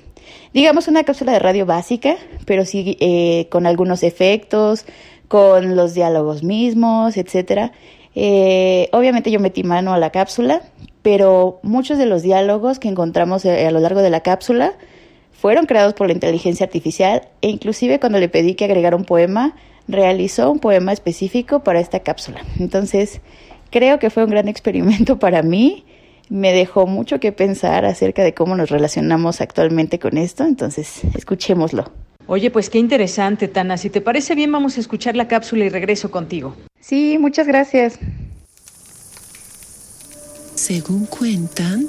digamos, 0.54 0.88
una 0.88 1.04
cápsula 1.04 1.32
de 1.32 1.38
radio 1.38 1.66
básica, 1.66 2.16
pero 2.46 2.64
sí 2.64 2.96
eh, 3.00 3.48
con 3.50 3.66
algunos 3.66 4.02
efectos, 4.02 4.86
con 5.28 5.76
los 5.76 5.94
diálogos 5.94 6.42
mismos, 6.42 7.16
etcétera. 7.18 7.72
obviamente 8.14 9.30
yo 9.30 9.40
metí 9.40 9.62
mano 9.62 9.92
a 9.92 9.98
la 9.98 10.10
cápsula, 10.10 10.62
pero 11.02 11.60
muchos 11.62 11.98
de 11.98 12.06
los 12.06 12.22
diálogos 12.22 12.78
que 12.78 12.88
encontramos 12.88 13.44
a 13.44 13.70
lo 13.70 13.80
largo 13.80 14.00
de 14.00 14.10
la 14.10 14.20
cápsula 14.20 14.72
fueron 15.32 15.66
creados 15.66 15.94
por 15.94 16.08
la 16.08 16.14
inteligencia 16.14 16.64
artificial 16.64 17.28
e 17.42 17.48
inclusive 17.48 18.00
cuando 18.00 18.18
le 18.18 18.28
pedí 18.28 18.54
que 18.54 18.64
agregara 18.64 18.96
un 18.96 19.04
poema, 19.04 19.54
realizó 19.88 20.50
un 20.50 20.58
poema 20.58 20.92
específico 20.92 21.64
para 21.64 21.80
esta 21.80 22.00
cápsula. 22.00 22.42
Entonces, 22.60 23.20
creo 23.70 23.98
que 23.98 24.10
fue 24.10 24.24
un 24.24 24.30
gran 24.30 24.48
experimento 24.48 25.18
para 25.24 25.42
mí. 25.42 25.84
me 26.30 26.52
dejó 26.52 26.86
mucho 26.86 27.20
que 27.20 27.32
pensar 27.32 27.86
acerca 27.86 28.22
de 28.22 28.34
cómo 28.34 28.54
nos 28.54 28.68
relacionamos 28.68 29.40
actualmente 29.40 29.98
con 29.98 30.18
esto, 30.18 30.44
entonces 30.44 31.00
escuchémoslo. 31.16 31.90
Oye, 32.26 32.50
pues 32.50 32.68
qué 32.68 32.78
interesante, 32.78 33.48
Tana. 33.48 33.78
Si 33.78 33.88
te 33.88 34.02
parece 34.02 34.34
bien, 34.34 34.52
vamos 34.52 34.76
a 34.76 34.80
escuchar 34.80 35.16
la 35.16 35.26
cápsula 35.26 35.64
y 35.64 35.70
regreso 35.70 36.10
contigo. 36.10 36.54
Sí, 36.78 37.16
muchas 37.18 37.46
gracias. 37.46 37.98
Según 40.54 41.06
cuentan, 41.06 41.88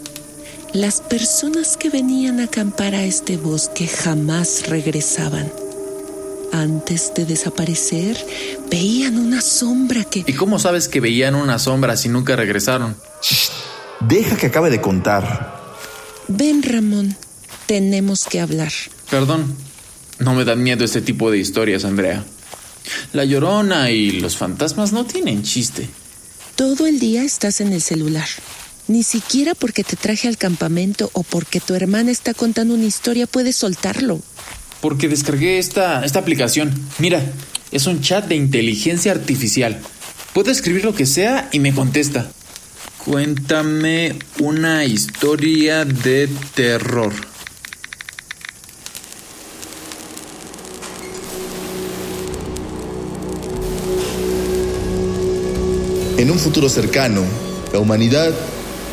las 0.74 1.02
personas 1.02 1.76
que 1.76 1.90
venían 1.90 2.40
a 2.40 2.46
acampar 2.46 2.96
a 2.96 3.04
este 3.04 3.36
bosque 3.36 3.88
jamás 3.88 4.70
regresaban. 4.70 5.52
Antes 6.52 7.14
de 7.16 7.26
desaparecer, 7.26 8.18
veían 8.70 9.20
una 9.20 9.42
sombra 9.42 10.04
que... 10.04 10.24
¿Y 10.26 10.34
cómo 10.34 10.60
sabes 10.60 10.88
que 10.88 11.00
veían 11.00 11.36
una 11.36 11.60
sombra 11.60 11.96
si 11.96 12.10
nunca 12.10 12.36
regresaron? 12.36 12.96
deja 14.00 14.38
que 14.38 14.48
acabe 14.48 14.70
de 14.70 14.82
contar. 14.82 15.76
Ven, 16.28 16.64
Ramón, 16.64 17.16
tenemos 17.66 18.26
que 18.26 18.40
hablar. 18.40 18.72
Perdón, 19.10 19.56
no 20.20 20.34
me 20.34 20.46
dan 20.46 20.64
miedo 20.64 20.86
este 20.86 21.02
tipo 21.02 21.32
de 21.32 21.40
historias, 21.40 21.86
Andrea. 21.86 22.24
La 23.14 23.26
llorona 23.26 23.92
y 23.92 24.12
los 24.12 24.38
fantasmas 24.38 24.94
no 24.94 25.06
tienen 25.06 25.44
chiste. 25.44 25.90
Todo 26.56 26.88
el 26.88 27.00
día 27.00 27.24
estás 27.24 27.62
en 27.62 27.74
el 27.74 27.82
celular. 27.82 28.28
Ni 28.88 29.04
siquiera 29.04 29.54
porque 29.54 29.84
te 29.84 29.96
traje 29.96 30.28
al 30.28 30.38
campamento 30.38 31.12
o 31.14 31.24
porque 31.24 31.60
tu 31.60 31.76
hermana 31.76 32.12
está 32.12 32.34
contando 32.34 32.74
una 32.74 32.86
historia 32.86 33.28
puedes 33.28 33.56
soltarlo. 33.56 34.20
Porque 34.82 35.08
descargué 35.08 35.60
esta, 35.60 36.06
esta 36.06 36.20
aplicación. 36.20 36.74
Mira, 37.00 37.22
es 37.72 37.86
un 37.86 38.02
chat 38.02 38.26
de 38.28 38.36
inteligencia 38.36 39.12
artificial. 39.12 39.80
Puedo 40.34 40.52
escribir 40.52 40.86
lo 40.86 40.96
que 40.96 41.06
sea 41.06 41.50
y 41.52 41.60
me 41.60 41.74
contesta. 41.74 42.32
Cuéntame 43.04 44.16
una 44.40 44.86
historia 44.86 45.86
de 45.86 46.30
terror. 46.54 47.14
En 56.18 56.30
un 56.30 56.38
futuro 56.38 56.68
cercano, 56.68 57.24
la 57.72 57.80
humanidad 57.80 58.34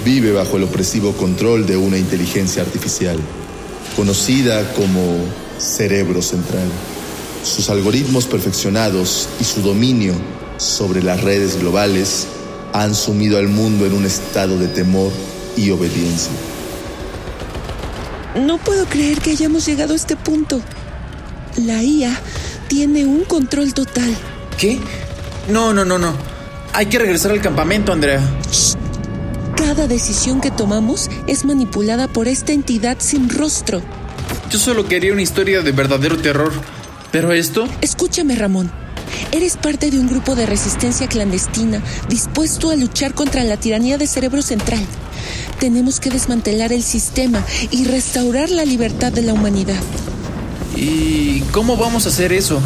vive 0.05 0.31
bajo 0.31 0.57
el 0.59 0.63
opresivo 0.63 1.13
control 1.15 1.67
de 1.67 1.77
una 1.77 1.99
inteligencia 1.99 2.63
artificial, 2.63 3.19
conocida 3.97 4.73
como 4.75 5.25
cerebro 5.59 6.23
central. 6.23 6.69
Sus 7.45 7.70
algoritmos 7.70 8.27
perfeccionados 8.27 9.28
y 9.41 9.45
su 9.45 9.62
dominio 9.62 10.15
sobre 10.57 11.03
las 11.03 11.23
redes 11.23 11.59
globales 11.61 12.27
han 12.73 12.95
sumido 12.95 13.39
al 13.39 13.49
mundo 13.49 13.87
en 13.87 13.95
un 13.95 14.05
estado 14.05 14.59
de 14.59 14.69
temor 14.69 15.12
y 15.57 15.70
obediencia. 15.70 16.33
No 18.37 18.59
puedo 18.59 18.85
creer 18.87 19.20
que 19.20 19.31
hayamos 19.31 19.65
llegado 19.65 19.95
a 19.95 19.97
este 19.97 20.16
punto. 20.16 20.61
La 21.57 21.83
IA 21.83 22.15
tiene 22.69 23.07
un 23.07 23.24
control 23.24 23.73
total. 23.73 24.15
¿Qué? 24.59 24.78
No, 25.49 25.73
no, 25.73 25.85
no, 25.85 25.99
no. 25.99 26.12
Hay 26.74 26.87
que 26.87 26.99
regresar 26.99 27.31
al 27.31 27.41
campamento, 27.41 27.93
Andrea. 27.93 28.20
Cada 29.57 29.87
decisión 29.87 30.41
que 30.41 30.51
tomamos 30.51 31.09
es 31.27 31.45
manipulada 31.45 32.09
por 32.09 32.28
esta 32.28 32.53
entidad 32.53 32.99
sin 33.01 33.31
rostro. 33.31 33.81
Yo 34.51 34.59
solo 34.59 34.86
quería 34.86 35.12
una 35.12 35.23
historia 35.23 35.62
de 35.62 35.73
verdadero 35.73 36.16
terror. 36.16 36.52
Pero 37.10 37.32
esto... 37.32 37.68
Escúchame, 37.81 38.36
Ramón. 38.36 38.70
Eres 39.32 39.56
parte 39.56 39.90
de 39.90 39.98
un 39.98 40.09
grupo 40.09 40.35
de 40.35 40.47
resistencia 40.47 41.09
clandestina 41.09 41.82
dispuesto 42.09 42.70
a 42.70 42.77
luchar 42.77 43.14
contra 43.14 43.44
la 43.44 43.56
tiranía 43.56 43.98
de 43.98 44.06
cerebro 44.06 44.43
central. 44.43 44.85
Tenemos 45.59 46.01
que 46.01 46.10
desmantelar 46.10 46.73
el 46.73 46.82
sistema 46.82 47.43
y 47.70 47.85
restaurar 47.85 48.51
la 48.51 48.64
libertad 48.64 49.12
de 49.12 49.23
la 49.23 49.32
humanidad. 49.32 49.81
¿Y 50.77 51.40
cómo 51.52 51.77
vamos 51.77 52.06
a 52.06 52.10
hacer 52.10 52.32
eso? 52.32 52.60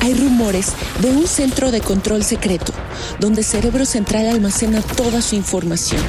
Hay 0.00 0.14
rumores 0.14 0.68
de 1.00 1.10
un 1.10 1.26
centro 1.26 1.70
de 1.70 1.80
control 1.80 2.24
secreto 2.24 2.72
donde 3.18 3.42
Cerebro 3.42 3.84
Central 3.84 4.26
almacena 4.28 4.80
toda 4.80 5.20
su 5.22 5.34
información. 5.34 6.00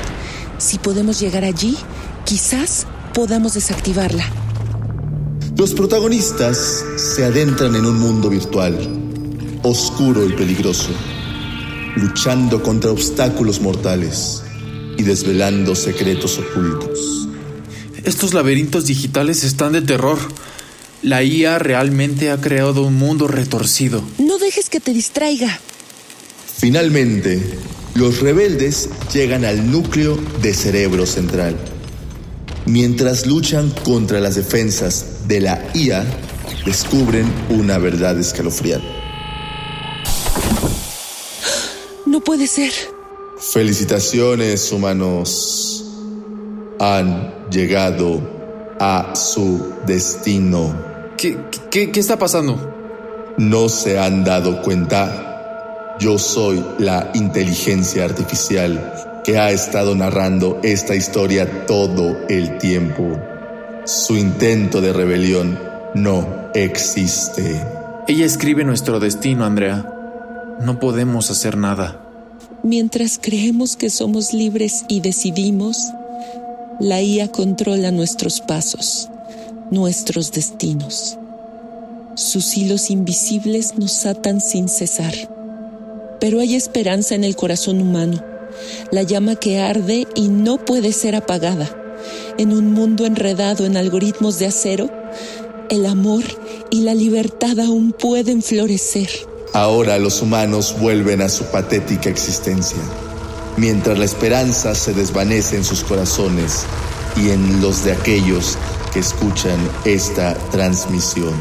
Si 0.60 0.78
podemos 0.78 1.20
llegar 1.20 1.44
allí, 1.44 1.78
quizás 2.26 2.86
podamos 3.14 3.54
desactivarla. 3.54 4.43
Los 5.56 5.76
protagonistas 5.76 6.84
se 6.98 7.24
adentran 7.24 7.76
en 7.76 7.86
un 7.86 8.00
mundo 8.00 8.28
virtual, 8.28 8.76
oscuro 9.62 10.28
y 10.28 10.34
peligroso, 10.34 10.90
luchando 11.96 12.64
contra 12.64 12.90
obstáculos 12.90 13.62
mortales 13.62 14.42
y 14.98 15.04
desvelando 15.04 15.76
secretos 15.76 16.40
ocultos. 16.40 17.30
Estos 18.04 18.34
laberintos 18.34 18.88
digitales 18.88 19.44
están 19.44 19.74
de 19.74 19.84
terror. 19.84 20.18
La 21.04 21.24
IA 21.24 21.60
realmente 21.60 22.32
ha 22.32 22.42
creado 22.42 22.82
un 22.82 22.96
mundo 22.96 23.28
retorcido. 23.28 24.04
No 24.18 24.40
dejes 24.40 24.70
que 24.70 24.80
te 24.80 24.92
distraiga. 24.92 25.60
Finalmente, 26.58 27.42
los 27.94 28.22
rebeldes 28.22 28.90
llegan 29.14 29.46
al 29.46 29.70
núcleo 29.70 30.18
de 30.42 30.52
cerebro 30.56 31.06
central. 31.06 31.56
Mientras 32.66 33.28
luchan 33.28 33.70
contra 33.84 34.20
las 34.20 34.36
defensas 34.36 35.13
de 35.28 35.42
la 35.42 35.62
IA, 35.74 36.06
descubren 36.66 37.32
una 37.50 37.78
verdad 37.78 38.20
escalofriante. 38.20 38.88
No 42.06 42.20
puede 42.22 42.48
ser. 42.48 42.72
Felicitaciones, 43.38 44.72
humanos. 44.72 45.86
Han 46.80 47.50
llegado 47.50 48.22
a 48.80 49.16
su 49.16 49.74
destino. 49.86 50.76
¿Qué, 51.18 51.38
qué, 51.70 51.92
qué 51.92 52.00
está 52.00 52.18
pasando? 52.18 52.74
No 53.38 53.70
se 53.70 54.00
han 54.00 54.24
dado 54.24 54.62
cuenta 54.62 55.30
yo 56.00 56.18
soy 56.18 56.64
la 56.80 57.12
inteligencia 57.14 58.06
artificial 58.06 59.22
que 59.24 59.38
ha 59.38 59.52
estado 59.52 59.96
narrando 59.96 60.60
esta 60.64 60.96
historia 60.96 61.66
todo 61.66 62.18
el 62.28 62.58
tiempo. 62.58 63.18
Su 63.86 64.18
intento 64.18 64.82
de 64.82 64.94
rebelión 64.94 65.60
no 65.94 66.52
existe. 66.54 67.62
Ella 68.08 68.26
escribe 68.26 68.64
nuestro 68.64 69.00
destino, 69.00 69.46
Andrea. 69.46 69.90
No 70.62 70.80
podemos 70.80 71.30
hacer 71.32 71.58
nada. 71.58 72.00
Mientras 72.64 73.20
creemos 73.22 73.76
que 73.76 73.90
somos 73.90 74.34
libres 74.34 74.86
y 74.88 75.02
decidimos, 75.02 75.92
la 76.80 77.02
IA 77.02 77.30
controla 77.30 77.92
nuestros 77.92 78.40
pasos, 78.42 79.10
nuestros 79.70 80.32
destinos. 80.32 81.18
Sus 82.16 82.58
hilos 82.58 82.90
invisibles 82.90 83.78
nos 83.78 84.06
atan 84.06 84.40
sin 84.40 84.70
cesar 84.70 85.14
pero 86.24 86.40
hay 86.40 86.56
esperanza 86.56 87.16
en 87.16 87.26
el 87.26 87.36
corazón 87.36 87.82
humano, 87.82 88.24
la 88.92 89.04
llama 89.04 89.36
que 89.36 89.60
arde 89.60 90.08
y 90.16 90.30
no 90.30 90.56
puede 90.58 90.94
ser 90.94 91.18
apagada. 91.18 91.83
En 92.38 92.52
un 92.52 92.74
mundo 92.74 93.06
enredado 93.06 93.66
en 93.66 93.78
algoritmos 93.78 94.40
de 94.40 94.48
acero, 94.48 94.90
el 95.70 95.86
amor 95.86 96.24
y 96.70 96.82
la 96.82 96.94
libertad 96.94 97.60
aún 97.60 97.92
pueden 97.92 98.42
florecer. 98.42 99.10
Ahora 99.54 99.98
los 100.00 100.22
humanos 100.22 100.76
vuelven 100.80 101.22
a 101.22 101.30
su 101.30 101.46
patética 101.46 102.10
existencia, 102.10 102.80
mientras 103.58 103.98
la 104.00 104.06
esperanza 104.06 104.74
se 104.74 104.94
desvanece 104.94 105.56
en 105.56 105.64
sus 105.64 105.84
corazones 105.84 106.66
y 107.16 107.30
en 107.30 107.62
los 107.62 107.84
de 107.84 107.92
aquellos 107.92 108.58
que 108.94 109.00
escuchan 109.00 109.60
esta 109.86 110.34
transmisión. 110.52 111.34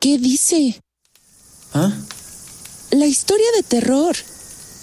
¿Qué 0.00 0.18
dice? 0.18 0.80
¿Ah? 1.72 1.92
La 2.90 3.06
historia 3.06 3.46
de 3.56 3.62
terror. 3.62 4.16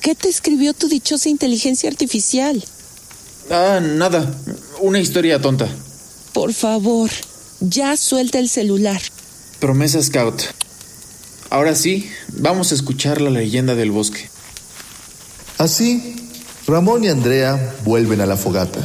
¿Qué 0.02 0.16
te 0.16 0.30
escribió 0.30 0.74
tu 0.74 0.88
dichosa 0.88 1.30
inteligencia 1.30 1.90
artificial? 1.90 2.64
Ah, 3.52 3.82
nada. 3.82 4.34
Una 4.80 5.00
historia 5.00 5.42
tonta. 5.42 5.68
Por 6.34 6.54
favor, 6.54 7.10
ya 7.60 7.98
suelta 7.98 8.40
el 8.40 8.48
celular. 8.48 9.02
Promesa 9.60 10.02
Scout. 10.02 10.42
Ahora 11.50 11.76
sí, 11.76 12.10
vamos 12.30 12.72
a 12.72 12.76
escuchar 12.76 13.20
la 13.20 13.30
leyenda 13.30 13.76
del 13.76 13.92
bosque. 13.92 14.30
Así, 15.58 16.16
Ramón 16.66 17.04
y 17.04 17.10
Andrea 17.10 17.76
vuelven 17.84 18.22
a 18.22 18.26
la 18.26 18.38
fogata, 18.38 18.80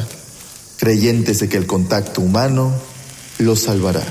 creyentes 0.78 1.38
de 1.38 1.48
que 1.48 1.56
el 1.56 1.66
contacto 1.66 2.20
humano 2.20 2.74
los 3.38 3.60
salvará. 3.60 4.02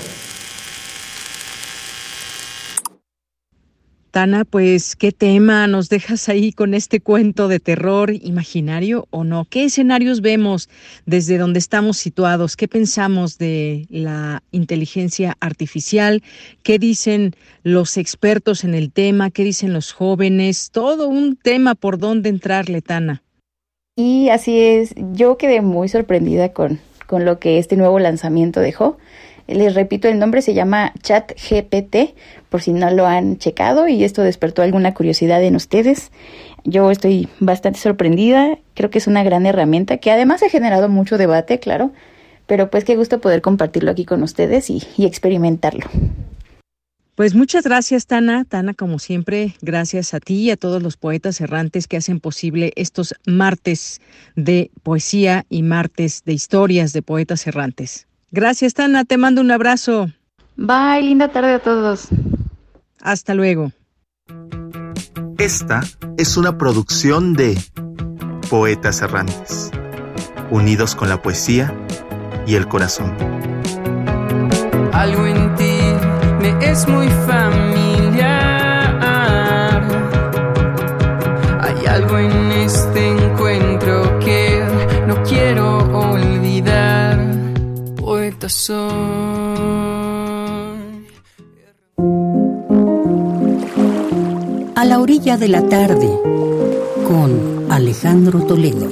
Tana, 4.15 4.45
pues, 4.45 4.95
¿qué 4.95 5.11
tema 5.11 5.67
nos 5.67 5.89
dejas 5.89 6.29
ahí 6.29 6.53
con 6.53 6.73
este 6.73 7.01
cuento 7.01 7.49
de 7.49 7.59
terror 7.59 8.13
imaginario 8.13 9.09
o 9.09 9.25
no? 9.25 9.43
¿Qué 9.43 9.65
escenarios 9.65 10.21
vemos 10.21 10.69
desde 11.05 11.37
donde 11.37 11.59
estamos 11.59 11.97
situados? 11.97 12.55
¿Qué 12.55 12.69
pensamos 12.69 13.37
de 13.37 13.87
la 13.89 14.41
inteligencia 14.51 15.35
artificial? 15.41 16.23
¿Qué 16.63 16.79
dicen 16.79 17.35
los 17.63 17.97
expertos 17.97 18.63
en 18.63 18.73
el 18.73 18.93
tema? 18.93 19.31
¿Qué 19.31 19.43
dicen 19.43 19.73
los 19.73 19.91
jóvenes? 19.91 20.71
Todo 20.71 21.09
un 21.09 21.35
tema 21.35 21.75
por 21.75 21.97
dónde 21.97 22.29
entrarle, 22.29 22.81
Tana. 22.81 23.21
Y 23.97 24.29
así 24.29 24.61
es, 24.61 24.95
yo 25.11 25.37
quedé 25.37 25.59
muy 25.59 25.89
sorprendida 25.89 26.53
con, 26.53 26.79
con 27.05 27.25
lo 27.25 27.37
que 27.39 27.57
este 27.57 27.75
nuevo 27.75 27.99
lanzamiento 27.99 28.61
dejó. 28.61 28.97
Les 29.47 29.75
repito, 29.75 30.07
el 30.07 30.17
nombre 30.17 30.41
se 30.41 30.53
llama 30.53 30.93
ChatGPT, 31.03 32.15
por 32.49 32.61
si 32.61 32.73
no 32.73 32.89
lo 32.89 33.05
han 33.05 33.37
checado 33.37 33.87
y 33.87 34.03
esto 34.03 34.23
despertó 34.23 34.63
alguna 34.63 34.93
curiosidad 34.93 35.43
en 35.43 35.55
ustedes. 35.55 36.11
Yo 36.63 36.89
estoy 36.89 37.29
bastante 37.39 37.79
sorprendida, 37.79 38.57
creo 38.73 38.89
que 38.89 38.97
es 38.97 39.07
una 39.07 39.23
gran 39.23 39.45
herramienta 39.45 39.97
que 39.97 40.11
además 40.11 40.41
ha 40.41 40.49
generado 40.49 40.89
mucho 40.89 41.19
debate, 41.19 41.59
claro, 41.59 41.91
pero 42.47 42.71
pues 42.71 42.85
qué 42.85 42.95
gusto 42.95 43.21
poder 43.21 43.41
compartirlo 43.41 43.91
aquí 43.91 44.03
con 44.03 44.23
ustedes 44.23 44.69
y, 44.71 44.81
y 44.97 45.05
experimentarlo. 45.05 45.85
Pues 47.13 47.33
muchas 47.33 47.63
gracias, 47.63 48.07
Tana. 48.07 48.43
Tana, 48.43 48.73
como 48.73 48.99
siempre, 48.99 49.55
gracias 49.61 50.13
a 50.13 50.19
ti 50.19 50.35
y 50.35 50.51
a 50.51 50.57
todos 50.57 50.83
los 50.83 50.97
poetas 50.97 51.39
errantes 51.39 51.87
que 51.87 51.95
hacen 51.97 52.19
posible 52.19 52.73
estos 52.75 53.15
martes 53.25 54.01
de 54.35 54.69
poesía 54.83 55.45
y 55.49 55.63
martes 55.63 56.23
de 56.25 56.33
historias 56.33 56.91
de 56.91 57.03
poetas 57.03 57.47
errantes. 57.47 58.07
Gracias, 58.35 58.73
Tana. 58.73 59.05
Te 59.05 59.15
mando 59.15 59.39
un 59.39 59.49
abrazo. 59.49 60.11
Bye, 60.57 61.03
linda 61.03 61.29
tarde 61.29 61.53
a 61.53 61.59
todos. 61.59 62.09
Hasta 63.01 63.33
luego. 63.33 63.71
Esta 65.37 65.79
es 66.17 66.35
una 66.35 66.57
producción 66.57 67.33
de 67.33 67.57
Poetas 68.49 69.01
Errantes, 69.01 69.71
unidos 70.51 70.95
con 70.95 71.07
la 71.07 71.21
poesía 71.21 71.73
y 72.45 72.55
el 72.55 72.67
corazón. 72.67 73.15
Algo 74.91 75.25
en 75.27 75.55
ti 75.55 75.79
me 76.41 76.57
es 76.59 76.89
muy 76.89 77.07
familiar. 77.07 77.84
Soy. 88.47 88.85
A 94.75 94.85
la 94.85 94.99
orilla 94.99 95.37
de 95.37 95.47
la 95.47 95.67
tarde, 95.67 96.07
con 97.07 97.65
Alejandro 97.71 98.41
Toledo. 98.45 98.87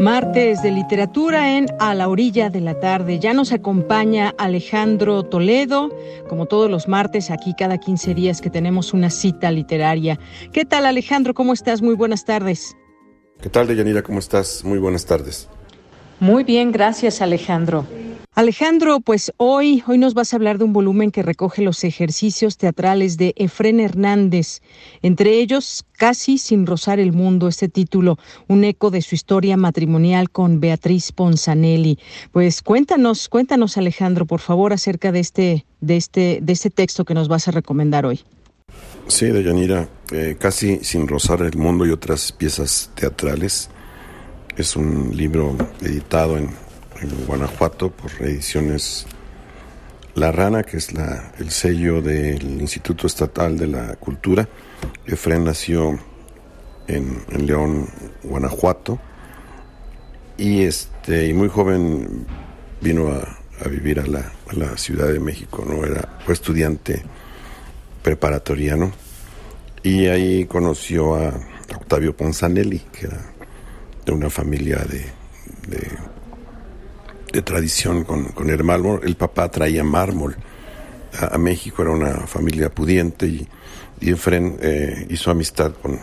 Martes 0.00 0.62
de 0.62 0.72
literatura 0.72 1.56
en 1.56 1.66
A 1.78 1.94
la 1.94 2.08
orilla 2.08 2.50
de 2.50 2.60
la 2.60 2.80
tarde. 2.80 3.20
Ya 3.20 3.32
nos 3.32 3.52
acompaña 3.52 4.34
Alejandro 4.38 5.22
Toledo, 5.22 5.90
como 6.28 6.46
todos 6.46 6.68
los 6.68 6.88
martes, 6.88 7.30
aquí 7.30 7.54
cada 7.56 7.78
15 7.78 8.14
días 8.14 8.40
que 8.40 8.50
tenemos 8.50 8.92
una 8.92 9.10
cita 9.10 9.52
literaria. 9.52 10.18
¿Qué 10.52 10.64
tal 10.64 10.86
Alejandro? 10.86 11.32
¿Cómo 11.34 11.52
estás? 11.52 11.80
Muy 11.80 11.94
buenas 11.94 12.24
tardes. 12.24 12.76
¿Qué 13.40 13.50
tal, 13.50 13.68
Deyanira? 13.68 14.02
¿Cómo 14.02 14.18
estás? 14.18 14.64
Muy 14.64 14.78
buenas 14.78 15.06
tardes. 15.06 15.48
Muy 16.20 16.44
bien, 16.44 16.72
gracias 16.72 17.20
Alejandro. 17.20 17.86
Alejandro, 18.36 19.00
pues 19.00 19.32
hoy, 19.38 19.82
hoy 19.86 19.96
nos 19.96 20.12
vas 20.12 20.32
a 20.32 20.36
hablar 20.36 20.58
de 20.58 20.64
un 20.64 20.74
volumen 20.74 21.10
que 21.10 21.22
recoge 21.22 21.62
los 21.62 21.82
ejercicios 21.84 22.58
teatrales 22.58 23.16
de 23.16 23.32
Efrén 23.36 23.80
Hernández, 23.80 24.60
entre 25.00 25.38
ellos 25.38 25.86
Casi 25.92 26.36
sin 26.36 26.66
rozar 26.66 27.00
el 27.00 27.14
mundo, 27.14 27.48
este 27.48 27.70
título, 27.70 28.18
un 28.48 28.64
eco 28.64 28.90
de 28.90 29.00
su 29.00 29.14
historia 29.14 29.56
matrimonial 29.56 30.28
con 30.28 30.60
Beatriz 30.60 31.12
Ponzanelli. 31.12 31.98
Pues 32.30 32.60
cuéntanos, 32.60 33.30
cuéntanos 33.30 33.78
Alejandro, 33.78 34.26
por 34.26 34.40
favor, 34.40 34.74
acerca 34.74 35.12
de 35.12 35.20
este, 35.20 35.64
de 35.80 35.96
este, 35.96 36.40
de 36.42 36.52
este 36.52 36.68
texto 36.68 37.06
que 37.06 37.14
nos 37.14 37.28
vas 37.28 37.48
a 37.48 37.52
recomendar 37.52 38.04
hoy. 38.04 38.20
Sí, 39.08 39.26
Deyanira, 39.28 39.88
eh, 40.12 40.36
Casi 40.38 40.80
sin 40.84 41.08
rozar 41.08 41.40
el 41.40 41.56
mundo 41.56 41.86
y 41.86 41.90
otras 41.90 42.32
piezas 42.32 42.90
teatrales. 42.94 43.70
Es 44.56 44.74
un 44.74 45.14
libro 45.14 45.54
editado 45.82 46.38
en 46.38 46.48
Guanajuato 47.26 47.90
por 47.90 48.10
Ediciones 48.22 49.06
La 50.14 50.32
Rana, 50.32 50.62
que 50.62 50.78
es 50.78 50.88
el 51.38 51.50
sello 51.50 52.00
del 52.00 52.62
Instituto 52.62 53.06
Estatal 53.06 53.58
de 53.58 53.66
la 53.66 53.96
Cultura. 53.96 54.48
Efren 55.04 55.44
nació 55.44 55.98
en, 56.88 57.22
León, 57.46 57.86
Guanajuato, 58.22 58.98
y, 60.38 60.62
este, 60.62 61.26
y 61.26 61.34
muy 61.34 61.50
joven 61.50 62.26
vino 62.80 63.08
a, 63.08 63.68
vivir 63.68 64.00
a 64.00 64.06
la, 64.06 64.32
a 64.48 64.54
la, 64.54 64.78
Ciudad 64.78 65.08
de 65.08 65.20
México, 65.20 65.66
¿no? 65.68 65.84
Era, 65.84 66.18
fue 66.24 66.32
estudiante 66.32 67.02
preparatoriano 68.02 68.90
y 69.82 70.06
ahí 70.06 70.46
conoció 70.46 71.16
a 71.16 71.38
Octavio 71.74 72.16
Ponzanelli, 72.16 72.78
que 72.78 73.06
era 73.06 73.35
de 74.06 74.12
una 74.12 74.30
familia 74.30 74.78
de 74.78 75.04
de 77.36 77.42
tradición 77.42 78.04
con, 78.04 78.48
el 78.48 78.64
mármol. 78.64 79.00
El 79.04 79.16
papá 79.16 79.50
traía 79.50 79.84
mármol 79.84 80.36
a, 81.18 81.36
México, 81.36 81.82
era 81.82 81.90
una 81.90 82.26
familia 82.26 82.70
pudiente 82.70 83.26
y, 83.26 83.46
y 84.00 84.10
Efren 84.10 84.58
eh, 84.60 85.06
hizo 85.10 85.30
amistad 85.30 85.72
con, 85.82 85.98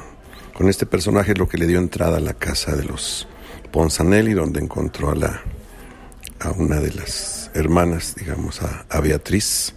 con 0.53 0.69
este 0.69 0.85
personaje, 0.85 1.33
lo 1.33 1.47
que 1.47 1.57
le 1.57 1.65
dio 1.65 1.79
entrada 1.79 2.17
a 2.17 2.19
la 2.19 2.33
casa 2.33 2.75
de 2.75 2.83
los 2.83 3.27
Ponzanelli, 3.71 4.33
donde 4.33 4.59
encontró 4.59 5.09
a, 5.09 5.15
la, 5.15 5.41
a 6.39 6.51
una 6.51 6.79
de 6.79 6.93
las 6.93 7.49
hermanas, 7.55 8.15
digamos, 8.15 8.61
a, 8.61 9.01
Beatriz, 9.01 9.73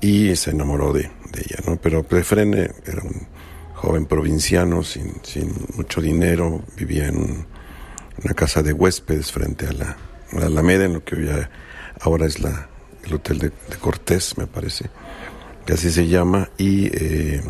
y 0.00 0.34
se 0.36 0.50
enamoró 0.50 0.92
de, 0.92 1.10
ella, 1.34 1.58
¿no? 1.66 1.76
Pero 1.76 2.06
Efren 2.08 2.54
eh, 2.54 2.70
era 2.86 3.02
un 3.02 3.26
joven 3.86 4.06
provinciano 4.06 4.82
sin, 4.82 5.14
sin 5.22 5.54
mucho 5.76 6.00
dinero, 6.00 6.64
vivía 6.76 7.06
en 7.06 7.46
una 8.20 8.34
casa 8.34 8.60
de 8.60 8.72
huéspedes 8.72 9.30
frente 9.30 9.68
a 9.68 9.72
la, 9.72 9.96
la 10.32 10.46
Alameda, 10.46 10.86
en 10.86 10.94
lo 10.94 11.04
que 11.04 11.14
hoy 11.14 11.28
ahora 12.00 12.26
es 12.26 12.40
la, 12.40 12.68
el 13.04 13.14
Hotel 13.14 13.38
de, 13.38 13.52
Cortés, 13.80 14.36
me 14.38 14.48
parece, 14.48 14.90
que 15.64 15.74
así 15.74 15.92
se 15.92 16.08
llama, 16.08 16.50
y 16.58 16.86
eh, 16.92 17.40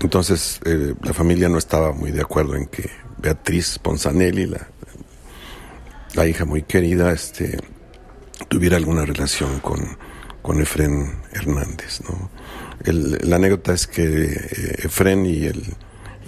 entonces 0.00 0.58
eh, 0.64 0.94
la 1.02 1.12
familia 1.12 1.50
no 1.50 1.58
estaba 1.58 1.92
muy 1.92 2.12
de 2.12 2.22
acuerdo 2.22 2.56
en 2.56 2.64
que 2.64 2.88
Beatriz 3.18 3.78
Ponzanelli, 3.78 4.46
la, 4.46 4.66
la 6.14 6.26
hija 6.26 6.46
muy 6.46 6.62
querida, 6.62 7.12
este, 7.12 7.58
tuviera 8.48 8.78
alguna 8.78 9.04
relación 9.04 9.60
con, 9.60 9.98
con 10.40 10.62
Efren 10.62 11.12
Hernández. 11.34 12.00
¿no? 12.08 12.30
La 12.84 13.36
anécdota 13.36 13.72
es 13.72 13.86
que 13.86 14.24
eh, 14.24 14.74
Efren 14.84 15.26
y, 15.26 15.46
el, 15.46 15.62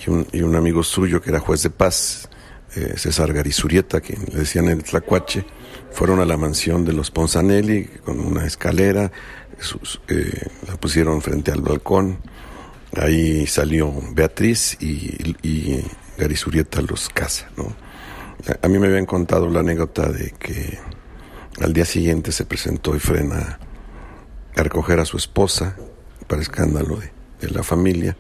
y, 0.05 0.11
un, 0.11 0.27
y 0.33 0.43
un 0.43 0.57
amigo 0.57 0.83
suyo, 0.83 1.21
que 1.21 1.31
era 1.31 1.41
juez 1.41 1.63
de 1.63 1.71
paz, 1.71 2.29
eh, 2.77 2.95
César 2.97 3.33
Garizurieta, 3.33 4.01
quien 4.01 4.25
le 4.33 4.41
decían 4.41 4.69
el 4.69 4.83
Tlacuache, 4.83 5.45
fueron 5.91 6.21
a 6.21 6.25
la 6.25 6.37
mansión 6.37 6.85
de 6.85 6.93
los 6.93 7.11
Ponzanelli 7.11 7.85
con 8.05 8.21
una 8.21 8.47
escalera, 8.47 9.11
eh, 10.09 10.47
la 10.67 10.77
pusieron 10.77 11.23
frente 11.23 11.51
al 11.51 11.63
balcón, 11.63 12.19
ahí 12.97 13.47
salió 13.47 13.93
Beatriz 14.13 14.77
y, 14.81 15.35
y 15.43 15.85
Garizurieta 16.17 16.83
los 16.83 17.09
casa. 17.09 17.49
A, 18.63 18.69
mí 18.69 18.79
me 18.79 18.87
habían 18.87 19.07
contado 19.07 19.49
la 19.49 19.61
anécdota 19.61 20.09
de 20.09 20.31
que 20.39 20.79
al 21.61 21.73
día 21.73 21.85
siguiente 21.85 22.33
se 22.33 22.45
presentó 22.45 22.95
Efren 22.95 23.33
a 23.33 23.59
recoger 24.55 25.01
a 25.01 25.05
su 25.05 25.17
esposa 25.17 25.77
para 26.29 26.43
escándalo 26.43 26.99
de, 26.99 27.11
la 27.51 27.63
familia 27.63 28.17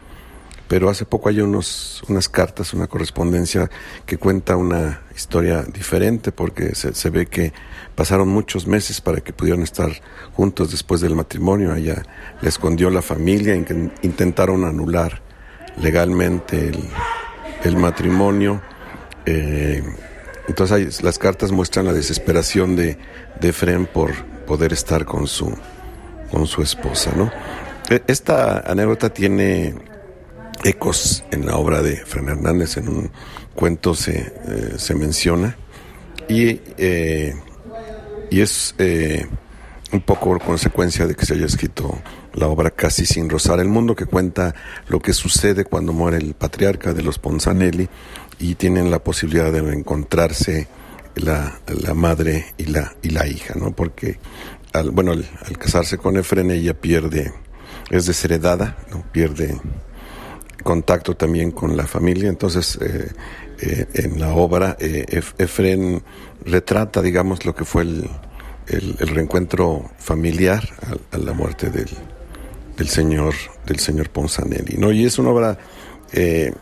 pero 0.68 0.90
hace 0.90 1.06
poco 1.06 1.30
hay 1.30 1.40
unos, 1.40 2.04
unas 2.08 2.28
cartas, 2.28 2.74
una 2.74 2.86
correspondencia 2.86 3.70
que 4.04 4.18
cuenta 4.18 4.54
una 4.54 5.00
historia 5.16 5.62
diferente 5.62 6.30
porque 6.30 6.74
se, 6.74 7.10
ve 7.10 7.26
que 7.26 7.54
pasaron 7.94 8.28
muchos 8.28 8.66
meses 8.66 9.00
para 9.00 9.22
que 9.22 9.32
pudieran 9.32 9.62
estar 9.62 9.90
juntos 10.34 10.70
después 10.70 11.00
del 11.00 11.14
matrimonio. 11.14 11.74
Ella 11.74 12.02
le 12.42 12.48
escondió 12.50 12.90
la 12.90 13.00
familia, 13.00 13.56
intentaron 13.56 14.66
anular 14.66 15.22
legalmente 15.80 16.70
el, 17.64 17.76
matrimonio. 17.76 18.60
Eh, 19.24 19.82
entonces 20.48 21.02
las 21.02 21.18
cartas 21.18 21.50
muestran 21.50 21.86
la 21.86 21.94
desesperación 21.94 22.76
de, 22.76 22.98
de 23.40 23.48
Efren 23.48 23.86
por 23.86 24.12
poder 24.46 24.74
estar 24.74 25.06
con 25.06 25.26
su, 25.26 25.50
con 26.30 26.46
su 26.46 26.62
esposa. 26.62 27.10
¿no? 27.16 27.32
E, 27.88 28.02
esta 28.06 28.60
anécdota 28.60 29.10
tiene 29.10 29.74
ecos 30.64 31.24
en 31.30 31.46
la 31.46 31.56
obra 31.56 31.82
de 31.82 31.96
Fran 31.96 32.28
Hernández, 32.28 32.76
en 32.76 32.88
un 32.88 33.10
cuento 33.54 33.94
se, 33.94 34.18
eh, 34.18 34.74
se 34.76 34.94
menciona, 34.94 35.56
y, 36.28 36.60
eh, 36.76 37.34
y 38.30 38.40
es 38.40 38.74
eh, 38.78 39.26
un 39.92 40.00
poco 40.00 40.38
consecuencia 40.38 41.06
de 41.06 41.14
que 41.14 41.24
se 41.24 41.34
haya 41.34 41.46
escrito 41.46 41.98
la 42.34 42.48
obra 42.48 42.70
Casi 42.70 43.06
sin 43.06 43.30
rozar 43.30 43.60
el 43.60 43.68
mundo, 43.68 43.96
que 43.96 44.06
cuenta 44.06 44.54
lo 44.88 45.00
que 45.00 45.12
sucede 45.12 45.64
cuando 45.64 45.92
muere 45.92 46.18
el 46.18 46.34
patriarca 46.34 46.92
de 46.92 47.02
los 47.02 47.18
Ponzanelli 47.18 47.88
y 48.38 48.54
tienen 48.54 48.90
la 48.90 48.98
posibilidad 49.02 49.50
de 49.50 49.58
encontrarse 49.72 50.68
la, 51.14 51.60
la 51.66 51.94
madre 51.94 52.54
y 52.58 52.66
la, 52.66 52.94
y 53.02 53.10
la 53.10 53.26
hija, 53.26 53.54
¿no? 53.56 53.72
Porque, 53.72 54.18
al, 54.72 54.90
bueno, 54.90 55.12
al, 55.12 55.28
al 55.44 55.58
casarse 55.58 55.96
con 55.98 56.16
Efren, 56.16 56.50
ella 56.50 56.74
pierde, 56.74 57.32
es 57.90 58.06
desheredada, 58.06 58.76
¿no? 58.90 59.04
Pierde 59.12 59.58
contacto 60.62 61.14
también 61.14 61.50
con 61.50 61.76
la 61.76 61.86
familia. 61.86 62.28
Entonces, 62.28 62.78
en 63.60 64.20
la 64.20 64.34
obra, 64.34 64.76
Efren 64.78 66.02
retrata, 66.44 67.00
digamos, 67.00 67.44
lo 67.44 67.54
que 67.54 67.64
fue 67.64 67.82
el, 67.82 68.08
el, 68.68 69.08
reencuentro 69.08 69.90
familiar 69.98 70.68
a, 71.10 71.18
la 71.18 71.32
muerte 71.32 71.70
del, 71.70 71.88
del, 72.76 72.88
señor 72.88 73.34
del 73.66 73.78
señor 73.78 74.10
Ponzanelli, 74.10 74.76
¿no? 74.76 74.92
Y 74.92 75.04
es 75.04 75.18
una 75.18 75.30
obra 75.30 75.58
eh, 76.12 76.52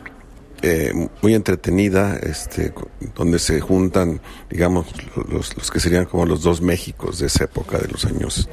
eh, 0.61 1.09
muy 1.21 1.33
entretenida, 1.33 2.17
este, 2.17 2.73
donde 3.15 3.39
se 3.39 3.59
juntan, 3.59 4.21
digamos, 4.49 4.87
los, 5.29 5.55
los, 5.55 5.71
que 5.71 5.79
serían 5.79 6.05
como 6.05 6.25
los 6.25 6.41
dos 6.41 6.61
Méxicos 6.61 7.19
de 7.19 7.27
esa 7.27 7.43
época, 7.43 7.77
de 7.77 7.87
los 7.89 8.05
años 8.05 8.49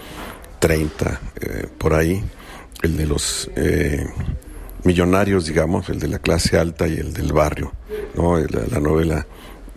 30, 0.59 1.21
eh, 1.41 1.67
por 1.79 1.95
ahí, 1.95 2.23
el 2.85 2.97
de 2.97 3.07
los 3.07 3.51
millonarios, 4.85 5.47
digamos, 5.47 5.89
el 5.89 5.99
de 5.99 6.09
la 6.09 6.19
clase 6.19 6.59
alta 6.59 6.87
y 6.87 6.95
el 6.95 7.13
del 7.13 7.33
barrio, 7.33 7.73
¿no? 8.15 8.39
la 8.39 8.81
novela 8.81 9.27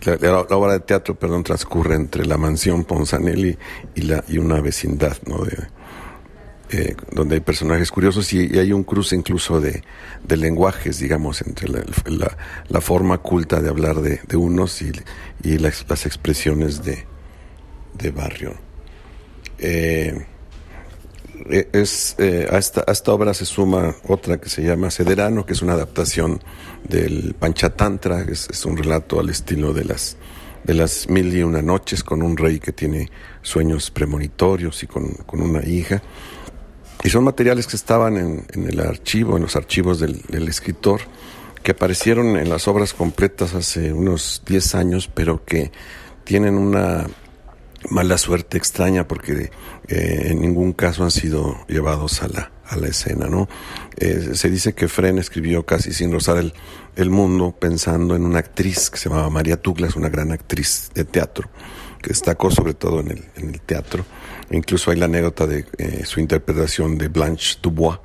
la, 0.04 0.40
obra 0.40 0.74
de 0.74 0.80
teatro, 0.80 1.14
perdón, 1.14 1.42
transcurre 1.42 1.94
entre 1.94 2.24
la 2.24 2.38
mansión 2.38 2.84
Ponzanelli 2.84 3.56
y, 3.94 4.02
la, 4.02 4.24
y 4.28 4.38
una 4.38 4.60
vecindad, 4.60 5.16
¿no? 5.26 5.44
De, 5.44 5.56
eh, 6.70 6.94
donde 7.12 7.36
hay 7.36 7.40
personajes 7.40 7.90
curiosos 7.90 8.32
y, 8.32 8.58
hay 8.58 8.72
un 8.72 8.84
cruce 8.84 9.16
incluso 9.16 9.60
de, 9.60 9.82
de 10.22 10.36
lenguajes, 10.36 10.98
digamos, 10.98 11.40
entre 11.42 11.68
la, 11.68 11.82
la, 12.68 12.80
forma 12.80 13.18
culta 13.18 13.60
de 13.60 13.70
hablar 13.70 14.02
de, 14.02 14.20
de 14.26 14.36
unos 14.36 14.82
y, 14.82 14.92
y 15.42 15.58
las, 15.58 15.86
las, 15.88 16.04
expresiones 16.06 16.84
de, 16.84 17.06
de 17.94 18.10
barrio. 18.10 18.54
Eh, 19.58 20.14
eh, 20.14 20.26
es, 21.48 22.16
eh, 22.18 22.48
a, 22.50 22.58
esta, 22.58 22.84
esta, 22.86 23.12
obra 23.12 23.34
se 23.34 23.44
suma 23.44 23.96
otra 24.06 24.38
que 24.38 24.48
se 24.48 24.62
llama 24.62 24.90
Cederano, 24.90 25.46
que 25.46 25.52
es 25.52 25.62
una 25.62 25.74
adaptación 25.74 26.40
del 26.88 27.34
Panchatantra, 27.38 28.22
es, 28.22 28.48
es 28.50 28.64
un 28.64 28.76
relato 28.76 29.20
al 29.20 29.30
estilo 29.30 29.72
de 29.72 29.84
las, 29.84 30.16
de 30.64 30.74
las 30.74 31.08
mil 31.08 31.34
y 31.34 31.42
una 31.42 31.62
noches, 31.62 32.02
con 32.02 32.22
un 32.22 32.36
rey 32.36 32.60
que 32.60 32.72
tiene 32.72 33.10
sueños 33.42 33.90
premonitorios 33.90 34.82
y 34.82 34.86
con, 34.86 35.08
con 35.26 35.40
una 35.40 35.64
hija. 35.64 36.02
Y 37.04 37.10
son 37.10 37.24
materiales 37.24 37.66
que 37.66 37.76
estaban 37.76 38.16
en, 38.16 38.46
en 38.52 38.68
el 38.68 38.80
archivo, 38.80 39.36
en 39.36 39.42
los 39.42 39.54
archivos 39.54 40.00
del, 40.00 40.20
del, 40.28 40.48
escritor, 40.48 41.00
que 41.62 41.72
aparecieron 41.72 42.36
en 42.36 42.48
las 42.48 42.66
obras 42.66 42.92
completas 42.92 43.54
hace 43.54 43.92
unos 43.92 44.42
10 44.46 44.74
años, 44.74 45.08
pero 45.12 45.44
que 45.44 45.70
tienen 46.24 46.58
una 46.58 47.06
mala 47.90 48.18
suerte 48.18 48.58
extraña 48.58 49.06
porque 49.06 49.50
eh, 49.88 50.22
en 50.26 50.40
ningún 50.40 50.72
caso 50.72 51.04
han 51.04 51.10
sido 51.10 51.56
llevados 51.68 52.22
a 52.22 52.28
la, 52.28 52.52
a 52.66 52.76
la 52.76 52.88
escena, 52.88 53.26
¿no? 53.26 53.48
Se 54.34 54.48
dice 54.48 54.74
que 54.74 54.86
Fren 54.86 55.18
escribió 55.18 55.66
casi 55.66 55.92
sin 55.92 56.12
rozar 56.12 56.38
el, 56.38 56.52
el, 56.94 57.10
mundo 57.10 57.56
pensando 57.58 58.14
en 58.14 58.24
una 58.24 58.38
actriz 58.38 58.90
que 58.90 58.98
se 58.98 59.08
llamaba 59.08 59.28
María 59.28 59.56
Douglas, 59.56 59.96
una 59.96 60.08
gran 60.08 60.30
actriz 60.30 60.90
de 60.94 61.04
teatro, 61.04 61.50
que 62.00 62.10
destacó 62.10 62.50
sobre 62.50 62.74
todo 62.74 63.00
en 63.00 63.10
el, 63.10 63.24
en 63.36 63.50
el 63.54 63.60
teatro. 63.60 64.04
Incluso 64.50 64.90
hay 64.90 64.98
la 64.98 65.06
anécdota 65.06 65.46
de 65.46 65.66
eh, 65.78 66.04
su 66.04 66.20
interpretación 66.20 66.96
de 66.96 67.08
Blanche 67.08 67.58
Dubois 67.60 67.98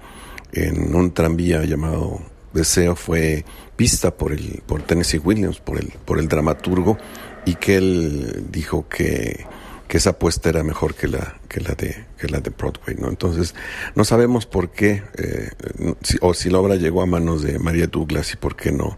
en 0.51 0.95
un 0.95 1.13
tranvía 1.13 1.63
llamado 1.63 2.21
Deseo, 2.53 2.95
fue 2.95 3.45
vista 3.77 4.15
por, 4.15 4.31
el, 4.31 4.61
por 4.65 4.83
Tennessee 4.83 5.17
Williams, 5.17 5.59
por 5.59 5.79
el, 5.79 5.93
por 6.05 6.19
el 6.19 6.27
dramaturgo, 6.27 6.97
y 7.45 7.55
que 7.55 7.77
él 7.77 8.45
dijo 8.51 8.87
que 8.87 9.45
que 9.93 9.97
esa 9.97 10.09
apuesta 10.09 10.49
era 10.49 10.63
mejor 10.63 10.95
que 10.95 11.07
la, 11.07 11.35
que 11.47 11.61
la, 11.61 11.75
de, 11.75 12.05
que 12.17 12.27
la 12.27 12.39
de 12.39 12.49
Broadway, 12.49 12.95
¿no? 12.97 13.09
Entonces, 13.09 13.53
no 13.93 14.03
sabemos 14.03 14.47
por 14.47 14.71
qué, 14.71 15.03
eh, 15.19 15.51
o 16.19 16.33
si 16.33 16.49
la 16.49 16.57
obra 16.57 16.77
llegó 16.77 17.03
a 17.03 17.05
manos 17.05 17.43
de 17.43 17.59
María 17.59 17.85
Douglas 17.85 18.33
y 18.33 18.37
por 18.37 18.55
qué 18.55 18.71
no, 18.71 18.97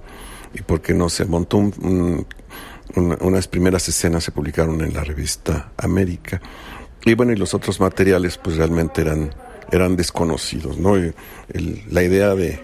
y 0.53 0.61
por 0.61 0.79
qué 0.81 0.93
no 0.93 1.09
se 1.09 1.25
montó 1.25 1.57
unas 2.95 3.47
primeras 3.49 3.89
escenas 3.89 4.23
se 4.23 4.31
publicaron 4.31 4.79
en 4.79 4.93
la 4.93 5.03
revista 5.03 5.73
América. 5.75 6.41
Y 7.03 7.13
bueno, 7.13 7.33
y 7.33 7.35
los 7.35 7.53
otros 7.53 7.81
materiales 7.81 8.37
pues 8.37 8.55
realmente 8.55 9.01
eran, 9.01 9.35
eran 9.73 9.97
desconocidos, 9.97 10.77
¿no? 10.77 10.95
la 10.95 12.03
idea 12.03 12.35
de, 12.35 12.63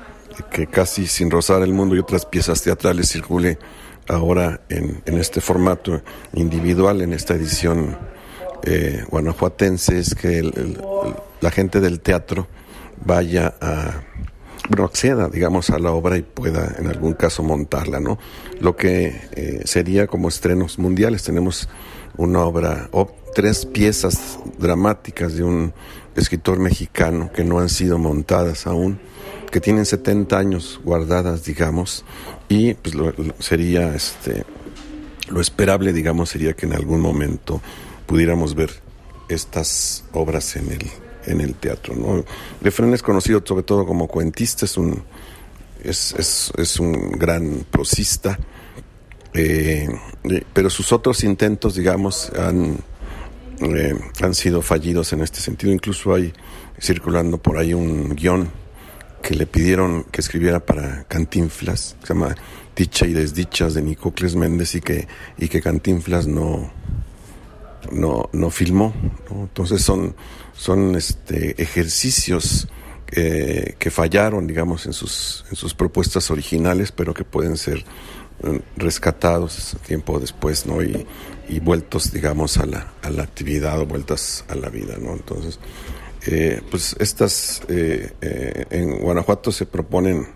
que 0.50 0.68
casi 0.68 1.06
sin 1.06 1.32
rozar 1.32 1.64
el 1.64 1.74
mundo 1.74 1.98
y 1.98 2.00
otras 2.00 2.26
piezas 2.26 2.62
teatrales 2.62 3.10
circule 3.10 3.60
ahora 4.08 4.62
en, 4.70 5.02
en 5.06 5.18
este 5.18 5.42
formato 5.42 6.02
individual, 6.34 7.02
en 7.02 7.12
esta 7.12 7.34
edición 7.34 7.98
eh, 8.64 9.04
guanajuatense 9.10 10.00
es 10.00 10.16
que 10.16 10.42
la 11.42 11.52
gente 11.52 11.80
del 11.80 12.00
teatro 12.00 12.48
vaya 13.04 13.56
a, 13.60 14.02
bueno, 14.70 14.86
acceda, 14.86 15.28
digamos, 15.28 15.70
a 15.70 15.80
la 15.80 15.92
obra 15.92 16.18
y 16.18 16.22
pueda 16.22 16.76
en 16.78 16.88
algún 16.88 17.14
caso 17.14 17.44
montarla, 17.44 18.00
¿no? 18.00 18.20
Lo 18.60 18.76
que 18.76 19.20
eh, 19.32 19.62
sería 19.66 20.08
como 20.08 20.30
estrenos 20.30 20.80
mundiales. 20.80 21.24
Tenemos 21.24 21.68
una 22.18 22.42
obra, 22.42 22.90
o 22.92 23.12
tres 23.34 23.66
piezas 23.66 24.40
dramáticas 24.58 25.36
de 25.36 25.44
un 25.44 25.74
escritor 26.16 26.60
mexicano 26.60 27.32
que 27.34 27.44
no 27.44 27.60
han 27.60 27.70
sido 27.70 27.98
montadas 27.98 28.68
aún, 28.68 29.00
que 29.52 29.60
tienen 29.60 29.86
70 29.86 30.38
años 30.38 30.80
guardadas, 30.84 31.44
digamos, 31.44 32.06
y 32.50 32.74
pues 32.76 32.96
sería, 33.40 33.96
este, 33.96 34.46
lo 35.30 35.42
esperable, 35.42 35.94
digamos, 35.94 36.30
sería 36.30 36.54
que 36.54 36.66
en 36.66 36.74
algún 36.74 37.02
momento 37.02 37.62
pudiéramos 38.12 38.56
ver 38.56 38.72
estas 39.30 40.04
obras 40.12 40.58
en 40.58 40.70
el, 40.70 40.86
en 41.28 41.40
el 41.40 41.56
teatro. 41.56 41.96
¿no? 41.96 42.26
Lefren 42.62 42.94
es 42.94 43.02
conocido 43.02 43.42
sobre 43.46 43.64
todo 43.64 43.86
como 43.86 44.10
cuentista, 44.10 44.66
es 44.66 44.78
un, 44.78 45.02
es, 45.82 46.52
es, 46.58 46.80
un 46.82 47.12
gran 47.12 47.66
prosista, 47.72 48.38
eh, 49.34 49.88
pero 50.52 50.70
sus 50.70 50.92
otros 50.92 51.24
intentos, 51.24 51.76
digamos, 51.76 52.30
han, 52.38 52.80
eh, 53.62 53.98
han 54.22 54.36
sido 54.36 54.62
fallidos 54.62 55.14
en 55.14 55.22
este 55.22 55.40
sentido. 55.40 55.72
Incluso 55.72 56.14
hay 56.14 56.34
circulando 56.82 57.38
por 57.38 57.58
ahí 57.58 57.74
un 57.74 58.14
guion 58.14 58.50
que 59.24 59.36
le 59.36 59.48
pidieron 59.48 60.04
que 60.12 60.20
escribiera 60.20 60.60
para 60.60 61.06
Cantinflas, 61.06 61.96
que 62.02 62.08
se 62.08 62.14
llama 62.14 62.36
Dicha 62.76 63.06
y 63.06 63.14
Desdichas 63.14 63.74
de 63.74 63.82
Nicocles 63.82 64.36
Méndez 64.36 64.76
y 64.76 64.82
que, 64.82 65.08
y 65.38 65.48
que 65.48 65.62
Cantinflas 65.62 66.28
no, 66.28 66.81
no, 67.92 68.30
no 68.34 68.50
filmó. 68.50 68.94
Entonces 69.30 69.82
son, 69.82 70.16
son 70.54 70.96
este, 70.96 71.62
ejercicios 71.62 72.68
eh, 73.12 73.76
que 73.80 73.92
fallaron, 73.92 74.48
digamos, 74.48 74.86
en 74.86 74.94
sus, 74.94 75.46
en 75.50 75.56
sus 75.56 75.74
propuestas 75.74 76.32
originales, 76.32 76.92
pero 76.92 77.14
que 77.14 77.24
pueden 77.24 77.58
ser 77.58 77.84
eh, 78.44 78.62
rescatados 78.78 79.76
tiempo 79.86 80.20
después, 80.20 80.66
¿no? 80.66 80.82
Y, 80.82 81.06
y 81.50 81.60
vueltos, 81.60 82.14
digamos, 82.14 82.58
a 82.58 82.66
la, 82.66 82.94
a 83.02 83.10
la 83.10 83.24
actividad 83.24 83.80
o 83.80 83.86
vueltas 83.86 84.46
a 84.48 84.56
la 84.56 84.70
vida, 84.70 84.96
¿no? 85.00 85.14
Entonces, 85.14 85.60
eh, 86.28 86.62
pues 86.70 86.96
estas, 87.00 87.64
en 87.68 89.00
Guanajuato 89.00 89.52
se 89.52 89.66
proponen 89.66 90.28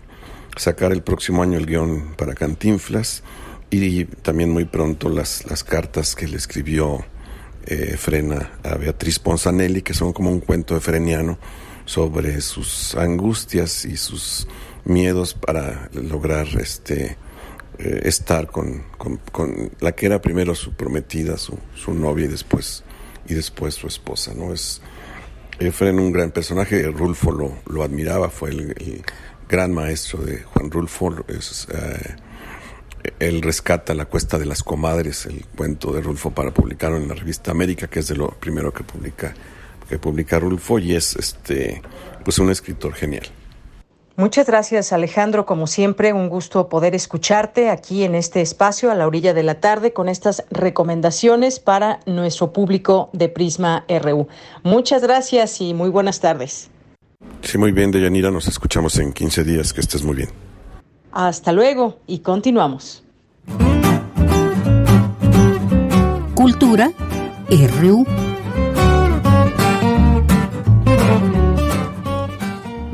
sacar 0.56 0.92
el 0.92 1.02
próximo 1.02 1.42
año 1.42 1.58
el 1.58 1.66
guion 1.66 2.14
para 2.16 2.34
Cantinflas 2.34 3.22
y 3.70 4.04
también 4.04 4.50
muy 4.50 4.64
pronto 4.64 5.08
las, 5.08 5.48
las 5.48 5.64
cartas 5.64 6.14
que 6.14 6.26
le 6.26 6.36
escribió 6.36 7.04
eh, 7.66 7.96
frena 7.96 8.52
a 8.62 8.76
Beatriz 8.76 9.18
Ponzanelli, 9.18 9.82
que 9.82 9.94
son 9.94 10.12
como 10.12 10.30
un 10.30 10.40
cuento 10.40 10.80
freniano 10.80 11.38
sobre 11.84 12.40
sus 12.40 12.94
angustias 12.94 13.84
y 13.84 13.96
sus 13.96 14.48
miedos 14.84 15.34
para 15.34 15.88
lograr 15.92 16.46
este 16.60 17.16
eh, 17.78 18.00
estar 18.04 18.46
con, 18.46 18.84
con, 18.96 19.70
la 19.80 19.92
que 19.92 20.06
era 20.06 20.20
primero 20.20 20.54
su 20.54 20.72
prometida, 20.72 21.36
su, 21.36 21.58
su 21.74 21.92
novia 21.92 22.24
y 22.24 22.28
después 22.28 22.84
y 23.28 23.34
después 23.34 23.74
su 23.74 23.86
esposa, 23.86 24.32
¿no? 24.34 24.52
Es 24.52 24.80
Efren 25.58 25.98
un 25.98 26.12
gran 26.12 26.30
personaje, 26.32 26.82
Rulfo 26.84 27.32
lo, 27.32 27.58
lo 27.66 27.82
admiraba, 27.82 28.28
fue 28.28 28.50
el, 28.50 29.02
gran 29.48 29.72
maestro 29.72 30.22
de 30.22 30.42
Juan 30.42 30.70
Rulfo, 30.70 31.14
eh, 31.28 32.16
él 33.18 33.42
rescata 33.42 33.94
La 33.94 34.06
Cuesta 34.06 34.38
de 34.38 34.46
las 34.46 34.62
Comadres, 34.62 35.26
el 35.26 35.44
cuento 35.56 35.92
de 35.92 36.00
Rulfo 36.00 36.30
para 36.30 36.52
publicarlo 36.52 36.96
en 36.96 37.08
la 37.08 37.14
revista 37.14 37.50
América, 37.50 37.86
que 37.86 38.00
es 38.00 38.08
de 38.08 38.16
lo 38.16 38.28
primero 38.28 38.72
que 38.72 38.84
publica, 38.84 39.34
que 39.88 39.98
publica 39.98 40.38
Rulfo, 40.38 40.78
y 40.78 40.94
es 40.94 41.16
este, 41.16 41.82
pues 42.24 42.38
un 42.38 42.50
escritor 42.50 42.94
genial. 42.94 43.26
Muchas 44.18 44.46
gracias 44.46 44.94
Alejandro, 44.94 45.44
como 45.44 45.66
siempre, 45.66 46.14
un 46.14 46.30
gusto 46.30 46.70
poder 46.70 46.94
escucharte 46.94 47.68
aquí 47.68 48.02
en 48.02 48.14
este 48.14 48.40
espacio 48.40 48.90
a 48.90 48.94
la 48.94 49.06
orilla 49.06 49.34
de 49.34 49.42
la 49.42 49.60
tarde 49.60 49.92
con 49.92 50.08
estas 50.08 50.42
recomendaciones 50.50 51.60
para 51.60 52.00
nuestro 52.06 52.50
público 52.50 53.10
de 53.12 53.28
Prisma 53.28 53.84
RU. 53.88 54.26
Muchas 54.62 55.02
gracias 55.02 55.60
y 55.60 55.74
muy 55.74 55.90
buenas 55.90 56.20
tardes. 56.20 56.70
Sí, 57.42 57.58
muy 57.58 57.72
bien, 57.72 57.90
Deyanira, 57.90 58.30
nos 58.30 58.48
escuchamos 58.48 58.96
en 58.98 59.12
15 59.12 59.44
días, 59.44 59.74
que 59.74 59.82
estés 59.82 60.02
muy 60.02 60.16
bien. 60.16 60.45
Hasta 61.16 61.50
luego 61.50 61.96
y 62.06 62.18
continuamos. 62.18 63.02
Cultura 66.34 66.92
RU. 67.48 68.04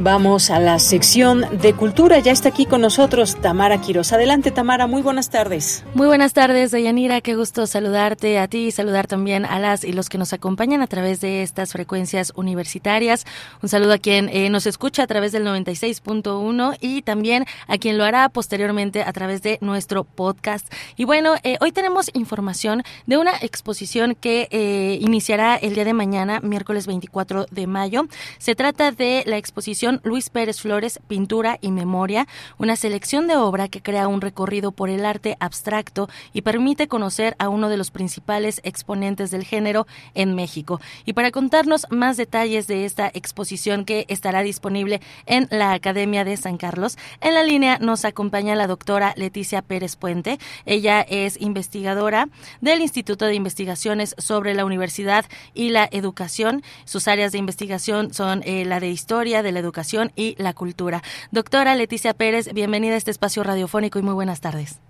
Vamos 0.04 0.50
a 0.50 0.58
la 0.58 0.80
sección 0.80 1.44
de 1.60 1.74
cultura. 1.74 2.18
Ya 2.18 2.32
está 2.32 2.48
aquí 2.48 2.66
con 2.66 2.80
nosotros 2.80 3.40
Tamara 3.40 3.80
Quiroz. 3.80 4.12
Adelante, 4.12 4.50
Tamara. 4.50 4.88
Muy 4.88 5.00
buenas 5.00 5.30
tardes. 5.30 5.84
Muy 5.94 6.08
buenas 6.08 6.32
tardes, 6.32 6.72
Deyanira. 6.72 7.20
Qué 7.20 7.36
gusto 7.36 7.68
saludarte 7.68 8.40
a 8.40 8.48
ti 8.48 8.66
y 8.66 8.70
saludar 8.72 9.06
también 9.06 9.44
a 9.44 9.60
las 9.60 9.84
y 9.84 9.92
los 9.92 10.08
que 10.08 10.18
nos 10.18 10.32
acompañan 10.32 10.82
a 10.82 10.88
través 10.88 11.20
de 11.20 11.44
estas 11.44 11.70
frecuencias 11.70 12.32
universitarias. 12.34 13.24
Un 13.62 13.68
saludo 13.68 13.92
a 13.92 13.98
quien 13.98 14.28
eh, 14.30 14.50
nos 14.50 14.66
escucha 14.66 15.04
a 15.04 15.06
través 15.06 15.30
del 15.30 15.46
96.1 15.46 16.78
y 16.80 17.02
también 17.02 17.44
a 17.68 17.78
quien 17.78 17.96
lo 17.96 18.02
hará 18.02 18.28
posteriormente 18.28 19.04
a 19.04 19.12
través 19.12 19.40
de 19.42 19.58
nuestro 19.60 20.02
podcast. 20.02 20.66
Y 20.96 21.04
bueno, 21.04 21.36
eh, 21.44 21.58
hoy 21.60 21.70
tenemos 21.70 22.10
información 22.14 22.82
de 23.06 23.18
una 23.18 23.36
exposición 23.40 24.16
que 24.16 24.48
eh, 24.50 24.98
iniciará 25.00 25.54
el 25.54 25.76
día 25.76 25.84
de 25.84 25.94
mañana, 25.94 26.40
miércoles 26.40 26.88
24 26.88 27.46
de 27.52 27.68
mayo. 27.68 28.08
Se 28.38 28.56
trata 28.56 28.90
de 28.90 29.22
la 29.26 29.36
exposición 29.36 29.91
Luis 30.04 30.30
Pérez 30.30 30.60
Flores, 30.60 31.00
Pintura 31.08 31.58
y 31.60 31.70
Memoria, 31.70 32.26
una 32.58 32.76
selección 32.76 33.26
de 33.26 33.36
obra 33.36 33.68
que 33.68 33.82
crea 33.82 34.08
un 34.08 34.20
recorrido 34.20 34.72
por 34.72 34.88
el 34.88 35.04
arte 35.04 35.36
abstracto 35.40 36.08
y 36.32 36.42
permite 36.42 36.88
conocer 36.88 37.36
a 37.38 37.48
uno 37.48 37.68
de 37.68 37.76
los 37.76 37.90
principales 37.90 38.60
exponentes 38.64 39.30
del 39.30 39.44
género 39.44 39.86
en 40.14 40.34
México. 40.34 40.80
Y 41.04 41.12
para 41.12 41.30
contarnos 41.30 41.86
más 41.90 42.16
detalles 42.16 42.66
de 42.66 42.84
esta 42.84 43.10
exposición 43.12 43.84
que 43.84 44.06
estará 44.08 44.42
disponible 44.42 45.00
en 45.26 45.48
la 45.50 45.72
Academia 45.72 46.24
de 46.24 46.36
San 46.36 46.56
Carlos, 46.56 46.96
en 47.20 47.34
la 47.34 47.42
línea 47.42 47.78
nos 47.78 48.04
acompaña 48.04 48.54
la 48.54 48.66
doctora 48.66 49.14
Leticia 49.16 49.62
Pérez 49.62 49.96
Puente. 49.96 50.38
Ella 50.64 51.00
es 51.02 51.40
investigadora 51.40 52.28
del 52.60 52.80
Instituto 52.80 53.26
de 53.26 53.34
Investigaciones 53.34 54.14
sobre 54.18 54.54
la 54.54 54.64
Universidad 54.64 55.24
y 55.54 55.70
la 55.70 55.88
Educación. 55.90 56.62
Sus 56.84 57.08
áreas 57.08 57.32
de 57.32 57.38
investigación 57.38 58.14
son 58.14 58.42
eh, 58.44 58.64
la 58.64 58.80
de 58.80 58.90
Historia 58.90 59.42
de 59.42 59.52
la 59.52 59.60
Educación 59.60 59.81
educación 59.82 60.12
y 60.16 60.36
la 60.38 60.52
cultura. 60.54 61.02
Doctora 61.32 61.74
Leticia 61.74 62.14
Pérez, 62.14 62.52
bienvenida 62.54 62.94
a 62.94 62.96
este 62.96 63.10
espacio 63.10 63.42
radiofónico 63.42 63.98
y 63.98 64.02
muy 64.02 64.14
buenas 64.14 64.40
tardes. 64.40 64.80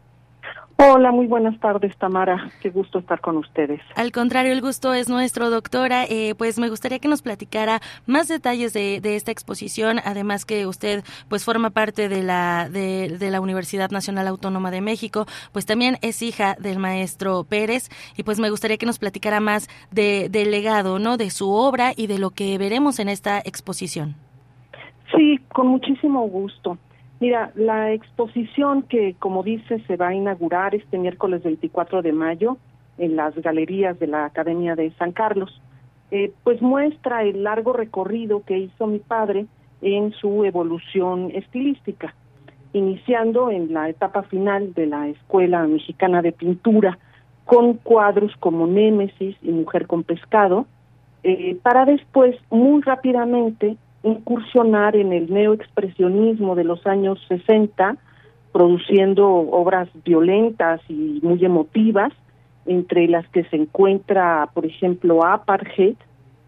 Hola, 0.85 1.13
muy 1.13 1.27
buenas 1.27 1.59
tardes, 1.61 1.97
Tamara. 1.97 2.51
Qué 2.61 2.71
gusto 2.71 2.99
estar 2.99 3.21
con 3.21 3.37
ustedes. 3.37 3.81
Al 3.95 4.11
contrario, 4.11 4.53
el 4.53 4.61
gusto 4.61 4.93
es 4.95 5.09
nuestro, 5.09 5.49
doctora. 5.49 6.05
Eh, 6.07 6.35
pues 6.37 6.59
me 6.59 6.69
gustaría 6.69 6.99
que 6.99 7.07
nos 7.07 7.23
platicara 7.23 7.81
más 8.07 8.27
detalles 8.27 8.73
de, 8.73 9.01
esta 9.05 9.31
exposición, 9.31 10.01
además 10.05 10.45
que 10.45 10.67
usted 10.67 11.05
pues 11.29 11.45
forma 11.45 11.71
parte 11.71 12.09
de 12.09 12.25
la, 12.25 12.69
de, 12.69 13.17
la 13.31 13.41
Universidad 13.41 13.91
Nacional 13.91 14.27
Autónoma 14.27 14.73
de 14.73 14.81
México, 14.81 15.27
pues 15.53 15.67
también 15.67 15.99
es 16.03 16.21
hija 16.21 16.57
del 16.59 16.81
maestro 16.81 17.45
Pérez 17.45 17.89
y 18.17 18.25
pues 18.25 18.41
me 18.41 18.51
gustaría 18.51 18.77
que 18.77 18.87
nos 18.87 18.99
platicara 18.99 19.39
más 19.39 19.69
de, 19.93 20.29
del 20.31 20.51
legado, 20.51 20.99
¿no? 20.99 21.17
De 21.17 21.31
su 21.31 21.53
obra 21.53 21.93
y 21.95 22.09
de 22.09 22.19
lo 22.19 22.31
que 22.31 22.59
veremos 22.59 22.99
en 22.99 23.09
esta 23.09 23.39
exposición. 23.39 24.17
Sí, 25.15 25.39
con 25.53 25.69
muchísimo 25.69 26.27
gusto. 26.29 26.79
Mira, 27.21 27.53
la 27.55 27.93
exposición 27.93 28.83
que, 28.83 29.15
como 29.19 29.43
dice, 29.43 29.81
se 29.87 29.97
va 29.97 30.09
a 30.09 30.15
inaugurar 30.15 30.75
este 30.75 30.99
miércoles 30.99 31.43
24 31.43 32.03
de 32.03 32.13
mayo 32.13 32.57
en 32.99 33.17
las 33.17 33.35
galerías 33.37 33.99
de 33.99 34.07
la 34.07 34.25
Academia 34.25 34.75
de 34.75 34.91
San 34.93 35.13
Carlos, 35.13 35.61
eh, 36.11 36.33
pues 36.45 36.61
muestra 36.61 37.23
el 37.23 37.45
largo 37.45 37.73
recorrido 37.73 38.43
que 38.45 38.59
hizo 38.59 38.87
mi 38.87 38.99
padre 38.99 39.47
en 39.83 40.13
su 40.13 40.45
evolución 40.45 41.31
estilística, 41.35 42.15
iniciando 42.73 43.51
en 43.51 43.73
la 43.73 43.89
etapa 43.89 44.23
final 44.25 44.75
de 44.75 44.87
la 44.87 45.09
Escuela 45.09 45.67
Mexicana 45.67 46.23
de 46.23 46.33
Pintura 46.33 46.99
con 47.45 47.75
cuadros 47.75 48.35
como 48.41 48.67
Némesis 48.67 49.37
y 49.43 49.51
Mujer 49.51 49.87
con 49.87 50.05
Pescado, 50.05 50.67
eh, 51.23 51.57
para 51.63 51.85
después 51.85 52.37
muy 52.51 52.83
rápidamente 52.83 53.77
incursionar 54.03 54.97
en 54.97 55.13
el 55.13 55.33
neoexpresionismo 55.33 56.55
de 56.55 56.65
los 56.65 56.87
años 56.87 57.19
60, 57.29 57.97
produciendo 58.53 59.29
obras 59.29 59.89
violentas 60.05 60.81
y 60.89 61.21
muy 61.23 61.45
emotivas, 61.45 62.13
entre 62.67 63.09
las 63.09 63.27
que 63.29 63.45
se 63.45 63.57
encuentra, 63.57 64.49
por 64.55 64.67
ejemplo, 64.67 65.25
Apartheid, 65.25 65.97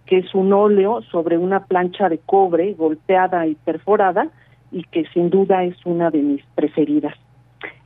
que 0.07 0.19
es 0.19 0.35
un 0.35 0.53
óleo 0.53 1.03
sobre 1.11 1.39
una 1.39 1.65
plancha 1.65 2.09
de 2.09 2.19
cobre 2.19 2.75
golpeada 2.75 3.47
y 3.47 3.55
perforada 3.55 4.29
y 4.71 4.85
que 4.85 5.07
sin 5.15 5.31
duda 5.31 5.65
es 5.65 5.77
una 5.85 6.11
de 6.11 6.23
mis 6.23 6.45
preferidas. 6.55 7.15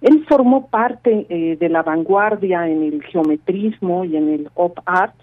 Él 0.00 0.24
formó 0.28 0.66
parte 0.66 1.26
eh, 1.28 1.56
de 1.56 1.68
la 1.68 1.82
vanguardia 1.82 2.68
en 2.68 2.82
el 2.82 3.02
geometrismo 3.04 4.04
y 4.04 4.16
en 4.16 4.28
el 4.28 4.50
op 4.54 4.78
art 4.84 5.14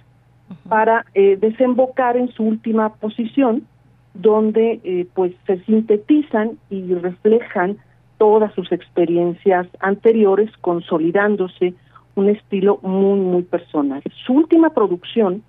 para 0.70 1.06
eh, 1.14 1.38
desembocar 1.40 2.18
en 2.18 2.30
su 2.30 2.44
última 2.44 2.94
posición, 2.96 3.68
donde 4.16 4.80
eh, 4.84 5.08
pues 5.14 5.34
se 5.46 5.60
sintetizan 5.66 6.58
y 6.70 6.94
reflejan 6.94 7.78
todas 8.18 8.54
sus 8.54 8.72
experiencias 8.72 9.68
anteriores, 9.80 10.50
consolidándose 10.62 11.74
un 12.16 12.30
estilo 12.30 12.80
muy 12.82 13.20
muy 13.20 13.44
personal. 13.44 14.02
Su 14.26 14.34
última 14.34 14.70
producción, 14.70 15.44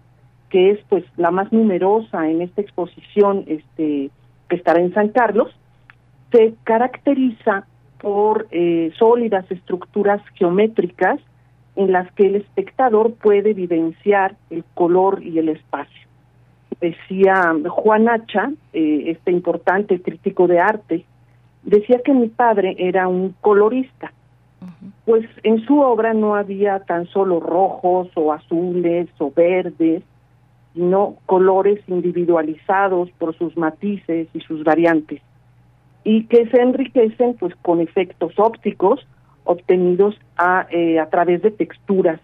que 0.50 0.72
es 0.72 0.80
pues 0.88 1.04
la 1.16 1.30
más 1.30 1.52
numerosa 1.52 2.28
en 2.28 2.42
esta 2.42 2.60
exposición, 2.60 3.44
este 3.46 4.10
que 4.48 4.56
estará 4.56 4.80
en 4.80 4.92
San 4.94 5.08
Carlos, 5.08 5.50
se 6.32 6.54
caracteriza 6.64 7.66
por 8.00 8.46
eh, 8.50 8.92
sólidas 8.98 9.50
estructuras 9.50 10.20
geométricas 10.34 11.20
en 11.76 11.92
las 11.92 12.10
que 12.12 12.26
el 12.26 12.36
espectador 12.36 13.14
puede 13.14 13.50
evidenciar 13.50 14.36
el 14.50 14.64
color 14.74 15.22
y 15.22 15.38
el 15.38 15.48
espacio 15.50 16.06
decía 16.80 17.54
Juan 17.68 18.08
Hacha, 18.08 18.50
eh, 18.72 19.04
este 19.06 19.32
importante 19.32 20.00
crítico 20.00 20.46
de 20.46 20.60
arte, 20.60 21.04
decía 21.62 22.00
que 22.04 22.12
mi 22.12 22.28
padre 22.28 22.76
era 22.78 23.08
un 23.08 23.34
colorista. 23.40 24.12
Pues 25.04 25.26
en 25.42 25.64
su 25.64 25.80
obra 25.80 26.14
no 26.14 26.34
había 26.34 26.80
tan 26.80 27.06
solo 27.06 27.40
rojos 27.40 28.08
o 28.14 28.32
azules 28.32 29.08
o 29.18 29.30
verdes, 29.30 30.02
sino 30.74 31.16
colores 31.26 31.80
individualizados 31.86 33.10
por 33.12 33.36
sus 33.36 33.56
matices 33.56 34.28
y 34.34 34.40
sus 34.40 34.64
variantes, 34.64 35.22
y 36.04 36.24
que 36.24 36.46
se 36.48 36.60
enriquecen 36.60 37.34
pues 37.34 37.54
con 37.62 37.80
efectos 37.80 38.32
ópticos 38.38 39.06
obtenidos 39.44 40.18
a, 40.36 40.66
eh, 40.70 40.98
a 40.98 41.08
través 41.08 41.42
de 41.42 41.50
texturas, 41.50 42.20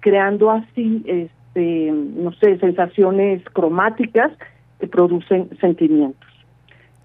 creando 0.00 0.50
así 0.50 1.02
este, 1.54 1.92
no 1.92 2.32
sé, 2.32 2.58
sensaciones 2.58 3.42
cromáticas 3.52 4.32
que 4.80 4.88
producen 4.88 5.48
sentimientos. 5.60 6.28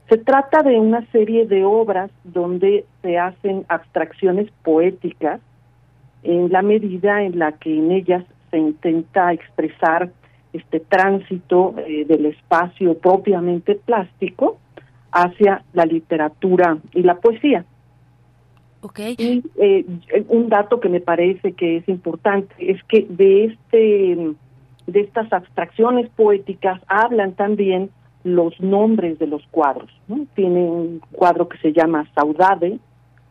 Se 0.09 0.17
trata 0.17 0.63
de 0.63 0.79
una 0.79 1.05
serie 1.11 1.45
de 1.45 1.63
obras 1.63 2.09
donde 2.23 2.85
se 3.03 3.19
hacen 3.19 3.65
abstracciones 3.69 4.49
poéticas 4.63 5.39
en 6.23 6.51
la 6.51 6.63
medida 6.63 7.21
en 7.21 7.37
la 7.37 7.51
que 7.53 7.77
en 7.77 7.91
ellas 7.91 8.25
se 8.49 8.57
intenta 8.57 9.31
expresar 9.33 10.09
este 10.51 10.79
tránsito 10.79 11.75
eh, 11.77 12.05
del 12.05 12.25
espacio 12.25 12.97
propiamente 12.97 13.75
plástico 13.75 14.57
hacia 15.11 15.63
la 15.73 15.85
literatura 15.85 16.79
y 16.93 17.03
la 17.03 17.15
poesía. 17.15 17.65
Okay. 18.81 19.15
Y 19.17 19.43
eh, 19.57 19.85
un 20.29 20.49
dato 20.49 20.79
que 20.79 20.89
me 20.89 21.01
parece 21.01 21.53
que 21.53 21.77
es 21.77 21.89
importante 21.89 22.53
es 22.59 22.81
que 22.83 23.05
de 23.09 23.45
este 23.45 24.35
de 24.87 25.01
estas 25.01 25.31
abstracciones 25.31 26.09
poéticas 26.09 26.81
hablan 26.87 27.33
también 27.33 27.91
los 28.23 28.59
nombres 28.59 29.19
de 29.19 29.27
los 29.27 29.45
cuadros. 29.51 29.89
Tiene 30.35 30.63
un 30.63 31.01
cuadro 31.11 31.47
que 31.47 31.57
se 31.59 31.73
llama 31.73 32.09
Saudade, 32.15 32.79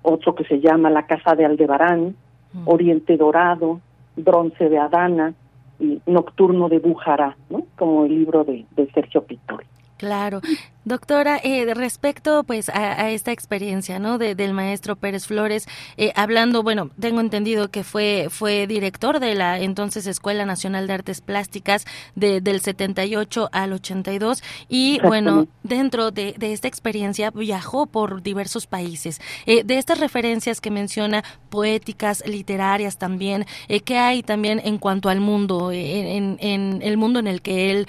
otro 0.03 0.35
que 0.35 0.45
se 0.45 0.61
llama 0.61 0.91
La 0.91 1.07
Casa 1.07 1.35
de 1.35 1.45
Aldebarán, 1.45 2.17
mm. 2.53 2.69
Oriente 2.69 3.17
Dorado, 3.17 3.81
Bronce 4.17 4.69
de 4.69 4.79
Adana 4.79 5.35
y 5.81 6.01
Nocturno 6.07 6.69
de 6.69 6.79
Bujará, 6.79 7.37
¿no? 7.51 7.65
como 7.77 8.05
el 8.05 8.15
libro 8.15 8.45
de, 8.45 8.65
de 8.77 8.91
Sergio 8.93 9.23
Pittori. 9.25 9.67
Claro. 9.99 10.41
Doctora, 10.89 11.39
eh, 11.45 11.75
respecto 11.75 12.45
pues 12.45 12.71
a, 12.71 13.11
esta 13.11 13.31
experiencia, 13.31 13.99
¿no? 13.99 14.17
del 14.17 14.55
maestro 14.55 14.97
Pérez 14.97 15.27
Flores, 15.27 15.69
eh, 15.99 16.13
hablando, 16.17 16.63
bueno, 16.63 16.89
tengo 16.99 17.21
entendido 17.21 17.69
que 17.69 17.85
fue 17.85 18.29
fue 18.31 18.67
director 18.67 19.21
de 19.21 19.35
la 19.35 19.59
entonces 19.59 20.07
Escuela 20.07 20.47
Nacional 20.47 20.87
de 20.87 20.95
Artes 20.95 21.21
Plásticas 21.21 21.85
de, 22.15 22.41
del 22.41 22.63
78 22.63 23.51
al 23.53 23.75
82 23.75 24.43
y 24.71 24.99
bueno, 25.01 25.47
dentro 25.63 26.11
de, 26.11 26.35
esta 26.41 26.69
experiencia 26.69 27.33
viajó 27.33 27.85
por 27.85 28.23
diversos 28.23 28.67
países. 28.67 29.21
Eh, 29.45 29.65
de 29.65 29.77
estas 29.77 30.01
referencias 30.01 30.63
que 30.63 30.71
menciona, 30.71 31.23
poéticas, 31.51 32.27
literarias 32.27 32.97
también, 32.97 33.45
eh, 33.69 33.81
¿qué 33.81 33.99
hay 33.99 34.23
también 34.23 34.59
en 34.65 34.79
cuanto 34.79 35.11
al 35.11 35.21
mundo, 35.21 35.71
en, 35.71 36.39
en, 36.41 36.81
el 36.81 36.97
mundo 36.97 37.19
en 37.19 37.27
el 37.27 37.43
que 37.43 37.73
él 37.73 37.87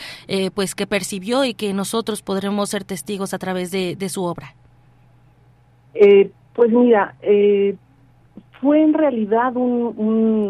pues 0.54 0.76
que 0.76 0.86
percibió 0.86 1.46
y 1.46 1.54
que 1.54 1.74
nosotros 1.74 2.22
podremos 2.22 2.70
ser 2.70 2.89
testigos 2.90 3.34
a 3.34 3.40
través 3.40 3.72
de, 3.72 4.10
su 4.10 4.24
obra? 4.24 4.54
Eh, 5.94 6.30
pues 6.54 6.70
mira, 6.72 7.16
eh, 7.22 7.78
fue 8.60 8.84
en 8.84 8.94
realidad 8.94 9.56
un, 9.56 9.94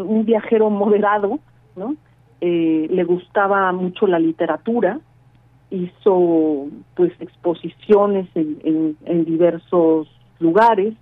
un, 0.08 0.24
viajero 0.24 0.68
moderado, 0.70 1.38
¿no? 1.76 1.94
Eh, 2.40 2.88
le 2.90 3.04
gustaba 3.04 3.70
mucho 3.72 4.08
la 4.08 4.18
literatura 4.18 4.98
hizo 5.70 6.66
pues 6.94 7.12
exposiciones 7.20 8.28
en, 8.34 8.96
en, 9.04 9.24
diversos 9.24 10.08
lugares 10.38 10.94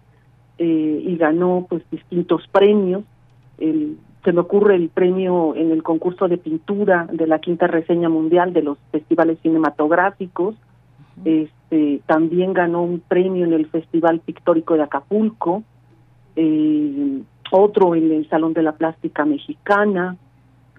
eh, 0.59 1.03
y 1.07 1.17
ganó 1.17 1.67
pues 1.69 1.83
distintos 1.91 2.47
premios. 2.49 3.03
se 3.59 4.33
me 4.33 4.41
ocurre 4.41 4.77
el 4.77 4.89
premio 4.91 5.55
en 5.57 5.71
el 5.71 5.83
concurso 5.83 6.29
de 6.29 6.37
pintura 6.37 7.09
de 7.11 7.27
la 7.27 7.39
quinta 7.39 7.67
reseña 7.67 8.09
mundial 8.09 8.53
de 8.53 8.63
los 8.63 8.79
festivales 8.93 9.39
cinematográficos. 9.43 10.55
Este, 11.25 12.01
también 12.07 12.53
ganó 12.53 12.83
un 12.83 13.01
premio 13.01 13.45
en 13.45 13.53
el 13.53 13.67
Festival 13.67 14.21
Pictórico 14.21 14.75
de 14.75 14.83
Acapulco, 14.83 15.63
eh, 16.37 17.23
otro 17.51 17.95
en 17.95 18.13
el 18.13 18.29
Salón 18.29 18.53
de 18.53 18.63
la 18.63 18.73
Plástica 18.73 19.25
Mexicana, 19.25 20.17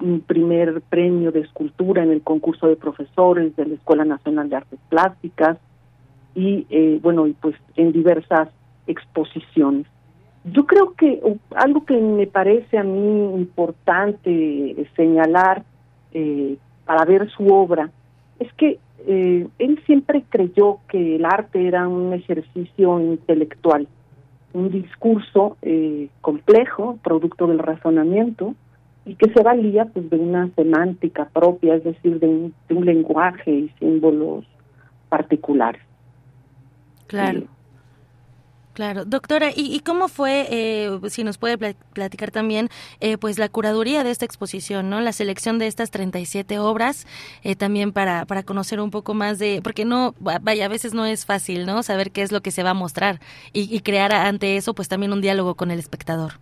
un 0.02 0.22
primer 0.22 0.82
premio 0.82 1.32
de 1.32 1.42
escultura 1.42 2.04
en 2.04 2.12
el 2.12 2.22
concurso 2.22 2.68
de 2.68 2.76
profesores 2.76 3.56
de 3.56 3.66
la 3.66 3.76
Escuela 3.76 4.06
Nacional 4.06 4.50
de 4.50 4.56
Artes 4.56 4.80
Plásticas 4.88 5.58
y 6.36 6.66
eh, 6.70 7.00
bueno 7.02 7.28
y 7.28 7.34
pues 7.34 7.56
en 7.76 7.92
diversas 7.92 8.50
exposiciones. 8.88 9.86
Yo 10.46 10.66
creo 10.66 10.94
que 10.94 11.22
algo 11.56 11.86
que 11.86 11.98
me 12.00 12.28
parece 12.28 12.78
a 12.78 12.84
mí 12.84 13.34
importante 13.36 14.88
señalar 14.96 15.64
eh, 16.14 16.58
para 16.86 17.04
ver 17.06 17.30
su 17.30 17.48
obra 17.48 17.92
es 18.40 18.52
que 18.54 18.80
eh, 19.08 19.48
él 19.60 19.80
siempre 19.86 20.24
creyó 20.30 20.80
que 20.90 21.16
el 21.16 21.26
arte 21.26 21.68
era 21.68 21.88
un 21.88 22.14
ejercicio 22.14 23.00
intelectual, 23.00 23.88
un 24.54 24.72
discurso 24.72 25.58
complejo, 26.22 26.98
producto 27.04 27.48
del 27.48 27.60
razonamiento, 27.60 28.56
y 29.06 29.16
que 29.16 29.32
se 29.32 29.42
valía 29.42 29.86
pues 29.86 30.10
de 30.10 30.18
una 30.18 30.50
semántica 30.56 31.26
propia, 31.26 31.76
es 31.76 31.84
decir, 31.84 32.20
de 32.20 32.28
un, 32.28 32.86
lenguaje 32.86 33.52
y 33.52 33.70
símbolos 33.80 34.46
particulares. 35.10 35.82
Claro. 37.08 37.44
Claro, 38.74 39.04
doctora, 39.04 39.50
¿y, 39.54 39.80
cómo 39.82 40.08
fue, 40.08 40.46
eh, 40.50 41.00
si 41.08 41.24
nos 41.24 41.38
puede 41.38 41.58
platicar 41.58 42.32
también, 42.32 42.70
eh, 43.02 43.18
pues 43.18 43.38
la 43.38 43.50
curaduría 43.50 44.04
de 44.04 44.12
esta 44.12 44.26
exposición, 44.26 44.90
¿no? 44.90 45.02
La 45.02 45.12
selección 45.12 45.60
de 45.60 45.68
estas 45.68 45.92
37 45.92 46.60
obras, 46.60 47.06
eh, 47.44 47.56
también 47.56 47.92
para, 47.92 48.26
para 48.26 48.44
conocer 48.44 48.80
un 48.80 48.90
poco 48.90 49.14
más 49.14 49.38
de, 49.38 49.60
porque 49.64 49.84
no, 49.84 50.14
vaya, 50.20 50.66
a 50.66 50.70
veces 50.70 50.94
no 50.94 51.06
es 51.06 51.26
fácil, 51.26 51.66
¿no? 51.66 51.84
Saber 51.84 52.12
qué 52.12 52.22
es 52.22 52.32
lo 52.32 52.42
que 52.42 52.52
se 52.52 52.64
va 52.64 52.70
a 52.70 52.74
mostrar 52.76 53.20
y, 53.52 53.76
y 53.76 53.82
crear 53.82 54.14
ante 54.14 54.56
eso, 54.56 54.74
pues 54.74 54.88
también 54.88 55.12
un 55.12 55.22
diálogo 55.22 55.56
con 55.56 55.72
el 55.72 55.80
espectador. 55.80 56.34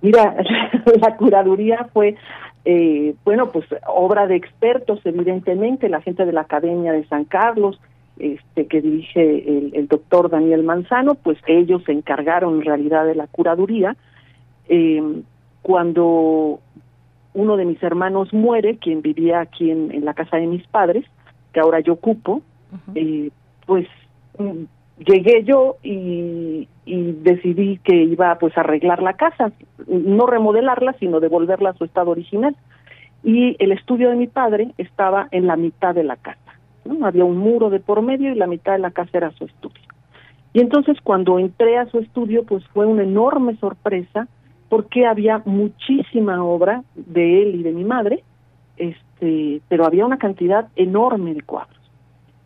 Mira, 0.00 0.36
la 1.00 1.16
curaduría 1.16 1.88
fue, 1.92 2.16
eh, 2.64 3.14
bueno, 3.24 3.50
pues 3.50 3.66
obra 3.86 4.26
de 4.26 4.36
expertos, 4.36 5.00
evidentemente, 5.04 5.88
la 5.88 6.00
gente 6.00 6.24
de 6.24 6.32
la 6.32 6.42
Academia 6.42 6.92
de 6.92 7.06
San 7.06 7.24
Carlos, 7.24 7.80
este, 8.18 8.66
que 8.66 8.80
dirige 8.80 9.76
el, 9.76 9.88
doctor 9.88 10.30
Daniel 10.30 10.62
Manzano, 10.62 11.14
pues 11.14 11.38
ellos 11.46 11.82
se 11.84 11.92
encargaron 11.92 12.56
en 12.56 12.64
realidad 12.64 13.06
de 13.06 13.14
la 13.14 13.26
curaduría. 13.26 13.96
Eh, 14.68 15.22
cuando 15.62 16.60
uno 17.34 17.56
de 17.56 17.64
mis 17.64 17.82
hermanos 17.82 18.32
muere, 18.32 18.78
quien 18.78 19.02
vivía 19.02 19.40
aquí 19.40 19.70
en, 19.70 20.04
la 20.04 20.14
casa 20.14 20.36
de 20.36 20.46
mis 20.46 20.66
padres, 20.66 21.04
que 21.52 21.60
ahora 21.60 21.80
yo 21.80 21.94
ocupo, 21.94 22.42
eh, 22.94 23.30
pues 23.66 23.86
llegué 24.98 25.44
yo 25.44 25.76
y, 25.82 26.68
decidí 26.86 27.78
que 27.84 27.94
iba 27.94 28.38
pues 28.38 28.56
a 28.56 28.60
arreglar 28.60 29.02
la 29.02 29.12
casa, 29.12 29.52
no 29.86 30.26
remodelarla, 30.26 30.94
sino 30.94 31.20
devolverla 31.20 31.70
a 31.70 31.74
su 31.74 31.84
estado 31.84 32.10
original. 32.10 32.56
Y 33.22 33.56
el 33.58 33.72
estudio 33.72 34.08
de 34.08 34.16
mi 34.16 34.26
padre 34.26 34.72
estaba 34.78 35.28
en 35.30 35.46
la 35.46 35.56
mitad 35.56 35.94
de 35.94 36.04
la 36.04 36.16
casa. 36.16 36.47
¿No? 36.88 37.06
Había 37.06 37.24
un 37.24 37.36
muro 37.36 37.70
de 37.70 37.80
por 37.80 38.02
medio 38.02 38.32
y 38.32 38.34
la 38.34 38.46
mitad 38.46 38.72
de 38.72 38.78
la 38.78 38.90
casa 38.90 39.18
era 39.18 39.30
su 39.32 39.44
estudio. 39.44 39.82
Y 40.52 40.60
entonces 40.60 40.96
cuando 41.02 41.38
entré 41.38 41.78
a 41.78 41.86
su 41.86 41.98
estudio, 41.98 42.44
pues 42.44 42.66
fue 42.68 42.86
una 42.86 43.02
enorme 43.02 43.56
sorpresa 43.56 44.26
porque 44.68 45.06
había 45.06 45.42
muchísima 45.44 46.42
obra 46.44 46.82
de 46.94 47.42
él 47.42 47.54
y 47.56 47.62
de 47.62 47.72
mi 47.72 47.84
madre, 47.84 48.24
este, 48.76 49.60
pero 49.68 49.86
había 49.86 50.06
una 50.06 50.18
cantidad 50.18 50.68
enorme 50.76 51.34
de 51.34 51.42
cuadros. 51.42 51.78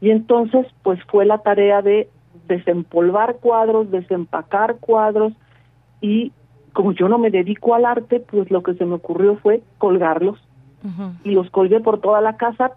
Y 0.01 0.10
entonces, 0.10 0.66
pues 0.82 1.01
fue 1.05 1.24
la 1.24 1.39
tarea 1.39 1.81
de 1.82 2.09
desempolvar 2.48 3.36
cuadros, 3.36 3.90
desempacar 3.90 4.77
cuadros 4.77 5.32
y 6.01 6.32
como 6.73 6.93
yo 6.93 7.09
no 7.09 7.19
me 7.19 7.31
dedico 7.31 7.74
al 7.74 7.85
arte, 7.85 8.20
pues 8.20 8.51
lo 8.51 8.62
que 8.62 8.74
se 8.74 8.85
me 8.85 8.94
ocurrió 8.94 9.36
fue 9.36 9.62
colgarlos 9.78 10.39
y 11.23 11.31
los 11.31 11.48
colgué 11.51 11.78
por 11.78 12.01
toda 12.01 12.20
la 12.20 12.36
casa, 12.36 12.73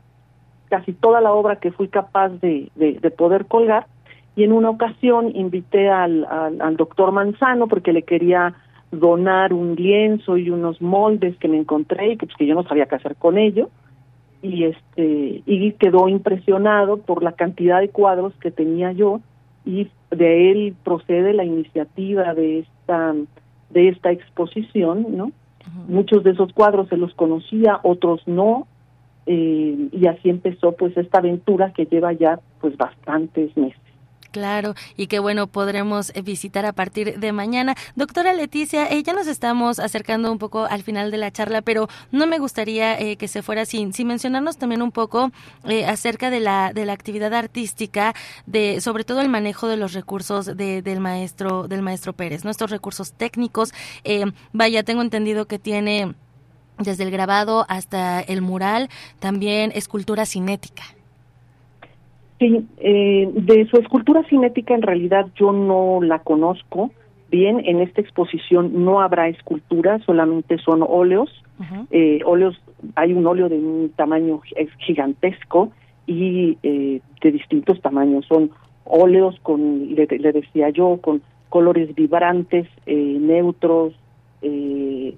casi 0.75 0.91
toda 0.91 1.21
la 1.21 1.31
obra 1.31 1.55
que 1.55 1.71
fui 1.71 1.87
capaz 1.87 2.27
de, 2.41 2.69
de, 2.75 3.11
poder 3.11 3.45
colgar. 3.45 3.87
Y 4.35 4.43
en 4.43 4.51
una 4.51 4.69
ocasión 4.69 5.33
invité 5.33 5.89
al, 5.89 6.25
al, 6.25 6.75
doctor 6.75 7.13
Manzano 7.13 7.67
porque 7.67 7.93
le 7.93 8.03
quería 8.03 8.53
donar 8.91 9.53
un 9.53 9.75
lienzo 9.75 10.35
y 10.35 10.49
unos 10.49 10.81
moldes 10.81 11.37
que 11.37 11.47
me 11.47 11.57
encontré 11.57 12.11
y 12.11 12.17
que, 12.17 12.25
pues, 12.25 12.35
que 12.35 12.45
yo 12.45 12.55
no 12.55 12.63
sabía 12.63 12.87
qué 12.87 12.95
hacer 12.95 13.15
con 13.15 13.37
ello. 13.37 13.69
Y 14.41 14.65
este 14.65 15.43
y 15.45 15.71
quedó 15.79 16.09
impresionado 16.09 16.97
por 16.97 17.23
la 17.23 17.31
cantidad 17.31 17.79
de 17.79 17.87
cuadros 17.87 18.33
que 18.41 18.51
tenía 18.51 18.91
yo. 18.91 19.21
Y 19.65 19.87
de 20.11 20.51
él 20.51 20.75
procede 20.83 21.31
la 21.31 21.45
iniciativa 21.45 22.33
de 22.33 22.59
esta 22.59 23.15
de 23.69 23.87
esta 23.87 24.11
exposición, 24.11 25.05
¿no? 25.15 25.31
Muchos 25.87 26.23
de 26.25 26.31
esos 26.31 26.51
cuadros 26.51 26.89
se 26.89 26.97
los 26.97 27.13
conocía, 27.13 27.79
otros 27.81 28.21
no, 28.27 28.67
eh, 29.25 29.89
y 29.91 30.07
así 30.07 30.29
empezó 30.29 30.73
pues 30.73 30.95
esta 30.97 31.19
aventura 31.19 31.73
que 31.73 31.85
lleva 31.85 32.13
ya 32.13 32.39
pues 32.59 32.77
bastantes 32.77 33.55
meses. 33.57 33.79
Claro, 34.35 34.75
y 34.97 35.07
qué 35.07 35.19
bueno 35.19 35.47
podremos 35.47 36.11
eh, 36.13 36.21
visitar 36.21 36.65
a 36.65 36.73
partir 36.73 37.19
de 37.21 37.31
mañana. 37.31 37.73
Doctora 37.95 38.33
Leticia, 38.33 38.85
eh, 38.85 39.01
ya 39.01 39.13
nos 39.13 39.27
estamos 39.27 39.79
acercando 39.79 40.29
un 40.29 40.39
poco 40.39 40.65
al 40.65 40.83
final 40.83 41.09
de 41.09 41.15
la 41.15 41.31
charla, 41.31 41.61
pero 41.61 41.87
no 42.11 42.27
me 42.27 42.37
gustaría 42.37 42.99
eh, 42.99 43.15
que 43.15 43.29
se 43.29 43.41
fuera 43.41 43.63
sin, 43.63 43.93
sin 43.93 44.07
mencionarnos 44.07 44.57
también 44.57 44.81
un 44.81 44.91
poco 44.91 45.31
acerca 45.87 46.29
de 46.29 46.41
la, 46.41 46.73
de 46.73 46.85
la 46.85 46.91
actividad 46.91 47.33
artística, 47.33 48.13
de 48.45 48.81
sobre 48.81 49.05
todo 49.05 49.21
el 49.21 49.29
manejo 49.29 49.69
de 49.69 49.77
los 49.77 49.93
recursos 49.93 50.57
de, 50.57 50.81
del 50.81 50.99
maestro 50.99 51.69
del 51.69 51.81
maestro 51.81 52.11
Pérez, 52.11 52.43
nuestros 52.43 52.71
recursos 52.71 53.13
técnicos. 53.13 53.73
vaya, 54.51 54.83
tengo 54.83 55.01
entendido 55.01 55.45
que 55.45 55.59
tiene 55.59 56.13
desde 56.79 57.03
el 57.03 57.11
grabado 57.11 57.65
hasta 57.69 58.21
el 58.21 58.41
mural, 58.41 58.89
también 59.19 59.71
escultura 59.73 60.25
cinética. 60.25 60.83
Sí, 62.39 62.65
eh, 62.77 63.29
de 63.33 63.65
su 63.67 63.77
escultura 63.77 64.23
cinética 64.23 64.75
en 64.75 64.81
realidad 64.81 65.27
yo 65.35 65.53
no 65.53 65.99
la 66.01 66.19
conozco 66.19 66.91
bien. 67.31 67.61
En 67.65 67.79
esta 67.79 68.01
exposición 68.01 68.83
no 68.83 69.01
habrá 69.01 69.29
escultura, 69.29 69.99
solamente 70.05 70.57
son 70.57 70.83
óleos. 70.87 71.29
eh, 71.91 72.19
óleos, 72.25 72.61
hay 72.95 73.13
un 73.13 73.25
óleo 73.25 73.47
de 73.47 73.57
un 73.57 73.89
tamaño 73.95 74.41
gigantesco 74.79 75.71
y 76.05 76.57
eh, 76.63 76.99
de 77.21 77.31
distintos 77.31 77.81
tamaños. 77.81 78.25
Son 78.25 78.51
óleos 78.83 79.39
con, 79.41 79.95
le, 79.95 80.05
le 80.05 80.31
decía 80.33 80.69
yo, 80.69 80.99
con 81.01 81.21
colores 81.49 81.95
vibrantes, 81.95 82.67
eh, 82.85 83.17
neutros, 83.19 83.93
eh, 84.47 85.15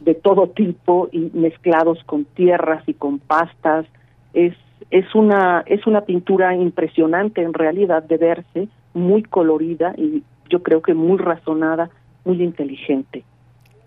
de 0.00 0.14
todo 0.14 0.48
tipo 0.48 1.10
y 1.12 1.30
mezclados 1.34 2.02
con 2.04 2.24
tierras 2.24 2.82
y 2.88 2.94
con 2.94 3.18
pastas. 3.18 3.84
Es 4.32 4.54
es 4.90 5.14
una 5.14 5.62
es 5.66 5.86
una 5.86 6.00
pintura 6.00 6.56
impresionante 6.56 7.42
en 7.42 7.52
realidad 7.52 8.02
de 8.02 8.16
verse, 8.16 8.68
muy 8.94 9.22
colorida 9.22 9.92
y 9.98 10.22
yo 10.48 10.62
creo 10.62 10.80
que 10.80 10.94
muy 10.94 11.18
razonada, 11.18 11.90
muy 12.24 12.42
inteligente. 12.42 13.22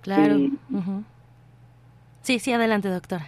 Claro. 0.02 0.36
Eh, 0.36 0.52
sí, 2.22 2.38
sí, 2.38 2.54
adelante, 2.54 2.90
doctora. 2.90 3.26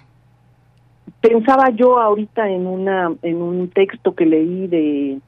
Pensaba 1.19 1.71
yo 1.71 1.99
ahorita 1.99 2.47
en 2.47 2.67
una 2.67 3.11
en 3.23 3.41
un 3.41 3.69
texto 3.69 4.13
que 4.13 4.27
leí 4.27 4.67
de, 4.67 5.19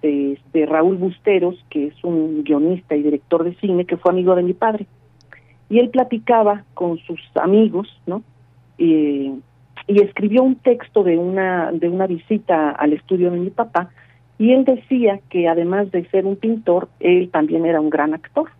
de, 0.00 0.38
de 0.52 0.66
Raúl 0.66 0.96
Busteros, 0.96 1.56
que 1.70 1.88
es 1.88 2.04
un 2.04 2.44
guionista 2.44 2.94
y 2.94 3.02
director 3.02 3.42
de 3.42 3.56
cine 3.56 3.84
que 3.84 3.96
fue 3.96 4.12
amigo 4.12 4.36
de 4.36 4.44
mi 4.44 4.52
padre. 4.52 4.86
Y 5.72 5.78
él 5.78 5.88
platicaba 5.88 6.64
con 6.74 6.98
sus 6.98 7.18
amigos, 7.34 7.88
¿no? 8.06 8.22
Eh, 8.76 9.32
y 9.86 10.02
escribió 10.02 10.42
un 10.42 10.56
texto 10.56 11.02
de 11.02 11.16
una 11.16 11.72
de 11.72 11.88
una 11.88 12.06
visita 12.06 12.70
al 12.72 12.92
estudio 12.92 13.30
de 13.30 13.38
mi 13.38 13.48
papá 13.48 13.88
y 14.38 14.52
él 14.52 14.66
decía 14.66 15.20
que 15.30 15.48
además 15.48 15.90
de 15.90 16.04
ser 16.10 16.26
un 16.26 16.36
pintor 16.36 16.88
él 17.00 17.30
también 17.30 17.64
era 17.64 17.80
un 17.80 17.88
gran 17.88 18.12
actor 18.12 18.50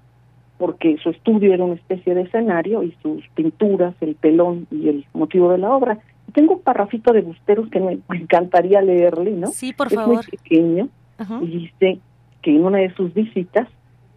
porque 0.57 0.97
su 1.03 1.11
estudio 1.11 1.53
era 1.53 1.65
una 1.65 1.75
especie 1.75 2.15
de 2.15 2.23
escenario 2.23 2.83
y 2.83 2.97
sus 3.03 3.29
pinturas 3.35 3.95
el 4.01 4.15
pelón 4.15 4.67
y 4.71 4.89
el 4.89 5.05
motivo 5.13 5.51
de 5.51 5.59
la 5.59 5.71
obra. 5.71 5.99
Tengo 6.33 6.55
un 6.55 6.63
parrafito 6.63 7.13
de 7.13 7.21
Busteros 7.21 7.69
que 7.69 7.81
me, 7.81 7.99
encantaría 8.11 8.81
leerle 8.81 9.33
no 9.33 9.49
sí 9.49 9.75
por 9.75 9.89
es 9.89 9.95
favor. 9.95 10.15
muy 10.15 10.25
pequeño 10.25 10.89
y 11.43 11.47
dice 11.47 11.99
que 12.41 12.57
en 12.57 12.65
una 12.65 12.79
de 12.79 12.95
sus 12.95 13.13
visitas 13.13 13.69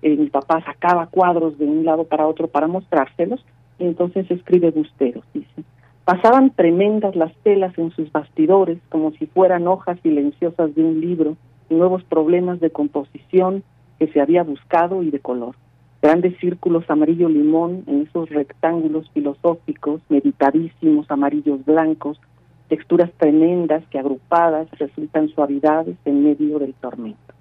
eh, 0.05 0.15
mi 0.15 0.27
papá 0.27 0.63
sacaba 0.63 1.07
cuadros 1.07 1.57
de 1.57 1.65
un 1.65 1.83
lado 1.83 2.03
para 2.03 2.27
otro 2.27 2.47
para 2.47 2.67
mostrárselos 2.67 3.43
y 3.79 3.85
entonces 3.85 4.29
escribe 4.29 4.69
Busteros 4.69 5.25
dice 5.33 5.63
Pasaban 6.05 6.51
tremendas 6.51 7.15
las 7.15 7.33
telas 7.37 7.75
en 7.79 7.89
sus 7.89 8.11
bastidores, 8.11 8.77
como 8.89 9.13
si 9.13 9.25
fueran 9.25 9.67
hojas 9.67 9.97
silenciosas 10.03 10.75
de 10.75 10.83
un 10.83 11.01
libro, 11.01 11.37
nuevos 11.71 12.03
problemas 12.03 12.59
de 12.59 12.69
composición 12.69 13.63
que 13.97 14.05
se 14.09 14.21
había 14.21 14.43
buscado 14.43 15.01
y 15.01 15.09
de 15.09 15.19
color. 15.19 15.55
Grandes 16.03 16.37
círculos 16.37 16.87
amarillo 16.87 17.27
limón 17.27 17.83
en 17.87 18.03
esos 18.03 18.29
rectángulos 18.29 19.09
filosóficos, 19.09 20.01
meditadísimos, 20.09 21.09
amarillos 21.09 21.65
blancos, 21.65 22.21
texturas 22.69 23.09
tremendas 23.17 23.83
que 23.89 23.97
agrupadas 23.97 24.69
resultan 24.77 25.29
suavidades 25.29 25.97
en 26.05 26.23
medio 26.23 26.59
del 26.59 26.75
tormento. 26.75 27.34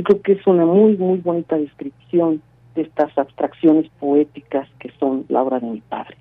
Yo 0.00 0.04
creo 0.04 0.22
que 0.22 0.32
es 0.32 0.46
una 0.46 0.64
muy, 0.64 0.96
muy 0.96 1.18
bonita 1.18 1.58
descripción 1.58 2.40
de 2.74 2.82
estas 2.82 3.18
abstracciones 3.18 3.86
poéticas 4.00 4.66
que 4.78 4.90
son 4.98 5.26
la 5.28 5.42
obra 5.42 5.60
de 5.60 5.66
mi 5.66 5.80
padre. 5.82 6.16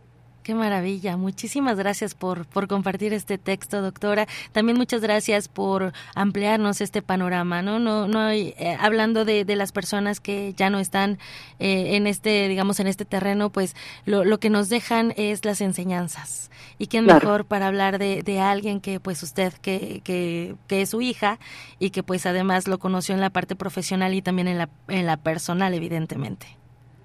Qué 0.49 0.55
maravilla. 0.55 1.15
Muchísimas 1.15 1.77
gracias 1.77 2.15
por, 2.15 2.47
por 2.47 2.67
compartir 2.67 3.13
este 3.13 3.37
texto, 3.37 3.83
doctora. 3.83 4.25
También 4.51 4.79
muchas 4.79 5.01
gracias 5.01 5.47
por 5.47 5.93
ampliarnos 6.15 6.81
este 6.81 7.03
panorama, 7.03 7.61
¿no? 7.61 7.77
No, 7.77 8.07
no 8.07 8.19
hay, 8.19 8.55
eh, 8.57 8.75
hablando 8.79 9.25
de, 9.25 9.45
de, 9.45 9.55
las 9.55 9.71
personas 9.71 10.19
que 10.19 10.55
ya 10.57 10.71
no 10.71 10.79
están 10.79 11.19
eh, 11.59 11.97
en 11.97 12.07
este, 12.07 12.47
digamos, 12.47 12.79
en 12.79 12.87
este 12.87 13.05
terreno, 13.05 13.51
pues 13.51 13.75
lo, 14.07 14.25
lo, 14.25 14.39
que 14.39 14.49
nos 14.49 14.69
dejan 14.69 15.13
es 15.17 15.45
las 15.45 15.61
enseñanzas. 15.61 16.49
Y 16.79 16.87
quién 16.87 17.03
claro. 17.03 17.19
mejor 17.19 17.45
para 17.45 17.67
hablar 17.67 17.99
de, 17.99 18.23
de, 18.23 18.39
alguien 18.39 18.81
que, 18.81 18.99
pues, 18.99 19.21
usted, 19.21 19.53
que, 19.61 20.01
que, 20.03 20.55
que, 20.65 20.81
es 20.81 20.89
su 20.89 21.01
hija 21.01 21.37
y 21.77 21.91
que, 21.91 22.01
pues, 22.01 22.25
además 22.25 22.67
lo 22.67 22.79
conoció 22.79 23.13
en 23.13 23.21
la 23.21 23.29
parte 23.29 23.55
profesional 23.55 24.15
y 24.15 24.23
también 24.23 24.47
en 24.47 24.57
la, 24.57 24.69
en 24.87 25.05
la 25.05 25.17
personal, 25.17 25.75
evidentemente. 25.75 26.47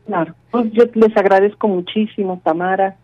Claro, 0.06 0.34
pues 0.50 0.72
yo 0.72 0.84
les 0.94 1.14
agradezco 1.14 1.68
muchísimo, 1.68 2.40
Tamara 2.42 2.96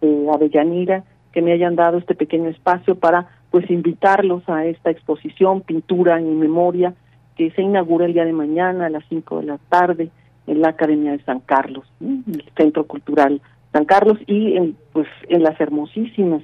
este, 0.00 0.30
Avellanira, 0.30 1.04
que 1.32 1.42
me 1.42 1.52
hayan 1.52 1.76
dado 1.76 1.98
este 1.98 2.14
pequeño 2.14 2.48
espacio 2.48 2.94
para 2.96 3.28
pues 3.50 3.70
invitarlos 3.70 4.48
a 4.48 4.64
esta 4.66 4.90
exposición 4.90 5.60
Pintura 5.60 6.18
en 6.18 6.38
Memoria 6.38 6.94
que 7.36 7.50
se 7.50 7.62
inaugura 7.62 8.06
el 8.06 8.14
día 8.14 8.24
de 8.24 8.32
mañana 8.32 8.86
a 8.86 8.90
las 8.90 9.04
5 9.08 9.40
de 9.40 9.46
la 9.46 9.58
tarde 9.68 10.10
en 10.46 10.60
la 10.60 10.68
Academia 10.68 11.12
de 11.12 11.22
San 11.24 11.40
Carlos, 11.40 11.84
el 12.00 12.44
Centro 12.56 12.86
Cultural 12.86 13.40
San 13.72 13.84
Carlos 13.84 14.18
y 14.26 14.56
en, 14.56 14.76
pues 14.92 15.06
en 15.28 15.42
las 15.42 15.60
hermosísimas 15.60 16.42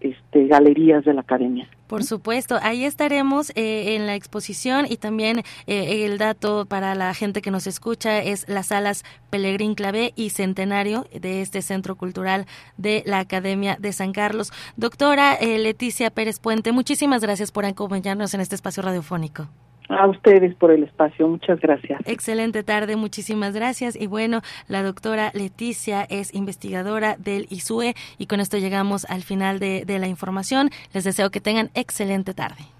este, 0.00 0.46
galerías 0.46 1.04
de 1.04 1.12
la 1.12 1.20
academia. 1.20 1.68
Por 1.90 2.04
supuesto, 2.04 2.56
ahí 2.62 2.84
estaremos 2.84 3.50
eh, 3.56 3.96
en 3.96 4.06
la 4.06 4.14
exposición 4.14 4.86
y 4.88 4.96
también 4.96 5.42
eh, 5.66 6.04
el 6.04 6.18
dato 6.18 6.64
para 6.64 6.94
la 6.94 7.12
gente 7.14 7.42
que 7.42 7.50
nos 7.50 7.66
escucha 7.66 8.22
es 8.22 8.48
las 8.48 8.68
salas 8.68 9.02
Pelegrín 9.28 9.74
Clavé 9.74 10.12
y 10.14 10.30
Centenario 10.30 11.08
de 11.12 11.42
este 11.42 11.62
Centro 11.62 11.96
Cultural 11.96 12.46
de 12.76 13.02
la 13.06 13.18
Academia 13.18 13.76
de 13.80 13.92
San 13.92 14.12
Carlos. 14.12 14.52
Doctora 14.76 15.34
eh, 15.34 15.58
Leticia 15.58 16.10
Pérez 16.10 16.38
Puente, 16.38 16.70
muchísimas 16.70 17.22
gracias 17.22 17.50
por 17.50 17.64
acompañarnos 17.64 18.34
en 18.34 18.40
este 18.40 18.54
espacio 18.54 18.84
radiofónico. 18.84 19.48
A 19.90 20.06
ustedes 20.06 20.54
por 20.54 20.70
el 20.70 20.84
espacio, 20.84 21.26
muchas 21.26 21.60
gracias. 21.60 22.00
Excelente 22.06 22.62
tarde, 22.62 22.94
muchísimas 22.94 23.54
gracias. 23.54 23.96
Y 23.96 24.06
bueno, 24.06 24.40
la 24.68 24.84
doctora 24.84 25.32
Leticia 25.34 26.06
es 26.08 26.32
investigadora 26.32 27.16
del 27.18 27.46
ISUE 27.50 27.94
y 28.16 28.26
con 28.26 28.38
esto 28.38 28.56
llegamos 28.58 29.04
al 29.06 29.22
final 29.22 29.58
de, 29.58 29.84
de 29.84 29.98
la 29.98 30.06
información. 30.06 30.70
Les 30.94 31.02
deseo 31.02 31.30
que 31.30 31.40
tengan 31.40 31.70
excelente 31.74 32.34
tarde. 32.34 32.79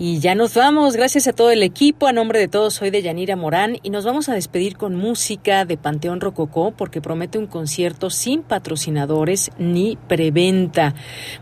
Y 0.00 0.20
ya 0.20 0.36
nos 0.36 0.54
vamos, 0.54 0.94
gracias 0.94 1.26
a 1.26 1.32
todo 1.32 1.50
el 1.50 1.64
equipo, 1.64 2.06
a 2.06 2.12
nombre 2.12 2.38
de 2.38 2.46
todos 2.46 2.74
soy 2.74 2.90
de 2.90 3.02
Yanira 3.02 3.34
Morán 3.34 3.78
y 3.82 3.90
nos 3.90 4.04
vamos 4.04 4.28
a 4.28 4.34
despedir 4.34 4.76
con 4.76 4.94
música 4.94 5.64
de 5.64 5.76
Panteón 5.76 6.20
Rococó 6.20 6.70
porque 6.70 7.00
promete 7.00 7.36
un 7.36 7.48
concierto 7.48 8.08
sin 8.08 8.44
patrocinadores 8.44 9.50
ni 9.58 9.98
preventa. 10.06 10.94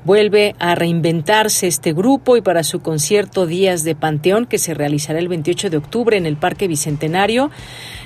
Vuelve 0.06 0.54
a 0.58 0.74
reinventarse 0.74 1.66
este 1.66 1.92
grupo 1.92 2.38
y 2.38 2.40
para 2.40 2.64
su 2.64 2.80
concierto 2.80 3.44
Días 3.44 3.84
de 3.84 3.94
Panteón 3.94 4.46
que 4.46 4.56
se 4.56 4.72
realizará 4.72 5.18
el 5.18 5.28
28 5.28 5.68
de 5.68 5.76
octubre 5.76 6.16
en 6.16 6.24
el 6.24 6.38
Parque 6.38 6.66
Bicentenario, 6.66 7.50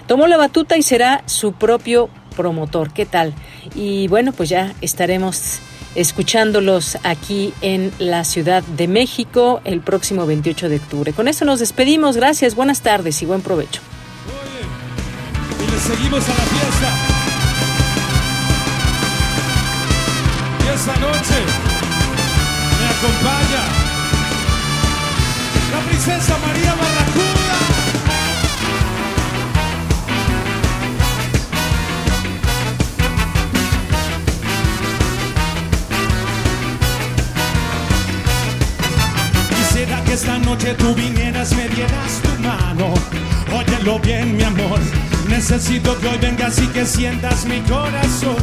tomó 0.08 0.26
la 0.26 0.36
batuta 0.36 0.76
y 0.76 0.82
será 0.82 1.22
su 1.26 1.52
propio 1.52 2.10
promotor. 2.36 2.92
¿Qué 2.92 3.06
tal? 3.06 3.34
Y 3.76 4.08
bueno, 4.08 4.32
pues 4.32 4.48
ya 4.48 4.74
estaremos 4.80 5.60
escuchándolos 5.94 6.98
aquí 7.02 7.52
en 7.60 7.92
la 7.98 8.24
Ciudad 8.24 8.62
de 8.62 8.88
México 8.88 9.60
el 9.64 9.80
próximo 9.80 10.26
28 10.26 10.68
de 10.68 10.76
octubre. 10.76 11.12
Con 11.12 11.28
eso 11.28 11.44
nos 11.44 11.60
despedimos. 11.60 12.16
Gracias, 12.16 12.54
buenas 12.54 12.80
tardes 12.82 13.20
y 13.22 13.26
buen 13.26 13.42
provecho. 13.42 13.80
Oye, 14.28 15.66
y 15.66 15.70
le 15.70 15.78
seguimos 15.78 16.24
a 16.24 16.28
la 16.28 16.44
fiesta. 16.44 16.92
Y 20.64 20.68
esta 20.74 20.96
noche 20.96 21.38
me 22.80 22.86
acompaña 22.88 23.62
la 25.72 25.80
princesa 25.88 26.38
María 26.38 26.74
Barracuda. 26.74 26.99
Que 40.10 40.14
esta 40.14 40.38
noche 40.38 40.74
tú 40.74 40.92
vinieras, 40.92 41.54
me 41.54 41.68
dieras 41.68 42.20
tu 42.22 42.42
mano. 42.42 42.94
Óyelo 43.52 44.00
bien, 44.00 44.36
mi 44.36 44.42
amor. 44.42 44.80
Necesito 45.28 45.96
que 46.00 46.08
hoy 46.08 46.18
vengas 46.18 46.58
y 46.58 46.66
que 46.66 46.84
sientas 46.84 47.44
mi 47.44 47.60
corazón. 47.60 48.42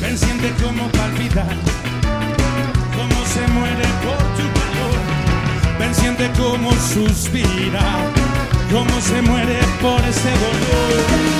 Ven, 0.00 0.16
siente 0.16 0.50
como 0.62 0.86
palpitar, 0.92 1.56
cómo 2.96 3.18
se 3.34 3.44
muere 3.54 3.86
por 4.04 4.22
tu 4.38 4.46
calor. 4.58 4.98
Ven, 5.80 5.92
siente 5.92 6.30
como 6.38 6.70
suspira, 6.72 7.84
cómo 8.70 9.00
se 9.00 9.20
muere 9.22 9.58
por 9.82 10.00
ese 10.04 10.30
dolor. 10.44 11.39